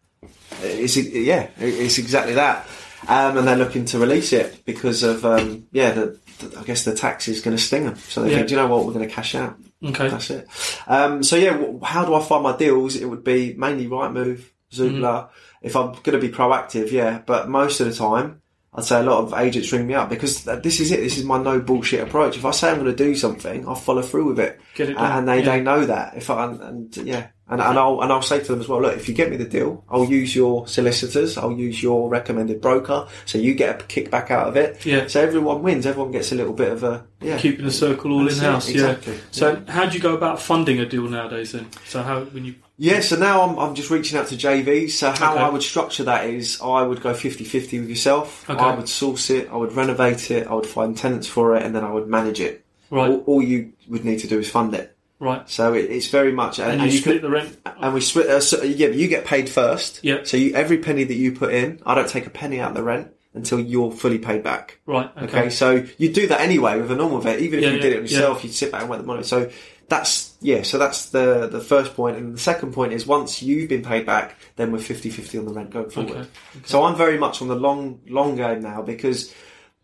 It's 0.61 0.95
yeah, 0.95 1.49
it's 1.57 1.97
exactly 1.97 2.35
that. 2.35 2.65
Um, 3.09 3.37
and 3.37 3.45
they're 3.45 3.57
looking 3.57 3.83
to 3.85 3.99
release 3.99 4.31
it 4.31 4.63
because 4.63 5.03
of 5.03 5.25
um, 5.25 5.67
yeah, 5.73 5.91
the, 5.91 6.17
the, 6.39 6.57
I 6.59 6.63
guess 6.63 6.85
the 6.85 6.95
tax 6.95 7.27
is 7.27 7.41
going 7.41 7.57
to 7.57 7.61
sting 7.61 7.83
them. 7.83 7.97
So 7.97 8.21
they 8.23 8.29
Yeah. 8.31 8.35
think, 8.37 8.47
do 8.47 8.55
you 8.55 8.61
know 8.61 8.67
what, 8.67 8.85
we're 8.85 8.93
going 8.93 9.05
to 9.07 9.13
cash 9.13 9.35
out. 9.35 9.57
Okay. 9.83 10.07
That's 10.07 10.29
it. 10.29 10.47
Um, 10.87 11.21
so 11.21 11.35
yeah, 11.35 11.61
how 11.83 12.05
do 12.05 12.13
I 12.15 12.23
find 12.23 12.41
my 12.41 12.55
deals? 12.55 12.95
It 12.95 13.05
would 13.05 13.25
be 13.25 13.53
mainly 13.57 13.87
Rightmove, 13.87 14.43
Zoopla. 14.75 15.01
Mm-hmm. 15.01 15.35
If 15.61 15.75
I'm 15.75 15.93
going 15.93 16.19
to 16.19 16.19
be 16.19 16.29
proactive, 16.29 16.91
yeah. 16.91 17.21
But 17.25 17.49
most 17.49 17.79
of 17.79 17.87
the 17.87 17.93
time, 17.93 18.41
I'd 18.73 18.83
say 18.83 18.99
a 18.99 19.03
lot 19.03 19.23
of 19.23 19.33
agents 19.33 19.71
ring 19.71 19.87
me 19.87 19.93
up 19.93 20.09
because 20.09 20.43
this 20.43 20.81
is 20.81 20.91
it. 20.91 20.99
This 20.99 21.17
is 21.17 21.23
my 21.23 21.41
no 21.41 21.59
bullshit 21.61 22.01
approach. 22.01 22.35
If 22.35 22.43
I 22.43 22.51
say 22.51 22.69
I'm 22.69 22.79
going 22.79 22.93
to 22.93 23.03
do 23.03 23.15
something, 23.15 23.67
I'll 23.67 23.75
follow 23.75 24.01
through 24.01 24.25
with 24.25 24.39
it. 24.39 24.59
Get 24.75 24.89
it 24.89 24.97
And 24.97 25.27
they, 25.27 25.39
yeah. 25.39 25.45
they 25.45 25.61
know 25.61 25.85
that. 25.85 26.17
If 26.17 26.29
I 26.29 26.43
and, 26.43 26.61
and 26.61 26.97
yeah, 26.97 27.27
and, 27.47 27.61
and 27.61 27.79
I'll 27.79 28.01
and 28.01 28.11
I'll 28.11 28.21
say 28.21 28.39
to 28.39 28.45
them 28.45 28.59
as 28.59 28.67
well. 28.67 28.81
Look, 28.81 28.97
if 28.97 29.07
you 29.07 29.13
get 29.13 29.29
me 29.29 29.37
the 29.37 29.45
deal, 29.45 29.85
I'll 29.87 30.05
use 30.05 30.35
your 30.35 30.67
solicitors. 30.67 31.37
I'll 31.37 31.53
use 31.53 31.81
your 31.81 32.09
recommended 32.09 32.59
broker, 32.59 33.07
so 33.25 33.37
you 33.37 33.53
get 33.53 33.81
a 33.81 33.83
kickback 33.85 34.29
out 34.29 34.47
of 34.49 34.57
it. 34.57 34.85
Yeah. 34.85 35.07
So 35.07 35.21
everyone 35.21 35.61
wins. 35.63 35.85
Everyone 35.85 36.11
gets 36.11 36.33
a 36.33 36.35
little 36.35 36.53
bit 36.53 36.71
of 36.71 36.83
a 36.83 37.07
yeah. 37.21 37.37
Keeping 37.37 37.65
the 37.65 37.71
circle 37.71 38.11
all 38.11 38.27
in 38.27 38.35
house. 38.35 38.67
exactly. 38.67 39.13
Yeah. 39.13 39.21
So 39.31 39.63
how 39.69 39.85
do 39.85 39.95
you 39.95 40.01
go 40.01 40.15
about 40.15 40.41
funding 40.41 40.79
a 40.79 40.85
deal 40.85 41.03
nowadays 41.03 41.53
then? 41.53 41.69
So 41.85 42.03
how 42.03 42.21
when 42.25 42.43
you 42.43 42.55
Yeah, 42.77 42.99
so 42.99 43.15
now 43.15 43.41
I'm, 43.41 43.57
I'm 43.57 43.73
just 43.75 43.89
reaching 43.89 44.17
out 44.17 44.27
to 44.27 44.35
JVs. 44.35 44.91
So 44.91 45.11
how 45.11 45.33
Okay. 45.33 45.41
I 45.43 45.49
would 45.49 45.63
structure 45.63 46.03
that 46.03 46.25
is 46.25 46.59
I 46.61 46.81
would 46.83 47.01
go 47.01 47.13
50-50 47.13 47.79
with 47.79 47.89
yourself. 47.89 48.49
Okay. 48.49 48.59
I 48.59 48.75
would 48.75 48.89
source 48.89 49.29
it, 49.29 49.49
I 49.49 49.55
would 49.55 49.73
renovate 49.73 50.29
it, 50.31 50.47
I 50.47 50.53
would 50.53 50.65
find 50.67 50.97
tenants 50.97 51.27
for 51.27 51.55
it, 51.55 51.63
and 51.63 51.73
then 51.75 51.83
I 51.85 51.91
would 51.91 52.07
manage 52.07 52.41
it. 52.41 52.65
right 52.89 53.09
All, 53.09 53.17
all 53.27 53.41
you 53.41 53.71
would 53.87 54.03
need 54.03 54.19
to 54.19 54.27
do 54.27 54.39
is 54.39 54.49
fund 54.49 54.73
it. 54.73 54.95
right 55.19 55.49
So 55.49 55.73
it, 55.73 55.85
it's 55.89 56.07
very 56.09 56.33
much, 56.33 56.59
and 56.59 56.81
you 56.81 56.87
you 56.87 56.97
split 56.99 57.21
can- 57.21 57.31
the 57.31 57.35
rent. 57.37 57.57
and 57.65 57.93
we 57.93 58.01
split. 58.01 58.27
Uh, 58.29 58.41
so, 58.41 58.61
yeah, 58.63 58.87
but 58.87 58.95
you 58.97 59.07
get 59.07 59.23
paid 59.25 59.47
first. 59.49 60.01
Yeah. 60.03 60.19
So 60.23 60.35
you, 60.35 60.53
every 60.53 60.77
penny 60.79 61.05
that 61.05 61.13
you 61.15 61.31
put 61.31 61.53
in, 61.53 61.81
I 61.85 61.95
don't 61.95 62.09
take 62.09 62.25
a 62.27 62.29
penny 62.29 62.59
out 62.59 62.71
of 62.71 62.75
the 62.75 62.83
rent 62.83 63.11
until 63.33 63.59
you're 63.59 63.91
fully 63.91 64.17
paid 64.19 64.43
back. 64.43 64.79
Right. 64.85 65.09
Okay, 65.17 65.25
Okay. 65.39 65.49
so 65.49 65.85
you 65.97 66.11
do 66.11 66.27
that 66.27 66.41
anyway 66.41 66.79
with 66.81 66.91
a 66.91 66.95
normal 66.95 67.19
vet. 67.19 67.39
Even 67.39 67.59
if 67.59 67.63
Yeah, 67.63 67.69
you 67.71 67.75
yeah, 67.77 67.81
did 67.81 67.91
it 67.93 67.95
yeah. 67.95 68.01
yourself, 68.01 68.43
you'd 68.43 68.53
sit 68.53 68.71
back 68.73 68.81
and 68.81 68.89
wait 68.89 68.97
the 68.97 69.03
money. 69.05 69.23
So 69.23 69.49
that's 69.87 70.34
yeah. 70.45 70.61
So 70.63 70.77
that's 70.77 71.09
the 71.09 71.47
the 71.47 71.59
first 71.59 71.95
point, 71.95 72.17
and 72.17 72.33
the 72.33 72.39
second 72.51 72.73
point 72.73 72.93
is 72.93 73.05
once 73.07 73.41
you've 73.41 73.69
been 73.69 73.83
paid 73.83 74.05
back, 74.05 74.35
then 74.57 74.71
we're 74.71 74.77
50-50 74.79 75.39
on 75.39 75.45
the 75.45 75.53
rent 75.53 75.69
going 75.71 75.89
forward. 75.89 76.11
Okay, 76.17 76.29
So 76.65 76.83
I'm 76.85 76.95
very 76.95 77.17
much 77.17 77.41
on 77.41 77.47
the 77.47 77.55
long 77.67 77.99
long 78.07 78.35
game 78.35 78.61
now 78.61 78.81
because 78.81 79.33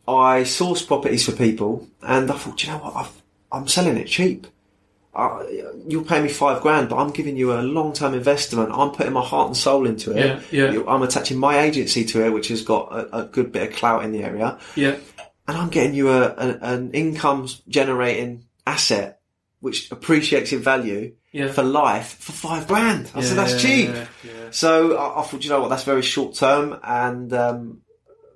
I 0.07 0.43
source 0.43 0.82
properties 0.84 1.26
for 1.26 1.32
people, 1.34 1.88
and 2.01 2.30
I 2.32 2.36
thought, 2.38 2.57
"Do 2.57 2.68
you 2.68 2.74
know 2.74 2.80
what, 2.80 2.95
I've, 2.95 3.22
I'm 3.51 3.68
selling 3.68 3.97
it 3.97 4.07
cheap. 4.07 4.47
Uh, 5.14 5.43
you'll 5.89 6.05
pay 6.05 6.22
me 6.22 6.30
five 6.30 6.62
grand, 6.62 6.88
but 6.89 6.95
I'm 6.95 7.12
giving 7.12 7.36
you 7.36 7.51
a 7.53 7.62
long 7.62 7.91
term 7.93 8.14
investment. 8.14 8.70
I'm 8.72 8.91
putting 8.91 9.12
my 9.14 9.24
heart 9.24 9.47
and 9.47 9.57
soul 9.57 9.86
into 9.86 10.12
it. 10.12 10.41
Yeah, 10.51 10.72
yeah. 10.72 10.82
I'm 10.88 11.01
attaching 11.01 11.38
my 11.38 11.59
agency 11.59 12.05
to 12.05 12.26
it, 12.26 12.30
which 12.32 12.47
has 12.47 12.62
got 12.64 12.84
a, 12.93 13.18
a 13.20 13.24
good 13.26 13.51
bit 13.51 13.64
of 13.70 13.76
clout 13.76 14.05
in 14.05 14.12
the 14.14 14.24
area 14.24 14.57
Yeah. 14.76 14.95
and 15.47 15.57
I'm 15.57 15.70
getting 15.70 15.95
you 15.95 16.09
a, 16.09 16.22
a 16.30 16.47
an 16.62 16.91
income 16.91 17.47
generating 17.68 18.45
asset 18.66 19.20
which 19.62 19.89
appreciates 19.91 20.51
in 20.51 20.59
value 20.59 21.14
Yeah. 21.32 21.51
for 21.51 21.64
life 21.64 22.18
for 22.20 22.34
five 22.34 22.68
grand. 22.68 23.09
I 23.16 23.22
said 23.22 23.38
that's 23.38 23.62
cheap. 23.62 23.89
yeah, 23.89 24.05
yeah. 24.24 24.32
So 24.51 24.97
I, 24.97 25.22
I 25.22 25.24
thought, 25.24 25.43
you 25.43 25.49
know 25.49 25.62
what, 25.62 25.70
that's 25.70 25.84
very 25.86 26.01
short 26.01 26.36
term 26.36 26.78
and. 26.84 27.32
Um, 27.34 27.82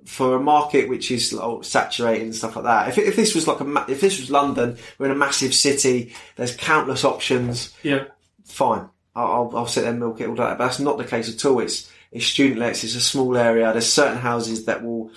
for 0.06 0.36
a 0.36 0.40
market 0.40 0.88
which 0.88 1.10
is 1.10 1.32
like, 1.32 1.64
saturated 1.64 2.22
and 2.22 2.34
stuff 2.36 2.54
like 2.54 2.64
that, 2.64 2.88
if, 2.90 2.96
if 2.96 3.16
this 3.16 3.34
was 3.34 3.48
like 3.48 3.58
a 3.58 3.64
ma- 3.64 3.84
if 3.88 4.00
this 4.00 4.20
was 4.20 4.30
London, 4.30 4.78
we're 4.98 5.06
in 5.06 5.10
a 5.10 5.16
massive 5.16 5.52
city. 5.52 6.14
There's 6.36 6.54
countless 6.54 7.04
options. 7.04 7.74
Yeah. 7.82 8.04
Fine, 8.44 8.88
I'll, 9.16 9.26
I'll, 9.26 9.52
I'll 9.56 9.66
sit 9.66 9.80
there 9.80 9.90
and 9.90 9.98
milk 9.98 10.20
it 10.20 10.28
all 10.28 10.36
day. 10.36 10.42
But 10.44 10.58
that's 10.58 10.78
not 10.78 10.96
the 10.96 11.02
case 11.04 11.28
at 11.34 11.44
all. 11.44 11.58
It's 11.58 11.90
it's 12.12 12.24
student 12.24 12.60
lets. 12.60 12.84
It's 12.84 12.94
a 12.94 13.00
small 13.00 13.36
area. 13.36 13.72
There's 13.72 13.92
certain 13.92 14.18
houses 14.18 14.66
that 14.66 14.84
will 14.84 15.10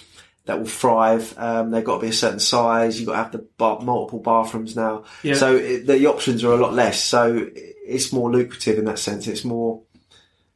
that 0.50 0.58
will 0.60 0.66
thrive. 0.66 1.34
Um, 1.38 1.70
they've 1.72 1.84
got 1.84 1.98
to 1.98 2.02
be 2.02 2.10
a 2.10 2.14
certain 2.14 2.40
size. 2.40 3.00
You've 3.00 3.08
got 3.08 3.14
to 3.14 3.24
have 3.24 3.32
the 3.32 3.46
bar- 3.58 3.80
multiple 3.82 4.20
bathrooms 4.20 4.76
now. 4.76 5.04
Yeah. 5.24 5.36
So 5.36 5.56
it, 5.56 5.86
the 5.88 6.08
options 6.08 6.44
are 6.44 6.52
a 6.52 6.58
lot 6.58 6.74
less. 6.74 7.02
So 7.04 7.48
it's 7.56 8.12
more 8.12 8.32
lucrative 8.32 8.78
in 8.80 8.86
that 8.86 8.98
sense. 9.00 9.28
It's 9.28 9.46
more, 9.46 9.84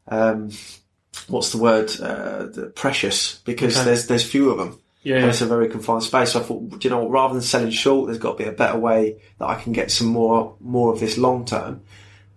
um, 0.07 0.49
what's 1.27 1.51
the 1.51 1.57
word? 1.59 1.91
Uh, 2.01 2.45
the 2.47 2.71
precious 2.75 3.39
because 3.45 3.75
Okay. 3.77 3.85
there's 3.85 4.07
there's 4.07 4.23
few 4.29 4.49
of 4.49 4.57
them. 4.57 4.79
Yeah, 5.03 5.17
And 5.17 5.25
it's 5.27 5.41
a 5.41 5.45
very 5.45 5.67
confined 5.67 6.03
space. 6.03 6.31
So 6.31 6.39
I 6.39 6.43
thought, 6.43 6.79
do 6.79 6.87
you 6.87 6.89
know 6.89 7.01
what? 7.03 7.11
Rather 7.11 7.33
than 7.33 7.43
selling 7.43 7.71
short, 7.71 8.07
there's 8.07 8.19
got 8.19 8.37
to 8.37 8.43
be 8.43 8.49
a 8.49 8.53
better 8.53 8.79
way 8.79 9.17
that 9.37 9.45
I 9.47 9.55
can 9.55 9.73
get 9.73 9.91
some 9.91 10.07
more 10.07 10.55
more 10.59 10.93
of 10.93 10.99
this 10.99 11.17
long 11.17 11.45
term. 11.45 11.81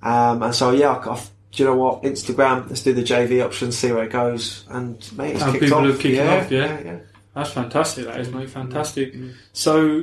Um, 0.02 0.42
and 0.42 0.54
so 0.54 0.72
yeah, 0.72 0.90
I, 0.92 1.10
I, 1.14 1.16
do 1.52 1.62
you 1.62 1.64
know 1.70 1.76
what? 1.76 2.02
Instagram. 2.02 2.68
Let's 2.68 2.82
do 2.82 2.92
the 2.92 3.02
JV 3.04 3.42
option, 3.44 3.72
see 3.72 3.92
where 3.92 4.04
it 4.04 4.10
goes, 4.12 4.64
and 4.68 4.98
mate, 5.16 5.34
it's 5.36 5.42
And 5.42 5.52
kicked 5.52 5.64
people 5.64 5.78
off. 5.78 5.94
are 5.94 5.96
kicking 5.96 6.14
yeah, 6.16 6.34
off, 6.34 6.50
yeah. 6.50 6.80
yeah. 6.84 6.98
That's 7.36 7.52
fantastic. 7.52 8.06
That 8.06 8.18
is, 8.18 8.30
mate. 8.32 8.48
Fantastic. 8.50 9.14
So, 9.52 10.02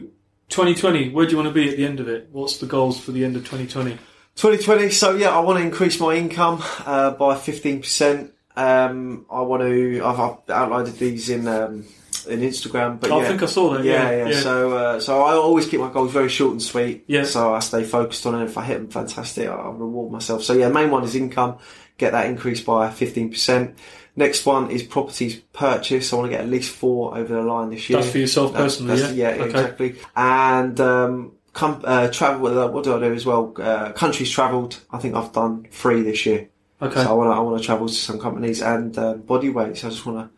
2020. 0.50 1.10
Where 1.10 1.26
do 1.26 1.32
you 1.32 1.38
want 1.38 1.50
to 1.50 1.54
be 1.54 1.68
at 1.70 1.78
the 1.78 1.86
end 1.86 2.00
of 2.00 2.08
it? 2.08 2.30
What's 2.32 2.58
the 2.58 2.68
goals 2.68 3.00
for 3.00 3.12
the 3.12 3.26
end 3.26 3.36
of 3.36 3.42
2020? 3.42 3.98
2020. 4.36 4.90
So 4.92 5.16
yeah, 5.16 5.30
I 5.30 5.40
want 5.40 5.60
to 5.60 5.66
increase 5.66 6.00
my 6.00 6.14
income 6.16 6.62
uh, 6.86 7.12
by 7.12 7.36
15%. 7.36 8.32
Um, 8.56 9.26
I 9.32 9.42
want 9.42 9.64
to. 9.64 10.02
I've, 10.04 10.20
I've 10.20 10.50
outlined 10.50 10.88
these 10.98 11.30
in 11.32 11.48
um, 11.48 11.86
in 12.28 12.42
Instagram, 12.42 13.00
but 13.00 13.12
I 13.12 13.22
yeah. 13.22 13.28
think 13.28 13.42
I 13.42 13.48
saw 13.48 13.74
that. 13.74 13.84
yeah, 13.84 14.12
Yeah, 14.12 14.28
yeah. 14.30 14.40
So, 14.40 14.78
uh, 14.78 15.00
so 15.00 15.24
I 15.24 15.34
always 15.34 15.68
keep 15.68 15.80
my 15.80 15.92
goals 15.92 16.12
very 16.12 16.30
short 16.30 16.52
and 16.52 16.62
sweet. 16.62 17.04
Yeah. 17.08 17.24
So 17.24 17.54
I 17.54 17.60
stay 17.60 17.84
focused 17.84 18.26
on 18.28 18.40
it. 18.40 18.46
If 18.46 18.58
I 18.58 18.64
hit 18.64 18.76
them, 18.78 18.90
fantastic. 18.90 19.48
I- 19.50 19.54
I'll 19.54 19.74
reward 19.74 20.12
myself. 20.12 20.44
So 20.44 20.54
yeah, 20.54 20.70
main 20.70 20.92
one 20.92 21.04
is 21.04 21.16
income. 21.16 21.58
Get 21.98 22.12
that 22.12 22.26
increase 22.28 22.62
by 22.62 22.90
fifteen 22.90 23.30
percent. 23.30 23.78
Next 24.16 24.46
one 24.46 24.70
is 24.70 24.84
properties 24.84 25.40
purchase. 25.54 26.14
I 26.14 26.16
want 26.18 26.28
to 26.32 26.38
get 26.38 26.42
at 26.42 26.50
least 26.50 26.72
four 26.76 27.18
over 27.18 27.34
the 27.34 27.42
line 27.42 27.70
this 27.72 27.90
year. 27.90 28.00
That's 28.00 28.12
for 28.12 28.20
yourself 28.20 28.54
personally, 28.54 28.96
that's- 28.98 29.16
yeah? 29.16 29.30
yeah, 29.30 29.42
Okay. 29.42 29.50
exactly. 29.50 29.96
And 30.16 30.80
um, 30.80 31.32
com- 31.54 31.82
uh, 31.84 32.10
travel. 32.10 32.60
Uh, 32.60 32.68
what 32.68 32.84
do 32.84 32.96
I 32.96 33.00
do 33.00 33.14
as 33.14 33.26
well? 33.26 33.54
Uh, 33.58 33.92
countries 33.94 34.30
travelled. 34.30 34.80
I 34.92 35.00
think 35.00 35.16
I've 35.16 35.32
done 35.34 35.66
three 35.72 36.02
this 36.04 36.26
year. 36.26 36.48
Okay. 36.82 37.04
So 37.04 37.10
I 37.10 37.14
want 37.14 37.30
to 37.32 37.34
I 37.36 37.40
want 37.40 37.60
to 37.62 37.66
travel 37.66 37.88
to 37.88 37.94
some 37.94 38.20
companies 38.20 38.62
and 38.62 38.96
um, 38.98 39.22
body 39.22 39.50
weights. 39.50 39.84
I 39.84 39.90
just 39.90 40.06
want 40.06 40.20
to 40.30 40.36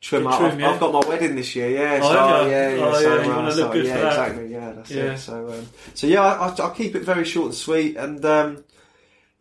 trim 0.00 0.26
up. 0.26 0.38
trim, 0.38 0.52
I've, 0.52 0.60
yeah. 0.60 0.70
I've 0.72 0.80
got 0.80 0.92
my 0.92 1.08
wedding 1.08 1.34
this 1.36 1.54
year. 1.54 1.70
Yeah. 1.70 2.00
Oh, 2.02 2.12
so, 2.12 2.18
have 2.18 2.44
you? 2.46 2.50
yeah, 2.52 2.74
yeah. 2.74 2.84
Oh, 2.84 2.92
so, 3.00 3.00
yeah, 3.22 3.30
uh, 3.36 3.50
so, 3.52 3.62
look 3.62 3.72
good 3.72 3.84
yeah, 3.86 3.94
for 3.94 4.00
that. 4.02 4.08
exactly. 4.10 4.52
Yeah, 4.52 4.72
that's 4.72 4.90
Yeah. 4.90 5.02
it. 5.12 5.18
So, 5.18 5.52
um, 5.52 5.66
so 5.94 6.06
yeah, 6.06 6.20
I, 6.22 6.48
I, 6.48 6.54
I'll 6.58 6.70
keep 6.72 6.94
it 6.94 7.04
very 7.04 7.24
short 7.24 7.46
and 7.46 7.54
sweet. 7.54 7.96
And 7.96 8.22
um, 8.24 8.64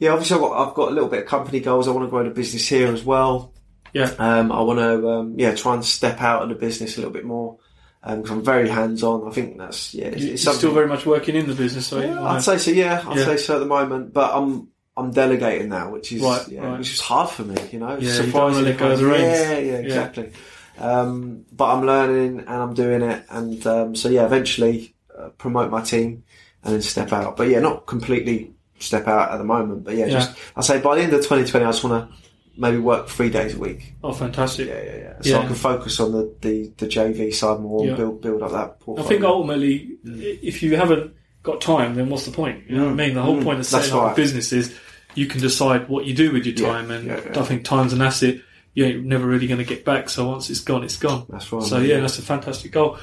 yeah, 0.03 0.11
obviously 0.11 0.35
I've 0.35 0.41
got 0.41 0.67
I've 0.67 0.73
got 0.75 0.89
a 0.91 0.95
little 0.95 1.09
bit 1.09 1.23
of 1.23 1.27
company 1.27 1.59
goals. 1.59 1.87
I 1.87 1.91
want 1.91 2.05
to 2.05 2.09
grow 2.09 2.23
the 2.23 2.29
business 2.29 2.67
here 2.67 2.87
as 2.93 3.03
well. 3.03 3.53
Yeah. 3.93 4.11
Um, 4.17 4.51
I 4.51 4.61
want 4.61 4.79
to 4.79 5.09
um, 5.09 5.35
yeah 5.37 5.53
try 5.55 5.73
and 5.75 5.85
step 5.85 6.21
out 6.21 6.43
of 6.43 6.49
the 6.49 6.55
business 6.55 6.95
a 6.97 6.99
little 6.99 7.13
bit 7.13 7.25
more. 7.25 7.57
because 8.01 8.31
I'm 8.31 8.43
very 8.43 8.67
hands 8.69 9.01
on. 9.03 9.27
I 9.27 9.31
think 9.31 9.57
that's 9.57 9.93
yeah. 9.93 10.07
It's, 10.07 10.23
it's 10.45 10.57
still 10.57 10.73
very 10.73 10.87
much 10.87 11.05
working 11.05 11.35
in 11.35 11.47
the 11.47 11.55
business, 11.55 11.87
so 11.87 11.99
Yeah, 11.99 12.21
I'd 12.23 12.43
say 12.43 12.57
so. 12.57 12.71
Yeah, 12.71 13.03
I'd 13.07 13.17
Yeah. 13.17 13.25
say 13.25 13.37
so 13.37 13.55
at 13.55 13.59
the 13.59 13.65
moment. 13.77 14.13
But 14.13 14.29
I'm 14.35 14.69
I'm 14.97 15.11
delegating 15.11 15.69
now, 15.69 15.89
which 15.91 16.11
is 16.11 16.21
Right, 16.21 16.47
yeah, 16.49 16.61
right. 16.67 16.77
which 16.79 16.93
is 16.93 17.01
hard 17.01 17.29
for 17.29 17.43
me. 17.43 17.55
You 17.71 17.79
know, 17.79 17.97
Yeah, 17.97 18.21
you 18.21 18.31
don't 18.31 18.53
wanna 18.53 18.61
let 18.61 18.77
go 18.77 18.91
of 18.91 18.99
the 18.99 19.05
reins. 19.05 19.39
Yeah, 19.39 19.57
yeah, 19.59 19.79
exactly. 19.87 20.31
Um, 20.77 21.45
but 21.51 21.65
I'm 21.73 21.85
learning 21.85 22.39
and 22.39 22.49
I'm 22.49 22.73
doing 22.73 23.01
it, 23.03 23.25
and 23.29 23.65
um, 23.67 23.95
so 23.95 24.09
yeah, 24.09 24.25
eventually 24.25 24.95
uh, 25.17 25.29
promote 25.37 25.69
my 25.71 25.81
team 25.81 26.23
and 26.63 26.73
then 26.73 26.81
step 26.81 27.13
out. 27.13 27.37
But 27.37 27.47
yeah, 27.49 27.59
not 27.59 27.85
completely 27.85 28.53
step 28.83 29.07
out 29.07 29.31
at 29.31 29.37
the 29.37 29.43
moment. 29.43 29.83
But 29.83 29.95
yeah, 29.95 30.05
Yeah. 30.05 30.11
just 30.19 30.35
I 30.55 30.61
say 30.61 30.79
by 30.81 30.95
the 30.95 31.01
end 31.01 31.13
of 31.13 31.21
2020, 31.21 31.65
I 31.65 31.69
just 31.69 31.83
want 31.83 32.09
to 32.09 32.15
maybe 32.55 32.77
work 32.77 33.07
three 33.07 33.29
days 33.29 33.55
a 33.55 33.59
week. 33.59 33.93
Oh, 34.03 34.13
fantastic. 34.13 34.67
Yeah, 34.67 34.83
yeah, 34.83 34.97
yeah. 34.97 35.13
So 35.21 35.29
Yeah. 35.29 35.39
I 35.39 35.45
can 35.47 35.55
focus 35.55 35.99
on 35.99 36.11
the, 36.11 36.31
the, 36.41 36.71
the 36.77 36.85
JV 36.87 37.33
side 37.33 37.59
more 37.59 37.83
Yeah. 37.83 37.89
and 37.91 37.97
build 37.97 38.21
build 38.21 38.43
up 38.43 38.51
that 38.51 38.79
portfolio. 38.79 39.03
I 39.05 39.09
think 39.09 39.23
ultimately, 39.23 39.89
i- 40.07 40.39
if 40.43 40.61
you 40.61 40.75
haven't 40.75 41.13
got 41.41 41.61
time, 41.61 41.95
then 41.95 42.09
what's 42.09 42.25
the 42.25 42.31
point? 42.31 42.63
You 42.69 42.77
know 42.77 42.83
what 42.85 42.91
I 42.91 42.95
mean? 42.95 43.15
The 43.15 43.21
whole 43.23 43.37
Mm. 43.37 43.43
point 43.43 43.59
of 43.59 43.69
That's 43.69 43.85
setting 43.87 43.99
up 43.99 44.13
a 44.13 44.15
business 44.15 44.53
is 44.53 44.73
you 45.15 45.25
can 45.27 45.41
decide 45.41 45.89
what 45.89 46.05
you 46.05 46.13
do 46.13 46.31
with 46.31 46.45
your 46.45 46.55
time, 46.55 46.89
and. 46.91 47.11
I 47.11 47.43
think 47.43 47.63
time's 47.65 47.93
an 47.93 48.01
asset. 48.01 48.35
You're 48.75 48.93
never 49.01 49.27
really 49.27 49.45
going 49.45 49.59
to 49.59 49.63
get 49.65 49.85
back. 49.85 50.09
So 50.09 50.27
once 50.27 50.49
it's 50.49 50.59
gone, 50.61 50.83
it's 50.83 50.97
gone. 50.97 51.25
That's 51.29 51.51
right. 51.51 51.61
So 51.63 51.77
yeah, 51.79 51.99
that's 51.99 52.17
a 52.17 52.23
fantastic 52.23 52.71
goal. 52.71 52.97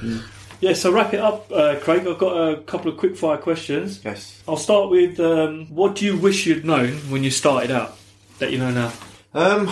Yeah. 0.61 0.73
So 0.73 0.91
wrap 0.91 1.13
it 1.13 1.19
up, 1.19 1.51
uh, 1.51 1.79
Craig. 1.79 2.07
I've 2.07 2.17
got 2.17 2.33
a 2.33 2.61
couple 2.61 2.91
of 2.91 2.97
quick 2.97 3.17
fire 3.17 3.37
questions. 3.37 3.99
yes. 4.03 4.41
I'll 4.47 4.57
start 4.57 4.89
with 4.89 5.19
um, 5.19 5.67
what 5.67 5.95
do 5.95 6.05
you 6.05 6.15
wish 6.17 6.45
you'd 6.45 6.63
known 6.63 6.93
when 7.09 7.23
you 7.23 7.31
started 7.31 7.71
out 7.71 7.97
that 8.39 8.51
you 8.51 8.57
know 8.57 8.71
now? 8.71 8.93
Um, 9.33 9.69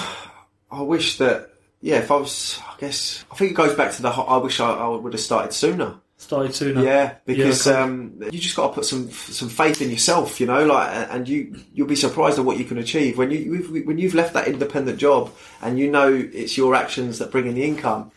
I 0.71 0.81
wish 0.81 1.17
that 1.19 1.49
yeah. 1.81 1.99
If 1.99 2.11
I 2.11 2.15
was, 2.17 2.59
I 2.67 2.75
guess 2.79 3.23
I 3.31 3.35
think 3.35 3.51
it 3.51 3.55
goes 3.55 3.75
back 3.75 3.93
to 3.93 4.01
the. 4.01 4.11
ho- 4.11 4.23
I 4.23 4.37
wish 4.37 4.59
I, 4.59 4.71
I 4.71 4.87
would 4.87 5.13
have 5.13 5.21
started 5.21 5.53
sooner. 5.53 5.95
Started 6.17 6.53
sooner. 6.53 6.83
Yeah, 6.83 7.15
because 7.25 7.65
okay. 7.65 7.79
um, 7.79 8.19
you 8.29 8.39
just 8.39 8.55
got 8.55 8.67
to 8.67 8.73
put 8.73 8.85
some 8.85 9.09
some 9.09 9.47
faith 9.47 9.81
in 9.81 9.89
yourself, 9.89 10.41
you 10.41 10.47
know, 10.47 10.65
like, 10.65 10.89
and 11.11 11.27
you 11.29 11.55
you'll 11.73 11.87
be 11.87 11.95
surprised 11.95 12.37
at 12.37 12.43
what 12.43 12.57
you 12.57 12.65
can 12.65 12.77
achieve 12.77 13.17
when 13.17 13.31
you 13.31 13.83
when 13.85 13.97
you've 13.97 14.13
left 14.15 14.33
that 14.33 14.47
independent 14.49 14.97
job 14.99 15.31
and 15.61 15.79
you 15.79 15.89
know 15.89 16.13
it's 16.13 16.57
your 16.57 16.75
actions 16.75 17.19
that 17.19 17.31
bring 17.31 17.47
in 17.47 17.55
the 17.55 17.63
income. 17.63 18.11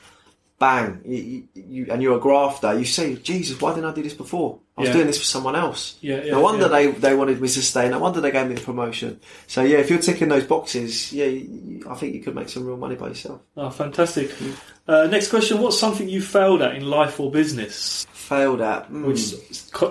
Bang, 0.62 1.00
you, 1.04 1.42
you, 1.54 1.86
and 1.90 2.00
you're 2.00 2.16
a 2.16 2.20
grafter. 2.20 2.78
You 2.78 2.84
say, 2.84 3.16
Jesus, 3.16 3.60
why 3.60 3.74
didn't 3.74 3.90
I 3.90 3.94
do 3.94 4.02
this 4.04 4.14
before? 4.14 4.60
I 4.76 4.82
was 4.82 4.88
Yeah. 4.88 4.94
doing 4.94 5.06
this 5.08 5.18
for 5.18 5.24
someone 5.24 5.56
else. 5.56 5.96
Yeah, 6.00 6.22
yeah, 6.22 6.30
no 6.30 6.40
wonder 6.40 6.62
yeah. 6.66 6.68
they 6.68 6.86
they 6.92 7.14
wanted 7.16 7.40
me 7.40 7.48
to 7.48 7.62
stay. 7.62 7.88
No 7.88 7.98
wonder 7.98 8.20
they 8.20 8.30
gave 8.30 8.46
me 8.46 8.54
the 8.54 8.60
promotion. 8.60 9.18
So 9.48 9.62
yeah, 9.62 9.78
if 9.78 9.90
you're 9.90 9.98
ticking 9.98 10.28
those 10.28 10.44
boxes, 10.44 11.12
yeah, 11.12 11.24
you, 11.24 11.84
I 11.90 11.94
think 11.96 12.14
you 12.14 12.20
could 12.22 12.36
make 12.36 12.48
some 12.48 12.64
real 12.64 12.76
money 12.76 12.94
by 12.94 13.08
yourself. 13.08 13.40
Oh, 13.56 13.70
fantastic. 13.70 14.30
Uh, 14.86 15.08
next 15.10 15.28
question: 15.30 15.58
What's 15.60 15.80
something 15.80 16.08
you 16.08 16.22
failed 16.22 16.62
at 16.62 16.76
in 16.76 16.88
life 16.88 17.18
or 17.18 17.28
business, 17.32 18.06
Failed 18.12 18.60
at. 18.60 18.88
mm. 18.88 19.04
which 19.04 19.34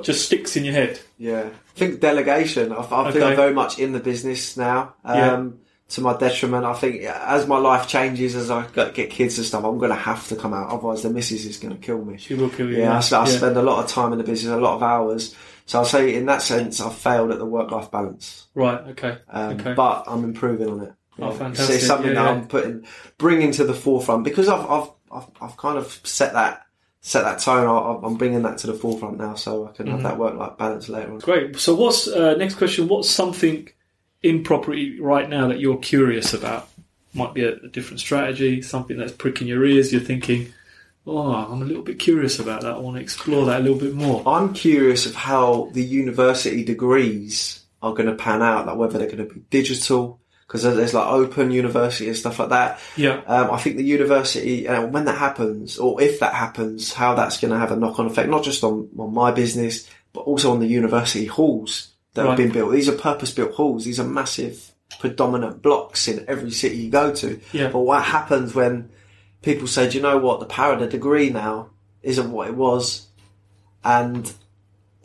just 0.05 0.25
sticks 0.25 0.55
in 0.55 0.63
your 0.63 0.73
head? 0.73 1.01
Yeah, 1.17 1.49
I 1.75 1.77
think 1.79 1.99
delegation. 1.99 2.71
I, 2.71 2.77
I 2.77 3.11
think 3.11 3.25
I'm 3.25 3.35
very 3.35 3.53
much 3.53 3.77
in 3.77 3.91
the 3.91 3.99
business 3.99 4.55
now. 4.55 4.93
Um, 5.03 5.17
Yeah. 5.17 5.43
To 5.91 6.01
my 6.01 6.15
detriment, 6.17 6.63
I 6.65 6.73
think 6.73 7.03
as 7.03 7.47
my 7.47 7.57
life 7.57 7.87
changes, 7.87 8.35
as 8.35 8.49
I 8.49 8.65
get 8.67 8.93
get 8.93 9.09
kids 9.09 9.37
and 9.37 9.45
stuff, 9.45 9.63
I'm 9.65 9.77
going 9.77 9.89
to 9.91 9.95
have 9.95 10.25
to 10.29 10.35
come 10.35 10.53
out. 10.53 10.69
Otherwise, 10.69 11.01
the 11.03 11.09
missus 11.09 11.45
is 11.45 11.57
going 11.57 11.73
to 11.75 11.79
kill 11.79 12.03
me. 12.05 12.17
She 12.17 12.33
will 12.33 12.49
kill 12.49 12.69
you. 12.69 12.77
Yeah, 12.79 12.91
I 12.93 13.01
Yeah. 13.11 13.25
spend 13.25 13.57
a 13.57 13.61
lot 13.61 13.83
of 13.83 13.89
time 13.91 14.11
in 14.13 14.17
the 14.17 14.23
business, 14.23 14.53
a 14.53 14.57
lot 14.57 14.75
of 14.75 14.83
hours. 14.83 15.35
So 15.65 15.79
I'll 15.79 15.85
say, 15.85 16.15
in 16.15 16.25
that 16.27 16.41
sense, 16.41 16.79
I've 16.81 16.95
failed 16.95 17.31
at 17.31 17.39
the 17.39 17.45
work-life 17.45 17.91
balance. 17.91 18.47
Right. 18.55 18.79
Okay. 18.89 19.17
Um, 19.29 19.59
okay. 19.59 19.73
But 19.73 20.05
I'm 20.07 20.23
improving 20.23 20.69
on 20.69 20.79
it. 20.81 20.93
Oh, 21.19 21.31
Yeah. 21.31 21.37
fantastic. 21.37 21.75
It's 21.75 21.87
something 21.87 22.07
Yeah, 22.13 22.23
that. 22.23 22.27
I'm 22.37 22.47
putting, 22.47 22.85
bringing 23.17 23.51
to 23.53 23.63
the 23.65 23.73
forefront 23.73 24.23
because 24.23 24.47
I've, 24.47 24.65
I've, 24.69 24.89
I've, 25.11 25.27
I've 25.41 25.57
kind 25.57 25.77
of 25.77 25.99
set 26.03 26.33
that, 26.33 26.61
set 27.01 27.23
that 27.23 27.39
tone. 27.39 27.67
I- 27.67 28.05
I'm 28.07 28.15
bringing 28.15 28.43
that 28.43 28.57
to 28.59 28.67
the 28.67 28.73
forefront 28.73 29.17
now, 29.17 29.35
so 29.35 29.67
I 29.67 29.71
can 29.73 29.87
Mm-hmm. 29.87 29.95
have 29.95 30.03
that 30.03 30.17
work-life 30.17 30.57
balance 30.57 30.87
later 30.89 31.11
on. 31.11 31.19
Great. 31.19 31.59
So, 31.59 31.75
what's 31.75 32.07
uh, 32.07 32.35
next 32.35 32.55
question? 32.55 32.87
What's 32.87 33.09
something 33.09 33.67
in 34.23 34.43
property 34.43 34.99
right 34.99 35.27
now 35.29 35.47
that 35.47 35.59
you're 35.59 35.77
curious 35.77 36.33
about? 36.33 36.69
Might 37.13 37.33
be 37.33 37.43
a, 37.43 37.55
a 37.55 37.67
different 37.67 37.99
strategy, 37.99 38.61
something 38.61 38.97
that's 38.97 39.11
pricking 39.11 39.47
your 39.47 39.65
ears. 39.65 39.91
You're 39.91 40.01
thinking, 40.01 40.53
"Oh, 41.05 41.33
I'm 41.33 41.61
a 41.61 41.65
little 41.65 41.83
bit 41.83 41.99
curious 41.99 42.39
about 42.39 42.61
that. 42.61 42.73
I 42.73 42.77
want 42.77 42.97
to 42.97 43.01
explore 43.01 43.45
that 43.47 43.59
a 43.59 43.63
little 43.63 43.79
bit 43.79 43.93
more." 43.93 44.23
I'm 44.25 44.53
curious 44.53 45.05
of 45.05 45.15
how 45.15 45.69
the 45.73 45.83
university 45.83 46.63
degrees 46.63 47.63
are 47.81 47.93
going 47.93 48.07
to 48.07 48.15
pan 48.15 48.41
out, 48.41 48.67
like 48.67 48.77
whether 48.77 48.97
they're 48.97 49.11
going 49.11 49.27
to 49.27 49.33
be 49.33 49.41
digital, 49.49 50.21
because 50.47 50.63
there's 50.63 50.93
like 50.93 51.07
open 51.07 51.51
university 51.51 52.07
and 52.07 52.15
stuff 52.15 52.39
like 52.39 52.49
that. 52.49 52.79
Yeah. 52.95 53.21
Um, 53.25 53.51
I 53.51 53.57
think 53.57 53.75
the 53.77 53.83
university, 53.83 54.67
and 54.67 54.93
when 54.93 55.05
that 55.05 55.17
happens, 55.17 55.79
or 55.79 56.01
if 56.01 56.19
that 56.19 56.33
happens, 56.33 56.93
how 56.93 57.15
that's 57.15 57.39
going 57.39 57.51
to 57.51 57.57
have 57.57 57.71
a 57.71 57.75
knock-on 57.75 58.05
effect, 58.05 58.29
not 58.29 58.43
just 58.43 58.63
on, 58.63 58.87
on 58.97 59.13
my 59.13 59.31
business, 59.31 59.89
but 60.13 60.21
also 60.21 60.51
on 60.51 60.59
the 60.59 60.67
university 60.67 61.25
halls 61.25 61.90
that 62.13 62.23
Right. 62.23 62.29
have 62.29 62.37
been 62.37 62.51
built. 62.51 62.71
These 62.73 62.89
are 62.89 62.93
purpose-built 62.93 63.53
halls. 63.53 63.85
These 63.85 63.99
are 63.99 64.07
massive, 64.07 64.71
predominant 64.99 65.61
blocks 65.61 66.07
in 66.07 66.25
every 66.27 66.51
city 66.51 66.77
you 66.77 66.91
go 66.91 67.13
to. 67.15 67.39
Yeah. 67.53 67.69
But 67.69 67.79
what 67.79 68.03
happens 68.03 68.53
when 68.53 68.89
people 69.41 69.67
say, 69.67 69.89
do 69.89 69.97
you 69.97 70.03
know 70.03 70.17
what, 70.17 70.39
the 70.39 70.45
power 70.45 70.73
of 70.73 70.79
the 70.79 70.87
degree 70.87 71.29
now 71.29 71.69
isn't 72.03 72.31
what 72.31 72.47
it 72.47 72.55
was, 72.55 73.07
and 73.83 74.33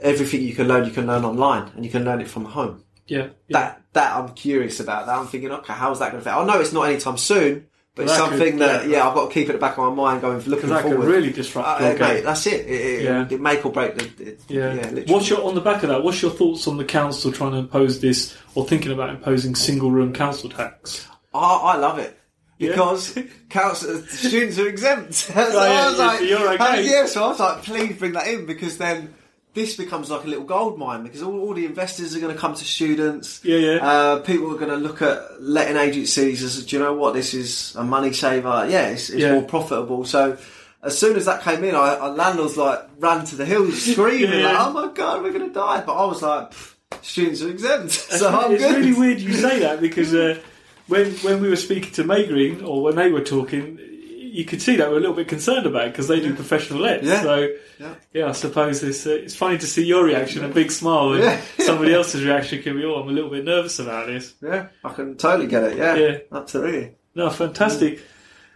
everything 0.01 0.43
you 0.43 0.55
can 0.55 0.69
learn, 0.69 0.85
you 0.85 0.91
can 0.91 1.07
learn 1.07 1.25
online, 1.25 1.71
and 1.75 1.85
you 1.85 1.91
can 1.91 2.05
learn 2.05 2.21
it 2.21 2.29
from 2.29 2.45
home. 2.47 2.83
Yeah. 3.07 3.29
yeah. 3.49 3.59
That 3.59 3.83
that 3.93 4.17
I'm 4.17 4.35
curious 4.35 4.81
about. 4.81 5.07
That 5.07 5.17
I'm 5.17 5.27
thinking, 5.27 5.51
okay, 5.51 5.73
how's 5.73 6.01
that 6.01 6.11
going 6.11 6.21
oh, 6.21 6.25
to 6.25 6.31
affect? 6.31 6.43
I 6.43 6.53
know 6.53 6.61
it's 6.61 6.73
not 6.73 6.83
anytime 6.89 7.17
soon, 7.17 7.67
but 7.97 8.05
it's 8.05 8.17
something 8.17 8.53
could- 8.53 8.61
that 8.61 8.85
yeah. 8.89 8.99
yeah. 8.99 9.09
I've 9.09 9.15
got 9.15 9.29
to 9.29 9.35
keep 9.35 9.49
it 9.49 9.51
at 9.51 9.53
the 9.55 9.59
back 9.59 9.77
of 9.79 9.85
my 9.97 10.05
mind, 10.11 10.21
going 10.21 10.37
looking 10.37 10.51
Because 10.55 10.71
that 10.71 10.83
could 10.83 10.93
forward. 10.93 11.09
really 11.09 11.33
disrupt 11.33 11.81
Uh, 11.81 11.85
your 11.85 11.97
uh, 11.97 12.09
mate, 12.09 12.21
that's 12.25 12.47
it. 12.47 12.67
It, 12.67 12.71
it, 12.71 13.03
Yeah. 13.05 13.27
it 13.29 13.41
make 13.41 13.67
or 13.67 13.73
break 13.73 13.97
the. 13.97 14.05
It, 14.29 14.41
Yeah. 14.49 14.75
yeah, 14.75 15.03
what's 15.09 15.29
your 15.29 15.43
on 15.43 15.55
the 15.57 15.61
back 15.61 15.83
of 15.83 15.89
that? 15.89 16.05
What's 16.05 16.23
your 16.23 16.31
thoughts 16.31 16.69
on 16.69 16.77
the 16.77 16.85
council 16.85 17.33
trying 17.33 17.53
to 17.53 17.59
impose 17.59 18.01
this 18.01 18.37
or 18.55 18.65
thinking 18.67 18.93
about 18.93 19.11
imposing 19.11 19.57
single 19.57 19.91
room 19.91 20.13
council 20.13 20.49
tax? 20.49 21.09
I, 21.35 21.39
I 21.41 21.77
love 21.79 21.99
it. 21.99 22.17
Yeah. 22.59 22.71
Because 22.71 23.19
council, 23.51 23.99
students 24.09 24.59
are 24.59 24.69
exempt. 24.69 25.15
so 25.15 25.33
yeah, 25.35 25.41
I 25.43 25.89
was 25.91 25.99
yeah, 25.99 26.07
like, 26.07 26.19
so 26.21 26.25
you're 26.25 26.53
okay. 26.55 26.89
yeah, 26.89 27.07
so 27.07 27.25
I 27.25 27.29
was 27.29 27.41
like, 27.41 27.63
please 27.65 27.97
bring 27.99 28.13
that 28.13 28.27
in 28.29 28.47
because 28.47 28.79
then 28.79 29.13
this 29.57 29.77
becomes 29.77 30.09
like 30.11 30.23
a 30.23 30.29
little 30.29 30.45
gold 30.45 30.79
mine 30.79 31.03
because 31.03 31.23
all, 31.23 31.41
all 31.41 31.55
the 31.55 31.65
investors 31.67 32.15
are 32.15 32.21
going 32.21 32.33
to 32.33 32.41
come 32.41 32.55
to 32.55 32.65
students. 32.65 33.41
Yeah, 33.43 33.57
yeah. 33.59 33.77
Uh, 33.85 34.19
people 34.21 34.53
are 34.55 34.59
going 34.59 34.71
to 34.71 34.77
look 34.77 35.03
at 35.03 35.43
letting 35.43 35.77
agencies 35.77 36.45
as, 36.45 36.65
do 36.65 36.77
you 36.77 36.83
know 36.83 36.95
what, 36.95 37.15
this 37.15 37.35
is 37.35 37.75
a 37.75 37.83
money 37.83 38.13
saver. 38.13 38.67
Yeah, 38.71 38.87
it's, 38.89 39.11
it's 39.11 39.23
Yeah. 39.23 39.33
more 39.33 39.43
profitable. 39.43 40.05
So 40.05 40.39
as 40.83 40.97
soon 40.97 41.17
as 41.17 41.25
that 41.25 41.43
came 41.43 41.65
in, 41.65 41.75
I, 41.75 41.97
our 41.97 42.11
landlords 42.11 42.57
like 42.57 42.81
ran 42.99 43.25
to 43.25 43.35
the 43.35 43.45
hills 43.47 43.83
screaming 43.93 44.39
Yeah. 44.41 44.53
like, 44.53 44.67
"Oh 44.69 44.73
my 44.73 44.89
god, 44.95 45.23
we're 45.25 45.33
going 45.33 45.49
to 45.49 45.53
die!" 45.55 45.83
But 45.85 45.95
I 45.95 46.05
was 46.05 46.23
like, 46.23 46.53
"Students 47.03 47.43
are 47.43 47.49
exempt, 47.49 47.91
so 48.21 48.29
I'm 48.29 48.53
it's 48.53 48.63
good." 48.63 48.77
really 48.77 48.93
weird 48.93 49.19
you 49.21 49.33
say 49.33 49.59
that 49.61 49.81
because 49.81 50.15
uh, 50.15 50.39
when 50.87 51.11
when 51.27 51.41
we 51.41 51.49
were 51.49 51.57
speaking 51.57 51.91
to 51.95 52.05
May 52.05 52.27
Green 52.27 52.63
or 52.63 52.83
when 52.83 52.95
they 52.95 53.11
were 53.11 53.23
talking, 53.25 53.81
you 54.37 54.45
could 54.45 54.61
see 54.61 54.77
that 54.77 54.91
we're 54.91 54.99
a 54.99 55.01
little 55.01 55.17
bit 55.17 55.29
concerned 55.29 55.67
about 55.67 55.91
because 55.93 56.09
they 56.09 56.21
do 56.21 56.35
professional 56.35 56.81
lets. 56.81 57.05
Yeah. 57.05 57.23
So 57.23 57.49
Yeah. 57.81 57.95
yeah, 58.13 58.27
I 58.29 58.33
suppose 58.33 58.83
it's 58.83 59.07
uh, 59.07 59.11
it's 59.11 59.35
funny 59.35 59.59
to 59.59 59.67
see 59.67 59.85
your 59.85 60.05
reaction, 60.05 60.45
a 60.45 60.49
big 60.49 60.71
smile, 60.71 61.13
and 61.15 61.23
Yeah. 61.25 61.41
somebody 61.65 61.95
else's 61.95 62.23
reaction 62.25 62.63
can 62.63 62.77
be, 62.77 62.85
"Oh, 62.85 62.97
I'm 62.97 63.09
a 63.09 63.13
little 63.13 63.31
bit 63.31 63.45
nervous 63.45 63.79
about 63.79 64.07
this." 64.09 64.35
Yeah, 64.43 64.69
I 64.85 64.93
can 64.93 65.17
totally 65.17 65.47
get 65.47 65.63
it. 65.65 65.77
Yeah, 65.79 65.95
Yeah. 65.97 66.19
absolutely. 66.33 66.97
No, 67.15 67.31
fantastic. 67.31 68.01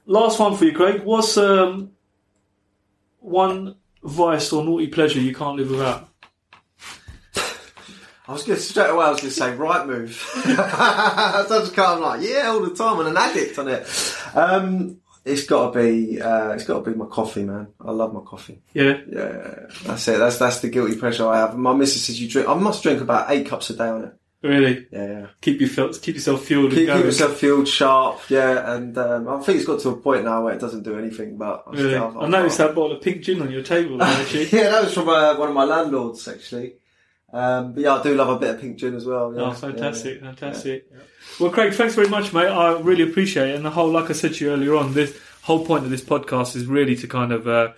Last 0.07 0.39
one 0.39 0.57
for 0.57 0.65
you, 0.67 0.73
Craig. 0.73 1.03
What's 1.05 1.37
um, 1.39 1.93
one 3.21 3.77
vice 4.03 4.53
or 4.53 4.65
naughty 4.65 4.89
pleasure 4.89 5.21
you 5.21 5.35
can't 5.35 5.57
live 5.57 5.71
without? 5.71 6.09
I 8.29 8.33
was 8.33 8.43
going 8.45 8.59
to 8.59 8.63
straight 8.63 8.91
away. 8.91 9.05
I 9.07 9.11
was 9.11 9.21
going 9.21 9.31
to 9.33 9.39
say 9.39 9.51
Rightmove. 9.57 10.15
I 10.59 11.45
just 11.49 11.75
kind 11.75 11.95
of 11.95 12.01
like 12.01 12.21
yeah, 12.23 12.49
all 12.49 12.61
the 12.61 12.75
time. 12.75 12.99
I'm 13.01 13.07
an 13.07 13.17
addict 13.17 13.59
on 13.59 13.69
it. 13.69 13.87
Um, 14.35 14.99
it's 15.25 15.47
got 15.47 15.73
to 15.73 15.79
be. 15.83 16.21
Uh, 16.21 16.51
it's 16.53 16.65
got 16.65 16.85
to 16.85 16.91
be 16.91 16.97
my 16.97 17.07
coffee, 17.07 17.45
man. 17.45 17.69
I 17.85 17.91
love 17.93 18.13
my 18.15 18.21
coffee. 18.21 18.61
Yeah, 18.73 18.99
Yeah, 19.11 19.67
that's 19.85 20.09
it. 20.09 20.19
That's 20.19 20.39
that's 20.39 20.61
the 20.61 20.69
guilty 20.69 20.97
pleasure 20.97 21.27
I 21.29 21.39
have. 21.39 21.57
My 21.57 21.75
missus 21.75 22.05
says 22.05 22.21
you 22.21 22.29
drink. 22.29 22.49
I 22.49 22.55
must 22.55 22.83
drink 22.83 23.01
about 23.01 23.31
eight 23.31 23.47
cups 23.47 23.71
a 23.71 23.77
day 23.77 23.89
on 23.89 24.05
it. 24.05 24.13
really. 24.43 24.87
Yeah, 24.91 25.07
yeah. 25.07 25.27
Keep 25.43 25.61
you 25.61 25.69
feel, 25.69 25.93
keep 25.93 26.15
yourself 26.15 26.45
fueled 26.47 26.71
Keep, 26.71 26.89
keep 26.89 27.05
yourself 27.05 27.37
fueled, 27.37 27.69
sharp. 27.69 28.21
Yeah, 28.31 28.73
and 28.75 28.97
um, 28.97 29.29
I 29.29 29.39
think 29.43 29.59
it's 29.59 29.67
got 29.67 29.81
to 29.81 29.91
a 29.91 29.97
point 29.97 30.25
now 30.25 30.43
where 30.45 30.55
it 30.55 30.61
doesn't 30.61 30.83
do 30.83 30.99
anything. 30.99 31.37
But 31.37 31.65
I 31.67 31.73
Really? 31.73 31.91
still- 31.91 32.17
I 32.21 32.27
noticed 32.27 32.57
that 32.59 32.75
bottle 32.75 32.97
of 32.97 33.03
pink 33.03 33.23
gin 33.23 33.43
on 33.43 33.51
your 33.51 33.63
table, 33.63 34.03
actually. 34.03 34.47
yeah, 34.47 34.71
that 34.71 34.85
was 34.85 34.95
from 34.95 35.09
uh, 35.11 35.37
one 35.37 35.51
of 35.51 35.55
my 35.55 35.65
landlords 35.65 36.27
actually. 36.27 36.77
Um, 37.33 37.73
but 37.75 37.83
yeah, 37.83 37.95
I 37.95 38.03
do 38.03 38.15
love 38.15 38.29
a 38.29 38.39
bit 38.39 38.55
of 38.57 38.61
pink 38.61 38.77
gin 38.77 38.95
as 38.95 39.05
well. 39.07 39.33
Yeah. 39.35 39.43
Oh, 39.43 39.53
fantastic, 39.53 40.21
Yeah. 40.21 40.33
fantastic. 40.33 40.91
Well, 41.39 41.51
Craig, 41.51 41.75
thanks 41.75 41.95
very 41.95 42.09
much, 42.09 42.33
mate. 42.33 42.49
I 42.49 42.79
really 42.81 43.05
appreciate 43.05 43.51
it. 43.51 43.57
And 43.57 43.65
the 43.65 43.71
whole, 43.71 43.91
like 43.91 44.11
I 44.11 44.15
said 44.15 44.35
to 44.35 44.45
you 44.45 44.51
earlier 44.51 44.75
on, 44.75 44.95
this 44.95 45.17
whole 45.43 45.65
point 45.65 45.85
of 45.85 45.91
this 45.91 46.03
podcast 46.03 46.57
is 46.57 46.67
really 46.67 46.97
to 46.97 47.07
kind 47.07 47.31
of 47.33 47.47
uh, 47.47 47.73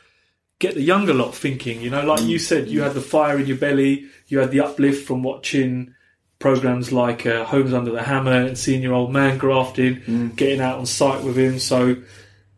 get 0.59 0.75
the 0.75 0.81
younger 0.83 1.13
lot 1.13 1.35
thinking. 1.35 1.83
You 1.83 1.91
know, 1.91 2.05
like 2.05 2.23
you 2.23 2.39
said, 2.39 2.69
you 2.69 2.81
had 2.83 2.95
the 2.95 3.01
fire 3.03 3.39
in 3.39 3.47
your 3.47 3.59
belly, 3.59 4.07
you 4.29 4.39
had 4.39 4.51
the 4.53 4.61
uplift 4.61 5.07
from 5.07 5.23
watching 5.23 5.95
programs 6.39 6.91
like 6.91 7.27
uh, 7.27 7.45
Homes 7.45 7.73
Under 7.75 7.93
the 7.93 8.03
Hammer 8.03 8.33
and 8.47 8.57
seeing 8.59 8.83
your 8.83 8.95
old 8.95 9.13
man 9.13 9.39
grafting, 9.39 10.33
getting 10.35 10.61
out 10.61 10.79
on 10.79 10.87
site 10.87 11.23
with 11.23 11.37
him. 11.37 11.59
So, 11.59 11.97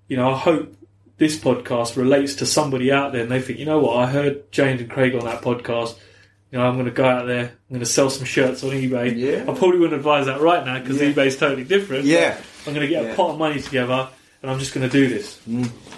you 0.08 0.16
know, 0.16 0.30
I 0.30 0.38
hope 0.38 0.74
this 1.18 1.36
podcast 1.38 1.96
relates 1.96 2.36
to 2.36 2.46
somebody 2.46 2.90
out 2.92 3.12
there 3.12 3.22
and 3.22 3.30
they 3.30 3.40
think, 3.42 3.58
you 3.58 3.66
know 3.66 3.80
what, 3.80 3.96
I 3.96 4.06
heard 4.06 4.50
James 4.52 4.80
and 4.80 4.88
Craig 4.90 5.14
on 5.14 5.24
that 5.26 5.42
podcast. 5.42 5.96
You 6.54 6.60
know, 6.60 6.66
I'm 6.66 6.74
going 6.74 6.84
to 6.84 6.92
go 6.92 7.04
out 7.04 7.26
there. 7.26 7.46
I'm 7.46 7.68
going 7.68 7.80
to 7.80 7.84
sell 7.86 8.08
some 8.10 8.24
shirts 8.24 8.62
on 8.62 8.70
eBay. 8.70 9.16
Yeah. 9.16 9.40
I 9.42 9.58
probably 9.58 9.78
wouldn't 9.78 9.94
advise 9.98 10.26
that 10.26 10.40
right 10.40 10.64
now 10.64 10.78
because 10.78 11.00
Yeah. 11.00 11.10
eBay's 11.10 11.36
totally 11.36 11.64
different. 11.64 12.04
Yeah. 12.04 12.38
I'm 12.64 12.74
going 12.74 12.86
to 12.86 12.92
get 12.94 13.02
Yeah. 13.02 13.10
a 13.10 13.16
pot 13.16 13.30
of 13.32 13.38
money 13.40 13.60
together 13.60 14.08
and 14.40 14.48
I'm 14.52 14.60
just 14.60 14.72
going 14.72 14.88
to 14.88 14.92
do 14.92 15.08
this. 15.08 15.40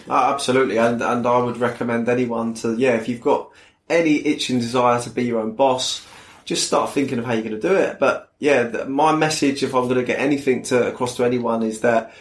Oh, 0.08 0.32
absolutely, 0.32 0.78
and 0.78 1.02
and 1.02 1.26
I 1.26 1.38
would 1.40 1.58
recommend 1.58 2.08
anyone 2.08 2.54
to 2.54 2.74
yeah, 2.74 2.94
if 2.94 3.06
you've 3.06 3.20
got 3.20 3.50
any 3.90 4.24
itching 4.26 4.58
desire 4.58 4.98
to 5.02 5.10
be 5.10 5.24
your 5.24 5.40
own 5.40 5.52
boss, 5.56 6.06
just 6.46 6.66
start 6.66 6.90
thinking 6.90 7.18
of 7.18 7.26
how 7.26 7.34
you're 7.34 7.42
going 7.42 7.60
to 7.60 7.68
do 7.68 7.74
it. 7.74 7.98
But 7.98 8.32
yeah, 8.38 8.62
the, 8.62 8.86
my 8.86 9.14
message, 9.14 9.62
if 9.62 9.74
I'm 9.74 9.84
going 9.88 9.96
to 9.96 10.04
get 10.04 10.18
anything 10.20 10.62
to 10.64 10.88
across 10.88 11.16
to 11.16 11.24
anyone, 11.24 11.64
is 11.64 11.80
that 11.82 12.14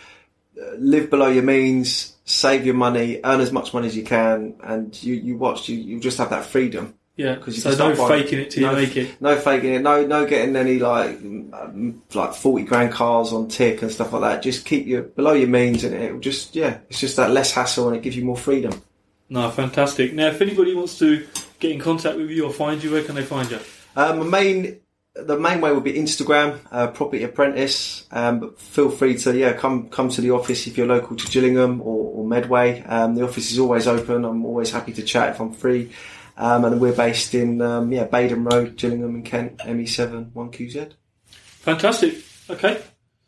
uh, 0.62 0.72
live 0.78 1.10
below 1.10 1.28
your 1.28 1.44
means, 1.44 2.16
save 2.26 2.66
your 2.66 2.76
money, 2.76 3.22
earn 3.24 3.40
as 3.40 3.54
much 3.54 3.74
money 3.74 3.88
as 3.88 3.96
you 3.96 4.04
can, 4.04 4.56
and 4.62 5.02
you 5.02 5.14
you 5.16 5.38
watch 5.38 5.70
you 5.70 5.78
you 5.78 6.02
just 6.02 6.18
have 6.18 6.32
that 6.32 6.44
freedom. 6.46 6.96
Yeah. 7.18 7.36
'Cause 7.36 7.56
because 7.56 7.78
So 7.78 7.90
no 7.90 8.08
faking 8.08 8.40
it 8.40 8.52
till 8.52 8.64
no, 8.64 8.72
you 8.72 8.78
make 8.88 8.98
it. 8.98 9.22
No 9.22 9.36
faking 9.38 9.74
it. 9.74 9.82
No, 9.82 10.06
no 10.06 10.26
getting 10.26 10.56
any 10.56 10.80
like 10.80 11.12
um, 11.22 12.02
like 12.14 12.34
forty 12.34 12.66
grand 12.66 12.92
cars 12.92 13.32
on 13.32 13.48
tick 13.48 13.82
and 13.82 13.92
stuff 13.92 14.12
like 14.14 14.22
that. 14.22 14.42
Just 14.44 14.66
keep 14.66 14.86
your 14.86 15.04
below 15.04 15.34
your 15.34 15.48
means, 15.48 15.84
and 15.84 15.96
it 15.96 16.14
will 16.14 16.20
just 16.20 16.56
yeah, 16.56 16.80
it's 16.90 17.00
just 17.00 17.16
that 17.18 17.32
less 17.32 17.52
hassle 17.52 17.88
and 17.88 17.96
it 17.98 18.04
gives 18.04 18.18
you 18.18 18.26
more 18.26 18.38
freedom. 18.38 18.82
No, 19.30 19.50
fantastic. 19.50 20.14
Now, 20.14 20.28
if 20.28 20.42
anybody 20.42 20.76
wants 20.76 21.00
to 21.00 21.26
get 21.60 21.72
in 21.72 21.80
contact 21.80 22.18
with 22.18 22.30
you 22.30 22.46
or 22.46 22.52
find 22.54 22.84
you, 22.84 22.92
where 22.92 23.04
can 23.04 23.16
they 23.16 23.24
find 23.24 23.50
you? 23.50 23.60
Um, 23.96 24.20
the 24.20 24.26
main 24.26 24.80
the 25.16 25.40
main 25.40 25.62
way 25.62 25.72
would 25.72 25.86
be 25.86 25.94
Instagram, 25.94 26.60
uh, 26.72 26.88
Property 26.88 27.24
Apprentice. 27.24 28.06
Um, 28.12 28.40
but 28.42 28.60
feel 28.60 28.90
free 28.90 29.18
to 29.20 29.36
yeah 29.38 29.54
come 29.54 29.88
come 29.90 30.10
to 30.10 30.22
the 30.22 30.32
office 30.32 30.68
if 30.68 30.78
you're 30.78 30.86
local 30.88 31.16
to 31.16 31.28
Gillingham 31.32 31.82
or, 31.82 32.12
or 32.22 32.28
Medway. 32.28 32.82
Um, 32.84 33.16
the 33.16 33.24
office 33.24 33.52
is 33.52 33.58
always 33.60 33.88
open. 33.88 34.26
I'm 34.26 34.44
always 34.46 34.72
happy 34.72 34.92
to 34.94 35.02
chat 35.02 35.30
if 35.30 35.40
I'm 35.40 35.54
free. 35.54 35.92
Um, 36.38 36.66
and 36.66 36.82
we're 36.82 36.96
based 36.96 37.34
in 37.34 37.62
um, 37.62 37.92
yeah 37.92 38.06
Baden 38.06 38.44
Road, 38.44 38.76
Gillingham 38.78 39.16
and 39.16 39.26
Kent, 39.26 39.58
ME7 39.60 40.32
1QZ. 40.32 40.94
Fantastic. 41.30 42.16
Okay. 42.50 42.82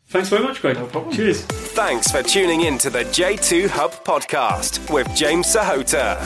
Thanks 0.08 0.28
very 0.30 0.42
much, 0.42 0.60
Craig. 0.60 0.76
No 0.76 0.86
problem. 0.86 1.14
Cheers. 1.14 1.42
Thanks 1.42 2.10
for 2.10 2.22
tuning 2.22 2.62
in 2.62 2.78
to 2.78 2.88
the 2.90 3.04
J2 3.04 3.68
Hub 3.68 3.92
podcast 4.04 4.92
with 4.92 5.12
James 5.14 5.46
Sahota. 5.46 6.16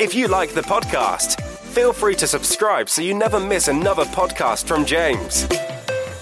If 0.00 0.14
you 0.14 0.28
like 0.28 0.52
the 0.52 0.60
podcast, 0.60 1.40
feel 1.40 1.92
free 1.92 2.14
to 2.16 2.26
subscribe 2.26 2.90
so 2.90 3.00
you 3.00 3.14
never 3.14 3.40
miss 3.40 3.68
another 3.68 4.04
podcast 4.04 4.66
from 4.66 4.84
James. 4.84 5.46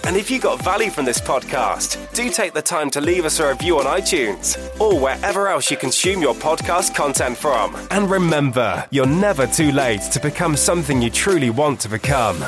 And 0.04 0.16
if 0.16 0.30
you 0.30 0.40
got 0.40 0.62
value 0.62 0.90
from 0.90 1.04
this 1.04 1.20
podcast, 1.20 2.12
do 2.12 2.30
take 2.30 2.52
the 2.52 2.62
time 2.62 2.90
to 2.90 3.00
leave 3.00 3.24
us 3.24 3.38
a 3.40 3.48
review 3.48 3.78
on 3.78 3.86
iTunes 3.86 4.56
or 4.80 4.98
wherever 4.98 5.48
else 5.48 5.70
you 5.70 5.76
consume 5.76 6.20
your 6.20 6.34
podcast 6.34 6.94
content 6.94 7.36
from. 7.36 7.76
And 7.90 8.10
remember, 8.10 8.84
you're 8.90 9.06
never 9.06 9.46
too 9.46 9.72
late 9.72 10.02
to 10.12 10.20
become 10.20 10.56
something 10.56 11.00
you 11.00 11.10
truly 11.10 11.50
want 11.50 11.80
to 11.80 11.88
become. 11.88 12.44